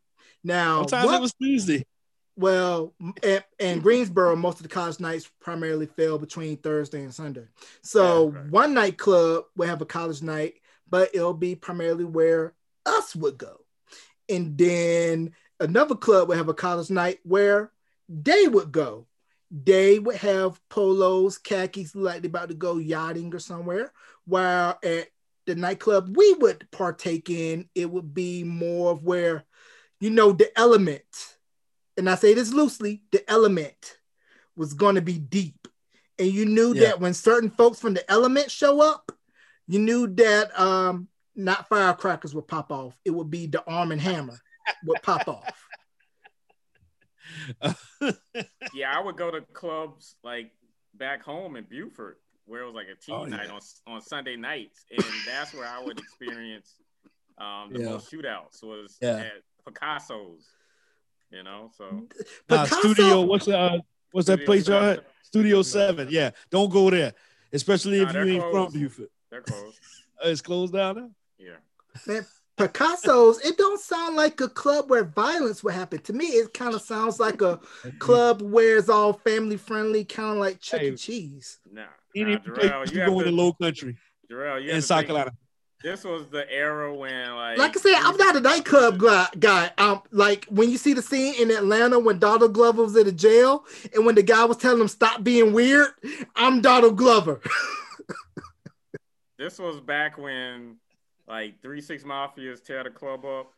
Now, 0.45 0.81
Sometimes 0.83 1.07
what- 1.07 1.15
it 1.19 1.21
was 1.23 1.35
Tuesday. 1.35 1.87
Well, 2.37 2.95
in, 3.23 3.41
in 3.59 3.81
Greensboro, 3.81 4.35
most 4.37 4.59
of 4.59 4.63
the 4.63 4.69
college 4.69 5.01
nights 5.01 5.31
primarily 5.41 5.87
fell 5.87 6.19
between 6.19 6.57
Thursday 6.57 7.03
and 7.03 7.15
Sunday. 7.15 7.47
So 7.83 8.31
Yeah, 8.33 8.39
right. 8.39 8.51
one 8.51 8.75
night 8.75 8.99
club 8.99 9.45
will 9.57 9.69
have 9.69 9.83
a 9.83 9.87
college 9.87 10.23
night, 10.23 10.55
but 10.89 11.11
it'll 11.15 11.35
be 11.35 11.55
primarily 11.55 12.05
where 12.05 12.55
us 12.87 13.15
would 13.15 13.39
go. 13.39 13.61
And 14.29 14.57
then 14.57 15.33
another 15.61 15.95
club 15.95 16.29
would 16.29 16.39
have 16.39 16.49
a 16.49 16.55
college 16.55 16.91
night 16.91 17.21
where 17.23 17.71
they 18.09 18.49
would 18.49 18.73
go. 18.73 19.07
They 19.51 19.99
would 19.99 20.17
have 20.17 20.61
polos, 20.71 21.37
khakis, 21.37 21.95
likely 21.95 22.29
about 22.29 22.49
to 22.49 22.55
go 22.55 22.79
yachting 22.79 23.35
or 23.35 23.39
somewhere. 23.39 23.93
While 24.25 24.79
at 24.83 25.09
the 25.45 25.55
nightclub 25.55 26.17
we 26.17 26.33
would 26.35 26.67
partake 26.71 27.29
in, 27.29 27.69
it 27.75 27.91
would 27.91 28.15
be 28.15 28.45
more 28.45 28.93
of 28.93 29.03
where, 29.03 29.45
you 30.01 30.09
know, 30.11 30.33
the 30.33 30.57
element 30.59 31.32
and 31.97 32.09
I 32.09 32.15
say 32.15 32.35
this 32.35 32.53
loosely, 32.53 33.03
the 33.13 33.29
element 33.31 33.99
was 34.57 34.75
going 34.75 34.95
to 34.97 35.03
be 35.03 35.19
deep. 35.19 35.69
And 36.19 36.29
you 36.29 36.45
knew 36.47 36.75
Yeah. 36.75 36.83
that 36.91 37.01
when 37.01 37.15
certain 37.15 37.51
folks 37.51 37.79
from 37.81 37.95
the 37.95 38.11
element 38.11 38.51
show 38.51 38.81
up, 38.81 39.11
you 39.67 39.79
knew 39.79 40.07
that 40.15 40.59
um 40.59 41.09
not 41.35 41.69
firecrackers 41.69 42.35
would 42.35 42.47
pop 42.49 42.71
off. 42.71 42.99
It 43.05 43.11
would 43.11 43.31
be 43.31 43.47
the 43.47 43.65
arm 43.67 43.91
and 43.93 44.01
hammer 44.01 44.39
would 44.85 45.03
pop 45.03 45.27
off. 45.29 45.67
Yeah, 48.75 48.93
I 48.97 49.01
would 49.03 49.17
go 49.17 49.31
to 49.31 49.41
clubs 49.53 50.17
like 50.23 50.51
back 50.95 51.23
home 51.23 51.57
in 51.57 51.65
Beaufort, 51.65 52.19
where 52.47 52.63
it 52.63 52.67
was 52.67 52.75
like 52.75 52.87
a 52.93 52.95
teen 53.01 53.15
Oh, 53.15 53.25
night 53.25 53.47
yeah. 53.49 53.53
on 53.55 53.61
on 53.87 54.01
Sunday 54.01 54.37
nights, 54.37 54.85
and 54.91 55.05
that's 55.27 55.53
where 55.55 55.67
I 55.67 55.83
would 55.83 55.99
experience 55.99 56.75
um, 57.39 57.73
the 57.73 57.81
Yeah. 57.81 57.91
most 57.91 58.11
shootouts 58.13 58.63
was 58.63 58.99
Yeah. 59.01 59.17
at 59.17 59.33
Picasso's. 59.67 60.47
You 61.33 61.43
know, 61.43 61.71
so 61.77 61.85
Nah, 62.49 62.65
Picasso- 62.65 62.93
studio, 62.93 63.21
what's 63.23 63.49
uh 63.49 63.79
what's 64.13 64.27
that 64.29 64.45
place 64.45 64.69
y'all 64.69 64.81
Seven. 64.81 64.99
at? 64.99 65.11
Studio 65.23 65.63
Seven. 65.63 66.09
Yeah. 66.11 66.31
Don't 66.51 66.71
go 66.71 66.91
there. 66.91 67.15
Especially 67.53 68.03
Nah, 68.03 68.09
if 68.11 68.15
you 68.15 68.21
ain't 68.35 68.43
from 68.43 68.51
closed. 68.53 68.75
Beaufort. 68.75 69.11
they're 69.31 69.43
closed. 69.43 69.79
Uh, 70.25 70.29
it's 70.29 70.41
closed 70.41 70.73
down 70.73 70.95
there. 70.95 71.09
Yeah. 71.37 71.57
Man, 72.07 72.25
Picasso's, 72.57 73.41
it 73.45 73.57
don't 73.59 73.81
sound 73.81 74.15
like 74.15 74.41
a 74.41 74.49
club 74.49 74.89
where 74.89 75.03
violence 75.03 75.65
would 75.65 75.75
happen. 75.75 75.99
To 76.03 76.13
me, 76.13 76.27
it 76.27 76.55
kind 76.55 76.75
of 76.77 76.83
sounds 76.83 77.19
like 77.19 77.43
a 77.43 77.59
club 77.99 78.41
where 78.41 78.77
it's 78.77 78.89
all 78.89 79.15
family 79.15 79.57
friendly, 79.57 80.05
kind 80.05 80.31
of 80.31 80.37
like 80.37 80.61
Chuck 80.61 80.81
E. 80.81 80.91
Hey. 80.91 80.97
Cheese. 80.97 81.59
Nah, 81.73 81.87
Any 82.15 82.35
nah 82.35 82.39
place 82.55 82.71
Jarrell, 82.71 82.87
you 82.89 82.95
you 82.95 83.01
have 83.01 83.09
go 83.09 83.19
in 83.19 83.25
to, 83.25 83.31
the 83.33 83.37
low 83.37 83.53
country 83.55 83.97
Jarrell, 84.31 84.63
you 84.63 84.71
in 84.71 84.81
South 84.83 85.07
Carolina. 85.07 85.33
This 85.83 86.05
was 86.05 86.29
the 86.29 86.49
era 86.51 86.95
when, 86.95 87.35
like, 87.35 87.59
Like 87.59 87.77
I 87.77 87.81
said, 87.81 87.95
I'm 87.97 88.17
not 88.17 88.37
a 88.37 88.41
nightclub 88.41 88.99
guy. 88.99 89.27
guy. 89.39 89.71
Um, 89.79 90.03
like 90.13 90.45
when 90.47 90.71
you 90.71 90.79
see 90.79 90.93
the 90.95 91.03
scene 91.03 91.35
in 91.35 91.51
Atlanta 91.51 91.99
when 91.99 92.19
Donald 92.19 92.55
Glover 92.55 92.83
was 92.85 92.97
in 92.97 93.07
the 93.07 93.13
jail, 93.13 93.65
and 93.95 94.07
when 94.07 94.15
the 94.15 94.23
guy 94.23 94.45
was 94.45 94.59
telling 94.59 94.81
him 94.81 94.89
stop 94.89 95.25
being 95.25 95.53
weird, 95.53 95.89
I'm 96.37 96.61
Donald 96.61 96.97
Glover. 96.97 97.41
This 99.39 99.59
was 99.59 99.81
back 99.81 100.19
when, 100.19 100.77
like, 101.27 101.61
Three 101.63 101.81
Six 101.81 102.05
Mafias 102.05 102.63
tear 102.63 102.85
the 102.85 102.91
club 102.91 103.25
up. 103.25 103.53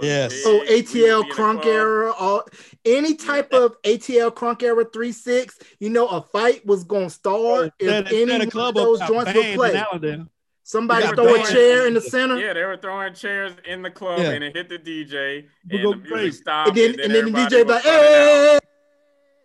Yes. 0.00 0.32
big. 0.32 0.42
So 0.42 0.52
We 0.52 0.58
would 0.60 0.68
ATL 0.68 0.94
be 0.94 1.02
in 1.04 1.28
the 1.28 1.34
Crunk 1.34 1.64
era, 1.66 2.12
all 2.12 2.42
any 2.84 3.14
type 3.14 3.52
of 3.52 3.76
ATL 3.82 4.30
Crunk 4.34 4.62
era 4.62 4.84
three 4.92 5.12
six, 5.12 5.58
you 5.78 5.90
know, 5.90 6.08
a 6.08 6.20
fight 6.22 6.66
was 6.66 6.84
gonna 6.84 7.08
start 7.10 7.72
if 7.78 7.86
That- 7.86 8.12
any 8.12 8.24
that 8.26 8.42
of 8.42 8.50
club 8.50 8.74
those 8.74 8.98
joints 9.00 9.26
were 9.26 9.32
banned 9.32 9.36
in 9.46 9.56
play. 9.56 9.76
Allendale. 9.76 10.26
Somebody 10.68 11.04
got 11.04 11.14
throw 11.14 11.32
a 11.32 11.46
chair 11.46 11.86
in 11.86 11.94
the 11.94 12.00
center, 12.00 12.36
Yeah, 12.38 12.52
they 12.52 12.64
were 12.64 12.76
throwing 12.76 13.14
chairs 13.14 13.52
in 13.66 13.82
the 13.82 13.90
club 13.90 14.18
Yeah. 14.18 14.32
and 14.32 14.42
it 14.42 14.56
hit 14.56 14.68
the 14.68 14.78
DJ 14.80 15.46
People 15.68 15.76
and 15.76 15.82
go 15.84 15.90
the 15.92 15.96
music 15.98 16.12
crazy. 16.12 16.36
stopped. 16.42 16.68
and 16.70 16.76
then 16.76 17.00
and 17.00 17.14
then 17.14 17.24
the 17.26 17.30
DJ 17.30 17.62
was 17.64 17.74
like, 17.76 17.84
running 17.84 18.60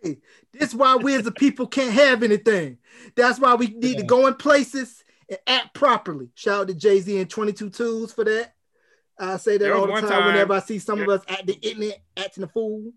"Hey, 0.02 0.18
this 0.52 0.70
is 0.70 0.74
why 0.74 0.96
we 0.96 1.14
as 1.14 1.22
the 1.22 1.30
people 1.30 1.68
can't 1.68 1.92
have 1.92 2.24
anything. 2.24 2.78
That's 3.14 3.38
why 3.38 3.54
we 3.54 3.68
need 3.68 3.98
to 3.98 4.02
go 4.02 4.26
in 4.26 4.34
places 4.34 5.04
and 5.28 5.38
act 5.46 5.74
properly." 5.74 6.30
Shout 6.34 6.62
out 6.62 6.68
to 6.68 6.74
Jay 6.74 6.98
Z 6.98 7.16
and 7.20 7.30
Twenty 7.30 7.52
Two 7.52 7.70
Twos 7.70 8.12
for 8.12 8.24
that. 8.24 8.54
I 9.16 9.36
say 9.36 9.58
that 9.58 9.72
all 9.72 9.86
the 9.86 9.92
time, 9.92 10.08
time- 10.08 10.26
whenever 10.26 10.54
I 10.54 10.58
see 10.58 10.80
some 10.80 11.00
of 11.02 11.08
us 11.08 11.22
at 11.28 11.46
the 11.46 11.54
internet 11.54 12.02
acting 12.16 12.42
a 12.42 12.48
fool. 12.48 12.92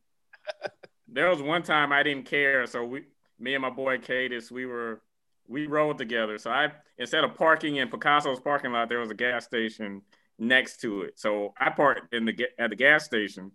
There 1.07 1.29
was 1.29 1.43
one 1.43 1.61
time 1.61 1.91
I 1.91 2.01
didn't 2.01 2.25
care, 2.25 2.65
so 2.65 2.83
we, 2.83 3.03
me 3.37 3.53
and 3.53 3.61
my 3.61 3.69
boy 3.69 3.99
Cadis, 3.99 4.49
we 4.49 4.65
were 4.65 5.01
we 5.47 5.67
rode 5.67 5.97
together. 5.97 6.37
So 6.37 6.51
I 6.51 6.71
instead 6.97 7.23
of 7.23 7.35
parking 7.35 7.77
in 7.77 7.89
Picasso's 7.89 8.39
parking 8.39 8.71
lot, 8.71 8.89
there 8.89 8.99
was 8.99 9.11
a 9.11 9.15
gas 9.15 9.45
station 9.45 10.01
next 10.37 10.81
to 10.81 11.01
it. 11.03 11.19
So 11.19 11.53
I 11.59 11.69
parked 11.69 12.13
in 12.13 12.25
the 12.25 12.47
at 12.57 12.69
the 12.69 12.75
gas 12.75 13.05
station. 13.05 13.51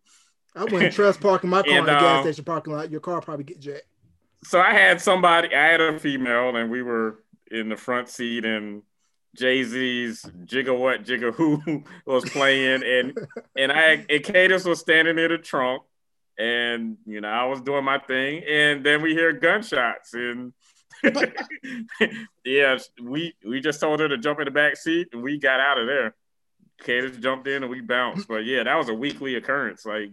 I 0.54 0.64
wouldn't 0.64 0.92
trust 0.94 1.20
parking 1.20 1.50
my 1.50 1.62
car 1.62 1.70
in 1.70 1.78
And, 1.78 1.88
the 1.88 1.92
gas 1.92 2.18
um, 2.18 2.22
station 2.24 2.44
parking 2.44 2.72
lot. 2.72 2.90
Your 2.90 3.00
car 3.00 3.20
probably 3.20 3.44
get 3.44 3.60
jacked. 3.60 3.84
So 4.42 4.60
I 4.60 4.72
had 4.72 5.00
somebody, 5.00 5.54
I 5.54 5.66
had 5.66 5.80
a 5.80 5.98
female, 5.98 6.56
and 6.56 6.70
we 6.70 6.82
were 6.82 7.22
in 7.50 7.68
the 7.68 7.76
front 7.76 8.08
seat, 8.08 8.44
and 8.44 8.82
Jay 9.36 9.62
Z's 9.62 10.24
Jigga 10.44 10.76
What 10.76 11.04
Jigga 11.04 11.32
Who 11.34 11.84
was 12.06 12.28
playing, 12.30 12.82
and 12.82 13.18
and 13.56 13.72
I 13.72 14.06
and 14.08 14.24
Cadis 14.24 14.64
was 14.64 14.80
standing 14.80 15.16
near 15.16 15.28
the 15.28 15.38
trunk, 15.38 15.82
and 16.38 16.96
you 17.06 17.20
know 17.20 17.28
I 17.28 17.44
was 17.44 17.60
doing 17.60 17.84
my 17.84 17.98
thing, 17.98 18.42
and 18.48 18.84
then 18.84 19.02
we 19.02 19.14
hear 19.14 19.32
gunshots, 19.32 20.14
and 20.14 20.52
yeah, 22.44 22.78
we 23.02 23.34
we 23.46 23.60
just 23.60 23.80
told 23.80 24.00
her 24.00 24.08
to 24.08 24.18
jump 24.18 24.38
in 24.40 24.44
the 24.46 24.50
back 24.50 24.76
seat, 24.76 25.08
and 25.12 25.22
we 25.22 25.38
got 25.38 25.60
out 25.60 25.78
of 25.78 25.86
there. 25.86 26.14
Cadis 26.82 27.18
jumped 27.20 27.46
in, 27.46 27.62
and 27.62 27.70
we 27.70 27.80
bounced, 27.80 28.26
but 28.28 28.44
yeah, 28.44 28.62
that 28.62 28.76
was 28.76 28.88
a 28.88 28.94
weekly 28.94 29.34
occurrence, 29.36 29.84
like 29.84 30.10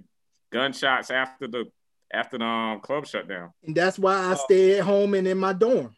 gunshots 0.51 1.09
after 1.11 1.47
the 1.47 1.65
after 2.13 2.37
the 2.37 2.45
um, 2.45 2.79
club 2.81 3.05
shut 3.05 3.27
down. 3.27 3.51
And 3.65 3.75
that's 3.75 3.99
why 3.99 4.15
Oh. 4.15 4.31
I 4.31 4.35
stay 4.35 4.77
at 4.79 4.85
home 4.85 5.13
and 5.13 5.27
in 5.27 5.37
my 5.37 5.53
dorm. 5.53 5.93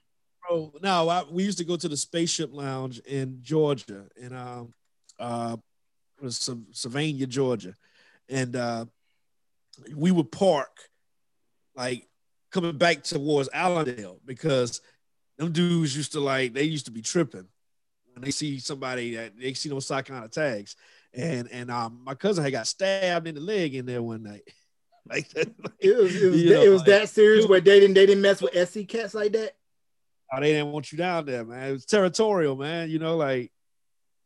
Bro, 0.47 0.73
no, 0.81 1.07
I, 1.09 1.23
we 1.29 1.43
used 1.43 1.59
to 1.59 1.63
go 1.63 1.75
to 1.75 1.87
the 1.87 1.97
Spaceship 1.97 2.49
Lounge 2.53 2.99
in 2.99 3.39
Georgia, 3.41 4.05
in 4.15 4.33
um, 4.35 4.73
uh, 5.19 5.57
was 6.21 6.37
Sy- 6.37 6.53
Sylvania, 6.71 7.27
Georgia, 7.27 7.75
and 8.27 8.55
uh, 8.55 8.85
we 9.95 10.11
would 10.11 10.31
park 10.31 10.75
like 11.75 12.07
coming 12.51 12.77
back 12.77 13.03
towards 13.03 13.49
Allendale 13.53 14.19
because 14.25 14.81
them 15.37 15.51
dudes 15.51 15.95
used 15.95 16.13
to 16.13 16.19
like 16.19 16.53
they 16.53 16.63
used 16.63 16.85
to 16.85 16.91
be 16.91 17.01
tripping 17.01 17.47
when 18.13 18.23
they 18.23 18.31
see 18.31 18.59
somebody 18.59 19.15
that 19.15 19.37
they 19.39 19.53
see 19.53 19.69
those 19.69 19.85
South 19.85 20.05
Carolina 20.05 20.29
tags, 20.29 20.75
and 21.13 21.49
and 21.51 21.71
um, 21.71 22.01
my 22.03 22.13
cousin 22.15 22.43
had 22.43 22.51
got 22.51 22.67
stabbed 22.67 23.27
in 23.27 23.35
the 23.35 23.41
leg 23.41 23.75
in 23.75 23.85
there 23.85 24.01
one 24.01 24.23
night, 24.23 24.43
like 25.09 25.29
that. 25.29 25.49
It 25.79 25.95
was 25.97 26.21
it 26.21 26.31
was, 26.31 26.43
know, 26.43 26.61
it 26.61 26.69
was 26.69 26.81
like, 26.81 26.87
that 26.87 27.09
serious 27.09 27.47
where 27.47 27.61
they 27.61 27.79
didn't 27.79 27.95
they 27.95 28.05
didn't 28.05 28.21
mess 28.21 28.41
with 28.41 28.69
SC 28.69 28.87
cats 28.87 29.13
like 29.13 29.31
that. 29.33 29.53
Oh, 30.31 30.39
they 30.39 30.51
didn't 30.53 30.71
want 30.71 30.91
you 30.91 30.97
down 30.97 31.25
there, 31.25 31.43
man. 31.43 31.69
It 31.69 31.71
was 31.71 31.85
territorial, 31.85 32.55
man. 32.55 32.89
You 32.89 32.99
know, 32.99 33.15
like 33.15 33.51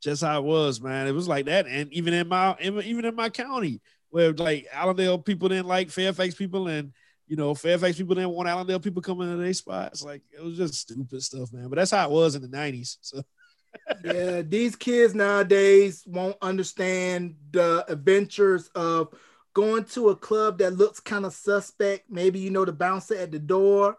just 0.01 0.23
how 0.23 0.39
it 0.39 0.43
was, 0.43 0.81
man. 0.81 1.07
It 1.07 1.13
was 1.13 1.27
like 1.27 1.45
that, 1.45 1.67
and 1.67 1.91
even 1.93 2.13
in 2.13 2.27
my 2.27 2.57
even 2.59 3.05
in 3.05 3.15
my 3.15 3.29
county, 3.29 3.81
where 4.09 4.33
like 4.33 4.67
Allendale 4.73 5.19
people 5.19 5.49
didn't 5.49 5.67
like 5.67 5.89
Fairfax 5.91 6.35
people, 6.35 6.67
and 6.67 6.91
you 7.27 7.35
know 7.35 7.53
Fairfax 7.55 7.97
people 7.97 8.15
didn't 8.15 8.31
want 8.31 8.49
Allendale 8.49 8.79
people 8.79 9.01
coming 9.01 9.29
to 9.29 9.37
their 9.37 9.53
spots. 9.53 10.03
Like 10.03 10.21
it 10.31 10.43
was 10.43 10.57
just 10.57 10.75
stupid 10.75 11.21
stuff, 11.23 11.51
man. 11.53 11.69
But 11.69 11.77
that's 11.77 11.91
how 11.91 12.05
it 12.07 12.11
was 12.11 12.35
in 12.35 12.41
the 12.41 12.47
'90s. 12.49 12.97
So 13.01 13.23
yeah, 14.03 14.41
these 14.41 14.75
kids 14.75 15.15
nowadays 15.15 16.03
won't 16.05 16.37
understand 16.41 17.35
the 17.51 17.85
adventures 17.87 18.69
of 18.75 19.13
going 19.53 19.85
to 19.85 20.09
a 20.09 20.15
club 20.15 20.57
that 20.59 20.73
looks 20.73 20.99
kind 20.99 21.25
of 21.25 21.33
suspect. 21.33 22.09
Maybe 22.09 22.39
you 22.39 22.49
know 22.49 22.65
the 22.65 22.73
bouncer 22.73 23.15
at 23.15 23.31
the 23.31 23.39
door 23.39 23.97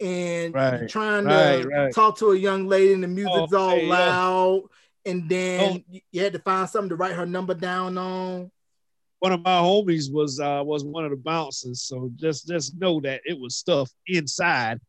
and 0.00 0.54
Right, 0.54 0.88
trying 0.88 1.24
right, 1.24 1.62
to 1.62 1.68
right. 1.68 1.94
talk 1.94 2.18
to 2.18 2.32
a 2.32 2.36
young 2.36 2.66
lady 2.66 2.92
and 2.94 3.02
the 3.02 3.08
music's 3.08 3.52
Oh, 3.52 3.56
all 3.58 3.76
yeah. 3.76 3.88
loud. 3.88 4.62
And 5.06 5.28
then 5.28 5.84
Oh. 5.90 6.00
you 6.10 6.20
had 6.22 6.32
to 6.32 6.38
find 6.38 6.68
something 6.68 6.88
to 6.88 6.96
write 6.96 7.14
her 7.14 7.26
number 7.26 7.54
down 7.54 7.96
on. 7.98 8.50
One 9.20 9.32
of 9.32 9.42
my 9.42 9.58
homies 9.58 10.12
was 10.12 10.40
uh 10.40 10.62
was 10.64 10.84
one 10.84 11.04
of 11.04 11.10
the 11.10 11.16
bouncers. 11.16 11.82
So 11.82 12.10
just 12.16 12.46
just 12.46 12.76
know 12.78 13.00
that 13.00 13.20
it 13.24 13.38
was 13.38 13.56
stuff 13.56 13.90
inside 14.06 14.80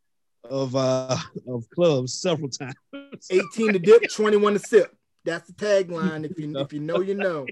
of 0.43 0.76
uh 0.76 1.17
of 1.47 1.69
clubs 1.69 2.13
several 2.13 2.49
times. 2.49 2.76
18 3.32 3.73
to 3.73 3.80
dip, 3.80 4.09
21 4.11 4.53
to 4.53 4.59
sip. 4.59 4.95
That's 5.23 5.47
the 5.47 5.53
tagline. 5.53 6.30
If 6.30 6.38
you 6.38 6.57
if 6.59 6.73
you 6.73 6.80
know, 6.80 6.99
you 7.01 7.15
know. 7.15 7.45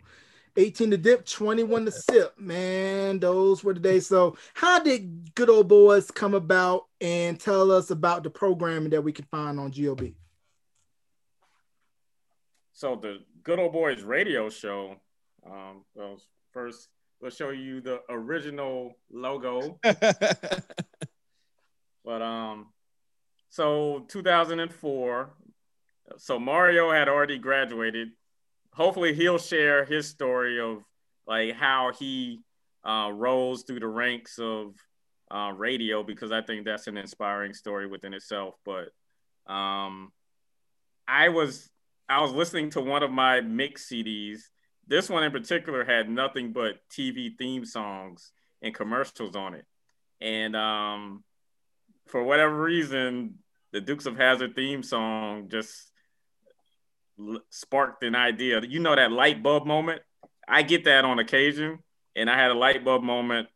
18 0.56 0.92
to 0.92 0.98
dip, 0.98 1.26
21 1.26 1.86
to 1.86 1.92
sip. 1.92 2.40
Man, 2.40 3.20
those 3.20 3.64
were 3.64 3.74
the 3.74 3.80
days. 3.80 4.08
So, 4.08 4.38
how 4.54 4.80
did 4.80 5.34
Good 5.34 5.50
Old 5.50 5.68
Boys 5.68 6.12
come 6.12 6.36
about 6.36 6.86
and 7.02 7.40
tell 7.40 7.72
us 7.72 7.90
about 7.90 8.24
the 8.24 8.30
programming 8.30 8.92
that 8.92 9.02
we 9.02 9.12
can 9.12 9.26
find 9.26 9.60
on 9.60 9.72
GOB? 9.72 10.14
So, 12.74 12.96
the 12.96 13.20
Good 13.42 13.58
Old 13.58 13.74
Boys 13.74 14.04
radio 14.04 14.50
show, 14.50 14.96
um, 15.46 15.86
well, 15.96 16.22
first, 16.54 16.88
we'll 17.22 17.32
show 17.32 17.50
you 17.50 17.82
the 17.82 18.02
original 18.10 18.94
logo. 19.12 19.80
but, 22.06 22.22
um, 22.22 22.68
so 23.50 24.06
2004, 24.08 25.34
so 26.18 26.40
Mario 26.40 26.92
had 26.92 27.10
already 27.10 27.38
graduated 27.38 28.10
hopefully 28.74 29.14
he'll 29.14 29.38
share 29.38 29.86
his 29.86 30.08
story 30.08 30.60
of 30.60 30.84
like 31.28 31.54
how 31.54 31.92
he 31.98 32.42
uh, 32.84 33.10
rose 33.14 33.64
through 33.64 33.80
the 33.80 33.88
ranks 33.88 34.40
of 34.40 34.74
uh, 35.32 35.52
radio 35.56 36.04
because 36.04 36.32
I 36.32 36.42
think 36.42 36.66
that's 36.66 36.88
an 36.88 36.98
inspiring 36.98 37.54
story 37.54 37.88
within 37.88 38.14
itself. 38.14 38.56
But 38.66 38.90
um, 39.52 40.12
I 41.08 41.30
was 41.30 41.70
I 42.10 42.22
was 42.22 42.34
listening 42.34 42.72
to 42.72 42.82
one 42.82 43.04
of 43.04 43.12
my 43.12 43.42
mix 43.42 43.88
CDs. 43.88 44.40
This 44.88 45.10
one 45.10 45.24
in 45.24 45.32
particular 45.32 45.86
had 45.86 46.10
nothing 46.10 46.52
but 46.52 46.80
TV 46.90 47.38
theme 47.38 47.66
songs 47.66 48.32
and 48.62 48.74
commercials 48.74 49.36
on 49.36 49.54
it, 49.54 49.66
and 50.22 50.56
um, 50.56 51.24
for 52.08 52.24
whatever 52.24 52.62
reason, 52.62 53.40
the 53.72 53.82
Dukes 53.82 54.06
of 54.06 54.18
Hazard 54.18 54.56
theme 54.56 54.84
song 54.84 55.50
just 55.50 55.92
sparked 57.50 58.04
an 58.04 58.16
idea. 58.16 58.62
You 58.62 58.80
know 58.80 58.96
that 58.96 59.12
light 59.12 59.42
bulb 59.44 59.66
moment. 59.66 60.02
I 60.48 60.62
get 60.62 60.86
that 60.86 61.06
on 61.06 61.20
occasion, 61.20 61.80
and 62.16 62.30
I 62.30 62.38
had 62.38 62.52
a 62.52 62.56
light 62.56 62.84
bulb 62.84 63.04
moment 63.04 63.48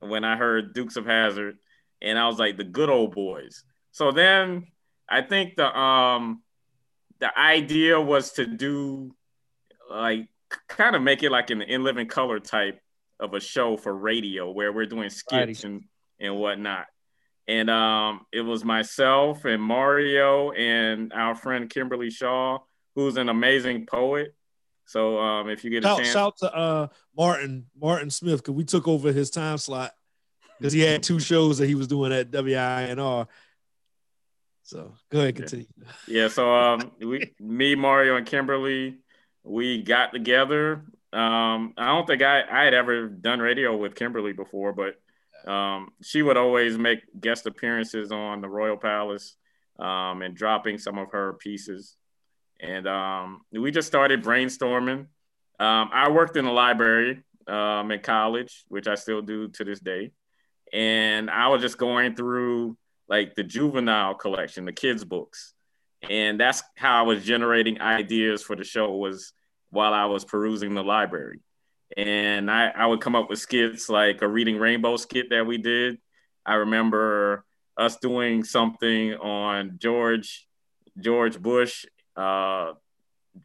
when 0.00 0.24
I 0.24 0.36
heard 0.36 0.74
Dukes 0.74 0.96
of 0.96 1.06
Hazard, 1.06 1.58
and 2.02 2.18
I 2.18 2.26
was 2.26 2.38
like, 2.38 2.56
the 2.56 2.64
good 2.64 2.90
old 2.90 3.14
boys. 3.14 3.64
So 3.92 4.12
then 4.12 4.66
I 5.08 5.22
think 5.22 5.56
the 5.56 5.76
um 5.76 6.42
the 7.20 7.36
idea 7.38 8.00
was 8.00 8.32
to 8.32 8.46
do 8.46 9.14
like 9.90 10.28
kind 10.68 10.96
of 10.96 11.02
make 11.02 11.22
it 11.22 11.30
like 11.30 11.50
an 11.50 11.62
in 11.62 11.84
living 11.84 12.06
color 12.06 12.40
type 12.40 12.80
of 13.20 13.34
a 13.34 13.40
show 13.40 13.76
for 13.76 13.94
radio 13.94 14.50
where 14.50 14.72
we're 14.72 14.86
doing 14.86 15.10
skits 15.10 15.64
and 15.64 15.84
and 16.18 16.36
whatnot. 16.36 16.86
And 17.46 17.68
um, 17.68 18.24
it 18.32 18.40
was 18.40 18.64
myself 18.64 19.44
and 19.44 19.62
Mario 19.62 20.50
and 20.52 21.12
our 21.12 21.34
friend 21.34 21.68
Kimberly 21.68 22.10
Shaw 22.10 22.58
who's 22.94 23.16
an 23.16 23.28
amazing 23.28 23.86
poet. 23.86 24.34
So 24.86 25.18
um, 25.18 25.48
if 25.48 25.64
you 25.64 25.70
get 25.70 25.84
a 25.84 25.88
shout, 25.88 25.98
chance, 25.98 26.12
shout 26.12 26.36
to 26.38 26.54
uh, 26.54 26.88
Martin 27.16 27.66
Martin 27.78 28.10
Smith 28.10 28.42
because 28.42 28.54
we 28.54 28.64
took 28.64 28.86
over 28.86 29.12
his 29.12 29.30
time 29.30 29.58
slot 29.58 29.92
because 30.58 30.72
he 30.72 30.80
had 30.80 31.02
two 31.02 31.20
shows 31.20 31.58
that 31.58 31.66
he 31.66 31.74
was 31.74 31.86
doing 31.86 32.12
at 32.12 32.30
WINR. 32.30 33.26
So 34.62 34.94
go 35.10 35.20
ahead, 35.20 35.36
continue. 35.36 35.66
Yeah, 36.06 36.28
so 36.28 36.54
um, 36.54 36.92
we, 36.98 37.34
me, 37.38 37.74
Mario, 37.74 38.16
and 38.16 38.26
Kimberly, 38.26 38.98
we 39.44 39.82
got 39.82 40.12
together. 40.12 40.84
Um, 41.12 41.74
I 41.76 41.86
don't 41.86 42.06
think 42.06 42.22
I, 42.22 42.42
I 42.42 42.64
had 42.64 42.74
ever 42.74 43.06
done 43.06 43.38
radio 43.38 43.76
with 43.76 43.94
Kimberly 43.94 44.32
before, 44.32 44.72
but 44.72 45.50
um, 45.50 45.90
she 46.02 46.22
would 46.22 46.36
always 46.36 46.76
make 46.76 47.00
guest 47.20 47.46
appearances 47.46 48.10
on 48.10 48.40
the 48.40 48.48
Royal 48.48 48.76
Palace 48.76 49.36
um, 49.78 50.22
and 50.22 50.34
dropping 50.34 50.78
some 50.78 50.98
of 50.98 51.12
her 51.12 51.34
pieces 51.34 51.96
and 52.60 52.86
um, 52.86 53.42
we 53.52 53.70
just 53.70 53.88
started 53.88 54.22
brainstorming. 54.22 55.06
Um, 55.60 55.90
I 55.92 56.10
worked 56.10 56.36
in 56.36 56.44
the 56.44 56.50
library 56.50 57.22
um, 57.46 57.90
in 57.90 58.00
college, 58.00 58.64
which 58.68 58.86
I 58.86 58.94
still 58.94 59.22
do 59.22 59.48
to 59.48 59.64
this 59.64 59.80
day, 59.80 60.12
and 60.72 61.30
I 61.30 61.48
was 61.48 61.62
just 61.62 61.78
going 61.78 62.14
through 62.14 62.76
like 63.08 63.34
the 63.34 63.44
juvenile 63.44 64.14
collection, 64.14 64.64
the 64.64 64.72
kids' 64.72 65.04
books, 65.04 65.52
and 66.10 66.38
that's 66.38 66.62
how 66.76 66.98
I 66.98 67.02
was 67.02 67.24
generating 67.24 67.80
ideas 67.80 68.42
for 68.42 68.56
the 68.56 68.64
show 68.64 68.94
was 68.94 69.32
while 69.70 69.92
I 69.92 70.06
was 70.06 70.24
perusing 70.24 70.74
the 70.74 70.84
library. 70.84 71.40
And 71.96 72.50
I, 72.50 72.68
I 72.68 72.86
would 72.86 73.00
come 73.00 73.14
up 73.14 73.30
with 73.30 73.38
skits 73.38 73.88
like 73.88 74.22
a 74.22 74.28
Reading 74.28 74.58
Rainbow 74.58 74.96
skit 74.96 75.30
that 75.30 75.46
we 75.46 75.58
did. 75.58 75.98
I 76.44 76.54
remember 76.54 77.44
us 77.76 77.96
doing 77.96 78.44
something 78.44 79.14
on 79.14 79.78
George 79.78 80.46
George 81.00 81.40
Bush 81.40 81.84
uh, 82.16 82.72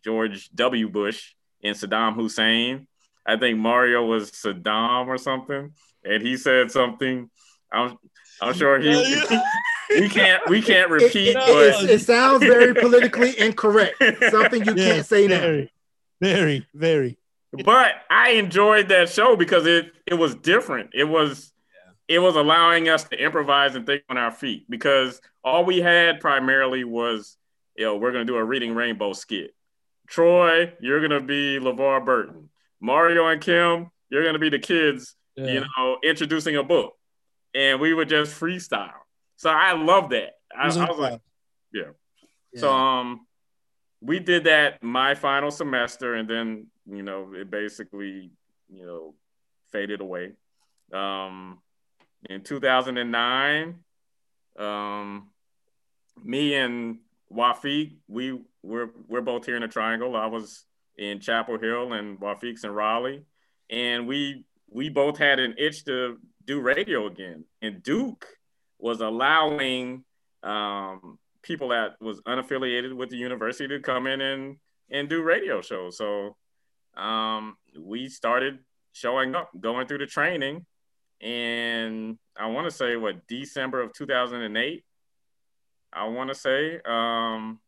George 0.03 0.49
W. 0.53 0.89
Bush 0.89 1.33
and 1.63 1.75
Saddam 1.75 2.15
Hussein. 2.15 2.87
I 3.25 3.37
think 3.37 3.59
Mario 3.59 4.05
was 4.05 4.31
Saddam 4.31 5.07
or 5.07 5.17
something, 5.17 5.73
and 6.03 6.23
he 6.23 6.37
said 6.37 6.71
something. 6.71 7.29
I'm 7.71 7.97
I'm 8.41 8.53
sure 8.53 8.79
he 8.79 8.91
we 9.89 10.09
can't 10.09 10.47
we 10.49 10.61
can't 10.61 10.89
repeat, 10.89 11.29
it, 11.29 11.35
but 11.35 11.83
it, 11.83 11.89
it, 11.89 12.01
sounds 12.01 12.43
very 12.43 12.73
politically 12.73 13.37
incorrect. 13.39 14.01
Something 14.29 14.65
you 14.65 14.73
yeah, 14.75 14.93
can't 14.93 15.05
say 15.05 15.27
very, 15.27 15.61
now. 15.61 15.67
Very, 16.21 16.67
very. 16.73 17.17
But 17.51 17.93
I 18.09 18.31
enjoyed 18.31 18.89
that 18.89 19.09
show 19.09 19.35
because 19.35 19.65
it 19.65 19.91
it 20.05 20.13
was 20.13 20.35
different. 20.35 20.91
It 20.93 21.05
was 21.05 21.51
yeah. 21.73 22.15
it 22.15 22.19
was 22.19 22.35
allowing 22.35 22.89
us 22.89 23.05
to 23.05 23.21
improvise 23.21 23.75
and 23.75 23.85
think 23.85 24.03
on 24.09 24.17
our 24.17 24.31
feet 24.31 24.69
because 24.69 25.21
all 25.43 25.65
we 25.65 25.79
had 25.79 26.19
primarily 26.19 26.83
was 26.83 27.37
you 27.75 27.85
know 27.85 27.97
we're 27.97 28.11
gonna 28.11 28.25
do 28.25 28.37
a 28.37 28.43
reading 28.43 28.75
rainbow 28.75 29.13
skit. 29.13 29.55
Troy, 30.07 30.73
you're 30.79 31.01
gonna 31.01 31.21
be 31.21 31.59
LeVar 31.59 32.05
Burton. 32.05 32.49
Mario 32.81 33.27
and 33.27 33.41
Kim, 33.41 33.91
you're 34.09 34.23
gonna 34.23 34.39
be 34.39 34.49
the 34.49 34.59
kids, 34.59 35.15
yeah. 35.35 35.45
you 35.45 35.59
know, 35.61 35.97
introducing 36.03 36.55
a 36.55 36.63
book. 36.63 36.93
And 37.53 37.79
we 37.79 37.93
would 37.93 38.09
just 38.09 38.39
freestyle. 38.39 38.91
So 39.39 39.49
I 39.49 39.71
love 39.71 40.09
that. 40.09 40.33
I, 40.53 40.63
I 40.63 40.65
was 40.65 40.77
like, 40.97 41.21
yeah. 41.73 41.83
yeah. 42.51 42.59
So 42.59 42.73
um 42.73 43.25
we 44.01 44.19
did 44.19 44.43
that 44.43 44.83
my 44.83 45.15
final 45.15 45.49
semester 45.49 46.15
and 46.15 46.29
then, 46.29 46.67
you 46.85 47.03
know, 47.03 47.31
it 47.33 47.49
basically, 47.49 48.31
you 48.69 48.85
know, 48.85 49.15
faded 49.71 50.01
away. 50.01 50.33
Um 50.93 51.59
in 52.29 52.41
2009, 52.41 53.75
um, 54.57 55.29
me 56.21 56.55
and 56.55 56.97
Wafiq, 57.33 57.95
we 58.09 58.41
we're 58.61 58.89
we're 59.07 59.21
both 59.21 59.45
here 59.45 59.55
in 59.55 59.61
the 59.61 59.69
Triangle. 59.69 60.17
I 60.17 60.25
was 60.25 60.65
in 60.97 61.21
Chapel 61.21 61.57
Hill 61.57 61.93
and 61.93 62.19
Wafiq's 62.19 62.65
in 62.65 62.71
Raleigh, 62.71 63.23
and 63.69 64.05
we 64.05 64.43
we 64.69 64.89
both 64.89 65.17
had 65.17 65.39
an 65.39 65.55
itch 65.57 65.85
to 65.85 66.17
do 66.43 66.59
radio 66.59 67.07
again. 67.07 67.45
And 67.61 67.81
Duke 67.81 68.27
was 68.79 69.01
allowing 69.01 70.03
um, 70.43 71.19
people 71.41 71.69
that 71.69 71.95
was 72.01 72.21
unaffiliated 72.21 72.93
with 72.93 73.09
the 73.09 73.17
university 73.17 73.67
to 73.67 73.79
come 73.79 74.07
in 74.07 74.21
and 74.21 74.57
and 74.89 75.07
do 75.07 75.21
radio 75.21 75.61
shows. 75.61 75.97
So 75.97 76.35
um, 76.97 77.55
we 77.79 78.09
started 78.09 78.59
showing 78.93 79.35
up, 79.35 79.51
going 79.59 79.87
through 79.87 79.99
the 79.99 80.07
training, 80.07 80.65
and 81.21 82.17
I 82.35 82.47
want 82.47 82.67
to 82.69 82.75
say 82.75 82.95
what 82.95 83.27
December 83.27 83.81
of 83.81 83.93
2008 83.93 84.83
I 85.91 86.07
want 86.07 86.29
to 86.29 86.35
say. 86.35 86.79
Um, 86.85 87.59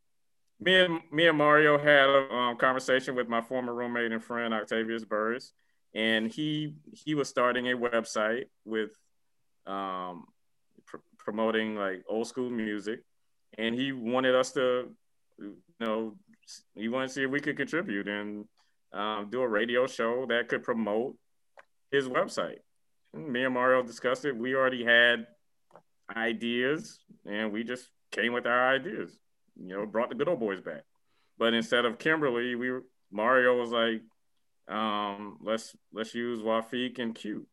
me 0.60 0.76
and 0.76 1.00
me 1.12 1.28
and 1.28 1.38
Mario 1.38 1.78
had 1.78 2.08
a 2.08 2.34
um, 2.34 2.58
conversation 2.58 3.16
with 3.16 3.28
my 3.28 3.42
former 3.42 3.74
roommate 3.74 4.12
and 4.12 4.24
friend 4.24 4.54
Octavius 4.54 5.06
Burris, 5.06 5.54
and 5.94 6.32
he 6.32 6.76
he 6.92 7.16
was 7.16 7.30
starting 7.30 7.68
a 7.72 7.76
website 7.76 8.46
with 8.64 8.92
um, 9.66 10.26
promoting 11.24 11.76
like 11.76 12.04
old 12.08 12.28
school 12.28 12.50
music, 12.50 13.02
and 13.58 13.76
he 13.76 13.92
wanted 13.92 14.36
us 14.36 14.52
to, 14.54 14.90
you 15.40 15.56
know, 15.80 16.16
he 16.76 16.90
wanted 16.90 17.08
to 17.08 17.14
see 17.14 17.24
if 17.24 17.32
we 17.32 17.40
could 17.40 17.58
contribute 17.58 18.08
and 18.08 18.46
um, 18.94 19.30
do 19.30 19.42
a 19.42 19.48
radio 19.48 19.88
show 19.88 20.26
that 20.28 20.50
could 20.50 20.64
promote 20.64 21.16
his 21.92 22.08
website. 22.08 22.60
Me 23.14 23.44
and 23.44 23.54
Mario 23.54 23.84
discussed 23.84 24.26
it. 24.26 24.36
We 24.36 24.56
already 24.56 24.84
had 24.84 25.28
ideas, 26.16 27.00
and 27.26 27.52
we 27.52 27.64
just 27.64 27.90
came 28.12 28.34
with 28.34 28.46
our 28.46 28.74
ideas. 28.74 29.18
You 29.56 29.76
know, 29.76 29.86
brought 29.86 30.10
the 30.10 30.16
good 30.16 30.30
old 30.30 30.40
boys 30.40 30.62
back. 30.62 30.84
But 31.38 31.54
instead 31.54 31.86
of 31.86 32.00
Kimberly, 32.00 32.56
we 32.56 32.72
Mario 33.12 33.60
was 33.60 33.72
like, 33.72 34.02
um, 34.68 35.38
let's 35.42 35.76
let's 35.94 36.16
use 36.16 36.42
Wafiq 36.42 37.00
and 37.00 37.14
Q. 37.14 37.46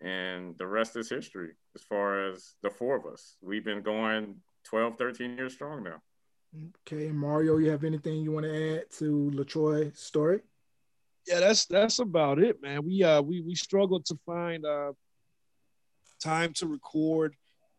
And 0.00 0.56
the 0.58 0.66
rest 0.66 0.96
is 0.96 1.08
history 1.08 1.52
as 1.74 1.82
far 1.82 2.28
as 2.28 2.54
the 2.62 2.70
four 2.70 2.96
of 2.96 3.06
us. 3.06 3.36
We've 3.40 3.64
been 3.64 3.82
going 3.82 4.36
12, 4.64 4.98
13 4.98 5.36
years 5.36 5.54
strong 5.54 5.82
now. 5.82 6.02
Okay, 6.86 7.10
Mario, 7.10 7.56
you 7.56 7.70
have 7.70 7.84
anything 7.84 8.22
you 8.22 8.32
want 8.32 8.44
to 8.44 8.78
add 8.78 8.90
to 8.98 9.30
Latroy's 9.30 9.98
story? 9.98 10.40
Yeah, 11.26 11.40
that's 11.40 11.66
that's 11.66 11.98
about 12.00 12.40
it, 12.40 12.60
man. 12.60 12.84
We 12.84 13.04
uh 13.04 13.22
we 13.22 13.40
we 13.40 13.54
struggled 13.54 14.04
to 14.06 14.18
find 14.26 14.66
uh 14.66 14.92
time 16.22 16.52
to 16.54 16.66
record, 16.66 17.34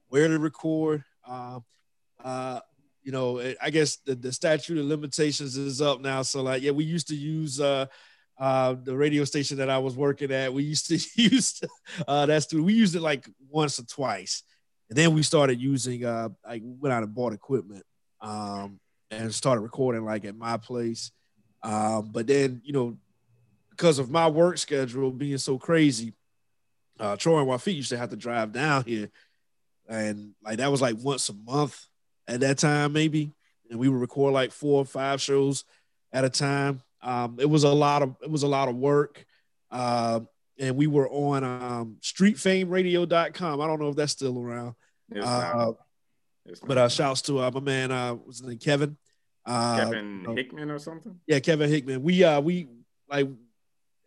where 0.09 0.27
to 0.27 0.39
record. 0.39 1.03
Uh, 1.27 1.59
uh, 2.23 2.59
you 3.03 3.11
know, 3.11 3.53
I 3.61 3.69
guess 3.69 3.97
the, 3.97 4.15
the 4.15 4.31
statute 4.31 4.77
of 4.77 4.85
limitations 4.85 5.57
is 5.57 5.81
up 5.81 6.01
now. 6.01 6.21
So 6.21 6.41
like, 6.41 6.61
yeah, 6.61 6.71
we 6.71 6.85
used 6.85 7.07
to 7.09 7.15
use 7.15 7.59
uh, 7.59 7.87
uh, 8.37 8.75
the 8.83 8.95
radio 8.95 9.23
station 9.23 9.57
that 9.57 9.69
I 9.69 9.77
was 9.77 9.95
working 9.95 10.31
at, 10.31 10.53
we 10.53 10.63
used 10.63 10.87
to 10.87 10.99
use 11.21 11.61
uh, 12.07 12.25
that's 12.25 12.53
we 12.53 12.73
used 12.73 12.95
it 12.95 13.01
like 13.01 13.27
once 13.49 13.79
or 13.79 13.85
twice, 13.85 14.43
and 14.89 14.97
then 14.97 15.13
we 15.13 15.23
started 15.23 15.59
using 15.59 16.05
uh, 16.05 16.29
like 16.45 16.61
went 16.63 16.93
out 16.93 17.03
and 17.03 17.13
bought 17.13 17.33
equipment 17.33 17.83
um, 18.21 18.79
and 19.11 19.33
started 19.33 19.61
recording 19.61 20.03
like 20.03 20.25
at 20.25 20.35
my 20.35 20.57
place. 20.57 21.11
Um, 21.61 22.09
but 22.11 22.27
then 22.27 22.61
you 22.63 22.73
know 22.73 22.97
because 23.69 23.99
of 23.99 24.11
my 24.11 24.27
work 24.27 24.57
schedule 24.57 25.11
being 25.11 25.37
so 25.37 25.57
crazy, 25.57 26.13
uh, 26.99 27.15
Troy 27.15 27.39
and 27.39 27.49
Wafiq 27.49 27.75
used 27.75 27.89
to 27.89 27.97
have 27.97 28.09
to 28.09 28.15
drive 28.15 28.51
down 28.51 28.83
here, 28.85 29.09
and 29.87 30.33
like 30.43 30.57
that 30.57 30.71
was 30.71 30.81
like 30.81 30.95
once 30.99 31.29
a 31.29 31.33
month 31.33 31.87
at 32.27 32.39
that 32.39 32.57
time 32.57 32.93
maybe, 32.93 33.31
and 33.69 33.79
we 33.79 33.89
would 33.89 34.01
record 34.01 34.33
like 34.33 34.51
four 34.51 34.79
or 34.79 34.85
five 34.85 35.21
shows 35.21 35.65
at 36.11 36.25
a 36.25 36.29
time. 36.29 36.81
Um, 37.03 37.37
it 37.39 37.49
was 37.49 37.63
a 37.63 37.69
lot 37.69 38.01
of 38.01 38.15
it 38.21 38.29
was 38.29 38.43
a 38.43 38.47
lot 38.47 38.69
of 38.69 38.75
work. 38.75 39.25
Uh, 39.69 40.21
and 40.59 40.75
we 40.75 40.87
were 40.87 41.09
on 41.09 41.43
um, 41.43 41.97
streetfameradio.com. 42.01 43.61
I 43.61 43.67
don't 43.67 43.79
know 43.79 43.89
if 43.89 43.95
that's 43.95 44.11
still 44.11 44.39
around. 44.39 44.75
Uh, 45.19 45.71
but 46.65 46.77
uh, 46.77 46.89
shouts 46.89 47.21
to 47.23 47.39
uh, 47.39 47.51
my 47.51 47.59
man, 47.59 47.91
uh, 47.91 48.13
what's 48.13 48.39
his 48.39 48.47
name, 48.47 48.57
Kevin. 48.57 48.97
Uh, 49.45 49.77
Kevin 49.77 50.25
Hickman 50.35 50.71
or 50.71 50.79
something. 50.79 51.19
Yeah, 51.27 51.39
Kevin 51.39 51.69
Hickman. 51.69 52.01
We 52.01 52.23
uh 52.23 52.39
we 52.39 52.67
like 53.09 53.27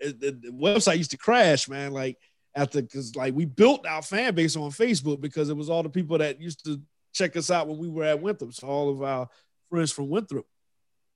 the, 0.00 0.12
the 0.12 0.50
website 0.52 0.98
used 0.98 1.10
to 1.10 1.18
crash, 1.18 1.68
man. 1.68 1.92
Like 1.92 2.18
after 2.54 2.80
because 2.80 3.14
like 3.16 3.34
we 3.34 3.44
built 3.44 3.86
our 3.86 4.02
fan 4.02 4.34
base 4.34 4.56
on 4.56 4.70
Facebook 4.70 5.20
because 5.20 5.50
it 5.50 5.56
was 5.56 5.68
all 5.68 5.82
the 5.82 5.90
people 5.90 6.18
that 6.18 6.40
used 6.40 6.64
to 6.64 6.80
check 7.12 7.36
us 7.36 7.50
out 7.50 7.68
when 7.68 7.78
we 7.78 7.88
were 7.88 8.04
at 8.04 8.20
Winthrop. 8.20 8.54
So 8.54 8.66
all 8.66 8.90
of 8.90 9.02
our 9.02 9.28
friends 9.70 9.92
from 9.92 10.08
Winthrop 10.08 10.46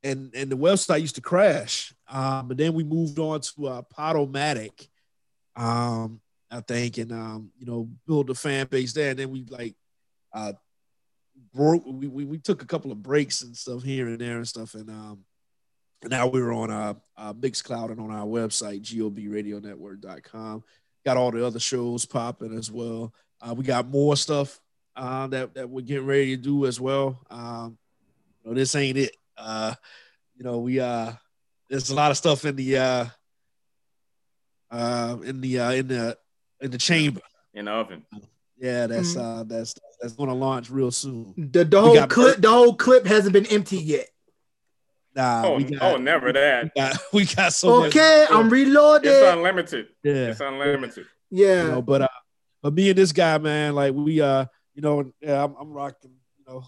and 0.03 0.35
and 0.35 0.51
the 0.51 0.57
website 0.57 1.01
used 1.01 1.17
to 1.17 1.21
crash. 1.21 1.93
Um, 2.09 2.49
but 2.49 2.57
then 2.57 2.75
we 2.75 2.85
moved 2.85 3.19
on 3.19 3.41
to 3.41 3.67
uh, 3.67 3.83
Podomatic, 3.97 4.89
um, 5.57 6.21
I 6.51 6.61
think, 6.61 6.99
and 6.99 7.13
um, 7.13 7.51
you 7.59 7.67
know, 7.67 7.89
build 8.07 8.31
a 8.31 8.35
fan 8.35 8.67
base 8.67 8.93
there. 8.93 9.11
And 9.11 9.19
then 9.19 9.31
we 9.31 9.45
like 9.49 9.75
uh, 10.33 10.55
broke. 11.55 11.85
We, 11.87 12.09
we 12.09 12.25
we 12.25 12.39
took 12.39 12.63
a 12.63 12.67
couple 12.67 12.93
of 12.93 13.03
breaks 13.03 13.43
and 13.43 13.57
stuff 13.57 13.83
here 13.83 14.07
and 14.07 14.19
there 14.19 14.37
and 14.37 14.49
stuff, 14.49 14.75
and 14.75 14.89
um, 14.91 15.25
now 16.05 16.27
we're 16.27 16.53
on 16.53 16.71
uh, 16.71 16.95
uh 17.17 17.35
Mixcloud 17.35 17.91
and 17.91 18.01
on 18.01 18.11
our 18.11 18.27
website 18.27 18.83
gobradionetwork.com. 18.83 20.65
Got 21.05 21.17
all 21.17 21.31
the 21.31 21.47
other 21.47 21.61
shows 21.61 22.05
popping 22.05 22.57
as 22.57 22.71
well. 22.71 23.13
Uh, 23.41 23.55
we 23.55 23.65
got 23.65 23.89
more 23.89 24.17
stuff 24.17 24.61
uh, 24.97 25.27
that 25.29 25.55
that 25.55 25.69
we're 25.69 25.83
getting 25.83 26.07
ready 26.07 26.37
to 26.37 26.43
do 26.43 26.67
as 26.67 26.81
well. 26.81 27.19
Um, 27.31 27.79
you 28.43 28.51
know, 28.51 28.55
this 28.55 28.75
ain't 28.75 28.99
it. 28.99 29.17
Uh, 29.37 29.75
you 30.37 30.45
know, 30.45 30.59
we 30.59 30.81
uh, 30.81 31.13
there's 31.69 31.91
a 31.91 31.95
lot 31.95 32.11
of 32.11 32.17
stuff 32.17 32.45
in 32.45 32.57
the 32.57 32.79
uh, 32.79 33.07
uh, 34.71 35.17
in 35.25 35.41
the 35.41 35.59
uh, 35.59 35.73
in 35.73 35.89
the 35.89 36.19
in 36.61 36.71
the 36.71 36.79
chamber 36.79 37.21
in 37.55 37.67
the 37.67 37.71
oven. 37.71 38.05
Yeah, 38.59 38.87
that's 38.87 39.15
mm-hmm. 39.15 39.41
uh, 39.41 39.45
that's 39.45 39.75
that's 40.01 40.15
going 40.15 40.29
to 40.29 40.35
launch 40.35 40.71
real 40.71 40.91
soon. 40.91 41.35
The, 41.37 41.65
the 41.65 41.81
whole 41.81 42.07
clip, 42.07 42.41
the 42.41 42.51
whole 42.51 42.75
clip 42.75 43.07
hasn't 43.07 43.33
been 43.33 43.47
empty 43.47 43.79
yet. 43.79 44.09
Nah, 45.15 45.45
oh, 45.45 45.61
got, 45.61 45.83
oh, 45.83 45.97
never 45.97 46.33
that. 46.33 46.65
We 46.65 46.81
got, 46.81 46.97
we 47.13 47.25
got 47.25 47.53
so 47.53 47.85
okay. 47.87 48.27
Much. 48.29 48.39
I'm 48.39 48.49
reloaded. 48.49 49.11
It's 49.11 49.35
unlimited. 49.35 49.89
Yeah, 50.03 50.13
it's 50.29 50.41
unlimited. 50.41 51.07
Yeah, 51.31 51.65
you 51.65 51.71
know, 51.71 51.83
but 51.83 52.03
uh, 52.03 52.09
but 52.63 52.75
me 52.75 52.91
and 52.91 52.99
this 52.99 53.13
guy, 53.13 53.39
man, 53.39 53.75
like 53.75 53.95
we 53.95 54.21
uh, 54.21 54.45
you 54.75 54.83
know, 54.83 55.13
yeah, 55.21 55.45
I'm, 55.45 55.55
I'm 55.61 55.73
rocking, 55.73 56.13
you 56.39 56.45
know, 56.47 56.65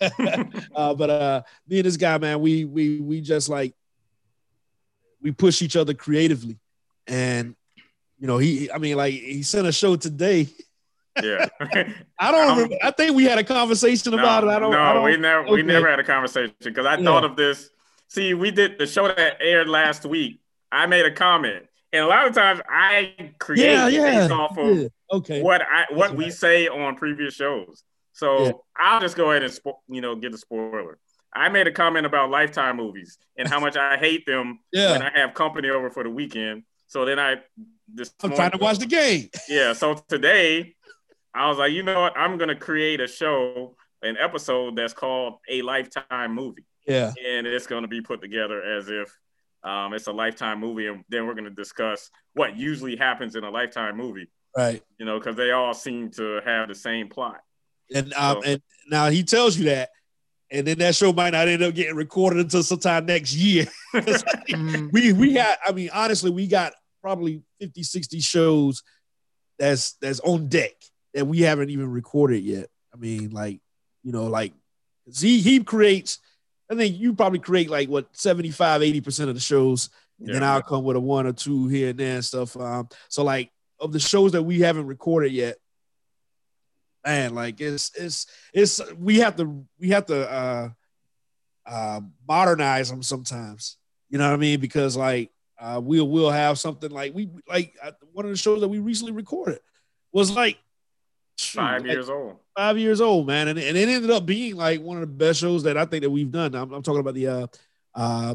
uh, 0.74 0.94
but 0.94 1.10
uh, 1.10 1.42
me 1.68 1.78
and 1.78 1.86
this 1.86 1.96
guy, 1.96 2.16
man, 2.18 2.40
we 2.40 2.64
we 2.64 3.00
we 3.00 3.20
just 3.20 3.48
like 3.48 3.74
we 5.20 5.30
push 5.30 5.62
each 5.62 5.76
other 5.76 5.94
creatively, 5.94 6.58
and 7.06 7.54
you 8.18 8.26
know, 8.26 8.38
he, 8.38 8.70
I 8.70 8.78
mean, 8.78 8.96
like 8.96 9.14
he 9.14 9.42
sent 9.42 9.66
a 9.66 9.72
show 9.72 9.96
today. 9.96 10.48
Yeah, 11.22 11.48
I 12.18 12.30
don't. 12.30 12.56
Remember, 12.56 12.76
I 12.82 12.90
think 12.92 13.14
we 13.14 13.24
had 13.24 13.38
a 13.38 13.44
conversation 13.44 14.12
no, 14.12 14.18
about 14.18 14.44
it. 14.44 14.48
I 14.48 14.58
don't. 14.58 14.70
Know. 14.70 14.78
No, 14.78 14.84
I 14.84 14.92
don't, 14.94 15.04
we 15.04 15.16
never. 15.16 15.42
Okay. 15.44 15.52
We 15.52 15.62
never 15.62 15.88
had 15.90 15.98
a 15.98 16.04
conversation 16.04 16.54
because 16.62 16.86
I 16.86 16.96
yeah. 16.96 17.04
thought 17.04 17.24
of 17.24 17.36
this. 17.36 17.70
See, 18.08 18.34
we 18.34 18.50
did 18.50 18.78
the 18.78 18.86
show 18.86 19.08
that 19.08 19.36
aired 19.40 19.68
last 19.68 20.04
week. 20.04 20.40
I 20.72 20.86
made 20.86 21.04
a 21.04 21.10
comment, 21.10 21.66
and 21.92 22.04
a 22.04 22.06
lot 22.06 22.26
of 22.26 22.34
times 22.34 22.60
I 22.68 23.32
create 23.38 23.64
yeah, 23.64 23.88
yeah, 23.88 24.20
based 24.20 24.32
off 24.32 24.56
of 24.56 24.76
yeah. 24.76 24.88
okay. 25.12 25.42
what 25.42 25.62
I 25.62 25.86
what 25.90 26.14
we 26.14 26.30
say 26.30 26.68
on 26.68 26.96
previous 26.96 27.34
shows. 27.34 27.82
So 28.12 28.44
yeah. 28.44 28.52
I'll 28.76 29.00
just 29.00 29.16
go 29.16 29.30
ahead 29.30 29.42
and 29.42 29.52
spo- 29.52 29.78
you 29.88 30.00
know 30.00 30.16
get 30.16 30.32
the 30.32 30.38
spoiler. 30.38 30.98
I 31.34 31.48
made 31.48 31.66
a 31.66 31.72
comment 31.72 32.06
about 32.06 32.30
Lifetime 32.30 32.76
movies 32.76 33.18
and 33.38 33.46
how 33.46 33.60
much 33.60 33.76
I 33.76 33.96
hate 33.96 34.26
them 34.26 34.60
yeah. 34.72 34.92
when 34.92 35.02
I 35.02 35.16
have 35.16 35.34
company 35.34 35.70
over 35.70 35.90
for 35.90 36.02
the 36.02 36.10
weekend. 36.10 36.64
So 36.88 37.04
then 37.04 37.18
I 37.18 37.36
this 37.92 38.12
I'm 38.22 38.34
trying 38.34 38.50
to 38.52 38.58
watch 38.58 38.78
the 38.78 38.86
game. 38.86 39.28
Yeah. 39.48 39.72
So 39.72 39.94
today 40.08 40.74
I 41.34 41.48
was 41.48 41.58
like, 41.58 41.72
you 41.72 41.82
know 41.82 42.00
what? 42.00 42.16
I'm 42.16 42.36
gonna 42.38 42.56
create 42.56 43.00
a 43.00 43.06
show, 43.06 43.76
an 44.02 44.16
episode 44.16 44.76
that's 44.76 44.92
called 44.92 45.34
a 45.48 45.62
Lifetime 45.62 46.34
movie. 46.34 46.64
Yeah. 46.86 47.12
And 47.26 47.46
it's 47.46 47.66
gonna 47.66 47.88
be 47.88 48.00
put 48.00 48.20
together 48.20 48.62
as 48.62 48.88
if 48.88 49.16
um, 49.62 49.92
it's 49.92 50.06
a 50.06 50.12
Lifetime 50.12 50.58
movie, 50.58 50.86
and 50.86 51.04
then 51.08 51.26
we're 51.26 51.34
gonna 51.34 51.50
discuss 51.50 52.10
what 52.34 52.56
usually 52.56 52.96
happens 52.96 53.36
in 53.36 53.44
a 53.44 53.50
Lifetime 53.50 53.96
movie. 53.96 54.28
Right. 54.56 54.82
You 54.98 55.06
know, 55.06 55.18
because 55.18 55.36
they 55.36 55.52
all 55.52 55.74
seem 55.74 56.10
to 56.12 56.40
have 56.44 56.68
the 56.68 56.74
same 56.74 57.08
plot. 57.08 57.40
And 57.94 58.12
um, 58.14 58.42
so, 58.42 58.50
and 58.50 58.62
now 58.88 59.10
he 59.10 59.22
tells 59.22 59.56
you 59.56 59.66
that, 59.66 59.90
and 60.50 60.66
then 60.66 60.78
that 60.78 60.94
show 60.94 61.12
might 61.12 61.30
not 61.30 61.48
end 61.48 61.62
up 61.62 61.74
getting 61.74 61.94
recorded 61.94 62.40
until 62.40 62.62
sometime 62.62 63.06
next 63.06 63.34
year. 63.34 63.66
Mm-hmm. 63.92 64.88
we 64.92 65.12
we 65.12 65.32
got, 65.34 65.58
I 65.66 65.72
mean, 65.72 65.90
honestly, 65.92 66.30
we 66.30 66.46
got 66.46 66.72
probably 67.02 67.42
50, 67.60 67.82
60 67.82 68.20
shows 68.20 68.82
that's 69.58 69.92
that's 69.94 70.20
on 70.20 70.48
deck 70.48 70.72
that 71.14 71.26
we 71.26 71.40
haven't 71.40 71.70
even 71.70 71.90
recorded 71.90 72.42
yet. 72.42 72.68
I 72.92 72.96
mean, 72.96 73.30
like, 73.30 73.60
you 74.02 74.12
know, 74.12 74.24
like 74.24 74.52
he 75.18 75.40
he 75.40 75.62
creates, 75.62 76.18
I 76.70 76.74
think 76.74 76.98
you 76.98 77.14
probably 77.14 77.38
create 77.38 77.70
like 77.70 77.88
what 77.88 78.08
75, 78.12 78.80
80% 78.80 79.28
of 79.28 79.34
the 79.34 79.40
shows, 79.40 79.90
and 80.18 80.28
yeah. 80.28 80.34
then 80.34 80.44
I'll 80.44 80.62
come 80.62 80.84
with 80.84 80.96
a 80.96 81.00
one 81.00 81.26
or 81.26 81.32
two 81.32 81.68
here 81.68 81.90
and 81.90 81.98
there 81.98 82.14
and 82.16 82.24
stuff. 82.24 82.56
Um, 82.56 82.88
so 83.08 83.22
like 83.22 83.50
of 83.78 83.92
the 83.92 84.00
shows 84.00 84.32
that 84.32 84.42
we 84.42 84.60
haven't 84.60 84.86
recorded 84.86 85.32
yet, 85.32 85.56
man, 87.04 87.34
like 87.34 87.60
it's 87.60 87.92
it's 87.96 88.26
it's 88.52 88.80
we 88.94 89.18
have 89.18 89.36
to 89.36 89.64
we 89.78 89.90
have 89.90 90.06
to 90.06 90.30
uh 90.30 90.68
uh 91.66 92.00
modernize 92.28 92.90
them 92.90 93.02
sometimes. 93.02 93.76
You 94.08 94.18
know 94.18 94.28
what 94.28 94.34
I 94.34 94.38
mean? 94.38 94.60
Because 94.60 94.96
like 94.96 95.30
uh 95.58 95.80
we'll 95.82 96.08
we'll 96.08 96.30
have 96.30 96.58
something 96.58 96.90
like 96.90 97.14
we 97.14 97.30
like 97.48 97.76
uh, 97.82 97.92
one 98.12 98.24
of 98.24 98.30
the 98.30 98.36
shows 98.36 98.60
that 98.60 98.68
we 98.68 98.78
recently 98.78 99.12
recorded 99.12 99.60
was 100.12 100.30
like 100.30 100.58
five 101.38 101.82
like, 101.82 101.92
years 101.92 102.08
old. 102.08 102.36
Five 102.56 102.78
years 102.78 103.00
old, 103.00 103.26
man, 103.26 103.48
and, 103.48 103.58
and 103.58 103.76
it 103.76 103.88
ended 103.88 104.10
up 104.10 104.26
being 104.26 104.56
like 104.56 104.80
one 104.80 104.96
of 104.96 105.02
the 105.02 105.06
best 105.06 105.40
shows 105.40 105.62
that 105.62 105.76
I 105.76 105.84
think 105.84 106.02
that 106.02 106.10
we've 106.10 106.30
done. 106.30 106.54
I'm, 106.54 106.72
I'm 106.72 106.82
talking 106.82 107.00
about 107.00 107.14
the 107.14 107.26
uh 107.26 107.46
uh 107.94 108.34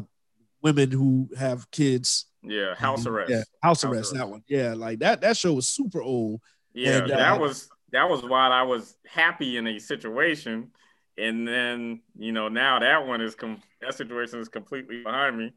women 0.62 0.90
who 0.90 1.28
have 1.38 1.70
kids. 1.70 2.26
Yeah, 2.42 2.74
house 2.74 3.06
arrest. 3.06 3.30
Yeah, 3.30 3.42
house, 3.62 3.82
house 3.82 3.84
arrest, 3.84 4.12
arrest. 4.12 4.14
That 4.14 4.28
one. 4.28 4.44
Yeah, 4.48 4.74
like 4.74 5.00
that. 5.00 5.20
That 5.20 5.36
show 5.36 5.52
was 5.52 5.68
super 5.68 6.00
old. 6.00 6.40
Yeah, 6.72 6.98
and, 6.98 7.10
that 7.10 7.32
uh, 7.32 7.38
was 7.38 7.68
that 7.92 8.08
was 8.08 8.22
while 8.22 8.52
I 8.52 8.62
was 8.62 8.96
happy 9.06 9.56
in 9.56 9.66
a 9.66 9.78
situation, 9.78 10.70
and 11.16 11.46
then 11.46 12.00
you 12.18 12.32
know 12.32 12.48
now 12.48 12.78
that 12.80 13.06
one 13.06 13.20
is 13.20 13.34
com- 13.34 13.62
that 13.80 13.94
situation 13.94 14.40
is 14.40 14.48
completely 14.48 15.02
behind 15.02 15.38
me, 15.38 15.52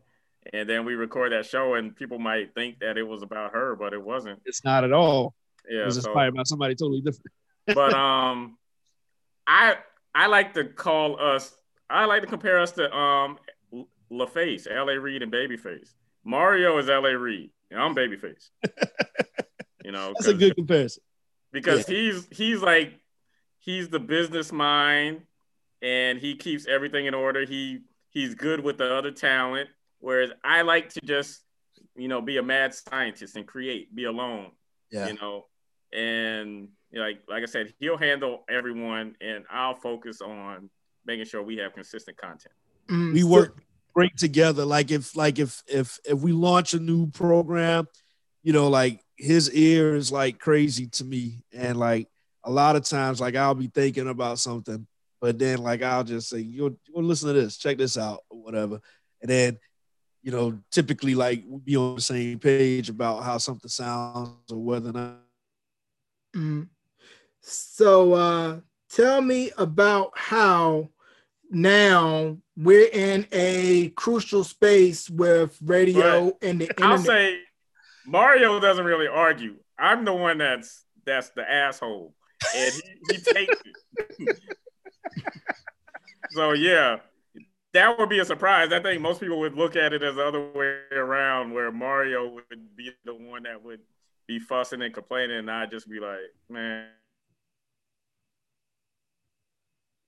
and 0.53 0.69
then 0.69 0.85
we 0.85 0.95
record 0.95 1.31
that 1.31 1.45
show, 1.45 1.75
and 1.75 1.95
people 1.95 2.19
might 2.19 2.53
think 2.53 2.79
that 2.79 2.97
it 2.97 3.03
was 3.03 3.23
about 3.23 3.53
her, 3.53 3.75
but 3.75 3.93
it 3.93 4.01
wasn't. 4.01 4.41
It's 4.45 4.63
not 4.63 4.83
at 4.83 4.93
all. 4.93 5.33
Yeah, 5.69 5.81
it 5.81 5.85
was 5.85 6.01
so, 6.01 6.11
probably 6.11 6.29
about 6.29 6.47
somebody 6.47 6.75
totally 6.75 7.01
different. 7.01 7.31
but 7.67 7.93
um, 7.93 8.57
I 9.47 9.77
I 10.13 10.27
like 10.27 10.53
to 10.53 10.65
call 10.65 11.19
us. 11.19 11.53
I 11.89 12.05
like 12.05 12.21
to 12.21 12.27
compare 12.27 12.59
us 12.59 12.71
to 12.73 12.95
um 12.95 13.39
LaFace, 14.11 14.67
L.A. 14.69 14.99
Reid, 14.99 15.23
and 15.23 15.31
Babyface. 15.31 15.93
Mario 16.23 16.77
is 16.77 16.89
L.A. 16.89 17.17
Reid, 17.17 17.51
and 17.71 17.79
I'm 17.79 17.95
Babyface. 17.95 18.49
you 19.83 19.91
know, 19.91 20.13
that's 20.15 20.27
a 20.27 20.33
good 20.33 20.55
comparison 20.55 21.03
because 21.51 21.89
yeah. 21.89 21.95
he's 21.95 22.27
he's 22.31 22.61
like 22.61 22.93
he's 23.59 23.89
the 23.89 23.99
business 23.99 24.51
mind 24.51 25.21
and 25.81 26.19
he 26.19 26.35
keeps 26.35 26.67
everything 26.67 27.05
in 27.05 27.13
order. 27.13 27.45
He 27.45 27.81
he's 28.09 28.35
good 28.35 28.63
with 28.63 28.77
the 28.77 28.93
other 28.93 29.11
talent, 29.11 29.69
whereas 29.99 30.31
I 30.43 30.61
like 30.63 30.89
to 30.89 31.01
just 31.03 31.41
you 31.95 32.07
know 32.07 32.21
be 32.21 32.37
a 32.37 32.43
mad 32.43 32.73
scientist 32.73 33.35
and 33.35 33.47
create, 33.47 33.93
be 33.93 34.05
alone. 34.05 34.51
Yeah. 34.91 35.07
You 35.07 35.13
know, 35.15 35.45
and 35.93 36.69
you 36.91 36.99
know, 36.99 37.01
like 37.01 37.21
like 37.27 37.43
I 37.43 37.45
said, 37.45 37.73
he'll 37.79 37.97
handle 37.97 38.43
everyone, 38.49 39.15
and 39.21 39.45
I'll 39.49 39.75
focus 39.75 40.21
on 40.21 40.69
making 41.05 41.25
sure 41.25 41.41
we 41.41 41.57
have 41.57 41.73
consistent 41.73 42.17
content. 42.17 42.53
Mm, 42.87 43.13
we 43.13 43.23
work 43.23 43.61
great 43.93 44.17
together. 44.17 44.65
Like 44.65 44.91
if 44.91 45.15
like 45.15 45.39
if 45.39 45.63
if 45.67 45.99
if 46.05 46.19
we 46.19 46.31
launch 46.31 46.73
a 46.73 46.79
new 46.79 47.07
program, 47.07 47.87
you 48.43 48.53
know, 48.53 48.67
like 48.67 49.01
his 49.19 49.51
ear 49.51 49.95
is 49.95 50.11
like 50.11 50.39
crazy 50.39 50.87
to 50.87 51.03
me. 51.03 51.43
And 51.53 51.77
like 51.77 52.07
a 52.43 52.51
lot 52.51 52.75
of 52.75 52.83
times, 52.85 53.19
like 53.19 53.35
I'll 53.35 53.53
be 53.53 53.67
thinking 53.67 54.07
about 54.07 54.39
something, 54.39 54.87
but 55.19 55.37
then 55.37 55.59
like 55.59 55.83
I'll 55.83 56.05
just 56.05 56.29
say, 56.29 56.39
you 56.39 56.77
you 56.87 57.01
listen 57.01 57.27
to 57.27 57.33
this, 57.33 57.57
check 57.57 57.77
this 57.77 57.97
out, 57.97 58.23
or 58.29 58.41
whatever. 58.41 58.79
And 59.21 59.29
then 59.29 59.59
you 60.21 60.31
know, 60.31 60.59
typically 60.71 61.15
like 61.15 61.43
we'll 61.45 61.59
be 61.59 61.75
on 61.75 61.95
the 61.95 62.01
same 62.01 62.39
page 62.39 62.89
about 62.89 63.23
how 63.23 63.37
something 63.37 63.69
sounds 63.69 64.51
or 64.51 64.57
whether 64.57 64.89
or 64.89 64.93
not. 64.93 65.17
Mm. 66.35 66.67
So 67.41 68.13
uh, 68.13 68.59
tell 68.89 69.21
me 69.21 69.51
about 69.57 70.11
how 70.15 70.89
now 71.49 72.37
we're 72.55 72.89
in 72.91 73.27
a 73.31 73.89
crucial 73.89 74.43
space 74.43 75.09
with 75.09 75.57
radio 75.63 76.25
right. 76.25 76.33
and 76.41 76.61
the 76.61 76.67
internet. 76.67 76.91
I'll 76.91 76.97
say 76.97 77.39
Mario 78.09 78.59
doesn't 78.59 78.85
really 78.85 79.07
argue. 79.07 79.55
I'm 79.77 80.03
the 80.03 80.13
one 80.13 80.39
that's 80.39 80.83
that's 81.05 81.29
the 81.29 81.49
asshole, 81.49 82.15
and 82.55 82.73
he, 82.73 83.13
he 83.13 83.17
takes 83.21 83.55
it. 84.19 84.37
so 86.31 86.53
yeah, 86.53 86.97
that 87.73 87.99
would 87.99 88.09
be 88.09 88.19
a 88.19 88.25
surprise. 88.25 88.73
I 88.73 88.81
think 88.81 89.01
most 89.01 89.21
people 89.21 89.39
would 89.39 89.55
look 89.55 89.75
at 89.75 89.93
it 89.93 90.01
as 90.01 90.15
the 90.15 90.25
other 90.25 90.51
way 90.51 90.79
around, 90.91 91.53
where 91.53 91.71
Mario 91.71 92.27
would 92.29 92.75
be 92.75 92.91
the 93.05 93.13
one 93.13 93.43
that 93.43 93.63
would 93.63 93.81
be 94.27 94.39
fussing 94.39 94.81
and 94.81 94.93
complaining, 94.93 95.37
and 95.37 95.51
I'd 95.51 95.71
just 95.71 95.89
be 95.89 95.99
like, 95.99 96.19
man. 96.49 96.87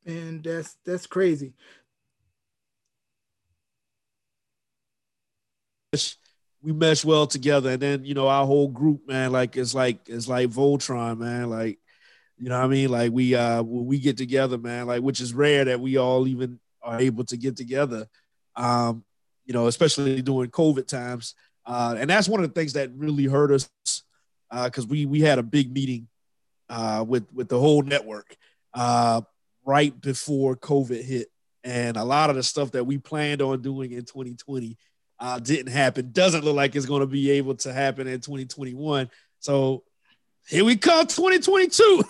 And 0.06 0.44
that's 0.44 0.76
that's 0.84 1.06
crazy. 1.06 1.54
We 6.64 6.74
mesh 6.74 7.04
well 7.04 7.26
together, 7.26 7.72
and 7.72 7.82
then 7.82 8.06
you 8.06 8.14
know 8.14 8.28
our 8.28 8.46
whole 8.46 8.68
group, 8.68 9.08
man. 9.08 9.32
Like 9.32 9.58
it's 9.58 9.74
like 9.74 10.08
it's 10.08 10.28
like 10.28 10.50
Voltron, 10.50 11.18
man. 11.18 11.50
Like 11.50 11.80
you 12.38 12.50
know 12.50 12.58
what 12.58 12.66
I 12.66 12.70
mean? 12.70 12.90
Like 12.90 13.12
we 13.12 13.36
uh 13.36 13.64
when 13.64 13.86
we 13.86 14.00
get 14.00 14.18
together, 14.18 14.58
man, 14.58 14.88
like 14.88 15.02
which 15.02 15.22
is 15.22 15.34
rare 15.34 15.66
that 15.66 15.80
we 15.80 15.98
all 15.98 16.28
even 16.28 16.60
are 16.84 17.00
able 17.00 17.24
to 17.26 17.38
get 17.38 17.56
together. 17.56 18.08
Um, 18.56 19.04
you 19.46 19.54
know, 19.54 19.68
especially 19.68 20.22
during 20.22 20.52
COVID 20.52 20.88
times. 20.88 21.36
Uh, 21.66 21.96
and 21.98 22.10
that's 22.10 22.28
one 22.28 22.44
of 22.44 22.50
the 22.50 22.60
things 22.60 22.74
that 22.74 22.92
really 22.96 23.26
hurt 23.26 23.52
us 23.52 23.70
because 24.50 24.86
uh, 24.86 24.88
we 24.90 25.06
we 25.06 25.22
had 25.22 25.40
a 25.40 25.44
big 25.44 25.72
meeting 25.72 26.08
uh, 26.70 27.04
with 27.08 27.26
with 27.34 27.50
the 27.50 27.60
whole 27.60 27.82
network 27.82 28.36
uh, 28.74 29.22
right 29.66 30.00
before 30.02 30.56
COVID 30.56 31.04
hit, 31.04 31.28
and 31.64 31.98
a 31.98 32.04
lot 32.04 32.30
of 32.30 32.36
the 32.36 32.44
stuff 32.44 32.72
that 32.72 32.86
we 32.86 32.98
planned 32.98 33.42
on 33.42 33.62
doing 33.62 33.92
in 33.92 34.06
2020 34.06 34.78
uh, 35.22 35.40
didn't 35.40 35.72
happen. 35.72 36.12
Doesn't 36.12 36.44
look 36.44 36.56
like 36.56 36.76
it's 36.76 36.88
going 36.88 37.02
to 37.02 37.08
be 37.08 37.30
able 37.32 37.56
to 37.56 37.72
happen 37.72 38.08
in 38.08 38.20
2021. 38.20 39.10
So 39.40 39.84
here 40.48 40.66
we 40.66 40.76
come, 40.76 41.06
2022. 41.06 42.04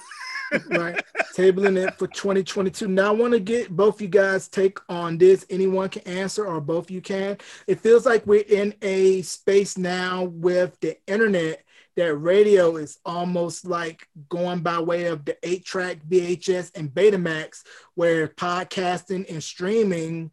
right. 0.69 1.03
Tabling 1.35 1.77
it 1.77 1.97
for 1.99 2.07
2022. 2.07 2.87
Now 2.87 3.09
I 3.09 3.11
want 3.11 3.33
to 3.33 3.39
get 3.39 3.69
both 3.69 4.01
you 4.01 4.07
guys 4.07 4.47
take 4.47 4.79
on 4.89 5.17
this. 5.17 5.45
Anyone 5.49 5.89
can 5.89 6.03
answer 6.03 6.45
or 6.45 6.61
both 6.61 6.89
you 6.89 7.01
can. 7.01 7.37
It 7.67 7.81
feels 7.81 8.05
like 8.05 8.25
we're 8.25 8.45
in 8.47 8.73
a 8.81 9.21
space 9.23 9.77
now 9.77 10.23
with 10.23 10.79
the 10.79 10.97
internet 11.05 11.63
that 11.97 12.15
radio 12.15 12.77
is 12.77 12.97
almost 13.05 13.65
like 13.65 14.07
going 14.29 14.61
by 14.61 14.79
way 14.79 15.05
of 15.05 15.25
the 15.25 15.37
eight 15.43 15.65
track 15.65 15.97
VHS 16.09 16.71
and 16.75 16.89
Betamax, 16.89 17.63
where 17.95 18.29
podcasting 18.29 19.29
and 19.29 19.43
streaming 19.43 20.31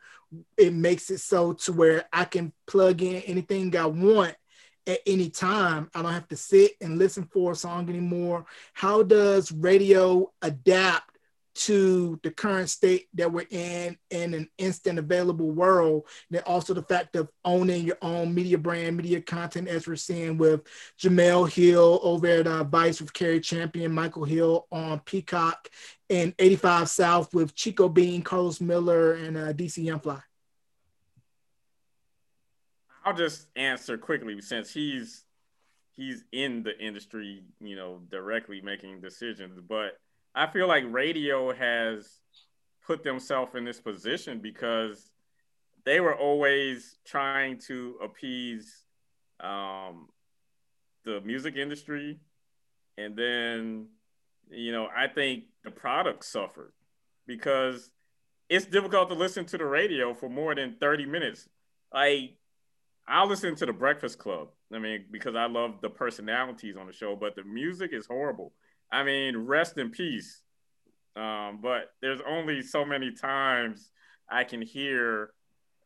it 0.56 0.72
makes 0.72 1.10
it 1.10 1.18
so 1.20 1.52
to 1.52 1.72
where 1.72 2.04
I 2.12 2.24
can 2.24 2.52
plug 2.66 3.02
in 3.02 3.22
anything 3.22 3.76
I 3.76 3.86
want 3.86 4.34
at 4.86 5.00
any 5.06 5.30
time. 5.30 5.90
I 5.94 6.02
don't 6.02 6.12
have 6.12 6.28
to 6.28 6.36
sit 6.36 6.72
and 6.80 6.98
listen 6.98 7.28
for 7.32 7.52
a 7.52 7.56
song 7.56 7.88
anymore. 7.88 8.46
How 8.72 9.02
does 9.02 9.52
radio 9.52 10.32
adapt 10.42 11.17
to 11.58 12.20
the 12.22 12.30
current 12.30 12.70
state 12.70 13.08
that 13.14 13.32
we're 13.32 13.46
in 13.50 13.96
in 14.10 14.32
an 14.32 14.48
instant 14.58 14.98
available 14.98 15.50
world. 15.50 16.06
And 16.32 16.40
also 16.42 16.72
the 16.72 16.82
fact 16.82 17.16
of 17.16 17.28
owning 17.44 17.84
your 17.84 17.98
own 18.00 18.32
media 18.32 18.58
brand, 18.58 18.96
media 18.96 19.20
content, 19.20 19.66
as 19.66 19.88
we're 19.88 19.96
seeing 19.96 20.38
with 20.38 20.62
Jemele 21.00 21.50
Hill 21.50 21.98
over 22.02 22.26
at 22.28 22.46
uh, 22.46 22.62
Vice 22.62 23.00
with 23.00 23.12
Cari 23.12 23.40
Champion, 23.40 23.92
Michael 23.92 24.24
Hill 24.24 24.68
on 24.70 25.00
Peacock, 25.00 25.68
and 26.08 26.32
85 26.38 26.88
South 26.88 27.34
with 27.34 27.54
Chico 27.56 27.88
Bean, 27.88 28.22
Carlos 28.22 28.60
Miller, 28.60 29.14
and 29.14 29.36
uh, 29.36 29.52
DC 29.52 29.82
Young 29.84 29.98
Fly. 29.98 30.20
I'll 33.04 33.14
just 33.14 33.48
answer 33.56 33.98
quickly 33.98 34.40
since 34.40 34.72
he's 34.72 35.24
he's 35.96 36.22
in 36.30 36.62
the 36.62 36.78
industry, 36.78 37.42
you 37.60 37.74
know, 37.74 38.00
directly 38.10 38.60
making 38.60 39.00
decisions. 39.00 39.58
But 39.66 39.98
I 40.34 40.46
feel 40.46 40.68
like 40.68 40.84
radio 40.88 41.52
has 41.52 42.20
put 42.86 43.02
themselves 43.02 43.54
in 43.54 43.64
this 43.64 43.80
position 43.80 44.40
because 44.40 45.10
they 45.84 46.00
were 46.00 46.14
always 46.14 46.98
trying 47.06 47.58
to 47.58 47.96
appease 48.02 48.84
um, 49.40 50.08
the 51.04 51.20
music 51.22 51.56
industry, 51.56 52.20
and 52.96 53.16
then 53.16 53.86
you 54.50 54.72
know 54.72 54.88
I 54.94 55.08
think 55.08 55.44
the 55.64 55.70
product 55.70 56.24
suffered 56.24 56.72
because 57.26 57.90
it's 58.48 58.66
difficult 58.66 59.08
to 59.10 59.14
listen 59.14 59.44
to 59.46 59.58
the 59.58 59.64
radio 59.66 60.14
for 60.14 60.28
more 60.28 60.54
than 60.54 60.76
30 60.80 61.06
minutes. 61.06 61.48
Like 61.92 62.36
I'll 63.06 63.26
listen 63.26 63.54
to 63.56 63.66
the 63.66 63.72
Breakfast 63.72 64.18
Club. 64.18 64.48
I 64.72 64.78
mean, 64.78 65.06
because 65.10 65.34
I 65.34 65.46
love 65.46 65.80
the 65.80 65.88
personalities 65.88 66.76
on 66.76 66.86
the 66.86 66.92
show, 66.92 67.16
but 67.16 67.36
the 67.36 67.44
music 67.44 67.90
is 67.92 68.06
horrible. 68.06 68.52
I 68.90 69.02
mean, 69.02 69.36
rest 69.36 69.78
in 69.78 69.90
peace. 69.90 70.42
Um, 71.16 71.58
but 71.62 71.90
there's 72.00 72.20
only 72.26 72.62
so 72.62 72.84
many 72.84 73.12
times 73.12 73.90
I 74.30 74.44
can 74.44 74.62
hear 74.62 75.30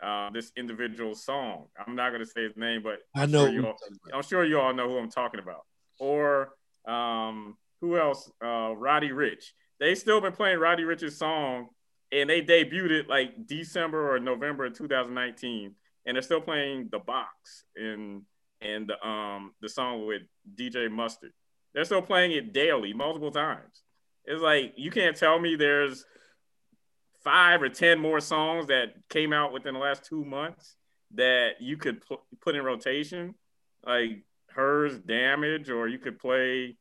uh, 0.03 0.31
this 0.31 0.53
individual 0.57 1.15
song. 1.15 1.67
I'm 1.79 1.95
not 1.95 2.11
going 2.11 2.21
to 2.21 2.27
say 2.27 2.43
his 2.43 2.57
name, 2.57 2.83
but 2.83 2.99
I 3.15 3.27
know. 3.27 3.51
Sure 3.51 3.67
all, 3.67 3.77
I'm 4.13 4.23
sure 4.23 4.45
you 4.45 4.61
all 4.61 4.75
know 4.75 4.89
who 4.89 4.99
I'm 4.99 5.11
talking 5.11 5.41
about. 5.41 5.65
Or 5.99 6.51
um, 6.87 7.57
who 7.81 7.99
else? 7.99 8.31
Uh, 8.45 8.75
Roddy 8.77 9.11
Ricch. 9.11 9.45
They 9.81 9.95
still 9.95 10.21
been 10.21 10.33
playing 10.33 10.59
Roddy 10.59 10.83
Ricch's 10.83 11.19
song, 11.19 11.69
and 12.11 12.29
they 12.29 12.43
debuted 12.43 12.91
it 12.91 13.09
like 13.09 13.47
December 13.47 14.15
or 14.15 14.19
November 14.21 14.67
of 14.67 14.75
2019 14.75 15.75
and 16.07 16.17
they're 16.17 16.23
still 16.23 16.41
playing 16.41 16.89
the 16.91 16.99
box 16.99 17.65
in 17.77 18.23
and 18.61 18.89
the 18.89 19.07
um 19.07 19.53
the 19.61 19.69
song 19.69 20.07
with 20.07 20.23
DJ 20.55 20.91
Mustard. 20.91 21.33
They're 21.75 21.85
still 21.85 22.03
playing 22.03 22.33
it 22.33 22.53
daily, 22.53 22.93
multiple 22.93 23.31
times. 23.31 23.83
It's 24.25 24.43
like 24.43 24.75
you 24.77 24.91
can't 24.91 25.17
tell 25.17 25.39
me 25.39 25.57
there's 25.57 26.05
five 27.25 27.63
or 27.63 27.69
ten 27.69 27.99
more 27.99 28.21
songs 28.21 28.67
that 28.67 28.95
came 29.09 29.33
out 29.33 29.53
within 29.53 29.75
the 29.75 29.81
last 29.81 30.05
two 30.05 30.25
months 30.25 30.77
that 31.15 31.61
you 31.61 31.77
could 31.77 32.05
put 32.07 32.21
put 32.41 32.55
in 32.55 32.65
rotation, 32.65 33.35
like 33.87 34.25
hers, 34.49 34.99
damage, 34.99 35.71
or 35.71 35.89
you 35.89 35.99
could 35.99 36.19
play 36.19 36.77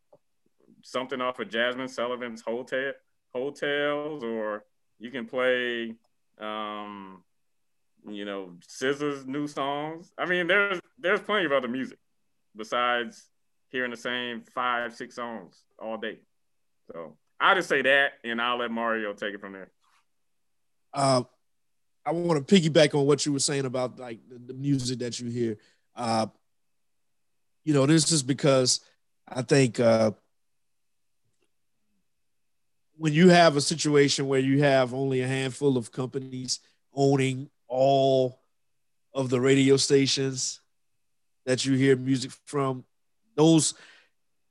something 0.84 1.22
off 1.22 1.40
of 1.40 1.50
Jazmine 1.50 1.90
Sullivan's 1.90 2.42
Hotel 2.42 2.94
Hotels, 3.34 4.24
or 4.24 4.66
you 5.00 5.10
can 5.10 5.26
play 5.26 5.96
um, 6.40 7.24
you 8.10 8.26
know, 8.26 8.54
SZA's 8.68 9.26
new 9.26 9.48
songs. 9.48 10.12
I 10.18 10.26
mean, 10.26 10.48
there's 10.48 10.80
there's 11.00 11.22
plenty 11.22 11.46
of 11.46 11.52
other 11.52 11.68
music 11.68 12.00
besides 12.56 13.30
hearing 13.72 13.92
the 13.92 13.98
same 13.98 14.42
five, 14.54 14.94
six 14.94 15.16
songs 15.16 15.64
all 15.80 15.98
day. 15.98 16.20
So 16.92 17.16
I'll 17.40 17.56
just 17.56 17.70
say 17.70 17.82
that, 17.82 18.14
and 18.24 18.42
I'll 18.42 18.58
let 18.58 18.72
Mario 18.72 19.14
take 19.14 19.34
it 19.34 19.42
from 19.42 19.54
there. 19.54 19.72
Uh, 20.94 21.24
I 22.06 22.12
want 22.12 22.46
to 22.46 22.56
piggyback 22.56 22.94
on 22.94 23.06
what 23.06 23.26
you 23.26 23.34
were 23.34 23.40
saying 23.40 23.66
about 23.66 24.00
like 24.00 24.20
the, 24.28 24.40
the 24.40 24.54
music 24.54 25.00
that 25.00 25.20
you 25.20 25.30
hear. 25.30 25.58
Uh, 25.96 26.28
you 27.64 27.74
know, 27.74 27.86
this 27.86 28.12
is 28.12 28.24
because 28.24 28.82
I 29.28 29.44
think 29.44 29.80
uh, 29.80 30.12
when 32.98 33.14
you 33.14 33.30
have 33.30 33.56
a 33.56 33.62
situation 33.62 34.28
where 34.28 34.40
you 34.40 34.64
have 34.64 34.94
only 34.94 35.22
a 35.22 35.28
handful 35.28 35.78
of 35.78 35.92
companies 35.92 36.60
owning 36.94 37.50
all 37.68 38.40
of 39.14 39.30
the 39.30 39.40
radio 39.40 39.78
stations 39.78 40.60
that 41.46 41.66
you 41.66 41.74
hear 41.74 41.96
music 41.96 42.32
from, 42.46 42.84
those 43.42 43.74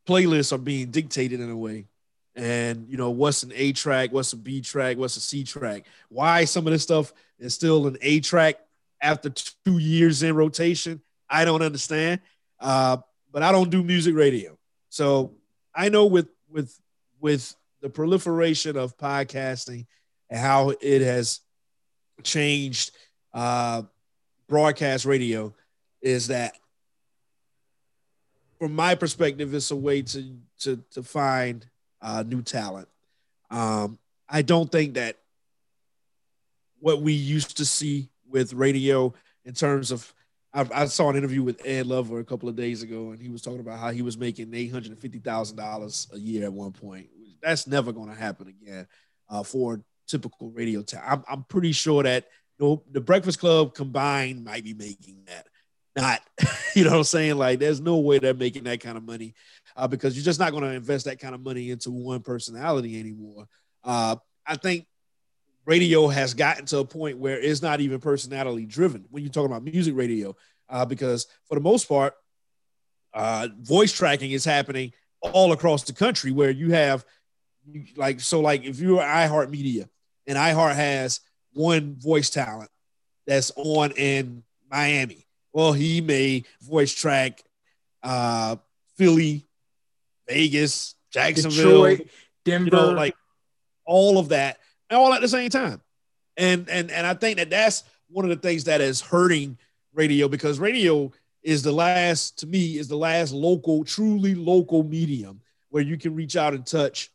playlists 0.08 0.52
are 0.52 0.58
being 0.58 0.90
dictated 0.90 1.40
in 1.40 1.50
a 1.50 1.56
way. 1.56 1.86
And 2.34 2.88
you 2.88 2.96
know, 2.96 3.10
what's 3.10 3.42
an 3.42 3.52
A 3.54 3.72
track, 3.72 4.12
what's 4.12 4.32
a 4.32 4.36
B 4.36 4.60
track, 4.60 4.96
what's 4.96 5.16
a 5.16 5.20
C 5.20 5.44
track? 5.44 5.84
Why 6.08 6.44
some 6.44 6.66
of 6.66 6.72
this 6.72 6.82
stuff 6.82 7.12
is 7.38 7.54
still 7.54 7.86
an 7.86 7.96
A 8.02 8.20
track 8.20 8.56
after 9.00 9.30
two 9.30 9.78
years 9.78 10.22
in 10.22 10.34
rotation, 10.34 11.00
I 11.28 11.44
don't 11.44 11.62
understand. 11.62 12.20
Uh, 12.58 12.98
but 13.32 13.42
I 13.42 13.52
don't 13.52 13.70
do 13.70 13.82
music 13.82 14.14
radio. 14.14 14.58
So 14.88 15.32
I 15.74 15.88
know 15.88 16.06
with 16.06 16.28
with 16.48 16.78
with 17.20 17.54
the 17.80 17.88
proliferation 17.88 18.76
of 18.76 18.96
podcasting 18.96 19.86
and 20.28 20.38
how 20.38 20.72
it 20.80 21.02
has 21.02 21.40
changed 22.22 22.90
uh, 23.32 23.82
broadcast 24.48 25.04
radio 25.06 25.54
is 26.02 26.28
that 26.28 26.58
from 28.60 28.76
my 28.76 28.94
perspective 28.94 29.52
it's 29.54 29.72
a 29.72 29.76
way 29.76 30.02
to 30.02 30.36
to 30.60 30.76
to 30.92 31.02
find 31.02 31.66
uh, 32.02 32.22
new 32.26 32.42
talent 32.42 32.86
um, 33.50 33.98
i 34.28 34.42
don't 34.42 34.70
think 34.70 34.94
that 34.94 35.16
what 36.78 37.02
we 37.02 37.12
used 37.12 37.56
to 37.56 37.64
see 37.64 38.08
with 38.28 38.52
radio 38.52 39.12
in 39.44 39.54
terms 39.54 39.90
of 39.90 40.14
I, 40.52 40.66
I, 40.74 40.86
saw 40.86 41.08
an 41.08 41.16
interview 41.16 41.42
with 41.44 41.64
Ed 41.64 41.86
Lover 41.86 42.18
a 42.18 42.24
couple 42.24 42.48
of 42.48 42.56
days 42.56 42.82
ago, 42.82 43.10
and 43.10 43.20
he 43.20 43.28
was 43.28 43.40
talking 43.40 43.60
about 43.60 43.78
how 43.78 43.90
he 43.90 44.02
was 44.02 44.18
making 44.18 44.52
eight 44.52 44.72
hundred 44.72 44.90
and 44.90 44.98
fifty 44.98 45.20
thousand 45.20 45.56
dollars 45.56 46.08
a 46.12 46.18
year 46.18 46.44
at 46.44 46.52
one 46.52 46.72
point. 46.72 47.06
That's 47.40 47.68
never 47.68 47.92
going 47.92 48.08
to 48.08 48.16
happen 48.16 48.48
again 48.48 48.88
uh, 49.28 49.44
for 49.44 49.80
typical 50.08 50.50
radio 50.50 50.82
time. 50.82 51.02
I'm, 51.06 51.24
I'm 51.28 51.44
pretty 51.44 51.72
sure 51.72 52.02
that 52.02 52.26
you 52.58 52.66
know, 52.66 52.82
the 52.90 53.00
Breakfast 53.00 53.38
Club 53.38 53.74
combined 53.74 54.44
might 54.44 54.64
be 54.64 54.74
making 54.74 55.22
that. 55.26 55.46
Not, 55.96 56.20
you 56.74 56.84
know 56.84 56.90
what 56.90 56.98
I'm 56.98 57.04
saying? 57.04 57.36
Like, 57.36 57.58
there's 57.58 57.80
no 57.80 57.98
way 57.98 58.18
they're 58.18 58.34
making 58.34 58.64
that 58.64 58.80
kind 58.80 58.96
of 58.96 59.04
money 59.04 59.34
uh, 59.76 59.88
because 59.88 60.16
you're 60.16 60.24
just 60.24 60.40
not 60.40 60.52
going 60.52 60.64
to 60.64 60.70
invest 60.70 61.06
that 61.06 61.18
kind 61.18 61.34
of 61.34 61.42
money 61.42 61.70
into 61.70 61.90
one 61.90 62.20
personality 62.20 62.98
anymore. 62.98 63.46
Uh, 63.82 64.16
I 64.46 64.56
think 64.56 64.86
radio 65.66 66.08
has 66.08 66.34
gotten 66.34 66.66
to 66.66 66.78
a 66.78 66.84
point 66.84 67.18
where 67.18 67.38
it's 67.38 67.62
not 67.62 67.80
even 67.80 68.00
personality 68.00 68.66
driven 68.66 69.06
when 69.10 69.22
you're 69.22 69.32
talking 69.32 69.50
about 69.50 69.64
music 69.64 69.94
radio, 69.96 70.34
uh, 70.68 70.84
because 70.84 71.26
for 71.46 71.54
the 71.54 71.60
most 71.60 71.88
part, 71.88 72.14
uh, 73.12 73.48
voice 73.60 73.92
tracking 73.92 74.30
is 74.30 74.44
happening 74.44 74.92
all 75.20 75.52
across 75.52 75.82
the 75.84 75.92
country 75.92 76.32
where 76.32 76.50
you 76.50 76.70
have 76.72 77.04
like 77.96 78.20
so 78.20 78.40
like 78.40 78.64
if 78.64 78.80
you're 78.80 79.00
iHeartMedia 79.00 79.88
and 80.26 80.38
iHeart 80.38 80.74
has 80.74 81.20
one 81.52 81.96
voice 81.98 82.30
talent 82.30 82.70
that's 83.26 83.52
on 83.56 83.92
in 83.92 84.42
Miami, 84.70 85.26
well, 85.52 85.72
he 85.72 86.00
may 86.00 86.44
voice 86.60 86.92
track 86.94 87.42
uh, 88.02 88.56
Philly, 88.96 89.46
Vegas, 90.28 90.94
Jacksonville, 91.10 91.84
Detroit, 91.84 92.08
Denver, 92.44 92.64
you 92.64 92.70
know, 92.70 92.90
like 92.90 93.14
all 93.84 94.18
of 94.18 94.28
that 94.28 94.58
all 94.90 95.12
at 95.12 95.20
the 95.20 95.28
same 95.28 95.50
time. 95.50 95.80
And 96.36 96.68
and 96.68 96.90
and 96.90 97.06
I 97.06 97.14
think 97.14 97.38
that 97.38 97.50
that's 97.50 97.84
one 98.08 98.24
of 98.24 98.30
the 98.30 98.36
things 98.36 98.64
that 98.64 98.80
is 98.80 99.00
hurting 99.00 99.58
radio 99.92 100.28
because 100.28 100.58
radio 100.58 101.12
is 101.42 101.62
the 101.62 101.72
last 101.72 102.38
to 102.38 102.46
me 102.46 102.78
is 102.78 102.88
the 102.88 102.96
last 102.96 103.32
local 103.32 103.84
truly 103.84 104.34
local 104.34 104.82
medium 104.82 105.40
where 105.70 105.82
you 105.82 105.96
can 105.96 106.14
reach 106.14 106.36
out 106.36 106.54
and 106.54 106.66
touch 106.66 107.10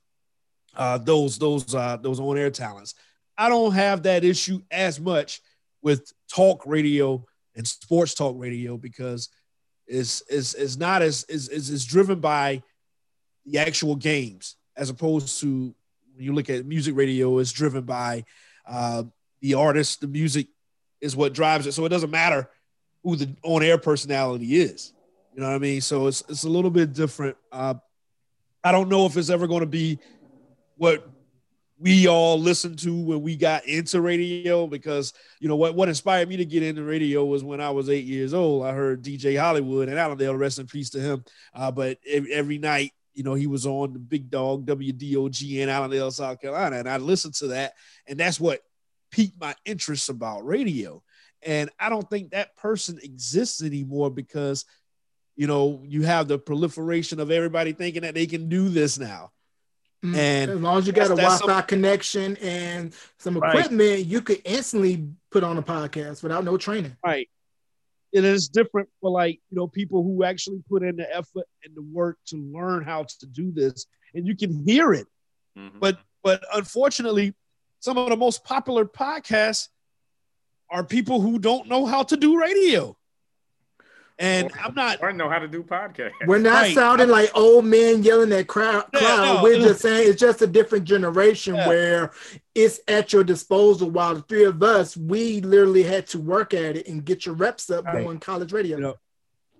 uh, 0.75 0.97
those 0.97 1.37
those 1.37 1.73
uh, 1.73 1.97
those 1.97 2.19
on 2.19 2.37
air 2.37 2.51
talents. 2.51 2.95
I 3.37 3.49
don't 3.49 3.73
have 3.73 4.03
that 4.03 4.23
issue 4.23 4.61
as 4.71 4.99
much 4.99 5.41
with 5.81 6.11
talk 6.33 6.65
radio 6.65 7.25
and 7.55 7.67
sports 7.67 8.13
talk 8.13 8.35
radio 8.37 8.77
because 8.77 9.29
it's 9.87 10.21
is 10.21 10.53
is 10.55 10.77
not 10.77 11.01
as 11.01 11.23
is 11.25 11.49
is 11.49 11.85
driven 11.85 12.19
by 12.19 12.61
the 13.45 13.59
actual 13.59 13.95
games 13.95 14.55
as 14.75 14.89
opposed 14.89 15.39
to 15.41 15.73
when 16.15 16.25
you 16.25 16.33
look 16.33 16.49
at 16.49 16.65
music 16.65 16.95
radio, 16.95 17.39
it's 17.39 17.51
driven 17.51 17.83
by 17.83 18.23
uh, 18.65 19.03
the 19.41 19.53
artist. 19.53 20.01
The 20.01 20.07
music 20.07 20.47
is 21.01 21.15
what 21.15 21.33
drives 21.33 21.67
it. 21.67 21.73
So 21.73 21.85
it 21.85 21.89
doesn't 21.89 22.09
matter 22.09 22.49
who 23.03 23.15
the 23.15 23.35
on-air 23.43 23.77
personality 23.77 24.55
is. 24.55 24.93
You 25.33 25.41
know 25.41 25.49
what 25.49 25.55
I 25.55 25.59
mean? 25.59 25.81
So 25.81 26.07
it's 26.07 26.23
it's 26.29 26.43
a 26.43 26.49
little 26.49 26.71
bit 26.71 26.93
different. 26.93 27.35
Uh, 27.51 27.75
I 28.63 28.71
don't 28.71 28.89
know 28.89 29.05
if 29.05 29.17
it's 29.17 29.29
ever 29.29 29.47
going 29.47 29.59
to 29.59 29.65
be 29.67 29.99
what 30.77 31.07
we 31.77 32.07
all 32.07 32.39
listened 32.39 32.79
to 32.79 32.95
when 32.95 33.21
we 33.21 33.35
got 33.35 33.65
into 33.65 33.99
radio 33.99 34.65
because 34.65 35.13
you 35.41 35.49
know 35.49 35.57
what 35.57 35.75
what 35.75 35.89
inspired 35.89 36.29
me 36.29 36.37
to 36.37 36.45
get 36.45 36.63
into 36.63 36.83
radio 36.83 37.25
was 37.25 37.43
when 37.43 37.59
I 37.59 37.69
was 37.69 37.89
eight 37.89 38.05
years 38.05 38.33
old. 38.33 38.65
I 38.65 38.71
heard 38.71 39.03
DJ 39.03 39.39
Hollywood 39.39 39.89
and 39.89 39.99
Allendale, 39.99 40.35
rest 40.35 40.59
in 40.59 40.67
peace 40.67 40.89
to 40.91 41.01
him. 41.01 41.25
Uh, 41.53 41.71
but 41.71 41.97
every, 42.07 42.57
night 42.57 42.93
you 43.13 43.23
know, 43.23 43.33
he 43.33 43.47
was 43.47 43.65
on 43.65 43.93
the 43.93 43.99
big 43.99 44.29
dog 44.29 44.65
WDOG 44.65 45.57
in 45.59 45.69
Allendale, 45.69 46.11
South 46.11 46.39
Carolina. 46.39 46.77
And 46.77 46.89
I 46.89 46.97
listened 46.97 47.33
to 47.35 47.47
that, 47.47 47.73
and 48.07 48.19
that's 48.19 48.39
what 48.39 48.61
piqued 49.09 49.39
my 49.39 49.55
interest 49.65 50.09
about 50.09 50.45
radio. 50.45 51.01
And 51.41 51.69
I 51.79 51.89
don't 51.89 52.09
think 52.09 52.31
that 52.31 52.55
person 52.57 52.99
exists 53.01 53.63
anymore 53.63 54.09
because, 54.09 54.65
you 55.35 55.47
know, 55.47 55.81
you 55.85 56.03
have 56.03 56.27
the 56.27 56.37
proliferation 56.37 57.19
of 57.19 57.31
everybody 57.31 57.71
thinking 57.71 58.01
that 58.01 58.15
they 58.15 58.25
can 58.25 58.49
do 58.49 58.67
this 58.67 58.99
now. 58.99 59.31
Mm-hmm. 60.05 60.15
And 60.15 60.51
as 60.51 60.59
long 60.59 60.77
as 60.77 60.87
you 60.87 60.93
got 60.93 61.07
a 61.07 61.15
Wi-Fi 61.15 61.45
some, 61.45 61.63
connection 61.63 62.37
and 62.37 62.93
some 63.17 63.37
equipment, 63.37 63.79
right. 63.79 64.05
you 64.05 64.21
could 64.21 64.41
instantly 64.45 65.07
put 65.31 65.43
on 65.43 65.57
a 65.57 65.63
podcast 65.63 66.23
without 66.23 66.43
no 66.43 66.57
training. 66.57 66.95
Right 67.03 67.27
it 68.15 68.23
is 68.23 68.47
different 68.47 68.87
for 69.01 69.11
like 69.11 69.41
you 69.49 69.57
know 69.57 69.67
people 69.67 70.01
who 70.01 70.23
actually 70.23 70.63
put 70.69 70.83
in 70.83 70.95
the 70.95 71.15
effort 71.15 71.45
and 71.65 71.75
the 71.75 71.81
work 71.81 72.17
to 72.25 72.37
learn 72.37 72.81
how 72.81 73.03
to 73.03 73.25
do 73.25 73.51
this 73.51 73.85
and 74.13 74.25
you 74.25 74.35
can 74.35 74.65
hear 74.65 74.93
it 74.93 75.05
mm-hmm. 75.57 75.77
but 75.79 75.99
but 76.23 76.41
unfortunately 76.53 77.35
some 77.81 77.97
of 77.97 78.09
the 78.09 78.15
most 78.15 78.43
popular 78.45 78.85
podcasts 78.85 79.67
are 80.69 80.83
people 80.83 81.19
who 81.19 81.37
don't 81.37 81.67
know 81.67 81.85
how 81.85 82.03
to 82.03 82.15
do 82.15 82.39
radio 82.39 82.95
and 84.17 84.51
or, 84.51 84.59
I'm 84.63 84.73
not. 84.73 85.03
I 85.03 85.11
know 85.11 85.29
how 85.29 85.39
to 85.39 85.47
do 85.47 85.61
podcasts. 85.61 86.13
We're 86.25 86.37
not 86.37 86.63
right. 86.63 86.75
sounding 86.75 87.09
like 87.09 87.29
old 87.35 87.65
men 87.65 88.01
yelling 88.01 88.31
at 88.31 88.47
crowd. 88.47 88.85
Yeah, 88.93 89.01
No, 89.01 89.39
We're 89.43 89.59
just 89.59 89.81
saying 89.81 90.09
it's 90.09 90.19
just 90.19 90.41
a 90.41 90.47
different 90.47 90.85
generation 90.85 91.55
yeah. 91.55 91.67
where 91.67 92.11
it's 92.53 92.79
at 92.87 93.11
your 93.11 93.25
disposal. 93.25 93.89
While 93.89 94.15
the 94.15 94.21
three 94.21 94.45
of 94.45 94.63
us, 94.63 94.95
we 94.95 95.41
literally 95.41 95.83
had 95.83 96.07
to 96.07 96.19
work 96.19 96.53
at 96.53 96.77
it 96.77 96.87
and 96.87 97.03
get 97.03 97.25
your 97.25 97.35
reps 97.35 97.69
up 97.69 97.85
right. 97.85 98.03
doing 98.03 98.19
college 98.19 98.53
radio. 98.53 98.77
You 98.77 98.83
know, 98.83 98.95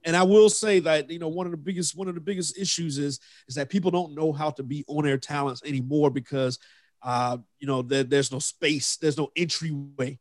and 0.05 0.15
I 0.15 0.23
will 0.23 0.49
say 0.49 0.79
that 0.81 1.09
you 1.09 1.19
know 1.19 1.27
one 1.27 1.47
of 1.47 1.51
the 1.51 1.57
biggest 1.57 1.97
one 1.97 2.07
of 2.07 2.15
the 2.15 2.21
biggest 2.21 2.57
issues 2.57 2.97
is 2.97 3.19
is 3.49 3.55
that 3.55 3.69
people 3.69 3.91
don't 3.91 4.15
know 4.15 4.31
how 4.31 4.51
to 4.51 4.63
be 4.63 4.85
on 4.87 5.05
air 5.05 5.17
talents 5.17 5.63
anymore 5.65 6.11
because 6.11 6.59
uh, 7.01 7.37
you 7.59 7.67
know 7.67 7.81
there, 7.81 8.03
there's 8.03 8.31
no 8.31 8.39
space, 8.39 8.95
there's 8.97 9.17
no 9.17 9.31
entryway 9.35 10.17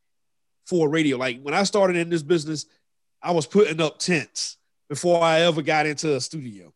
for 0.66 0.88
radio. 0.88 1.18
Like 1.18 1.40
when 1.40 1.54
I 1.54 1.62
started 1.62 1.96
in 1.96 2.08
this 2.08 2.22
business 2.22 2.66
I 3.24 3.30
was 3.30 3.46
putting 3.46 3.80
up 3.80 3.98
tents 3.98 4.58
before 4.90 5.22
I 5.22 5.40
ever 5.40 5.62
got 5.62 5.86
into 5.86 6.14
a 6.14 6.20
studio. 6.20 6.72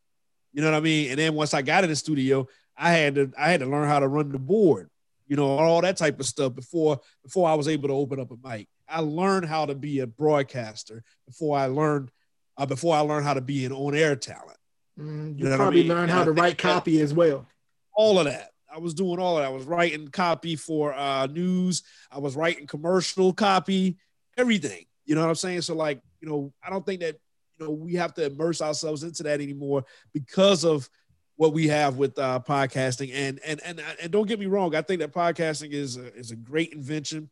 You 0.55 0.63
know 0.63 0.71
what 0.71 0.79
I 0.79 0.81
mean? 0.81 1.11
And 1.11 1.19
then 1.19 1.35
once 1.35 1.53
I 1.53 1.61
got 1.61 1.85
in 1.85 1.91
the 1.91 1.97
studio, 1.97 2.49
I 2.75 2.93
had 2.93 3.15
to 3.17 3.31
I 3.39 3.51
had 3.51 3.61
to 3.61 3.67
learn 3.67 3.87
how 3.87 4.01
to 4.01 4.09
run 4.09 4.33
the 4.33 4.39
board, 4.39 4.89
you 5.27 5.37
know, 5.37 5.47
all 5.47 5.83
that 5.83 5.99
type 5.99 6.19
of 6.19 6.27
stuff 6.27 6.55
before 6.55 7.01
before 7.23 7.49
I 7.49 7.55
was 7.55 7.69
able 7.69 7.89
to 7.89 7.95
open 7.95 8.19
up 8.19 8.31
a 8.31 8.49
mic. 8.49 8.67
I 8.89 9.01
learned 9.01 9.45
how 9.45 9.67
to 9.67 9.75
be 9.75 10.01
a 10.01 10.07
broadcaster 10.07 11.05
before 11.27 11.59
I 11.59 11.67
learned 11.67 12.11
uh, 12.57 12.65
before 12.65 12.97
I 12.97 13.01
learned 13.01 13.27
how 13.27 13.35
to 13.35 13.43
be 13.43 13.67
an 13.67 13.73
on-air 13.73 14.17
talent. 14.17 14.57
Mm, 14.99 15.39
you, 15.39 15.45
you 15.45 15.51
know 15.51 15.57
probably 15.57 15.81
I 15.81 15.83
mean? 15.83 15.89
learned 15.91 16.11
how 16.11 16.25
to 16.25 16.33
write 16.33 16.57
copy 16.57 17.01
as 17.03 17.13
well. 17.13 17.47
All 17.95 18.19
of 18.19 18.25
that. 18.25 18.53
I 18.75 18.79
was 18.79 18.95
doing 18.95 19.19
all 19.19 19.37
of 19.37 19.43
that. 19.43 19.49
I 19.49 19.55
was 19.55 19.67
writing 19.67 20.09
copy 20.09 20.57
for 20.57 20.95
uh, 20.95 21.27
news. 21.27 21.83
I 22.11 22.19
was 22.19 22.37
writing 22.37 22.67
commercial 22.67 23.35
copy, 23.35 23.99
everything. 24.37 24.87
You 25.05 25.15
know 25.15 25.23
what 25.23 25.29
I'm 25.29 25.35
saying? 25.37 25.63
So 25.63 25.75
like 25.75 26.01
you 26.21 26.29
know, 26.29 26.53
I 26.63 26.71
don't 26.71 26.85
think 26.85 27.01
that 27.01 27.17
you 27.59 27.67
know 27.67 27.73
we 27.73 27.95
have 27.95 28.15
to 28.15 28.27
immerse 28.27 28.63
ourselves 28.63 29.03
into 29.03 29.23
that 29.25 29.41
anymore 29.41 29.85
because 30.13 30.65
of 30.65 30.89
what 31.37 31.53
we 31.53 31.69
have 31.69 31.97
with 31.97 32.19
uh, 32.19 32.41
podcasting. 32.47 33.13
And 33.15 33.41
and 33.47 33.61
and 33.65 33.83
and 34.03 34.11
don't 34.11 34.27
get 34.27 34.41
me 34.41 34.47
wrong, 34.47 34.75
I 34.75 34.83
think 34.83 35.01
that 35.01 35.13
podcasting 35.13 35.71
is 35.71 35.97
a, 35.97 36.15
is 36.15 36.31
a 36.31 36.37
great 36.37 36.73
invention. 36.73 37.31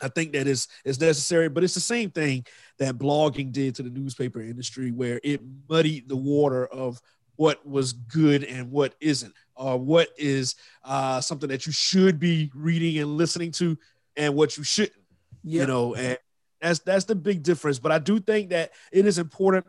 I 0.00 0.08
think 0.08 0.32
that 0.32 0.46
is 0.46 0.68
is 0.84 1.00
necessary, 1.00 1.48
but 1.48 1.64
it's 1.64 1.74
the 1.74 1.80
same 1.80 2.10
thing 2.10 2.44
that 2.78 2.98
blogging 2.98 3.50
did 3.50 3.74
to 3.76 3.82
the 3.82 3.90
newspaper 3.90 4.40
industry, 4.40 4.90
where 4.90 5.20
it 5.24 5.40
muddied 5.68 6.08
the 6.08 6.16
water 6.16 6.66
of 6.66 7.00
what 7.36 7.66
was 7.66 7.92
good 7.92 8.44
and 8.44 8.70
what 8.70 8.94
isn't, 9.00 9.32
or 9.56 9.78
what 9.78 10.08
is 10.18 10.54
uh, 10.84 11.20
something 11.20 11.48
that 11.48 11.66
you 11.66 11.72
should 11.72 12.20
be 12.20 12.50
reading 12.54 12.98
and 12.98 13.16
listening 13.16 13.52
to, 13.52 13.78
and 14.16 14.34
what 14.34 14.56
you 14.58 14.64
shouldn't. 14.64 15.00
Yep. 15.44 15.60
You 15.60 15.66
know, 15.66 15.94
and 15.94 16.18
that's 16.64 16.78
that's 16.80 17.04
the 17.04 17.14
big 17.14 17.42
difference. 17.42 17.78
But 17.78 17.92
I 17.92 17.98
do 17.98 18.18
think 18.18 18.50
that 18.50 18.72
it 18.90 19.06
is 19.06 19.18
important. 19.18 19.66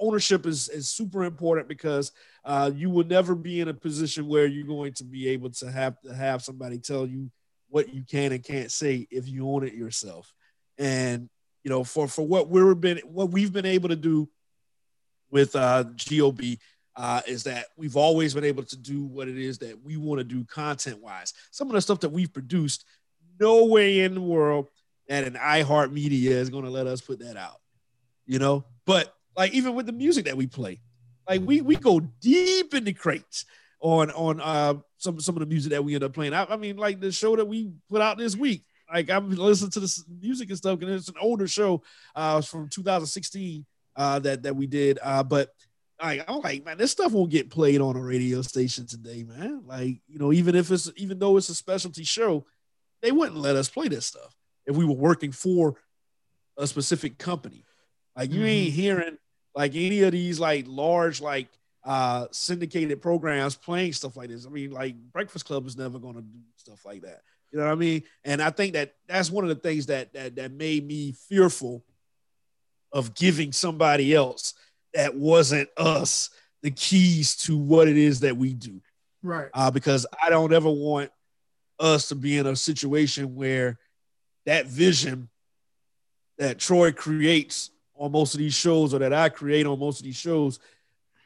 Ownership 0.00 0.46
is 0.46 0.68
is 0.68 0.88
super 0.88 1.24
important 1.24 1.68
because 1.68 2.12
uh, 2.44 2.70
you 2.74 2.90
will 2.90 3.04
never 3.04 3.34
be 3.34 3.60
in 3.60 3.68
a 3.68 3.74
position 3.74 4.26
where 4.26 4.46
you're 4.46 4.66
going 4.66 4.94
to 4.94 5.04
be 5.04 5.28
able 5.28 5.50
to 5.50 5.70
have 5.70 6.00
to 6.00 6.14
have 6.14 6.42
somebody 6.42 6.78
tell 6.78 7.06
you 7.06 7.30
what 7.68 7.92
you 7.94 8.02
can 8.10 8.32
and 8.32 8.42
can't 8.42 8.72
say 8.72 9.06
if 9.10 9.28
you 9.28 9.48
own 9.48 9.66
it 9.66 9.74
yourself. 9.74 10.32
And 10.78 11.28
you 11.62 11.70
know, 11.70 11.84
for 11.84 12.08
for 12.08 12.26
what 12.26 12.48
we've 12.48 12.80
been 12.80 12.98
what 13.04 13.30
we've 13.30 13.52
been 13.52 13.66
able 13.66 13.90
to 13.90 13.96
do 13.96 14.28
with 15.30 15.54
uh, 15.54 15.84
GOB 15.84 16.40
uh, 16.96 17.20
is 17.26 17.44
that 17.44 17.66
we've 17.76 17.96
always 17.96 18.32
been 18.32 18.44
able 18.44 18.62
to 18.64 18.76
do 18.76 19.04
what 19.04 19.28
it 19.28 19.38
is 19.38 19.58
that 19.58 19.82
we 19.84 19.98
want 19.98 20.20
to 20.20 20.24
do 20.24 20.44
content 20.44 21.02
wise. 21.02 21.34
Some 21.50 21.68
of 21.68 21.74
the 21.74 21.82
stuff 21.82 22.00
that 22.00 22.08
we've 22.08 22.32
produced, 22.32 22.86
no 23.38 23.66
way 23.66 24.00
in 24.00 24.14
the 24.14 24.20
world 24.20 24.68
that 25.08 25.24
an 25.24 25.34
iHeartMedia 25.34 26.30
is 26.30 26.50
going 26.50 26.64
to 26.64 26.70
let 26.70 26.86
us 26.86 27.00
put 27.00 27.20
that 27.20 27.36
out, 27.36 27.60
you 28.26 28.38
know. 28.38 28.64
But 28.84 29.14
like 29.36 29.52
even 29.52 29.74
with 29.74 29.86
the 29.86 29.92
music 29.92 30.26
that 30.26 30.36
we 30.36 30.46
play, 30.46 30.80
like 31.28 31.40
we 31.42 31.60
we 31.60 31.76
go 31.76 32.00
deep 32.00 32.74
in 32.74 32.84
the 32.84 32.92
crates 32.92 33.44
on 33.80 34.10
on 34.10 34.40
uh 34.40 34.74
some 34.98 35.20
some 35.20 35.36
of 35.36 35.40
the 35.40 35.46
music 35.46 35.72
that 35.72 35.84
we 35.84 35.94
end 35.94 36.04
up 36.04 36.12
playing. 36.12 36.34
I, 36.34 36.44
I 36.44 36.56
mean, 36.56 36.76
like 36.76 37.00
the 37.00 37.12
show 37.12 37.36
that 37.36 37.46
we 37.46 37.72
put 37.88 38.00
out 38.00 38.18
this 38.18 38.36
week. 38.36 38.64
Like 38.92 39.10
I'm 39.10 39.30
listening 39.30 39.70
to 39.72 39.80
the 39.80 40.04
music 40.20 40.48
and 40.48 40.56
stuff, 40.56 40.80
and 40.80 40.90
it's 40.90 41.08
an 41.08 41.14
older 41.20 41.46
show, 41.46 41.82
uh, 42.14 42.40
from 42.40 42.70
2016, 42.70 43.66
uh, 43.96 44.18
that 44.20 44.42
that 44.44 44.56
we 44.56 44.66
did. 44.66 44.98
Uh, 45.02 45.22
but 45.22 45.50
like 46.02 46.24
I'm 46.26 46.40
like, 46.40 46.64
man, 46.64 46.78
this 46.78 46.92
stuff 46.92 47.12
won't 47.12 47.30
get 47.30 47.50
played 47.50 47.82
on 47.82 47.96
a 47.96 48.00
radio 48.00 48.40
station 48.40 48.86
today, 48.86 49.24
man. 49.24 49.62
Like, 49.66 50.00
you 50.06 50.18
know, 50.18 50.32
even 50.32 50.54
if 50.54 50.70
it's 50.70 50.90
even 50.96 51.18
though 51.18 51.36
it's 51.36 51.50
a 51.50 51.54
specialty 51.54 52.04
show, 52.04 52.46
they 53.02 53.12
wouldn't 53.12 53.36
let 53.38 53.56
us 53.56 53.68
play 53.68 53.88
this 53.88 54.06
stuff 54.06 54.37
if 54.68 54.76
we 54.76 54.84
were 54.84 54.94
working 54.94 55.32
for 55.32 55.74
a 56.56 56.66
specific 56.66 57.18
company. 57.18 57.64
Like 58.14 58.30
you 58.30 58.40
mm-hmm. 58.40 58.48
ain't 58.48 58.74
hearing 58.74 59.18
like 59.54 59.74
any 59.74 60.02
of 60.02 60.12
these 60.12 60.38
like 60.38 60.66
large 60.68 61.20
like 61.20 61.48
uh 61.84 62.26
syndicated 62.30 63.00
programs 63.00 63.56
playing 63.56 63.94
stuff 63.94 64.16
like 64.16 64.28
this. 64.28 64.46
I 64.46 64.50
mean, 64.50 64.70
like 64.70 64.94
Breakfast 65.12 65.46
Club 65.46 65.66
is 65.66 65.76
never 65.76 65.98
gonna 65.98 66.20
do 66.20 66.38
stuff 66.56 66.84
like 66.84 67.02
that. 67.02 67.22
You 67.50 67.58
know 67.58 67.64
what 67.64 67.72
I 67.72 67.76
mean? 67.76 68.02
And 68.24 68.42
I 68.42 68.50
think 68.50 68.74
that 68.74 68.94
that's 69.08 69.30
one 69.30 69.44
of 69.44 69.48
the 69.48 69.54
things 69.56 69.86
that 69.86 70.12
that 70.12 70.36
that 70.36 70.52
made 70.52 70.86
me 70.86 71.12
fearful 71.12 71.82
of 72.92 73.14
giving 73.14 73.52
somebody 73.52 74.14
else 74.14 74.54
that 74.92 75.14
wasn't 75.14 75.68
us 75.76 76.30
the 76.62 76.70
keys 76.70 77.36
to 77.36 77.56
what 77.56 77.88
it 77.88 77.96
is 77.96 78.20
that 78.20 78.36
we 78.36 78.52
do. 78.52 78.80
Right. 79.22 79.48
Uh, 79.54 79.70
because 79.70 80.06
I 80.22 80.28
don't 80.28 80.52
ever 80.52 80.70
want 80.70 81.10
us 81.78 82.08
to 82.08 82.14
be 82.14 82.36
in 82.36 82.46
a 82.46 82.56
situation 82.56 83.34
where 83.34 83.78
that 84.48 84.66
vision 84.66 85.28
that 86.38 86.58
Troy 86.58 86.90
creates 86.90 87.70
on 87.94 88.12
most 88.12 88.32
of 88.32 88.38
these 88.38 88.54
shows 88.54 88.94
or 88.94 88.98
that 89.00 89.12
I 89.12 89.28
create 89.28 89.66
on 89.66 89.78
most 89.78 90.00
of 90.00 90.04
these 90.04 90.16
shows, 90.16 90.58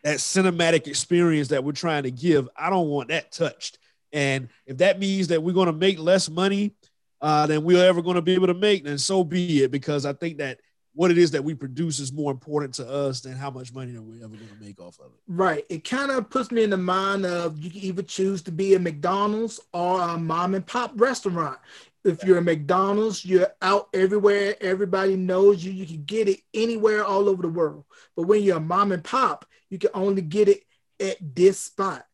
that 0.03 0.19
cinematic 0.19 0.89
experience 0.89 1.49
that 1.49 1.63
we're 1.63 1.71
trying 1.71 2.03
to 2.03 2.11
give, 2.11 2.49
I 2.57 2.69
don't 2.69 2.89
want 2.89 3.11
that 3.11 3.31
touched. 3.31 3.79
And 4.13 4.49
if 4.67 4.79
that 4.79 4.99
means 4.99 5.29
that 5.29 5.41
we're 5.41 5.55
going 5.55 5.67
to 5.67 5.73
make 5.73 6.01
less 6.01 6.29
money 6.29 6.75
uh, 7.21 7.47
than 7.47 7.63
we're 7.63 7.85
ever 7.85 8.03
going 8.03 8.17
to 8.17 8.23
be 8.23 8.35
able 8.35 8.49
to 8.49 8.55
make, 8.55 8.83
then 8.83 8.99
so 8.99 9.23
be 9.23 9.63
it. 9.63 9.71
Because 9.71 10.05
I 10.05 10.15
think 10.15 10.39
that 10.39 10.59
what 10.95 11.11
it 11.11 11.17
is 11.17 11.31
that 11.31 11.45
we 11.45 11.55
produce 11.55 12.01
is 12.01 12.13
more 12.13 12.31
important 12.31 12.75
to 12.75 12.89
us 12.89 13.21
than 13.21 13.35
how 13.35 13.51
much 13.51 13.73
money 13.73 13.93
that 13.93 14.03
we're 14.03 14.25
ever 14.25 14.35
going 14.35 14.49
to 14.49 14.65
make 14.65 14.81
off 14.81 14.99
of 14.99 15.07
it. 15.07 15.21
Right. 15.27 15.65
It 15.71 15.85
kind 15.89 16.11
of 16.11 16.29
puts 16.29 16.51
me 16.51 16.65
in 16.65 16.71
the 16.71 16.77
mind 16.77 17.25
of 17.25 17.59
you 17.59 17.71
can 17.71 17.81
either 17.81 18.03
choose 18.03 18.43
to 18.43 18.53
be 18.53 18.75
a 18.75 18.79
McDonald's 18.79 19.61
or 19.73 20.01
a 20.03 20.19
mom 20.19 20.55
and 20.55 20.67
pop 20.67 20.93
restaurant. 20.97 21.59
If 22.05 22.25
you're 22.25 22.39
a 22.39 22.43
McDonald's, 22.43 23.25
you're 23.25 23.53
out 23.61 23.89
everywhere. 23.95 24.57
Everybody 24.61 25.17
knows 25.17 25.65
you. 25.65 25.73
You 25.73 25.87
can 25.87 26.05
get 26.05 26.29
it 26.29 26.41
anywhere 26.53 27.05
all 27.05 27.29
over 27.29 27.43
the 27.43 27.49
world. 27.49 27.85
But 28.17 28.27
when 28.27 28.43
you're 28.43 28.57
a 28.57 28.61
mom 28.61 28.93
and 28.93 29.05
pop, 29.05 29.47
you 29.71 29.79
can 29.79 29.91
only 29.95 30.23
get 30.23 30.49
it 30.49 30.65
at 31.01 31.17
this 31.35 31.61
spot. 31.61 32.05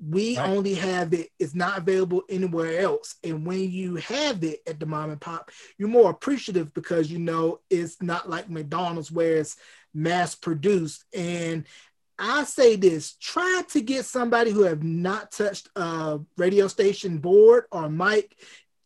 We 0.00 0.36
right. 0.36 0.48
only 0.48 0.74
have 0.74 1.12
it, 1.12 1.30
it's 1.40 1.56
not 1.56 1.78
available 1.78 2.22
anywhere 2.28 2.78
else. 2.78 3.16
And 3.24 3.44
when 3.44 3.70
you 3.70 3.96
have 3.96 4.44
it 4.44 4.60
at 4.66 4.78
the 4.78 4.86
mom 4.86 5.10
and 5.10 5.20
pop, 5.20 5.50
you're 5.76 5.88
more 5.88 6.10
appreciative 6.10 6.72
because 6.72 7.10
you 7.10 7.18
know 7.18 7.60
it's 7.68 8.00
not 8.00 8.30
like 8.30 8.48
McDonald's 8.48 9.10
where 9.10 9.38
it's 9.38 9.56
mass 9.92 10.36
produced. 10.36 11.04
And 11.12 11.64
I 12.18 12.44
say 12.44 12.76
this 12.76 13.14
try 13.14 13.62
to 13.70 13.80
get 13.80 14.04
somebody 14.04 14.50
who 14.50 14.62
have 14.62 14.82
not 14.82 15.32
touched 15.32 15.68
a 15.76 16.20
radio 16.36 16.68
station 16.68 17.18
board 17.18 17.64
or 17.72 17.88
mic, 17.88 18.36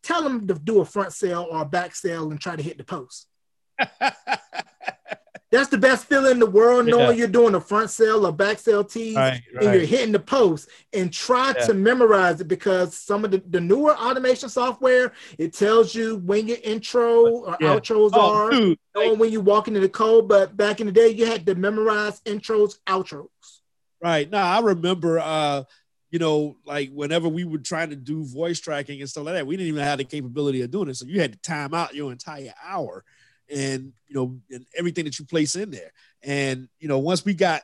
tell 0.03 0.23
them 0.23 0.47
to 0.47 0.53
do 0.53 0.81
a 0.81 0.85
front 0.85 1.13
sale 1.13 1.47
or 1.49 1.61
a 1.61 1.65
back 1.65 1.95
sale 1.95 2.29
and 2.29 2.39
try 2.39 2.55
to 2.55 2.63
hit 2.63 2.77
the 2.77 2.83
post. 2.83 3.27
That's 5.53 5.69
the 5.69 5.77
best 5.77 6.05
feeling 6.05 6.31
in 6.31 6.39
the 6.39 6.49
world, 6.49 6.87
knowing 6.87 7.09
yeah. 7.09 7.11
you're 7.11 7.27
doing 7.27 7.53
a 7.53 7.61
front 7.61 7.91
sale 7.91 8.25
or 8.25 8.31
back 8.31 8.57
sale 8.57 8.83
tees 8.83 9.15
right, 9.15 9.39
right. 9.53 9.63
and 9.63 9.73
you're 9.75 9.85
hitting 9.85 10.11
the 10.11 10.19
post 10.19 10.67
and 10.93 11.13
try 11.13 11.53
yeah. 11.55 11.65
to 11.67 11.75
memorize 11.75 12.41
it 12.41 12.47
because 12.47 12.97
some 12.97 13.23
of 13.23 13.29
the, 13.29 13.43
the 13.47 13.61
newer 13.61 13.95
automation 13.95 14.49
software, 14.49 15.13
it 15.37 15.53
tells 15.53 15.93
you 15.93 16.17
when 16.17 16.47
your 16.47 16.57
intro 16.63 17.27
or 17.27 17.57
yeah. 17.61 17.67
outros 17.67 18.09
oh, 18.13 18.35
are, 18.35 18.49
dude. 18.49 18.79
knowing 18.95 19.19
when 19.19 19.31
you 19.31 19.41
walk 19.41 19.67
into 19.67 19.79
the 19.79 19.87
code. 19.87 20.27
But 20.27 20.57
back 20.57 20.81
in 20.81 20.87
the 20.87 20.91
day, 20.91 21.09
you 21.09 21.27
had 21.27 21.45
to 21.45 21.53
memorize 21.53 22.19
intros, 22.21 22.79
outros. 22.87 23.27
Right. 24.01 24.27
Now 24.31 24.57
I 24.57 24.59
remember 24.59 25.19
uh 25.19 25.65
you 26.13 26.19
know, 26.19 26.55
like 26.63 26.91
whenever 26.91 27.27
we 27.27 27.43
were 27.43 27.57
trying 27.57 27.89
to 27.89 27.95
do 27.95 28.23
voice 28.23 28.59
tracking 28.59 29.01
and 29.01 29.09
stuff 29.09 29.25
like 29.25 29.33
that, 29.33 29.47
we 29.47 29.57
didn't 29.57 29.69
even 29.69 29.83
have 29.83 29.97
the 29.97 30.03
capability 30.03 30.61
of 30.61 30.69
doing 30.69 30.87
it. 30.87 30.95
So 30.95 31.07
you 31.07 31.19
had 31.19 31.33
to 31.33 31.39
time 31.39 31.73
out 31.73 31.95
your 31.95 32.11
entire 32.11 32.53
hour 32.63 33.03
and 33.51 33.91
you 34.07 34.15
know 34.15 34.39
and 34.51 34.63
everything 34.77 35.05
that 35.05 35.17
you 35.17 35.25
place 35.25 35.55
in 35.55 35.71
there 35.71 35.91
and 36.21 36.69
you 36.79 36.87
know 36.87 36.99
once 36.99 37.25
we 37.25 37.33
got 37.33 37.63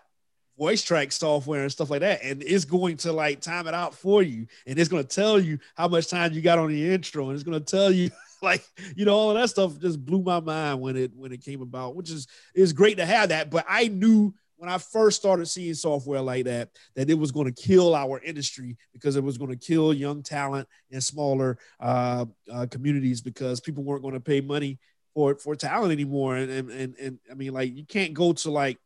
voice 0.57 0.84
track 0.84 1.11
software 1.11 1.61
and 1.61 1.71
stuff 1.71 1.89
like 1.89 2.01
that 2.01 2.21
and 2.21 2.43
it's 2.43 2.65
going 2.65 2.97
to 2.97 3.13
like 3.13 3.39
time 3.39 3.67
it 3.67 3.73
out 3.73 3.95
for 3.95 4.21
you 4.21 4.45
and 4.67 4.77
it's 4.77 4.89
going 4.89 5.03
to 5.03 5.15
tell 5.15 5.39
you 5.39 5.57
how 5.76 5.88
much 5.88 6.07
time 6.07 6.34
you 6.34 6.41
got 6.41 6.59
on 6.59 6.69
the 6.69 6.93
intro 6.93 7.27
and 7.27 7.35
it's 7.35 7.43
going 7.43 7.57
to 7.57 7.77
tell 7.77 7.91
you 7.91 8.09
like 8.41 8.63
you 8.95 9.05
know 9.05 9.15
all 9.15 9.34
that 9.34 9.49
stuff 9.49 9.80
just 9.80 10.03
blew 10.03 10.21
my 10.21 10.39
mind 10.39 10.81
when 10.81 10.97
it 10.97 11.11
when 11.15 11.31
it 11.31 11.41
came 11.41 11.61
about 11.61 11.95
which 11.95 12.09
is 12.09 12.27
is 12.53 12.73
great 12.73 12.97
to 12.97 13.05
have 13.05 13.30
that 13.30 13.49
but 13.49 13.65
i 13.69 13.88
knew 13.88 14.34
when 14.60 14.69
I 14.69 14.77
first 14.77 15.15
started 15.15 15.48
seeing 15.48 15.73
software 15.73 16.19
like 16.19 16.44
that, 16.44 16.69
that 16.95 17.10
it 17.10 17.18
was 17.18 17.31
going 17.31 17.45
to 17.52 17.61
kill 17.61 17.95
our 17.95 18.19
industry 18.19 18.76
because 18.91 19.15
it 19.15 19.23
was 19.23 19.38
going 19.38 19.52
to 19.52 19.56
kill 19.56 19.94
young 19.94 20.22
talent 20.22 20.68
in 20.91 20.99
smaller 20.99 21.57
uh, 21.80 22.26
uh, 22.52 22.68
communities 22.69 23.22
because 23.22 23.61
people 23.61 23.86
weren't 23.86 24.02
going 24.02 24.15
to 24.15 24.19
pay 24.19 24.41
money 24.41 24.77
for 25.14 25.36
for 25.36 25.56
talent 25.56 25.94
anymore. 25.94 26.36
And, 26.36 26.52
and 26.52 26.69
and 26.72 26.95
and 26.99 27.19
I 27.31 27.36
mean, 27.36 27.53
like 27.53 27.73
you 27.73 27.86
can't 27.86 28.14
go 28.14 28.34
to 28.34 28.52
like 28.52 28.77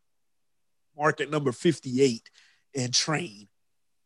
market 0.96 1.32
number 1.32 1.52
58 1.52 2.30
and 2.76 2.94
train. 2.94 3.48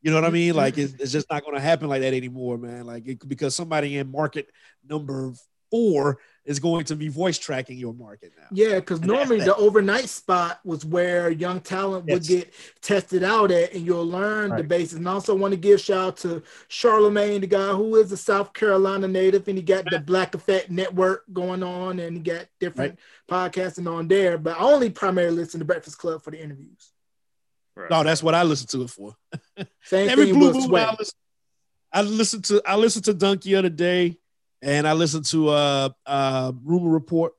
You 0.01 0.11
know 0.11 0.21
what 0.21 0.25
I 0.25 0.31
mean? 0.31 0.55
Like 0.55 0.77
it's, 0.77 0.93
it's 0.93 1.11
just 1.11 1.29
not 1.29 1.43
going 1.43 1.55
to 1.55 1.61
happen 1.61 1.89
like 1.89 2.01
that 2.01 2.13
anymore, 2.13 2.57
man. 2.57 2.85
Like 2.85 3.05
it, 3.09 3.27
because 3.27 3.55
somebody 3.55 3.97
in 3.97 4.09
market 4.09 4.47
number 4.87 5.33
four 5.69 6.19
is 6.47 6.59
going 6.59 6.85
to 6.85 6.95
be 6.95 7.09
voice 7.09 7.37
tracking 7.37 7.77
your 7.77 7.93
market 7.93 8.31
now. 8.37 8.47
Yeah, 8.51 8.75
because 8.75 9.01
normally 9.01 9.41
the 9.41 9.55
overnight 9.57 10.07
spot 10.07 10.61
was 10.63 10.85
where 10.85 11.29
young 11.29 11.59
talent 11.59 12.05
yes. 12.07 12.13
would 12.13 12.23
get 12.23 12.53
tested 12.81 13.21
out 13.21 13.51
at, 13.51 13.73
and 13.73 13.85
you'll 13.85 14.07
learn 14.07 14.51
right. 14.51 14.57
the 14.57 14.63
basics. 14.63 14.93
And 14.93 15.09
I 15.09 15.11
also 15.11 15.35
want 15.35 15.51
to 15.51 15.57
give 15.57 15.81
shout 15.81 16.07
out 16.07 16.17
to 16.17 16.41
Charlemagne, 16.69 17.41
the 17.41 17.47
guy 17.47 17.73
who 17.73 17.97
is 17.97 18.13
a 18.13 18.17
South 18.17 18.53
Carolina 18.53 19.09
native, 19.09 19.49
and 19.49 19.57
he 19.57 19.61
got 19.61 19.83
the 19.91 19.99
Black 19.99 20.35
Effect 20.35 20.71
Network 20.71 21.25
going 21.33 21.63
on, 21.63 21.99
and 21.99 22.15
he 22.15 22.23
got 22.23 22.45
different 22.61 22.97
right. 23.29 23.51
podcasting 23.51 23.93
on 23.93 24.07
there. 24.07 24.37
But 24.37 24.57
I 24.57 24.61
only 24.61 24.89
primarily 24.89 25.35
listen 25.35 25.59
to 25.59 25.65
Breakfast 25.65 25.97
Club 25.97 26.23
for 26.23 26.31
the 26.31 26.41
interviews. 26.41 26.93
Right. 27.75 27.91
No, 27.91 28.03
that's 28.03 28.23
what 28.23 28.35
I 28.35 28.43
listen 28.43 28.67
to 28.67 28.83
it 28.83 28.89
for. 28.89 29.15
Same 29.83 30.09
Every 30.09 30.27
thing 30.27 30.39
blue 30.39 30.53
moon 30.53 30.73
I 30.73 30.95
listen, 30.97 31.17
I 31.91 32.01
listen 32.03 32.41
to 32.43 32.61
I 32.65 32.77
listened 32.77 33.05
to 33.05 33.13
Donkey 33.13 33.53
of 33.55 33.63
the 33.63 33.69
day 33.69 34.17
and 34.61 34.87
I 34.87 34.93
listened 34.93 35.25
to 35.25 35.49
uh, 35.49 35.89
uh, 36.05 36.51
Rumor 36.63 36.89
Report 36.89 37.33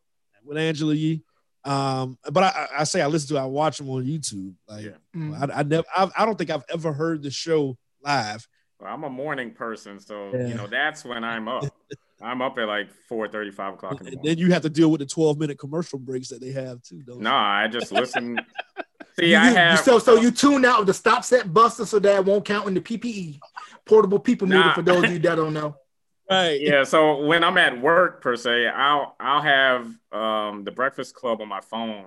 with 0.44 0.58
Angela 0.58 0.94
Yee. 0.94 1.22
Um, 1.64 2.18
but 2.30 2.44
I, 2.44 2.68
I 2.78 2.84
say 2.84 3.02
I 3.02 3.06
listen 3.06 3.36
to, 3.36 3.42
I 3.42 3.44
watch 3.44 3.78
them 3.78 3.90
on 3.90 4.04
YouTube. 4.04 4.54
Like 4.68 4.84
yeah. 4.86 4.90
mm. 5.14 5.34
I, 5.38 5.60
I 5.60 5.62
never, 5.64 5.84
I, 5.94 6.10
I, 6.16 6.24
don't 6.24 6.38
think 6.38 6.50
I've 6.50 6.64
ever 6.72 6.92
heard 6.92 7.22
the 7.22 7.30
show 7.30 7.76
live. 8.02 8.46
Well, 8.80 8.92
I'm 8.92 9.04
a 9.04 9.10
morning 9.10 9.50
person, 9.50 9.98
so 9.98 10.30
yeah. 10.32 10.46
you 10.46 10.54
know 10.54 10.66
that's 10.66 11.04
when 11.04 11.24
I'm 11.24 11.48
up. 11.48 11.64
I'm 12.22 12.42
up 12.42 12.58
at 12.58 12.66
like 12.66 12.90
4 13.08 13.28
35 13.28 13.74
o'clock. 13.74 14.02
The 14.02 14.16
then 14.22 14.38
you 14.38 14.50
have 14.52 14.62
to 14.62 14.70
deal 14.70 14.90
with 14.90 15.00
the 15.00 15.06
12 15.06 15.38
minute 15.38 15.58
commercial 15.58 15.98
breaks 15.98 16.28
that 16.28 16.40
they 16.40 16.52
have 16.52 16.82
too. 16.82 17.02
No, 17.06 17.18
nah, 17.18 17.60
I 17.60 17.68
just 17.68 17.92
listen. 17.92 18.38
See, 19.18 19.30
you, 19.30 19.36
I 19.36 19.46
have 19.46 19.80
so 19.80 19.98
so 19.98 20.14
you 20.20 20.30
tune 20.30 20.64
out 20.64 20.86
the 20.86 20.94
stop 20.94 21.24
set 21.24 21.52
buster 21.52 21.84
so 21.84 21.98
that 21.98 22.24
won't 22.24 22.44
count 22.44 22.68
in 22.68 22.74
the 22.74 22.80
PPE 22.80 23.40
portable 23.84 24.20
people 24.20 24.46
nah. 24.46 24.58
meter 24.58 24.74
for 24.74 24.82
those 24.82 25.04
of 25.04 25.10
you 25.10 25.18
that 25.18 25.34
don't 25.34 25.54
know. 25.54 25.76
Right. 26.30 26.60
Yeah. 26.60 26.84
So 26.84 27.24
when 27.24 27.42
I'm 27.42 27.56
at 27.56 27.80
work 27.80 28.20
per 28.20 28.36
se, 28.36 28.68
I'll 28.68 29.16
I'll 29.18 29.42
have 29.42 29.86
um, 30.12 30.64
the 30.64 30.70
Breakfast 30.70 31.14
Club 31.14 31.40
on 31.40 31.48
my 31.48 31.60
phone, 31.60 32.04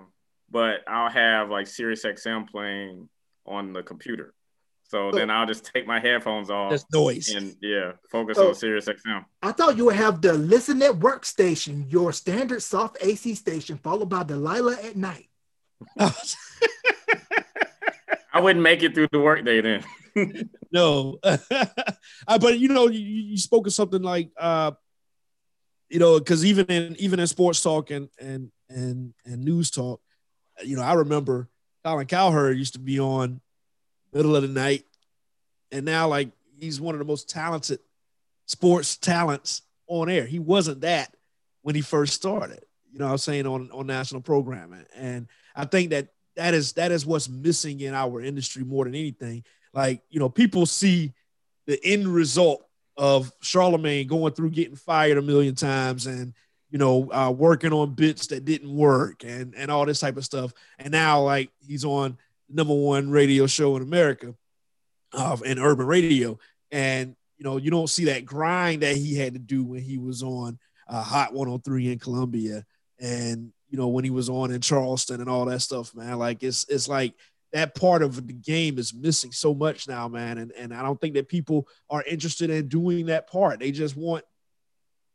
but 0.49 0.81
I'll 0.87 1.09
have 1.09 1.49
like 1.49 1.67
Sirius 1.67 2.05
XM 2.05 2.47
playing 2.47 3.09
on 3.45 3.73
the 3.73 3.81
computer. 3.81 4.33
So 4.91 5.09
then 5.09 5.29
I'll 5.29 5.45
just 5.45 5.71
take 5.73 5.87
my 5.87 6.01
headphones 6.01 6.49
off. 6.49 6.69
There's 6.69 6.85
noise. 6.93 7.29
And 7.29 7.55
yeah, 7.61 7.93
focus 8.09 8.35
so, 8.35 8.49
on 8.49 8.55
Sirius 8.55 8.89
XM. 8.89 9.23
I 9.41 9.53
thought 9.53 9.77
you 9.77 9.85
would 9.85 9.95
have 9.95 10.21
the 10.21 10.33
Listen 10.33 10.81
at 10.81 10.97
Work 10.97 11.25
station, 11.25 11.85
your 11.87 12.11
standard 12.11 12.61
soft 12.61 12.97
AC 12.99 13.35
station, 13.35 13.77
followed 13.77 14.09
by 14.09 14.23
Delilah 14.23 14.77
at 14.83 14.97
night. 14.97 15.29
I 18.33 18.39
wouldn't 18.41 18.61
make 18.61 18.83
it 18.83 18.93
through 18.93 19.07
the 19.13 19.19
workday 19.19 19.61
then. 19.61 19.85
no, 20.71 21.19
but 21.23 22.59
you 22.59 22.69
know, 22.69 22.87
you, 22.87 22.99
you 22.99 23.37
spoke 23.37 23.67
of 23.67 23.73
something 23.73 24.01
like, 24.01 24.31
uh, 24.37 24.71
you 25.89 25.99
know, 25.99 26.19
because 26.19 26.45
even 26.45 26.65
in 26.67 26.95
even 26.99 27.19
in 27.19 27.27
sports 27.27 27.61
talk 27.61 27.91
and 27.91 28.09
and 28.19 28.51
and 28.69 29.13
and 29.25 29.43
news 29.43 29.71
talk, 29.71 30.01
you 30.63 30.75
know, 30.75 30.83
I 30.83 30.93
remember 30.93 31.49
Colin 31.83 32.07
Cowherd 32.07 32.57
used 32.57 32.73
to 32.73 32.79
be 32.79 32.99
on 32.99 33.41
middle 34.13 34.35
of 34.35 34.41
the 34.41 34.47
night, 34.47 34.85
and 35.71 35.85
now 35.85 36.07
like 36.07 36.31
he's 36.59 36.79
one 36.79 36.95
of 36.95 36.99
the 36.99 37.05
most 37.05 37.29
talented 37.29 37.79
sports 38.45 38.97
talents 38.97 39.63
on 39.87 40.09
air. 40.09 40.25
He 40.25 40.39
wasn't 40.39 40.81
that 40.81 41.15
when 41.61 41.75
he 41.75 41.81
first 41.81 42.13
started. 42.13 42.63
You 42.91 42.99
know, 42.99 43.07
I 43.07 43.11
was 43.11 43.23
saying 43.23 43.47
on 43.47 43.69
on 43.71 43.87
national 43.87 44.21
programming, 44.21 44.85
and 44.95 45.27
I 45.55 45.65
think 45.65 45.91
that 45.91 46.09
that 46.35 46.53
is 46.53 46.73
that 46.73 46.91
is 46.91 47.05
what's 47.05 47.29
missing 47.29 47.79
in 47.79 47.93
our 47.93 48.21
industry 48.21 48.63
more 48.63 48.85
than 48.85 48.95
anything. 48.95 49.43
Like, 49.73 50.01
you 50.09 50.19
know, 50.19 50.29
people 50.29 50.65
see 50.65 51.13
the 51.67 51.79
end 51.83 52.07
result 52.07 52.65
of 52.97 53.31
Charlemagne 53.41 54.07
going 54.07 54.33
through 54.33 54.51
getting 54.51 54.75
fired 54.75 55.17
a 55.17 55.21
million 55.21 55.55
times 55.55 56.05
and 56.07 56.33
you 56.69 56.77
know 56.77 57.11
uh, 57.11 57.31
working 57.31 57.73
on 57.73 57.93
bits 57.93 58.27
that 58.27 58.45
didn't 58.45 58.73
work 58.73 59.23
and 59.23 59.53
and 59.55 59.71
all 59.71 59.85
this 59.85 59.99
type 59.99 60.17
of 60.17 60.25
stuff. 60.25 60.53
And 60.79 60.91
now 60.91 61.21
like 61.21 61.49
he's 61.65 61.85
on 61.85 62.17
number 62.49 62.73
one 62.73 63.09
radio 63.09 63.47
show 63.47 63.75
in 63.75 63.81
America, 63.81 64.35
uh, 65.13 65.37
in 65.45 65.59
urban 65.59 65.87
radio, 65.87 66.37
and 66.71 67.15
you 67.37 67.43
know 67.43 67.57
you 67.57 67.71
don't 67.71 67.89
see 67.89 68.05
that 68.05 68.25
grind 68.25 68.83
that 68.83 68.95
he 68.95 69.15
had 69.15 69.33
to 69.33 69.39
do 69.39 69.63
when 69.63 69.81
he 69.81 69.97
was 69.97 70.23
on 70.23 70.59
uh, 70.87 71.01
Hot 71.01 71.33
103 71.33 71.93
in 71.93 71.99
Columbia 71.99 72.65
and 72.99 73.51
you 73.71 73.77
know, 73.77 73.87
when 73.87 74.03
he 74.03 74.09
was 74.09 74.29
on 74.29 74.51
in 74.51 74.59
Charleston 74.59 75.21
and 75.21 75.29
all 75.29 75.45
that 75.45 75.61
stuff, 75.61 75.95
man. 75.95 76.19
Like 76.19 76.43
it's 76.43 76.65
it's 76.67 76.89
like 76.89 77.13
that 77.53 77.75
part 77.75 78.01
of 78.01 78.27
the 78.27 78.33
game 78.33 78.77
is 78.77 78.93
missing 78.93 79.31
so 79.31 79.53
much 79.53 79.87
now, 79.87 80.07
man. 80.07 80.37
And 80.37 80.51
and 80.53 80.73
I 80.73 80.81
don't 80.81 80.99
think 80.99 81.15
that 81.15 81.27
people 81.27 81.67
are 81.89 82.03
interested 82.03 82.49
in 82.49 82.67
doing 82.67 83.07
that 83.07 83.29
part. 83.29 83.59
They 83.59 83.71
just 83.71 83.95
want 83.95 84.23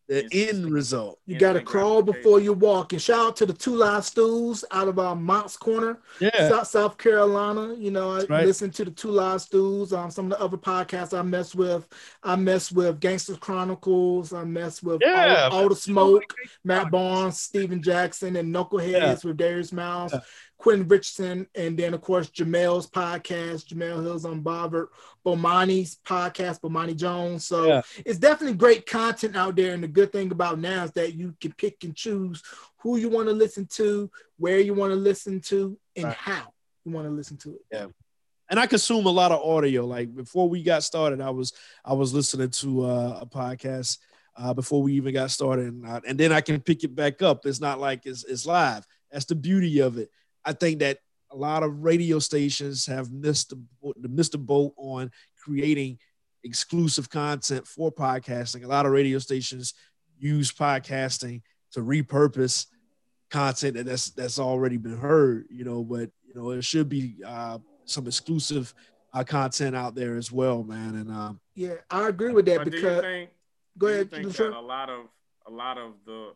the 0.09 0.29
end 0.33 0.71
result. 0.71 1.19
You 1.27 1.39
got 1.39 1.55
to 1.55 1.61
crawl 1.61 2.03
before 2.03 2.41
you 2.41 2.53
walk. 2.53 2.93
And 2.93 3.03
shout 3.03 3.27
out 3.27 3.37
to 3.37 3.47
the 3.47 3.53
two 3.53 3.75
live 3.75 4.05
Stews 4.05 4.65
out 4.71 4.89
of 4.89 4.99
uh, 4.99 5.15
Moncks 5.15 5.57
Corner, 5.57 5.99
yeah, 6.21 6.49
South, 6.49 6.69
South 6.69 6.99
Carolina. 6.99 7.75
You 7.75 7.91
know, 7.91 8.13
I 8.13 8.25
right. 8.25 8.47
listen 8.47 8.71
to 8.71 8.85
the 8.85 8.91
two 8.91 9.11
live 9.11 9.43
Stews. 9.43 9.93
Um, 9.93 10.11
some 10.11 10.31
of 10.31 10.39
the 10.39 10.45
other 10.45 10.57
podcasts 10.57 11.17
I 11.17 11.23
mess 11.23 11.55
with. 11.55 11.89
I 12.23 12.37
mess 12.37 12.71
with 12.71 13.01
Gangsters 13.01 13.39
Chronicles. 13.39 14.33
I 14.33 14.45
mess 14.45 14.83
with 14.83 15.01
yeah, 15.03 15.49
all, 15.51 15.63
all 15.63 15.69
the 15.69 15.77
smoke, 15.77 16.35
Matt 16.63 16.91
Barnes, 16.91 17.41
Stephen 17.41 17.83
Jackson, 17.83 18.37
and 18.37 18.55
Knuckleheads 18.55 18.93
yeah. 18.93 19.17
with 19.25 19.37
Darius 19.37 19.73
Miles. 19.73 20.13
Yeah. 20.13 20.21
Quentin 20.59 20.89
Richardson, 20.89 21.47
and 21.55 21.79
then 21.79 21.95
of 21.95 22.01
course 22.01 22.31
Jemele's 22.31 22.89
podcast, 22.89 23.67
Jemele 23.67 24.03
Hills 24.03 24.25
Unbothered, 24.25 24.87
Bomani's 25.25 25.99
podcast, 26.05 26.61
Bomani 26.61 26.97
Jones. 26.97 27.47
So 27.47 27.67
yeah. 27.67 27.83
it's 28.05 28.19
definitely 28.19 28.57
great 28.57 28.87
content 28.87 29.37
out 29.37 29.57
there. 29.57 29.75
And 29.75 29.83
the 29.83 29.89
good 29.89 30.13
thing 30.13 30.33
about 30.33 30.59
now 30.59 30.85
is 30.85 30.93
that 30.93 31.15
you 31.15 31.35
can 31.41 31.53
pick 31.53 31.85
and 31.85 31.95
choose 31.95 32.43
who 32.79 32.97
you 32.97 33.09
want 33.09 33.29
to 33.29 33.35
listen 33.35 33.67
to, 33.73 34.11
where 34.39 34.59
you 34.59 34.75
want 34.75 34.93
to 34.93 34.97
listen 34.97 35.41
to, 35.43 35.79
and 35.95 36.07
right. 36.07 36.17
how 36.17 36.53
you 36.85 36.93
want 36.93 37.07
to 37.07 37.13
listen 37.13 37.37
to 37.39 37.55
it. 37.55 37.61
Yeah. 37.71 37.87
And 38.49 38.61
I 38.61 38.67
consume 38.67 39.07
a 39.07 39.11
lot 39.11 39.33
of 39.33 39.43
audio. 39.43 39.85
Like 39.85 40.15
before 40.15 40.49
we 40.49 40.63
got 40.63 40.85
started, 40.85 41.21
I 41.21 41.31
was 41.31 41.53
I 41.85 41.93
was 41.93 42.15
listening 42.15 42.51
to 42.51 42.87
uh, 42.87 43.19
a 43.23 43.27
podcast 43.27 43.99
uh, 44.37 44.55
before 44.55 44.83
we 44.83 44.95
even 44.95 45.15
got 45.15 45.31
started, 45.31 45.67
and, 45.67 45.87
I, 45.87 46.01
and 46.07 46.19
then 46.19 46.33
I 46.33 46.41
can 46.41 46.61
pick 46.61 46.85
it 46.85 46.95
back 46.95 47.23
up. 47.23 47.47
It's 47.47 47.61
not 47.61 47.81
like 47.81 48.07
it's, 48.07 48.25
it's 48.25 48.47
live. 48.47 48.87
That's 49.11 49.25
the 49.25 49.35
beauty 49.35 49.81
of 49.81 49.99
it. 49.99 50.11
I 50.47 50.53
think 50.53 50.79
that 50.79 50.99
a 51.31 51.37
lot 51.37 51.63
of 51.63 51.83
radio 51.83 52.19
stations 52.21 52.87
have 52.87 53.11
missed 53.11 53.51
the, 53.51 54.09
missed 54.09 54.33
the 54.33 54.39
boat 54.39 54.73
on 54.77 55.11
creating 55.43 55.99
exclusive 56.45 57.11
content 57.11 57.67
for 57.67 57.91
podcasting. 57.91 58.65
A 58.65 58.69
lot 58.69 58.87
of 58.87 58.93
radio 58.93 59.19
stations 59.19 59.75
use 60.19 60.53
podcasting 60.53 61.43
to 61.73 61.81
repurpose 61.81 62.67
content 63.31 63.75
that 63.75 63.87
that's 63.87 64.11
that's 64.11 64.39
already 64.39 64.77
been 64.77 64.97
heard, 64.97 65.47
you 65.51 65.65
know, 65.65 65.83
but 65.83 66.11
you 66.25 66.35
know, 66.35 66.51
it 66.51 66.65
should 66.65 66.89
be 66.89 67.17
uh, 67.27 67.59
some 67.85 68.07
exclusive 68.07 68.73
uh, 69.13 69.25
content 69.25 69.75
out 69.75 69.95
there 69.95 70.17
as 70.17 70.31
well, 70.31 70.63
man. 70.63 70.95
And 70.95 71.11
um, 71.11 71.41
yeah, 71.55 71.75
I 71.91 72.09
agree 72.09 72.33
with 72.33 72.47
that 72.47 72.65
because 72.65 73.01
think, 73.01 73.31
go 73.79 73.89
ahead. 73.89 74.11
a 74.13 74.61
lot 74.61 74.91
of 74.91 75.07
a 75.47 75.51
lot 75.51 75.77
of 75.79 75.95
the 76.05 76.33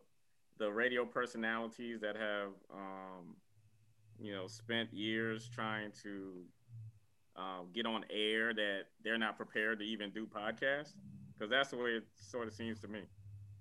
the 0.59 0.71
radio 0.71 1.05
personalities 1.05 2.01
that 2.01 2.17
have 2.17 2.49
um, 2.73 3.37
you 4.21 4.33
know, 4.33 4.47
spent 4.47 4.93
years 4.93 5.49
trying 5.49 5.93
to 6.03 6.43
um, 7.37 7.69
get 7.75 7.87
on 7.87 8.05
air 8.11 8.53
that 8.55 8.83
they're 9.03 9.19
not 9.19 9.37
prepared 9.37 9.79
to 9.79 9.85
even 9.85 10.11
do 10.11 10.27
podcasts? 10.27 10.93
Because 11.33 11.51
that's 11.51 11.71
the 11.71 11.77
way 11.77 11.91
it 11.91 12.05
sort 12.17 12.47
of 12.47 12.55
seems 12.55 12.79
to 12.81 12.89
me. 12.89 13.01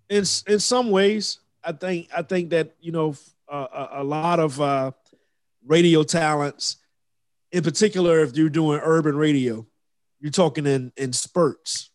In 0.10 0.23
in 0.48 0.60
some 0.60 0.91
ways, 0.91 1.40
I 1.64 1.72
think 1.72 2.10
I 2.15 2.22
think 2.22 2.49
that 2.49 2.76
you 2.80 2.91
know 2.91 3.15
uh, 3.48 3.68
a, 3.72 4.02
a, 4.02 4.03
lot 4.03 4.40
of 4.40 4.60
uh, 4.60 4.91
radio 5.65 6.03
talents, 6.03 6.77
in 7.52 7.64
particular, 7.64 8.19
if 8.19 8.36
you're 8.36 8.49
doing 8.49 8.80
urban 8.84 9.15
radio, 9.15 9.65
you're 10.19 10.31
talking 10.31 10.65
in 10.65 10.91
in 10.98 11.14
spurts. 11.14 11.91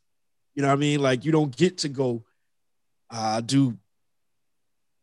You 0.55 0.62
know 0.62 0.69
what 0.69 0.74
I 0.74 0.78
mean? 0.78 1.01
Like 1.01 1.24
you 1.24 1.32
don't 1.32 1.55
get 1.55 1.78
to 1.78 1.89
go 1.89 2.24
uh, 3.11 3.41
do 3.41 3.77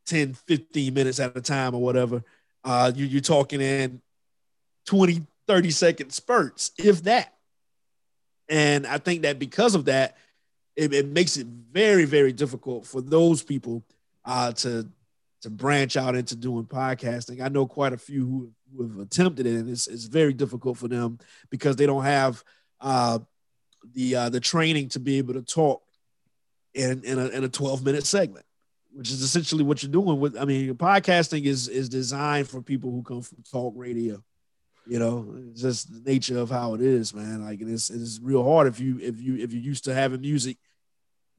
10, 0.05 0.33
15 0.33 0.93
minutes 0.93 1.19
at 1.19 1.35
a 1.37 1.41
time 1.41 1.75
or 1.75 1.81
whatever. 1.81 2.23
Uh, 2.63 2.91
you, 2.95 3.05
you're 3.05 3.21
talking 3.21 3.61
in 3.61 4.01
20, 4.85 5.25
30 5.47 5.71
second 5.71 6.11
spurts, 6.11 6.71
if 6.77 7.03
that. 7.03 7.33
And 8.49 8.85
I 8.85 8.97
think 8.97 9.23
that 9.23 9.39
because 9.39 9.75
of 9.75 9.85
that, 9.85 10.17
it, 10.75 10.93
it 10.93 11.07
makes 11.07 11.37
it 11.37 11.47
very, 11.47 12.05
very 12.05 12.33
difficult 12.33 12.85
for 12.85 13.01
those 13.01 13.43
people 13.43 13.83
uh, 14.25 14.51
to 14.53 14.87
to 15.41 15.49
branch 15.49 15.97
out 15.97 16.15
into 16.15 16.35
doing 16.35 16.65
podcasting. 16.65 17.41
I 17.41 17.49
know 17.49 17.65
quite 17.65 17.93
a 17.93 17.97
few 17.97 18.25
who, 18.25 18.51
who 18.75 18.83
have 18.87 18.99
attempted 18.99 19.47
it, 19.47 19.55
and 19.55 19.69
it's, 19.69 19.87
it's 19.87 20.05
very 20.05 20.33
difficult 20.33 20.77
for 20.77 20.87
them 20.87 21.17
because 21.49 21.75
they 21.75 21.87
don't 21.87 22.03
have 22.03 22.43
uh, 22.79 23.19
the 23.93 24.15
uh, 24.15 24.29
the 24.29 24.39
training 24.39 24.89
to 24.89 24.99
be 24.99 25.17
able 25.17 25.33
to 25.33 25.41
talk 25.41 25.81
in 26.73 27.03
in 27.03 27.19
a, 27.19 27.27
in 27.29 27.43
a 27.43 27.49
12 27.49 27.83
minute 27.83 28.05
segment 28.05 28.45
which 28.93 29.09
is 29.09 29.21
essentially 29.21 29.63
what 29.63 29.81
you're 29.81 29.91
doing 29.91 30.19
with 30.19 30.37
i 30.37 30.45
mean 30.45 30.73
podcasting 30.75 31.45
is 31.45 31.67
is 31.67 31.89
designed 31.89 32.47
for 32.47 32.61
people 32.61 32.91
who 32.91 33.03
come 33.03 33.21
from 33.21 33.43
talk 33.49 33.73
radio 33.75 34.21
you 34.87 34.99
know? 34.99 35.27
It's 35.51 35.61
just 35.61 35.91
the 35.93 36.11
nature 36.11 36.39
of 36.39 36.49
how 36.49 36.73
it 36.73 36.81
is 36.81 37.13
man. 37.13 37.43
Like 37.43 37.61
it's 37.61 37.89
it's 37.89 38.19
real 38.21 38.43
hard 38.43 38.67
if 38.67 38.79
you 38.79 38.99
if 38.99 39.21
you 39.21 39.37
if 39.37 39.53
you're 39.53 39.61
used 39.61 39.85
to 39.85 39.93
having 39.93 40.21
music 40.21 40.57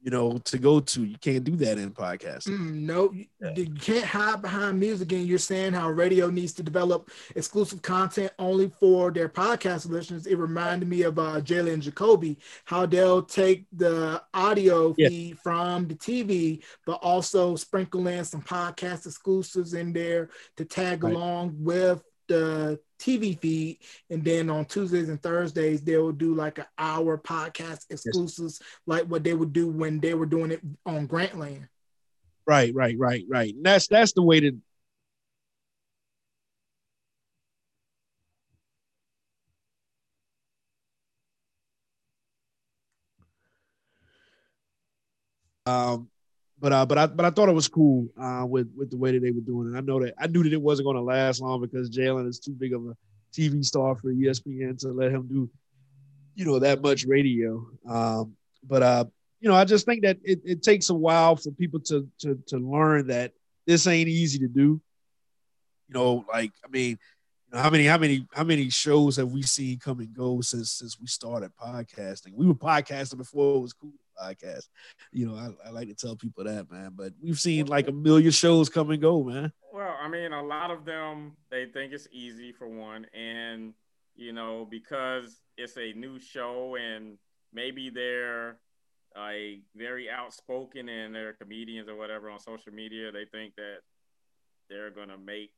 you 0.03 0.11
know, 0.11 0.37
to 0.37 0.57
go 0.57 0.81
to. 0.81 1.05
You 1.05 1.17
can't 1.17 1.45
do 1.45 1.55
that 1.55 1.77
in 1.77 1.91
podcasting. 1.91 2.57
Mm, 2.57 2.81
no, 2.81 3.13
you, 3.13 3.25
you 3.55 3.73
can't 3.73 4.03
hide 4.03 4.41
behind 4.41 4.77
music. 4.77 5.13
And 5.13 5.25
you're 5.25 5.37
saying 5.37 5.71
how 5.71 5.89
radio 5.89 6.29
needs 6.29 6.51
to 6.53 6.63
develop 6.63 7.09
exclusive 7.35 7.81
content 7.81 8.33
only 8.37 8.67
for 8.67 9.11
their 9.11 9.29
podcast 9.29 9.89
listeners. 9.89 10.27
It 10.27 10.37
reminded 10.37 10.89
me 10.89 11.03
of 11.03 11.17
uh, 11.17 11.39
Jalen 11.39 11.79
Jacoby, 11.79 12.37
how 12.65 12.85
they'll 12.85 13.23
take 13.23 13.65
the 13.71 14.21
audio 14.33 14.93
yeah. 14.97 15.07
feed 15.07 15.39
from 15.39 15.87
the 15.87 15.95
TV, 15.95 16.61
but 16.85 16.99
also 17.01 17.55
sprinkle 17.55 18.05
in 18.07 18.25
some 18.25 18.41
podcast 18.41 19.05
exclusives 19.05 19.73
in 19.73 19.93
there 19.93 20.29
to 20.57 20.65
tag 20.65 21.05
right. 21.05 21.13
along 21.13 21.55
with 21.59 22.03
the 22.27 22.79
TV 22.99 23.39
feed, 23.39 23.79
and 24.09 24.23
then 24.23 24.49
on 24.49 24.65
Tuesdays 24.65 25.09
and 25.09 25.21
Thursdays 25.21 25.81
they 25.81 25.97
will 25.97 26.11
do 26.11 26.33
like 26.33 26.59
an 26.59 26.65
hour 26.77 27.17
podcast 27.17 27.85
exclusives, 27.89 28.59
yes. 28.61 28.69
like 28.85 29.03
what 29.05 29.23
they 29.23 29.33
would 29.33 29.53
do 29.53 29.67
when 29.67 29.99
they 29.99 30.13
were 30.13 30.25
doing 30.25 30.51
it 30.51 30.61
on 30.85 31.07
Grantland. 31.07 31.67
Right, 32.45 32.73
right, 32.73 32.97
right, 32.97 33.23
right. 33.29 33.53
And 33.53 33.65
that's 33.65 33.87
that's 33.87 34.13
the 34.13 34.21
way 34.21 34.39
to. 34.41 34.57
Um, 45.65 46.09
but 46.63 46.71
uh, 46.71 46.85
but 46.85 46.97
I 46.97 47.07
but 47.07 47.25
I 47.25 47.29
thought 47.29 47.49
it 47.49 47.53
was 47.53 47.67
cool 47.67 48.07
uh, 48.17 48.45
with 48.47 48.71
with 48.73 48.89
the 48.89 48.95
way 48.95 49.11
that 49.11 49.19
they 49.19 49.31
were 49.31 49.41
doing 49.41 49.73
it. 49.73 49.77
I 49.77 49.81
know 49.81 49.99
that 50.01 50.13
I 50.17 50.27
knew 50.27 50.43
that 50.43 50.53
it 50.53 50.61
wasn't 50.61 50.85
going 50.85 50.95
to 50.95 51.03
last 51.03 51.41
long 51.41 51.59
because 51.59 51.89
Jalen 51.89 52.25
is 52.25 52.39
too 52.39 52.53
big 52.53 52.73
of 52.73 52.85
a 52.87 52.95
TV 53.33 53.65
star 53.65 53.97
for 53.97 54.13
ESPN 54.13 54.79
to 54.79 54.93
let 54.93 55.11
him 55.11 55.27
do, 55.27 55.49
you 56.35 56.45
know, 56.45 56.59
that 56.59 56.81
much 56.81 57.03
radio. 57.05 57.67
Um, 57.85 58.37
but 58.65 58.81
uh, 58.81 59.05
you 59.41 59.49
know, 59.49 59.55
I 59.55 59.65
just 59.65 59.85
think 59.85 60.03
that 60.03 60.19
it, 60.23 60.39
it 60.45 60.63
takes 60.63 60.89
a 60.89 60.93
while 60.93 61.35
for 61.35 61.51
people 61.51 61.81
to 61.81 62.07
to 62.19 62.41
to 62.47 62.57
learn 62.59 63.07
that 63.07 63.33
this 63.67 63.85
ain't 63.85 64.07
easy 64.07 64.39
to 64.39 64.47
do. 64.47 64.79
You 65.89 65.93
know, 65.93 66.25
like 66.31 66.53
I 66.63 66.69
mean, 66.69 66.91
you 66.91 67.57
know, 67.57 67.59
how 67.61 67.71
many 67.71 67.87
how 67.87 67.97
many 67.97 68.25
how 68.31 68.45
many 68.45 68.69
shows 68.69 69.17
have 69.17 69.33
we 69.33 69.41
seen 69.41 69.79
come 69.79 69.99
and 69.99 70.13
go 70.13 70.39
since 70.39 70.71
since 70.71 70.97
we 70.97 71.07
started 71.07 71.51
podcasting? 71.61 72.35
We 72.35 72.47
were 72.47 72.55
podcasting 72.55 73.17
before 73.17 73.57
it 73.57 73.59
was 73.59 73.73
cool 73.73 73.91
podcast. 74.19 74.67
You 75.11 75.27
know, 75.27 75.35
I, 75.35 75.67
I, 75.67 75.71
like 75.71 75.87
to 75.87 75.95
tell 75.95 76.15
people 76.15 76.43
that, 76.43 76.71
man. 76.71 76.91
But 76.95 77.13
we've 77.21 77.39
seen 77.39 77.67
like 77.67 77.87
a 77.87 77.91
million 77.91 78.31
shows 78.31 78.69
come 78.69 78.91
and 78.91 79.01
go, 79.01 79.23
man. 79.23 79.51
Well, 79.73 79.95
I 80.01 80.07
mean, 80.07 80.33
a 80.33 80.43
lot 80.43 80.71
of 80.71 80.85
them 80.85 81.33
they 81.49 81.65
think 81.65 81.93
it's 81.93 82.07
easy 82.11 82.51
for 82.51 82.67
one, 82.67 83.05
and 83.13 83.73
you 84.15 84.33
know, 84.33 84.67
because 84.69 85.41
it's 85.57 85.77
a 85.77 85.93
new 85.93 86.19
show 86.19 86.75
and 86.75 87.17
maybe 87.53 87.89
they're 87.89 88.57
a 89.17 89.59
very 89.75 90.09
outspoken 90.09 90.89
and 90.89 91.13
they're 91.13 91.33
comedians 91.33 91.87
or 91.87 91.95
whatever 91.95 92.29
on 92.29 92.39
social 92.39 92.73
media, 92.73 93.11
they 93.11 93.25
think 93.25 93.55
that 93.55 93.77
they're 94.69 94.91
gonna 94.91 95.17
make 95.17 95.51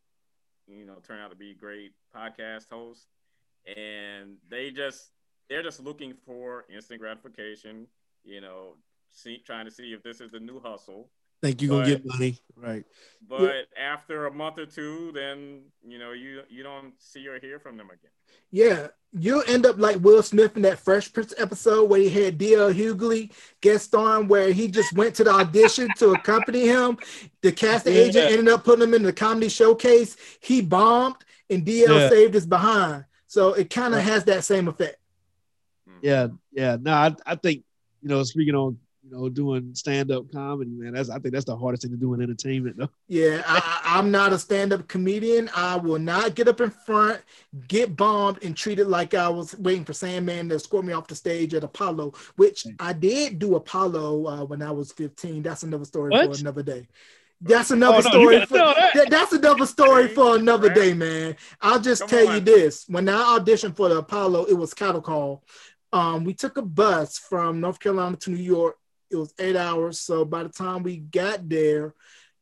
you 0.67 0.85
know 0.85 0.95
turn 1.07 1.19
out 1.19 1.29
to 1.29 1.35
be 1.35 1.53
great 1.53 1.91
podcast 2.15 2.69
hosts, 2.69 3.07
and 3.65 4.37
they 4.49 4.71
just 4.71 5.11
they're 5.49 5.63
just 5.63 5.79
looking 5.79 6.13
for 6.25 6.65
instant 6.73 6.99
gratification 6.99 7.87
you 8.25 8.41
know, 8.41 8.75
see, 9.11 9.37
trying 9.45 9.65
to 9.65 9.71
see 9.71 9.93
if 9.93 10.03
this 10.03 10.21
is 10.21 10.31
the 10.31 10.39
new 10.39 10.59
hustle. 10.59 11.09
Think 11.41 11.61
you're 11.61 11.69
gonna 11.69 11.85
get 11.85 12.05
money, 12.05 12.39
right? 12.55 12.85
But 13.27 13.41
yeah. 13.41 13.93
after 13.93 14.25
a 14.25 14.33
month 14.33 14.57
or 14.57 14.65
two, 14.65 15.11
then 15.13 15.63
you 15.85 15.99
know 15.99 16.13
you 16.13 16.41
you 16.49 16.63
don't 16.63 16.93
see 16.97 17.27
or 17.27 17.39
hear 17.39 17.59
from 17.59 17.77
them 17.77 17.87
again. 17.87 18.11
Yeah, 18.51 18.87
you'll 19.11 19.43
end 19.47 19.65
up 19.65 19.77
like 19.77 19.97
Will 19.97 20.23
Smith 20.23 20.55
in 20.55 20.61
that 20.61 20.79
Fresh 20.79 21.11
Prince 21.11 21.33
episode 21.37 21.89
where 21.89 21.99
he 21.99 22.09
had 22.09 22.37
D.L. 22.37 22.71
Hughley 22.71 23.31
guest 23.59 23.93
on, 23.93 24.27
where 24.29 24.53
he 24.53 24.69
just 24.69 24.93
went 24.93 25.13
to 25.15 25.25
the 25.25 25.31
audition 25.31 25.89
to 25.97 26.13
accompany 26.13 26.67
him. 26.67 26.97
The 27.41 27.51
casting 27.51 27.95
yeah. 27.95 28.01
agent 28.01 28.31
ended 28.31 28.47
up 28.49 28.63
putting 28.63 28.83
him 28.83 28.93
in 28.93 29.03
the 29.03 29.13
comedy 29.13 29.49
showcase. 29.49 30.15
He 30.39 30.61
bombed, 30.61 31.17
and 31.49 31.65
D.L. 31.65 31.99
Yeah. 31.99 32.09
saved 32.09 32.33
his 32.33 32.47
behind. 32.47 33.05
So 33.27 33.53
it 33.53 33.69
kind 33.69 33.93
of 33.93 33.99
right. 33.99 34.07
has 34.07 34.23
that 34.23 34.45
same 34.45 34.69
effect. 34.69 34.97
Yeah, 36.01 36.27
yeah. 36.53 36.77
No, 36.79 36.93
I, 36.93 37.15
I 37.25 37.35
think 37.35 37.64
you 38.05 38.09
know, 38.09 38.21
speaking 38.21 38.53
on 38.53 38.77
you 39.03 39.11
know, 39.11 39.29
doing 39.29 39.73
stand 39.73 40.11
up 40.11 40.31
comedy, 40.31 40.69
man. 40.69 40.93
That's 40.93 41.09
I 41.09 41.17
think 41.17 41.33
that's 41.33 41.45
the 41.45 41.57
hardest 41.57 41.81
thing 41.81 41.91
to 41.91 41.97
do 41.97 42.13
in 42.13 42.21
entertainment, 42.21 42.77
though. 42.77 42.89
Yeah, 43.07 43.41
I, 43.45 43.97
am 43.99 44.11
not 44.11 44.31
a 44.31 44.37
stand 44.37 44.73
up 44.73 44.87
comedian. 44.87 45.49
I 45.55 45.75
will 45.77 45.97
not 45.97 46.35
get 46.35 46.47
up 46.47 46.61
in 46.61 46.69
front, 46.69 47.19
get 47.67 47.95
bombed, 47.95 48.43
and 48.43 48.55
treated 48.55 48.87
like 48.87 49.15
I 49.15 49.27
was 49.27 49.57
waiting 49.57 49.85
for 49.85 49.93
Sandman 49.93 50.49
to 50.49 50.55
escort 50.55 50.85
me 50.85 50.93
off 50.93 51.07
the 51.07 51.15
stage 51.15 51.55
at 51.55 51.63
Apollo, 51.63 52.13
which 52.35 52.67
I 52.79 52.93
did 52.93 53.39
do 53.39 53.55
Apollo 53.55 54.27
uh, 54.27 54.45
when 54.45 54.61
I 54.61 54.71
was 54.71 54.91
15. 54.91 55.41
That's 55.41 55.63
another 55.63 55.85
story 55.85 56.11
what? 56.11 56.35
for 56.35 56.39
another 56.39 56.63
day. 56.63 56.87
That's 57.41 57.71
another 57.71 57.97
oh, 57.97 58.01
no, 58.01 58.09
story. 58.09 58.45
For, 58.45 58.57
that. 58.57 59.07
that's 59.09 59.33
another 59.33 59.65
story 59.65 60.07
for 60.07 60.35
another 60.35 60.69
day, 60.69 60.93
man. 60.93 61.35
I'll 61.61 61.81
just 61.81 62.01
Come 62.01 62.09
tell 62.09 62.27
on. 62.29 62.35
you 62.35 62.39
this: 62.39 62.85
when 62.87 63.09
I 63.09 63.37
auditioned 63.39 63.75
for 63.75 63.89
the 63.89 63.97
Apollo, 63.97 64.45
it 64.45 64.53
was 64.53 64.73
cattle 64.73 65.01
call. 65.01 65.43
Um, 65.95 66.25
we 66.25 66.33
took 66.33 66.57
a 66.57 66.61
bus 66.61 67.17
from 67.17 67.61
North 67.61 67.79
Carolina 67.79 68.17
to 68.17 68.31
New 68.31 68.43
York 68.43 68.77
it 69.11 69.15
was 69.15 69.33
eight 69.39 69.55
hours. 69.55 69.99
So 69.99 70.25
by 70.25 70.43
the 70.43 70.49
time 70.49 70.83
we 70.83 70.97
got 70.97 71.47
there, 71.47 71.93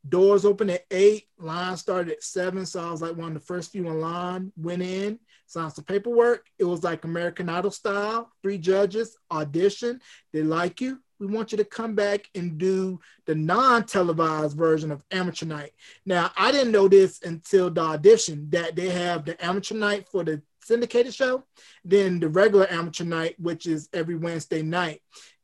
doors 0.06 0.44
opened 0.44 0.70
at 0.70 0.84
eight, 0.90 1.28
line 1.38 1.76
started 1.76 2.12
at 2.12 2.22
seven. 2.22 2.66
So 2.66 2.86
I 2.86 2.90
was 2.90 3.02
like 3.02 3.16
one 3.16 3.28
of 3.28 3.34
the 3.34 3.40
first 3.40 3.72
few 3.72 3.86
in 3.86 4.00
line, 4.00 4.52
went 4.56 4.82
in, 4.82 5.18
signed 5.46 5.72
some 5.72 5.84
paperwork. 5.84 6.46
It 6.58 6.64
was 6.64 6.82
like 6.82 7.04
American 7.04 7.48
Idol 7.48 7.70
style, 7.70 8.30
three 8.42 8.58
judges, 8.58 9.16
audition. 9.30 10.00
They 10.32 10.42
like 10.42 10.80
you. 10.80 11.00
We 11.20 11.26
want 11.28 11.52
you 11.52 11.58
to 11.58 11.64
come 11.64 11.94
back 11.94 12.28
and 12.34 12.58
do 12.58 13.00
the 13.24 13.36
non-televised 13.36 14.56
version 14.56 14.90
of 14.90 15.04
Amateur 15.12 15.46
Night. 15.46 15.70
Now, 16.04 16.32
I 16.36 16.50
didn't 16.50 16.72
know 16.72 16.88
this 16.88 17.22
until 17.22 17.70
the 17.70 17.82
audition 17.82 18.50
that 18.50 18.74
they 18.74 18.90
have 18.90 19.24
the 19.24 19.42
Amateur 19.42 19.76
Night 19.76 20.08
for 20.08 20.24
the 20.24 20.42
syndicated 20.64 21.14
show, 21.14 21.44
then 21.84 22.20
the 22.20 22.28
regular 22.28 22.70
Amateur 22.70 23.04
Night, 23.04 23.34
which 23.38 23.66
is 23.66 23.88
every 23.92 24.16
Wednesday 24.16 24.62
night 24.62 25.00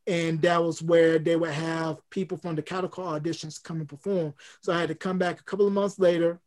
and 0.07 0.41
that 0.41 0.61
was 0.61 0.81
where 0.81 1.19
they 1.19 1.35
would 1.35 1.51
have 1.51 1.97
people 2.09 2.37
from 2.37 2.55
the 2.55 2.61
cattle 2.61 2.89
call 2.89 3.19
auditions 3.19 3.61
come 3.61 3.77
and 3.77 3.89
perform. 3.89 4.33
So 4.61 4.73
I 4.73 4.79
had 4.79 4.89
to 4.89 4.95
come 4.95 5.17
back 5.17 5.39
a 5.39 5.43
couple 5.43 5.67
of 5.67 5.73
months 5.73 5.99
later. 5.99 6.39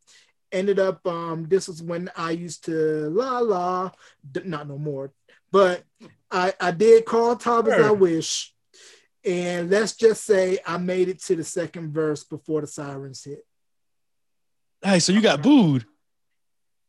Ended 0.51 0.79
up, 0.79 1.05
um, 1.07 1.45
this 1.47 1.67
was 1.67 1.81
when 1.81 2.09
I 2.15 2.31
used 2.31 2.65
to 2.65 3.09
la 3.09 3.39
la, 3.39 3.91
not 4.43 4.67
no 4.67 4.77
more, 4.77 5.11
but 5.51 5.83
I, 6.29 6.53
I 6.59 6.71
did 6.71 7.05
call 7.05 7.35
Tom 7.35 7.67
as 7.67 7.81
I 7.81 7.91
wish. 7.91 8.53
And 9.23 9.69
let's 9.71 9.95
just 9.95 10.23
say 10.23 10.59
I 10.65 10.77
made 10.77 11.09
it 11.09 11.21
to 11.23 11.35
the 11.35 11.43
second 11.43 11.93
verse 11.93 12.23
before 12.23 12.61
the 12.61 12.67
sirens 12.67 13.23
hit. 13.23 13.45
Hey, 14.83 14.99
so 14.99 15.11
you 15.11 15.21
got 15.21 15.41
booed. 15.41 15.85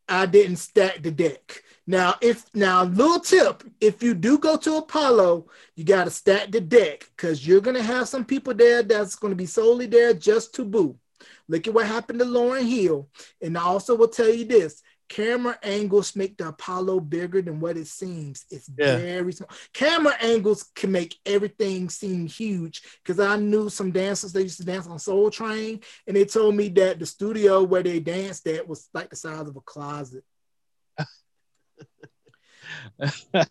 I 0.09 0.25
didn't 0.25 0.57
stack 0.57 1.01
the 1.01 1.11
deck. 1.11 1.63
Now, 1.85 2.15
if 2.21 2.45
now 2.53 2.83
little 2.83 3.19
tip, 3.19 3.63
if 3.79 4.03
you 4.03 4.13
do 4.13 4.37
go 4.37 4.57
to 4.57 4.77
Apollo, 4.77 5.47
you 5.75 5.83
got 5.85 6.05
to 6.05 6.09
stack 6.09 6.51
the 6.51 6.59
deck 6.61 7.09
because 7.15 7.47
you're 7.47 7.61
gonna 7.61 7.81
have 7.81 8.09
some 8.09 8.25
people 8.25 8.53
there 8.53 8.83
that's 8.83 9.15
gonna 9.15 9.35
be 9.35 9.45
solely 9.45 9.85
there 9.85 10.13
just 10.13 10.53
to 10.55 10.65
boo. 10.65 10.97
Look 11.47 11.67
at 11.67 11.73
what 11.73 11.87
happened 11.87 12.19
to 12.19 12.25
Lauryn 12.25 12.67
Hill. 12.67 13.09
And 13.41 13.57
I 13.57 13.61
also 13.61 13.95
will 13.95 14.09
tell 14.09 14.29
you 14.29 14.45
this: 14.45 14.81
camera 15.09 15.57
angles 15.63 16.15
make 16.15 16.37
the 16.37 16.49
Apollo 16.49 17.01
bigger 17.01 17.41
than 17.41 17.59
what 17.59 17.77
it 17.77 17.87
seems. 17.87 18.45
It's 18.49 18.69
yeah. 18.77 18.97
very 18.97 19.31
small. 19.33 19.49
Camera 19.73 20.13
angles 20.21 20.69
can 20.75 20.91
make 20.91 21.15
everything 21.25 21.89
seem 21.89 22.27
huge 22.27 22.81
because 23.03 23.19
I 23.19 23.37
knew 23.37 23.69
some 23.69 23.91
dancers 23.91 24.33
they 24.33 24.43
used 24.43 24.57
to 24.57 24.65
dance 24.65 24.87
on 24.87 24.99
Soul 24.99 25.29
Train, 25.31 25.81
and 26.05 26.15
they 26.15 26.25
told 26.25 26.55
me 26.55 26.69
that 26.69 26.99
the 26.99 27.05
studio 27.05 27.63
where 27.63 27.83
they 27.83 27.99
danced 27.99 28.47
at 28.47 28.67
was 28.67 28.89
like 28.93 29.09
the 29.09 29.15
size 29.15 29.47
of 29.47 29.55
a 29.55 29.61
closet. 29.61 30.23
I 33.01 33.45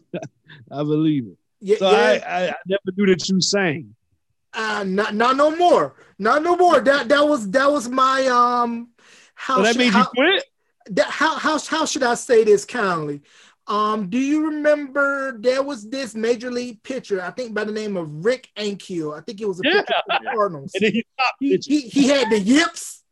believe 0.70 1.27
it. 1.27 1.39
Yeah, 1.61 1.77
so 1.78 1.91
yeah. 1.91 1.97
I, 1.97 2.12
I, 2.12 2.49
I 2.49 2.55
never 2.66 2.97
knew 2.97 3.07
that 3.07 3.28
you 3.28 3.41
sang. 3.41 3.95
Uh, 4.53 4.85
not, 4.87 5.15
not 5.15 5.37
no 5.37 5.55
more. 5.57 5.95
Not 6.19 6.43
no 6.43 6.57
more. 6.57 6.81
That 6.81 7.09
that 7.09 7.27
was 7.27 7.51
that 7.51 7.70
was 7.70 7.89
my 7.89 8.27
um. 8.27 8.91
How 9.35 9.57
so 9.57 9.62
that 9.65 9.77
means 9.77 9.95
you 9.95 10.05
quit 10.05 10.45
that 10.90 11.08
how 11.08 11.36
how 11.36 11.58
how 11.58 11.84
should 11.84 12.02
I 12.02 12.14
say 12.14 12.44
this 12.44 12.64
kindly? 12.64 13.22
Um, 13.68 14.08
do 14.08 14.18
you 14.18 14.46
remember 14.46 15.36
there 15.40 15.62
was 15.62 15.88
this 15.88 16.14
major 16.14 16.52
league 16.52 16.82
pitcher, 16.84 17.20
I 17.20 17.32
think 17.32 17.52
by 17.52 17.64
the 17.64 17.72
name 17.72 17.96
of 17.96 18.24
Rick 18.24 18.48
Ankiel. 18.56 19.16
I 19.16 19.22
think 19.22 19.40
it 19.40 19.48
was 19.48 19.58
a 19.58 19.62
yeah. 19.64 19.80
pitcher 19.80 19.94
for 20.06 20.18
the 20.22 20.30
Cardinals. 20.32 20.72
he, 20.74 21.04
he, 21.40 21.58
he, 21.64 21.80
he 21.80 22.08
had 22.08 22.30
the 22.30 22.38
yips. 22.38 23.02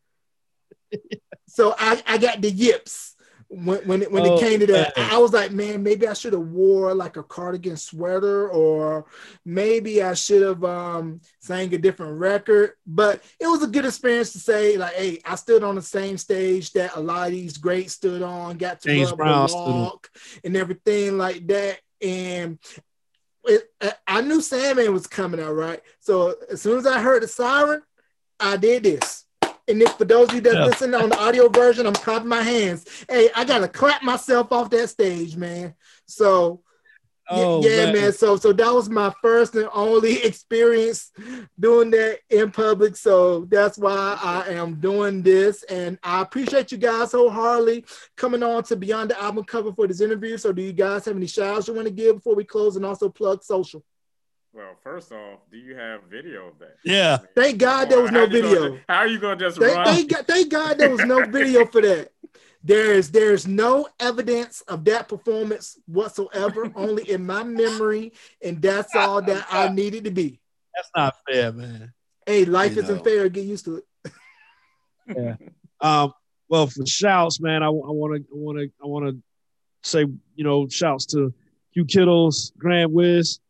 so 1.49 1.75
I, 1.77 2.01
I 2.07 2.19
got 2.19 2.41
the 2.41 2.51
yips 2.51 3.14
when 3.55 3.79
when 3.87 4.03
it, 4.03 4.11
when 4.11 4.27
oh, 4.27 4.37
it 4.37 4.41
came 4.41 4.61
to 4.61 4.67
that, 4.67 4.97
man. 4.97 5.11
I 5.11 5.19
was 5.19 5.33
like, 5.33 5.53
man, 5.53 5.83
maybe 5.83 6.09
I 6.09 6.13
should 6.15 6.33
have 6.33 6.43
wore 6.43 6.95
like 6.95 7.17
a 7.17 7.23
cardigan 7.23 7.77
sweater, 7.77 8.49
or 8.49 9.07
maybe 9.45 10.03
I 10.03 10.15
should 10.15 10.43
have 10.43 10.65
um 10.65 11.21
sang 11.41 11.73
a 11.75 11.79
different 11.79 12.19
record. 12.19 12.73
But 12.87 13.23
it 13.41 13.47
was 13.47 13.63
a 13.63 13.69
good 13.69 13.85
experience 13.85 14.33
to 14.33 14.39
say, 14.39 14.77
like, 14.77 14.95
hey, 14.95 15.21
I 15.25 15.37
stood 15.37 15.63
on 15.63 15.75
the 15.75 15.83
same 15.83 16.19
stage 16.19 16.73
that 16.73 16.97
a 16.97 17.01
lot 17.01 17.29
of 17.29 17.33
these 17.33 17.59
greats 17.59 17.95
stood 17.95 18.23
on, 18.23 18.59
got 18.59 18.81
to 18.83 18.89
James 18.89 19.13
Brown 19.13 19.49
walk 19.53 20.11
and 20.43 20.57
everything 20.57 21.19
like 21.19 21.47
that, 21.49 21.81
and. 22.01 22.59
It, 23.47 23.71
I 24.07 24.23
knew 24.23 24.41
Sandman 24.41 24.95
was 24.95 25.07
coming 25.07 25.39
out, 25.39 25.53
right? 25.53 25.83
So 26.01 26.35
as 26.51 26.63
soon 26.63 26.79
as 26.79 26.87
I 26.87 26.99
heard 26.99 27.23
the 27.23 27.29
siren, 27.29 27.83
I 28.41 28.57
did 28.57 28.85
this. 28.85 29.24
And 29.67 29.81
if 29.83 29.93
for 29.93 30.05
those 30.05 30.29
of 30.29 30.35
you 30.35 30.41
that 30.43 30.55
yeah. 30.55 30.65
listen 30.67 30.95
on 30.95 31.09
the 31.09 31.19
audio 31.19 31.49
version, 31.49 31.87
I'm 31.87 31.95
clapping 31.95 32.29
my 32.29 32.43
hands. 32.43 32.85
Hey, 33.09 33.31
I 33.35 33.45
gotta 33.45 33.69
clap 33.69 34.03
myself 34.03 34.53
off 34.53 34.71
that 34.71 34.89
stage, 34.89 35.37
man. 35.37 35.75
So 36.07 36.63
oh, 37.31 37.67
yeah, 37.67 37.87
man. 37.87 37.95
man. 37.95 38.13
So 38.13 38.37
so 38.37 38.53
that 38.53 38.75
was 38.75 38.91
my 38.91 39.13
first 39.23 39.55
and 39.55 39.69
only 39.73 40.23
experience 40.25 41.13
doing 41.59 41.91
that 41.93 42.19
in 42.29 42.51
public. 42.51 42.97
So 42.97 43.47
that's 43.47 43.79
why 43.79 44.19
I 44.23 44.53
am 44.53 44.81
doing 44.81 45.23
this. 45.23 45.63
And 45.65 45.99
I 46.03 46.21
appreciate 46.21 46.71
you 46.71 46.79
guys 46.79 47.13
so 47.13 47.31
wholeheartedly 47.31 47.87
coming 48.17 48.43
on 48.43 48.65
to 48.65 48.77
Beyond 48.77 49.11
the 49.11 49.23
Album 49.23 49.45
cover 49.45 49.73
for 49.73 49.87
this 49.87 50.03
interview. 50.03 50.37
So 50.37 50.53
do 50.53 50.61
you 50.61 50.73
guys 50.73 51.07
have 51.07 51.17
any 51.17 51.27
shout 51.27 51.57
outs 51.57 51.69
you 51.69 51.75
want 51.75 51.87
to 51.87 51.93
give 51.93 52.17
before 52.17 52.35
we 52.35 52.45
close 52.45 52.77
and 52.77 52.85
also 52.85 53.09
plug 53.09 53.43
social? 53.43 53.83
Well, 54.55 54.77
first 54.85 55.11
off, 55.11 55.41
do 55.51 55.59
you 55.59 55.75
have 55.75 56.05
video 56.05 56.47
of 56.47 56.61
that? 56.61 56.77
Yeah. 56.85 57.19
Thank 57.35 57.59
God 57.59 57.91
there 57.91 58.01
was 58.01 58.13
no 58.13 58.27
video. 58.27 58.79
how 58.89 58.99
are 58.99 59.09
you 59.09 59.19
gonna 59.19 59.35
just 59.35 59.59
thank, 59.59 59.75
run? 59.75 59.85
Thank, 59.85 60.11
thank 60.29 60.49
God 60.49 60.79
there 60.79 60.91
was 60.91 61.05
no 61.05 61.25
video 61.29 61.67
for 61.67 61.83
that. 61.83 62.11
There's 62.63 63.11
there's 63.11 63.49
no 63.49 63.89
evidence 63.99 64.61
of 64.63 64.85
that 64.85 65.09
performance 65.09 65.77
whatsoever, 65.87 66.71
only 66.77 67.11
in 67.11 67.27
my 67.27 67.43
memory, 67.43 68.13
and 68.43 68.63
that's 68.63 68.95
all 68.95 69.21
that 69.23 69.45
I 69.51 69.71
needed 69.71 70.05
to 70.05 70.13
be. 70.13 70.41
That's 70.73 70.91
not 70.97 71.17
fair, 71.29 71.53
man. 71.53 71.93
Hey, 72.25 72.45
life 72.45 72.77
you 72.77 72.83
isn't 72.83 72.99
know. 72.99 73.03
fair. 73.03 73.29
Get 73.29 73.45
used 73.45 73.65
to 73.65 73.79
it. 73.79 74.13
yeah. 75.09 75.37
Um. 75.81 76.13
Well, 76.49 76.69
for 76.69 76.87
shouts, 76.87 77.41
man, 77.41 77.65
I 77.65 77.71
want 77.71 78.15
to, 78.15 78.29
I 78.33 78.37
want 78.37 78.59
to, 78.59 78.71
I 78.83 78.87
want 78.87 79.07
to 79.07 79.23
say, 79.83 80.07
you 80.37 80.45
know, 80.45 80.69
shouts 80.69 81.07
to 81.07 81.35
Hugh 81.73 81.87
Kittles, 81.87 82.53
Grant 82.57 82.93
Wiz, 82.93 83.41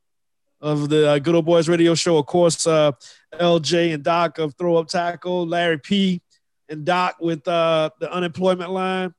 of 0.65 0.89
the 0.89 1.11
uh, 1.11 1.19
Good 1.19 1.35
Old 1.35 1.45
Boys 1.45 1.69
Radio 1.69 1.95
Show. 1.95 2.17
Of 2.17 2.25
course, 2.25 2.67
uh, 2.67 2.93
LJ 3.35 3.93
and 3.93 4.03
Doc 4.03 4.39
of 4.39 4.55
Throw 4.55 4.77
Up 4.77 4.89
Tackle, 4.89 5.47
Larry 5.47 5.79
P 5.79 6.23
and 6.71 6.87
Doc 6.87 7.17
with 7.21 7.47
uh, 7.47 7.91
the 8.01 8.11
unemployment 8.11 8.71
line, 8.71 9.13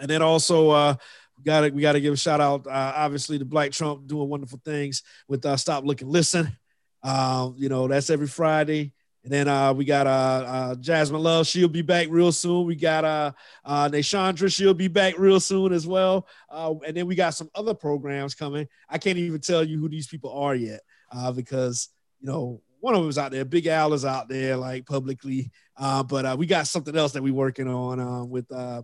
and 0.00 0.10
then 0.10 0.20
also 0.20 0.70
uh, 0.70 0.94
we 1.38 1.44
got 1.44 1.60
to 1.60 1.70
we 1.70 1.80
got 1.80 1.92
to 1.92 2.00
give 2.00 2.12
a 2.12 2.16
shout 2.16 2.40
out, 2.40 2.66
uh, 2.66 2.92
obviously, 2.96 3.38
to 3.38 3.44
Black 3.44 3.70
Trump 3.70 4.08
doing 4.08 4.28
wonderful 4.28 4.60
things 4.64 5.04
with 5.28 5.46
uh, 5.46 5.56
Stop 5.56 5.84
Look 5.84 6.02
and 6.02 6.10
Listen. 6.10 6.56
Uh, 7.04 7.50
you 7.56 7.68
know, 7.68 7.86
that's 7.86 8.10
every 8.10 8.26
Friday. 8.26 8.92
And 9.28 9.34
then 9.34 9.46
uh, 9.46 9.74
we 9.74 9.84
got 9.84 10.06
uh, 10.06 10.10
uh, 10.46 10.74
Jasmine 10.76 11.22
Love. 11.22 11.46
She'll 11.46 11.68
be 11.68 11.82
back 11.82 12.06
real 12.08 12.32
soon. 12.32 12.64
We 12.64 12.74
got 12.74 13.04
uh, 13.04 13.32
uh, 13.62 13.90
Nashandra. 13.90 14.50
She'll 14.50 14.72
be 14.72 14.88
back 14.88 15.18
real 15.18 15.38
soon 15.38 15.74
as 15.74 15.86
well. 15.86 16.26
Uh, 16.48 16.76
and 16.86 16.96
then 16.96 17.06
we 17.06 17.14
got 17.14 17.34
some 17.34 17.50
other 17.54 17.74
programs 17.74 18.34
coming. 18.34 18.66
I 18.88 18.96
can't 18.96 19.18
even 19.18 19.38
tell 19.42 19.62
you 19.62 19.78
who 19.78 19.90
these 19.90 20.06
people 20.06 20.32
are 20.32 20.54
yet 20.54 20.80
uh, 21.12 21.30
because, 21.30 21.90
you 22.22 22.26
know, 22.26 22.62
one 22.80 22.94
of 22.94 23.02
them 23.02 23.10
is 23.10 23.18
out 23.18 23.30
there. 23.30 23.44
Big 23.44 23.66
Al 23.66 23.92
is 23.92 24.06
out 24.06 24.30
there, 24.30 24.56
like 24.56 24.86
publicly. 24.86 25.50
Uh, 25.76 26.02
but 26.02 26.24
uh, 26.24 26.34
we 26.38 26.46
got 26.46 26.66
something 26.66 26.96
else 26.96 27.12
that 27.12 27.22
we're 27.22 27.34
working 27.34 27.68
on 27.68 28.00
uh, 28.00 28.24
with 28.24 28.50
uh, 28.50 28.80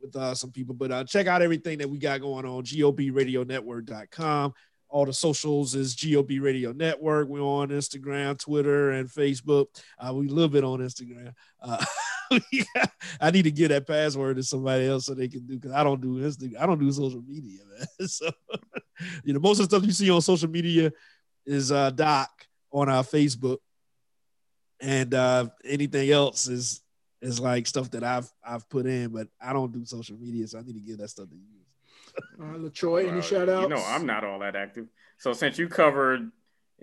with 0.00 0.16
uh, 0.16 0.34
some 0.34 0.50
people. 0.50 0.74
But 0.74 0.92
uh, 0.92 1.04
check 1.04 1.26
out 1.26 1.42
everything 1.42 1.76
that 1.76 1.90
we 1.90 1.98
got 1.98 2.22
going 2.22 2.46
on. 2.46 2.64
GOBRadioNetwork.com 2.64 4.54
all 4.94 5.04
the 5.04 5.12
socials 5.12 5.74
is 5.74 5.96
GOB 5.96 6.38
Radio 6.40 6.70
Network. 6.70 7.26
We're 7.26 7.40
on 7.40 7.70
Instagram, 7.70 8.38
Twitter, 8.38 8.92
and 8.92 9.08
Facebook. 9.08 9.66
Uh, 9.98 10.14
we 10.14 10.28
a 10.28 10.30
little 10.30 10.48
bit 10.48 10.62
on 10.62 10.78
Instagram. 10.78 11.34
Uh, 11.60 11.84
I 13.20 13.32
need 13.32 13.42
to 13.42 13.50
get 13.50 13.70
that 13.70 13.88
password 13.88 14.36
to 14.36 14.44
somebody 14.44 14.86
else 14.86 15.06
so 15.06 15.14
they 15.14 15.26
can 15.26 15.44
do 15.46 15.56
because 15.56 15.72
I 15.72 15.82
don't 15.82 16.00
do 16.00 16.18
Instagram. 16.20 16.60
I 16.60 16.66
don't 16.66 16.78
do 16.78 16.92
social 16.92 17.24
media, 17.26 17.58
man. 17.98 18.08
so 18.08 18.30
you 19.24 19.34
know, 19.34 19.40
most 19.40 19.58
of 19.58 19.68
the 19.68 19.76
stuff 19.76 19.84
you 19.84 19.92
see 19.92 20.08
on 20.12 20.22
social 20.22 20.48
media 20.48 20.92
is 21.44 21.72
uh, 21.72 21.90
Doc 21.90 22.30
on 22.70 22.88
our 22.88 23.02
Facebook, 23.02 23.58
and 24.80 25.12
uh, 25.12 25.48
anything 25.64 26.08
else 26.08 26.46
is 26.46 26.82
is 27.20 27.40
like 27.40 27.66
stuff 27.66 27.90
that 27.90 28.04
I've 28.04 28.30
I've 28.46 28.68
put 28.70 28.86
in, 28.86 29.08
but 29.08 29.26
I 29.42 29.52
don't 29.52 29.72
do 29.72 29.84
social 29.84 30.16
media, 30.16 30.46
so 30.46 30.60
I 30.60 30.62
need 30.62 30.74
to 30.74 30.80
give 30.80 30.98
that 30.98 31.10
stuff 31.10 31.28
to 31.30 31.34
you. 31.34 31.63
Uh, 32.40 32.58
Latroy, 32.58 33.08
any 33.08 33.22
shout 33.22 33.48
outs? 33.48 33.62
You 33.62 33.68
know, 33.68 33.84
I'm 33.86 34.06
not 34.06 34.24
all 34.24 34.38
that 34.40 34.56
active. 34.56 34.86
So 35.18 35.32
since 35.32 35.58
you 35.58 35.68
covered 35.68 36.30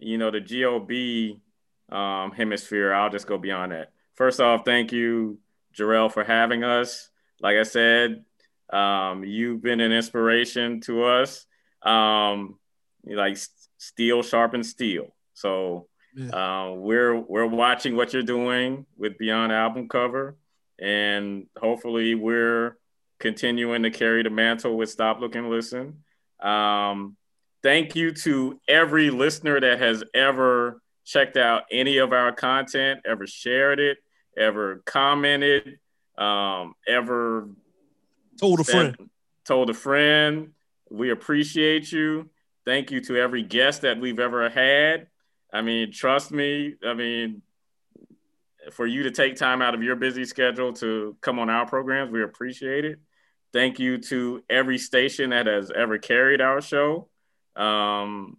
you 0.01 0.17
know, 0.17 0.31
the 0.31 0.41
GOB 0.41 1.95
um, 1.95 2.31
hemisphere, 2.31 2.93
I'll 2.93 3.09
just 3.09 3.27
go 3.27 3.37
beyond 3.37 3.71
that. 3.71 3.91
First 4.15 4.39
off, 4.39 4.65
thank 4.65 4.91
you, 4.91 5.39
Jarrell, 5.77 6.11
for 6.11 6.23
having 6.23 6.63
us. 6.63 7.09
Like 7.39 7.57
I 7.57 7.63
said, 7.63 8.25
um, 8.71 9.23
you've 9.23 9.61
been 9.61 9.79
an 9.79 9.91
inspiration 9.91 10.81
to 10.81 11.03
us. 11.05 11.45
Um, 11.83 12.59
like 13.05 13.37
steel 13.77 14.21
sharpens 14.21 14.69
steel. 14.69 15.15
So 15.33 15.87
yeah. 16.15 16.29
uh, 16.29 16.73
we're 16.73 17.17
we're 17.17 17.47
watching 17.47 17.95
what 17.95 18.13
you're 18.13 18.21
doing 18.21 18.85
with 18.97 19.17
Beyond 19.17 19.51
Album 19.51 19.89
Cover, 19.89 20.37
and 20.79 21.47
hopefully 21.57 22.13
we're 22.13 22.77
continuing 23.21 23.83
to 23.83 23.91
carry 23.91 24.23
the 24.23 24.29
mantle 24.29 24.75
with 24.75 24.89
Stop 24.89 25.21
Look 25.21 25.35
and 25.35 25.49
Listen. 25.49 26.03
Um, 26.41 27.15
thank 27.63 27.95
you 27.95 28.11
to 28.11 28.59
every 28.67 29.09
listener 29.09 29.59
that 29.59 29.79
has 29.79 30.03
ever 30.13 30.81
checked 31.05 31.37
out 31.37 31.63
any 31.71 31.97
of 31.97 32.11
our 32.11 32.31
content, 32.33 33.01
ever 33.05 33.25
shared 33.25 33.79
it, 33.79 33.99
ever 34.37 34.81
commented, 34.85 35.79
um, 36.17 36.73
ever 36.87 37.49
told 38.39 38.59
a 38.59 38.63
friend. 38.63 39.09
Told 39.45 39.69
a 39.69 39.73
friend. 39.73 40.51
We 40.89 41.11
appreciate 41.11 41.91
you. 41.91 42.29
Thank 42.65 42.91
you 42.91 43.01
to 43.01 43.17
every 43.17 43.43
guest 43.43 43.81
that 43.81 43.99
we've 43.99 44.19
ever 44.19 44.49
had. 44.49 45.07
I 45.53 45.61
mean, 45.61 45.91
trust 45.91 46.31
me. 46.31 46.75
I 46.85 46.93
mean, 46.93 47.41
for 48.71 48.85
you 48.85 49.03
to 49.03 49.11
take 49.11 49.35
time 49.35 49.61
out 49.61 49.73
of 49.73 49.83
your 49.83 49.95
busy 49.95 50.25
schedule 50.25 50.73
to 50.73 51.17
come 51.21 51.39
on 51.39 51.49
our 51.49 51.65
programs, 51.65 52.11
we 52.11 52.23
appreciate 52.23 52.85
it. 52.85 52.99
Thank 53.53 53.79
you 53.79 53.97
to 53.97 54.43
every 54.49 54.77
station 54.77 55.31
that 55.31 55.45
has 55.45 55.71
ever 55.71 55.97
carried 55.97 56.39
our 56.39 56.61
show 56.61 57.09
um, 57.55 58.37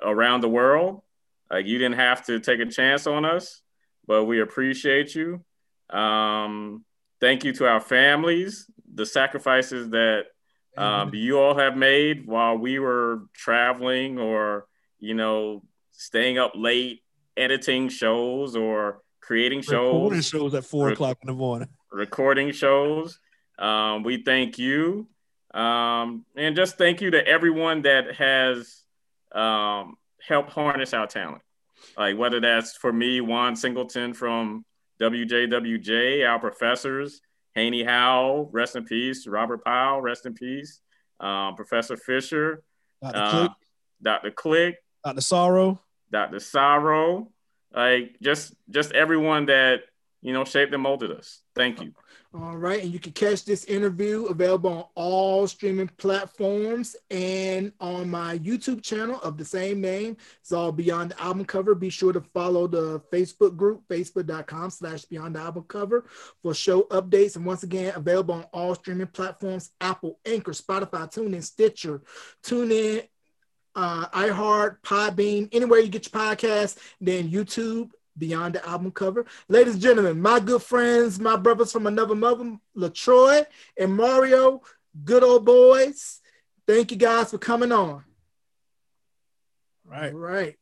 around 0.00 0.40
the 0.40 0.48
world. 0.48 1.02
Like 1.50 1.66
you 1.66 1.78
didn't 1.78 1.98
have 1.98 2.24
to 2.26 2.40
take 2.40 2.60
a 2.60 2.66
chance 2.66 3.06
on 3.06 3.24
us, 3.24 3.60
but 4.06 4.24
we 4.24 4.40
appreciate 4.40 5.14
you. 5.14 5.44
Um, 5.90 6.84
thank 7.20 7.44
you 7.44 7.52
to 7.54 7.68
our 7.68 7.80
families, 7.80 8.66
the 8.92 9.04
sacrifices 9.04 9.90
that 9.90 10.24
um, 10.76 11.14
you 11.14 11.38
all 11.38 11.56
have 11.56 11.76
made 11.76 12.26
while 12.26 12.56
we 12.56 12.78
were 12.78 13.24
traveling 13.34 14.18
or, 14.18 14.66
you 14.98 15.14
know, 15.14 15.62
staying 15.92 16.38
up 16.38 16.52
late, 16.54 17.02
editing 17.36 17.88
shows 17.88 18.56
or 18.56 19.02
creating 19.20 19.60
shows. 19.62 19.94
Recording 19.94 20.20
shows 20.22 20.54
at 20.54 20.64
four 20.64 20.88
o'clock 20.88 21.18
in 21.22 21.28
the 21.28 21.34
morning. 21.34 21.68
Recording 21.92 22.50
shows. 22.50 23.20
Um, 23.58 24.02
we 24.02 24.22
thank 24.22 24.58
you. 24.58 25.06
Um, 25.52 26.24
and 26.36 26.56
just 26.56 26.78
thank 26.78 27.00
you 27.00 27.10
to 27.12 27.26
everyone 27.26 27.82
that 27.82 28.16
has 28.16 28.82
um, 29.32 29.96
helped 30.26 30.50
harness 30.50 30.92
our 30.92 31.06
talent. 31.06 31.42
Like 31.96 32.18
whether 32.18 32.40
that's 32.40 32.76
for 32.76 32.92
me, 32.92 33.20
Juan 33.20 33.56
Singleton 33.56 34.14
from 34.14 34.64
WJWJ, 35.00 36.28
our 36.28 36.38
professors, 36.38 37.20
Haney 37.54 37.84
Howell, 37.84 38.48
rest 38.52 38.74
in 38.74 38.84
peace, 38.84 39.26
Robert 39.26 39.64
Powell, 39.64 40.00
rest 40.00 40.26
in 40.26 40.34
peace, 40.34 40.80
um, 41.20 41.54
Professor 41.54 41.96
Fisher, 41.96 42.62
Dr. 43.02 43.16
Uh, 43.16 43.30
Click, 43.30 43.50
Dr. 44.02 44.30
Click, 44.30 44.76
Dr. 45.04 45.20
Sorrow, 45.20 45.80
Dr. 46.10 46.40
Sorrow, 46.40 47.30
like 47.74 48.16
just 48.20 48.54
just 48.70 48.92
everyone 48.92 49.46
that 49.46 49.82
you 50.20 50.32
know 50.32 50.44
shaped 50.44 50.72
and 50.74 50.82
molded 50.82 51.12
us. 51.12 51.42
Thank 51.54 51.80
you. 51.80 51.92
All 52.36 52.56
right. 52.56 52.82
And 52.82 52.92
you 52.92 52.98
can 52.98 53.12
catch 53.12 53.44
this 53.44 53.64
interview 53.66 54.24
available 54.24 54.72
on 54.72 54.84
all 54.96 55.46
streaming 55.46 55.88
platforms 55.98 56.96
and 57.08 57.70
on 57.78 58.10
my 58.10 58.38
YouTube 58.38 58.82
channel 58.82 59.20
of 59.20 59.38
the 59.38 59.44
same 59.44 59.80
name. 59.80 60.16
It's 60.40 60.50
all 60.50 60.72
Beyond 60.72 61.12
the 61.12 61.22
Album 61.22 61.44
Cover. 61.44 61.76
Be 61.76 61.90
sure 61.90 62.12
to 62.12 62.20
follow 62.20 62.66
the 62.66 62.98
Facebook 63.12 63.56
group, 63.56 63.82
facebook.com 63.88 64.70
slash 64.70 65.04
Beyond 65.04 65.36
the 65.36 65.40
Album 65.40 65.64
Cover 65.68 66.06
for 66.42 66.54
show 66.54 66.82
updates. 66.84 67.36
And 67.36 67.46
once 67.46 67.62
again, 67.62 67.92
available 67.94 68.34
on 68.34 68.46
all 68.52 68.74
streaming 68.74 69.06
platforms, 69.06 69.70
Apple, 69.80 70.18
Anchor, 70.26 70.52
Spotify, 70.52 71.08
TuneIn, 71.08 71.44
Stitcher, 71.44 72.02
TuneIn, 72.42 73.06
uh, 73.76 74.08
iHeart, 74.08 74.78
Podbean, 74.82 75.48
anywhere 75.52 75.78
you 75.78 75.88
get 75.88 76.12
your 76.12 76.20
podcast, 76.20 76.78
then 77.00 77.30
YouTube 77.30 77.90
Beyond 78.16 78.54
the 78.54 78.68
album 78.68 78.92
cover. 78.92 79.26
Ladies 79.48 79.74
and 79.74 79.82
gentlemen, 79.82 80.20
my 80.20 80.38
good 80.38 80.62
friends, 80.62 81.18
my 81.18 81.36
brothers 81.36 81.72
from 81.72 81.86
another 81.86 82.14
mother, 82.14 82.56
LaTroy 82.76 83.44
and 83.76 83.96
Mario, 83.96 84.62
good 85.04 85.24
old 85.24 85.44
boys. 85.44 86.20
Thank 86.66 86.92
you 86.92 86.96
guys 86.96 87.30
for 87.32 87.38
coming 87.38 87.72
on. 87.72 88.04
Right. 89.84 90.14
Right. 90.14 90.56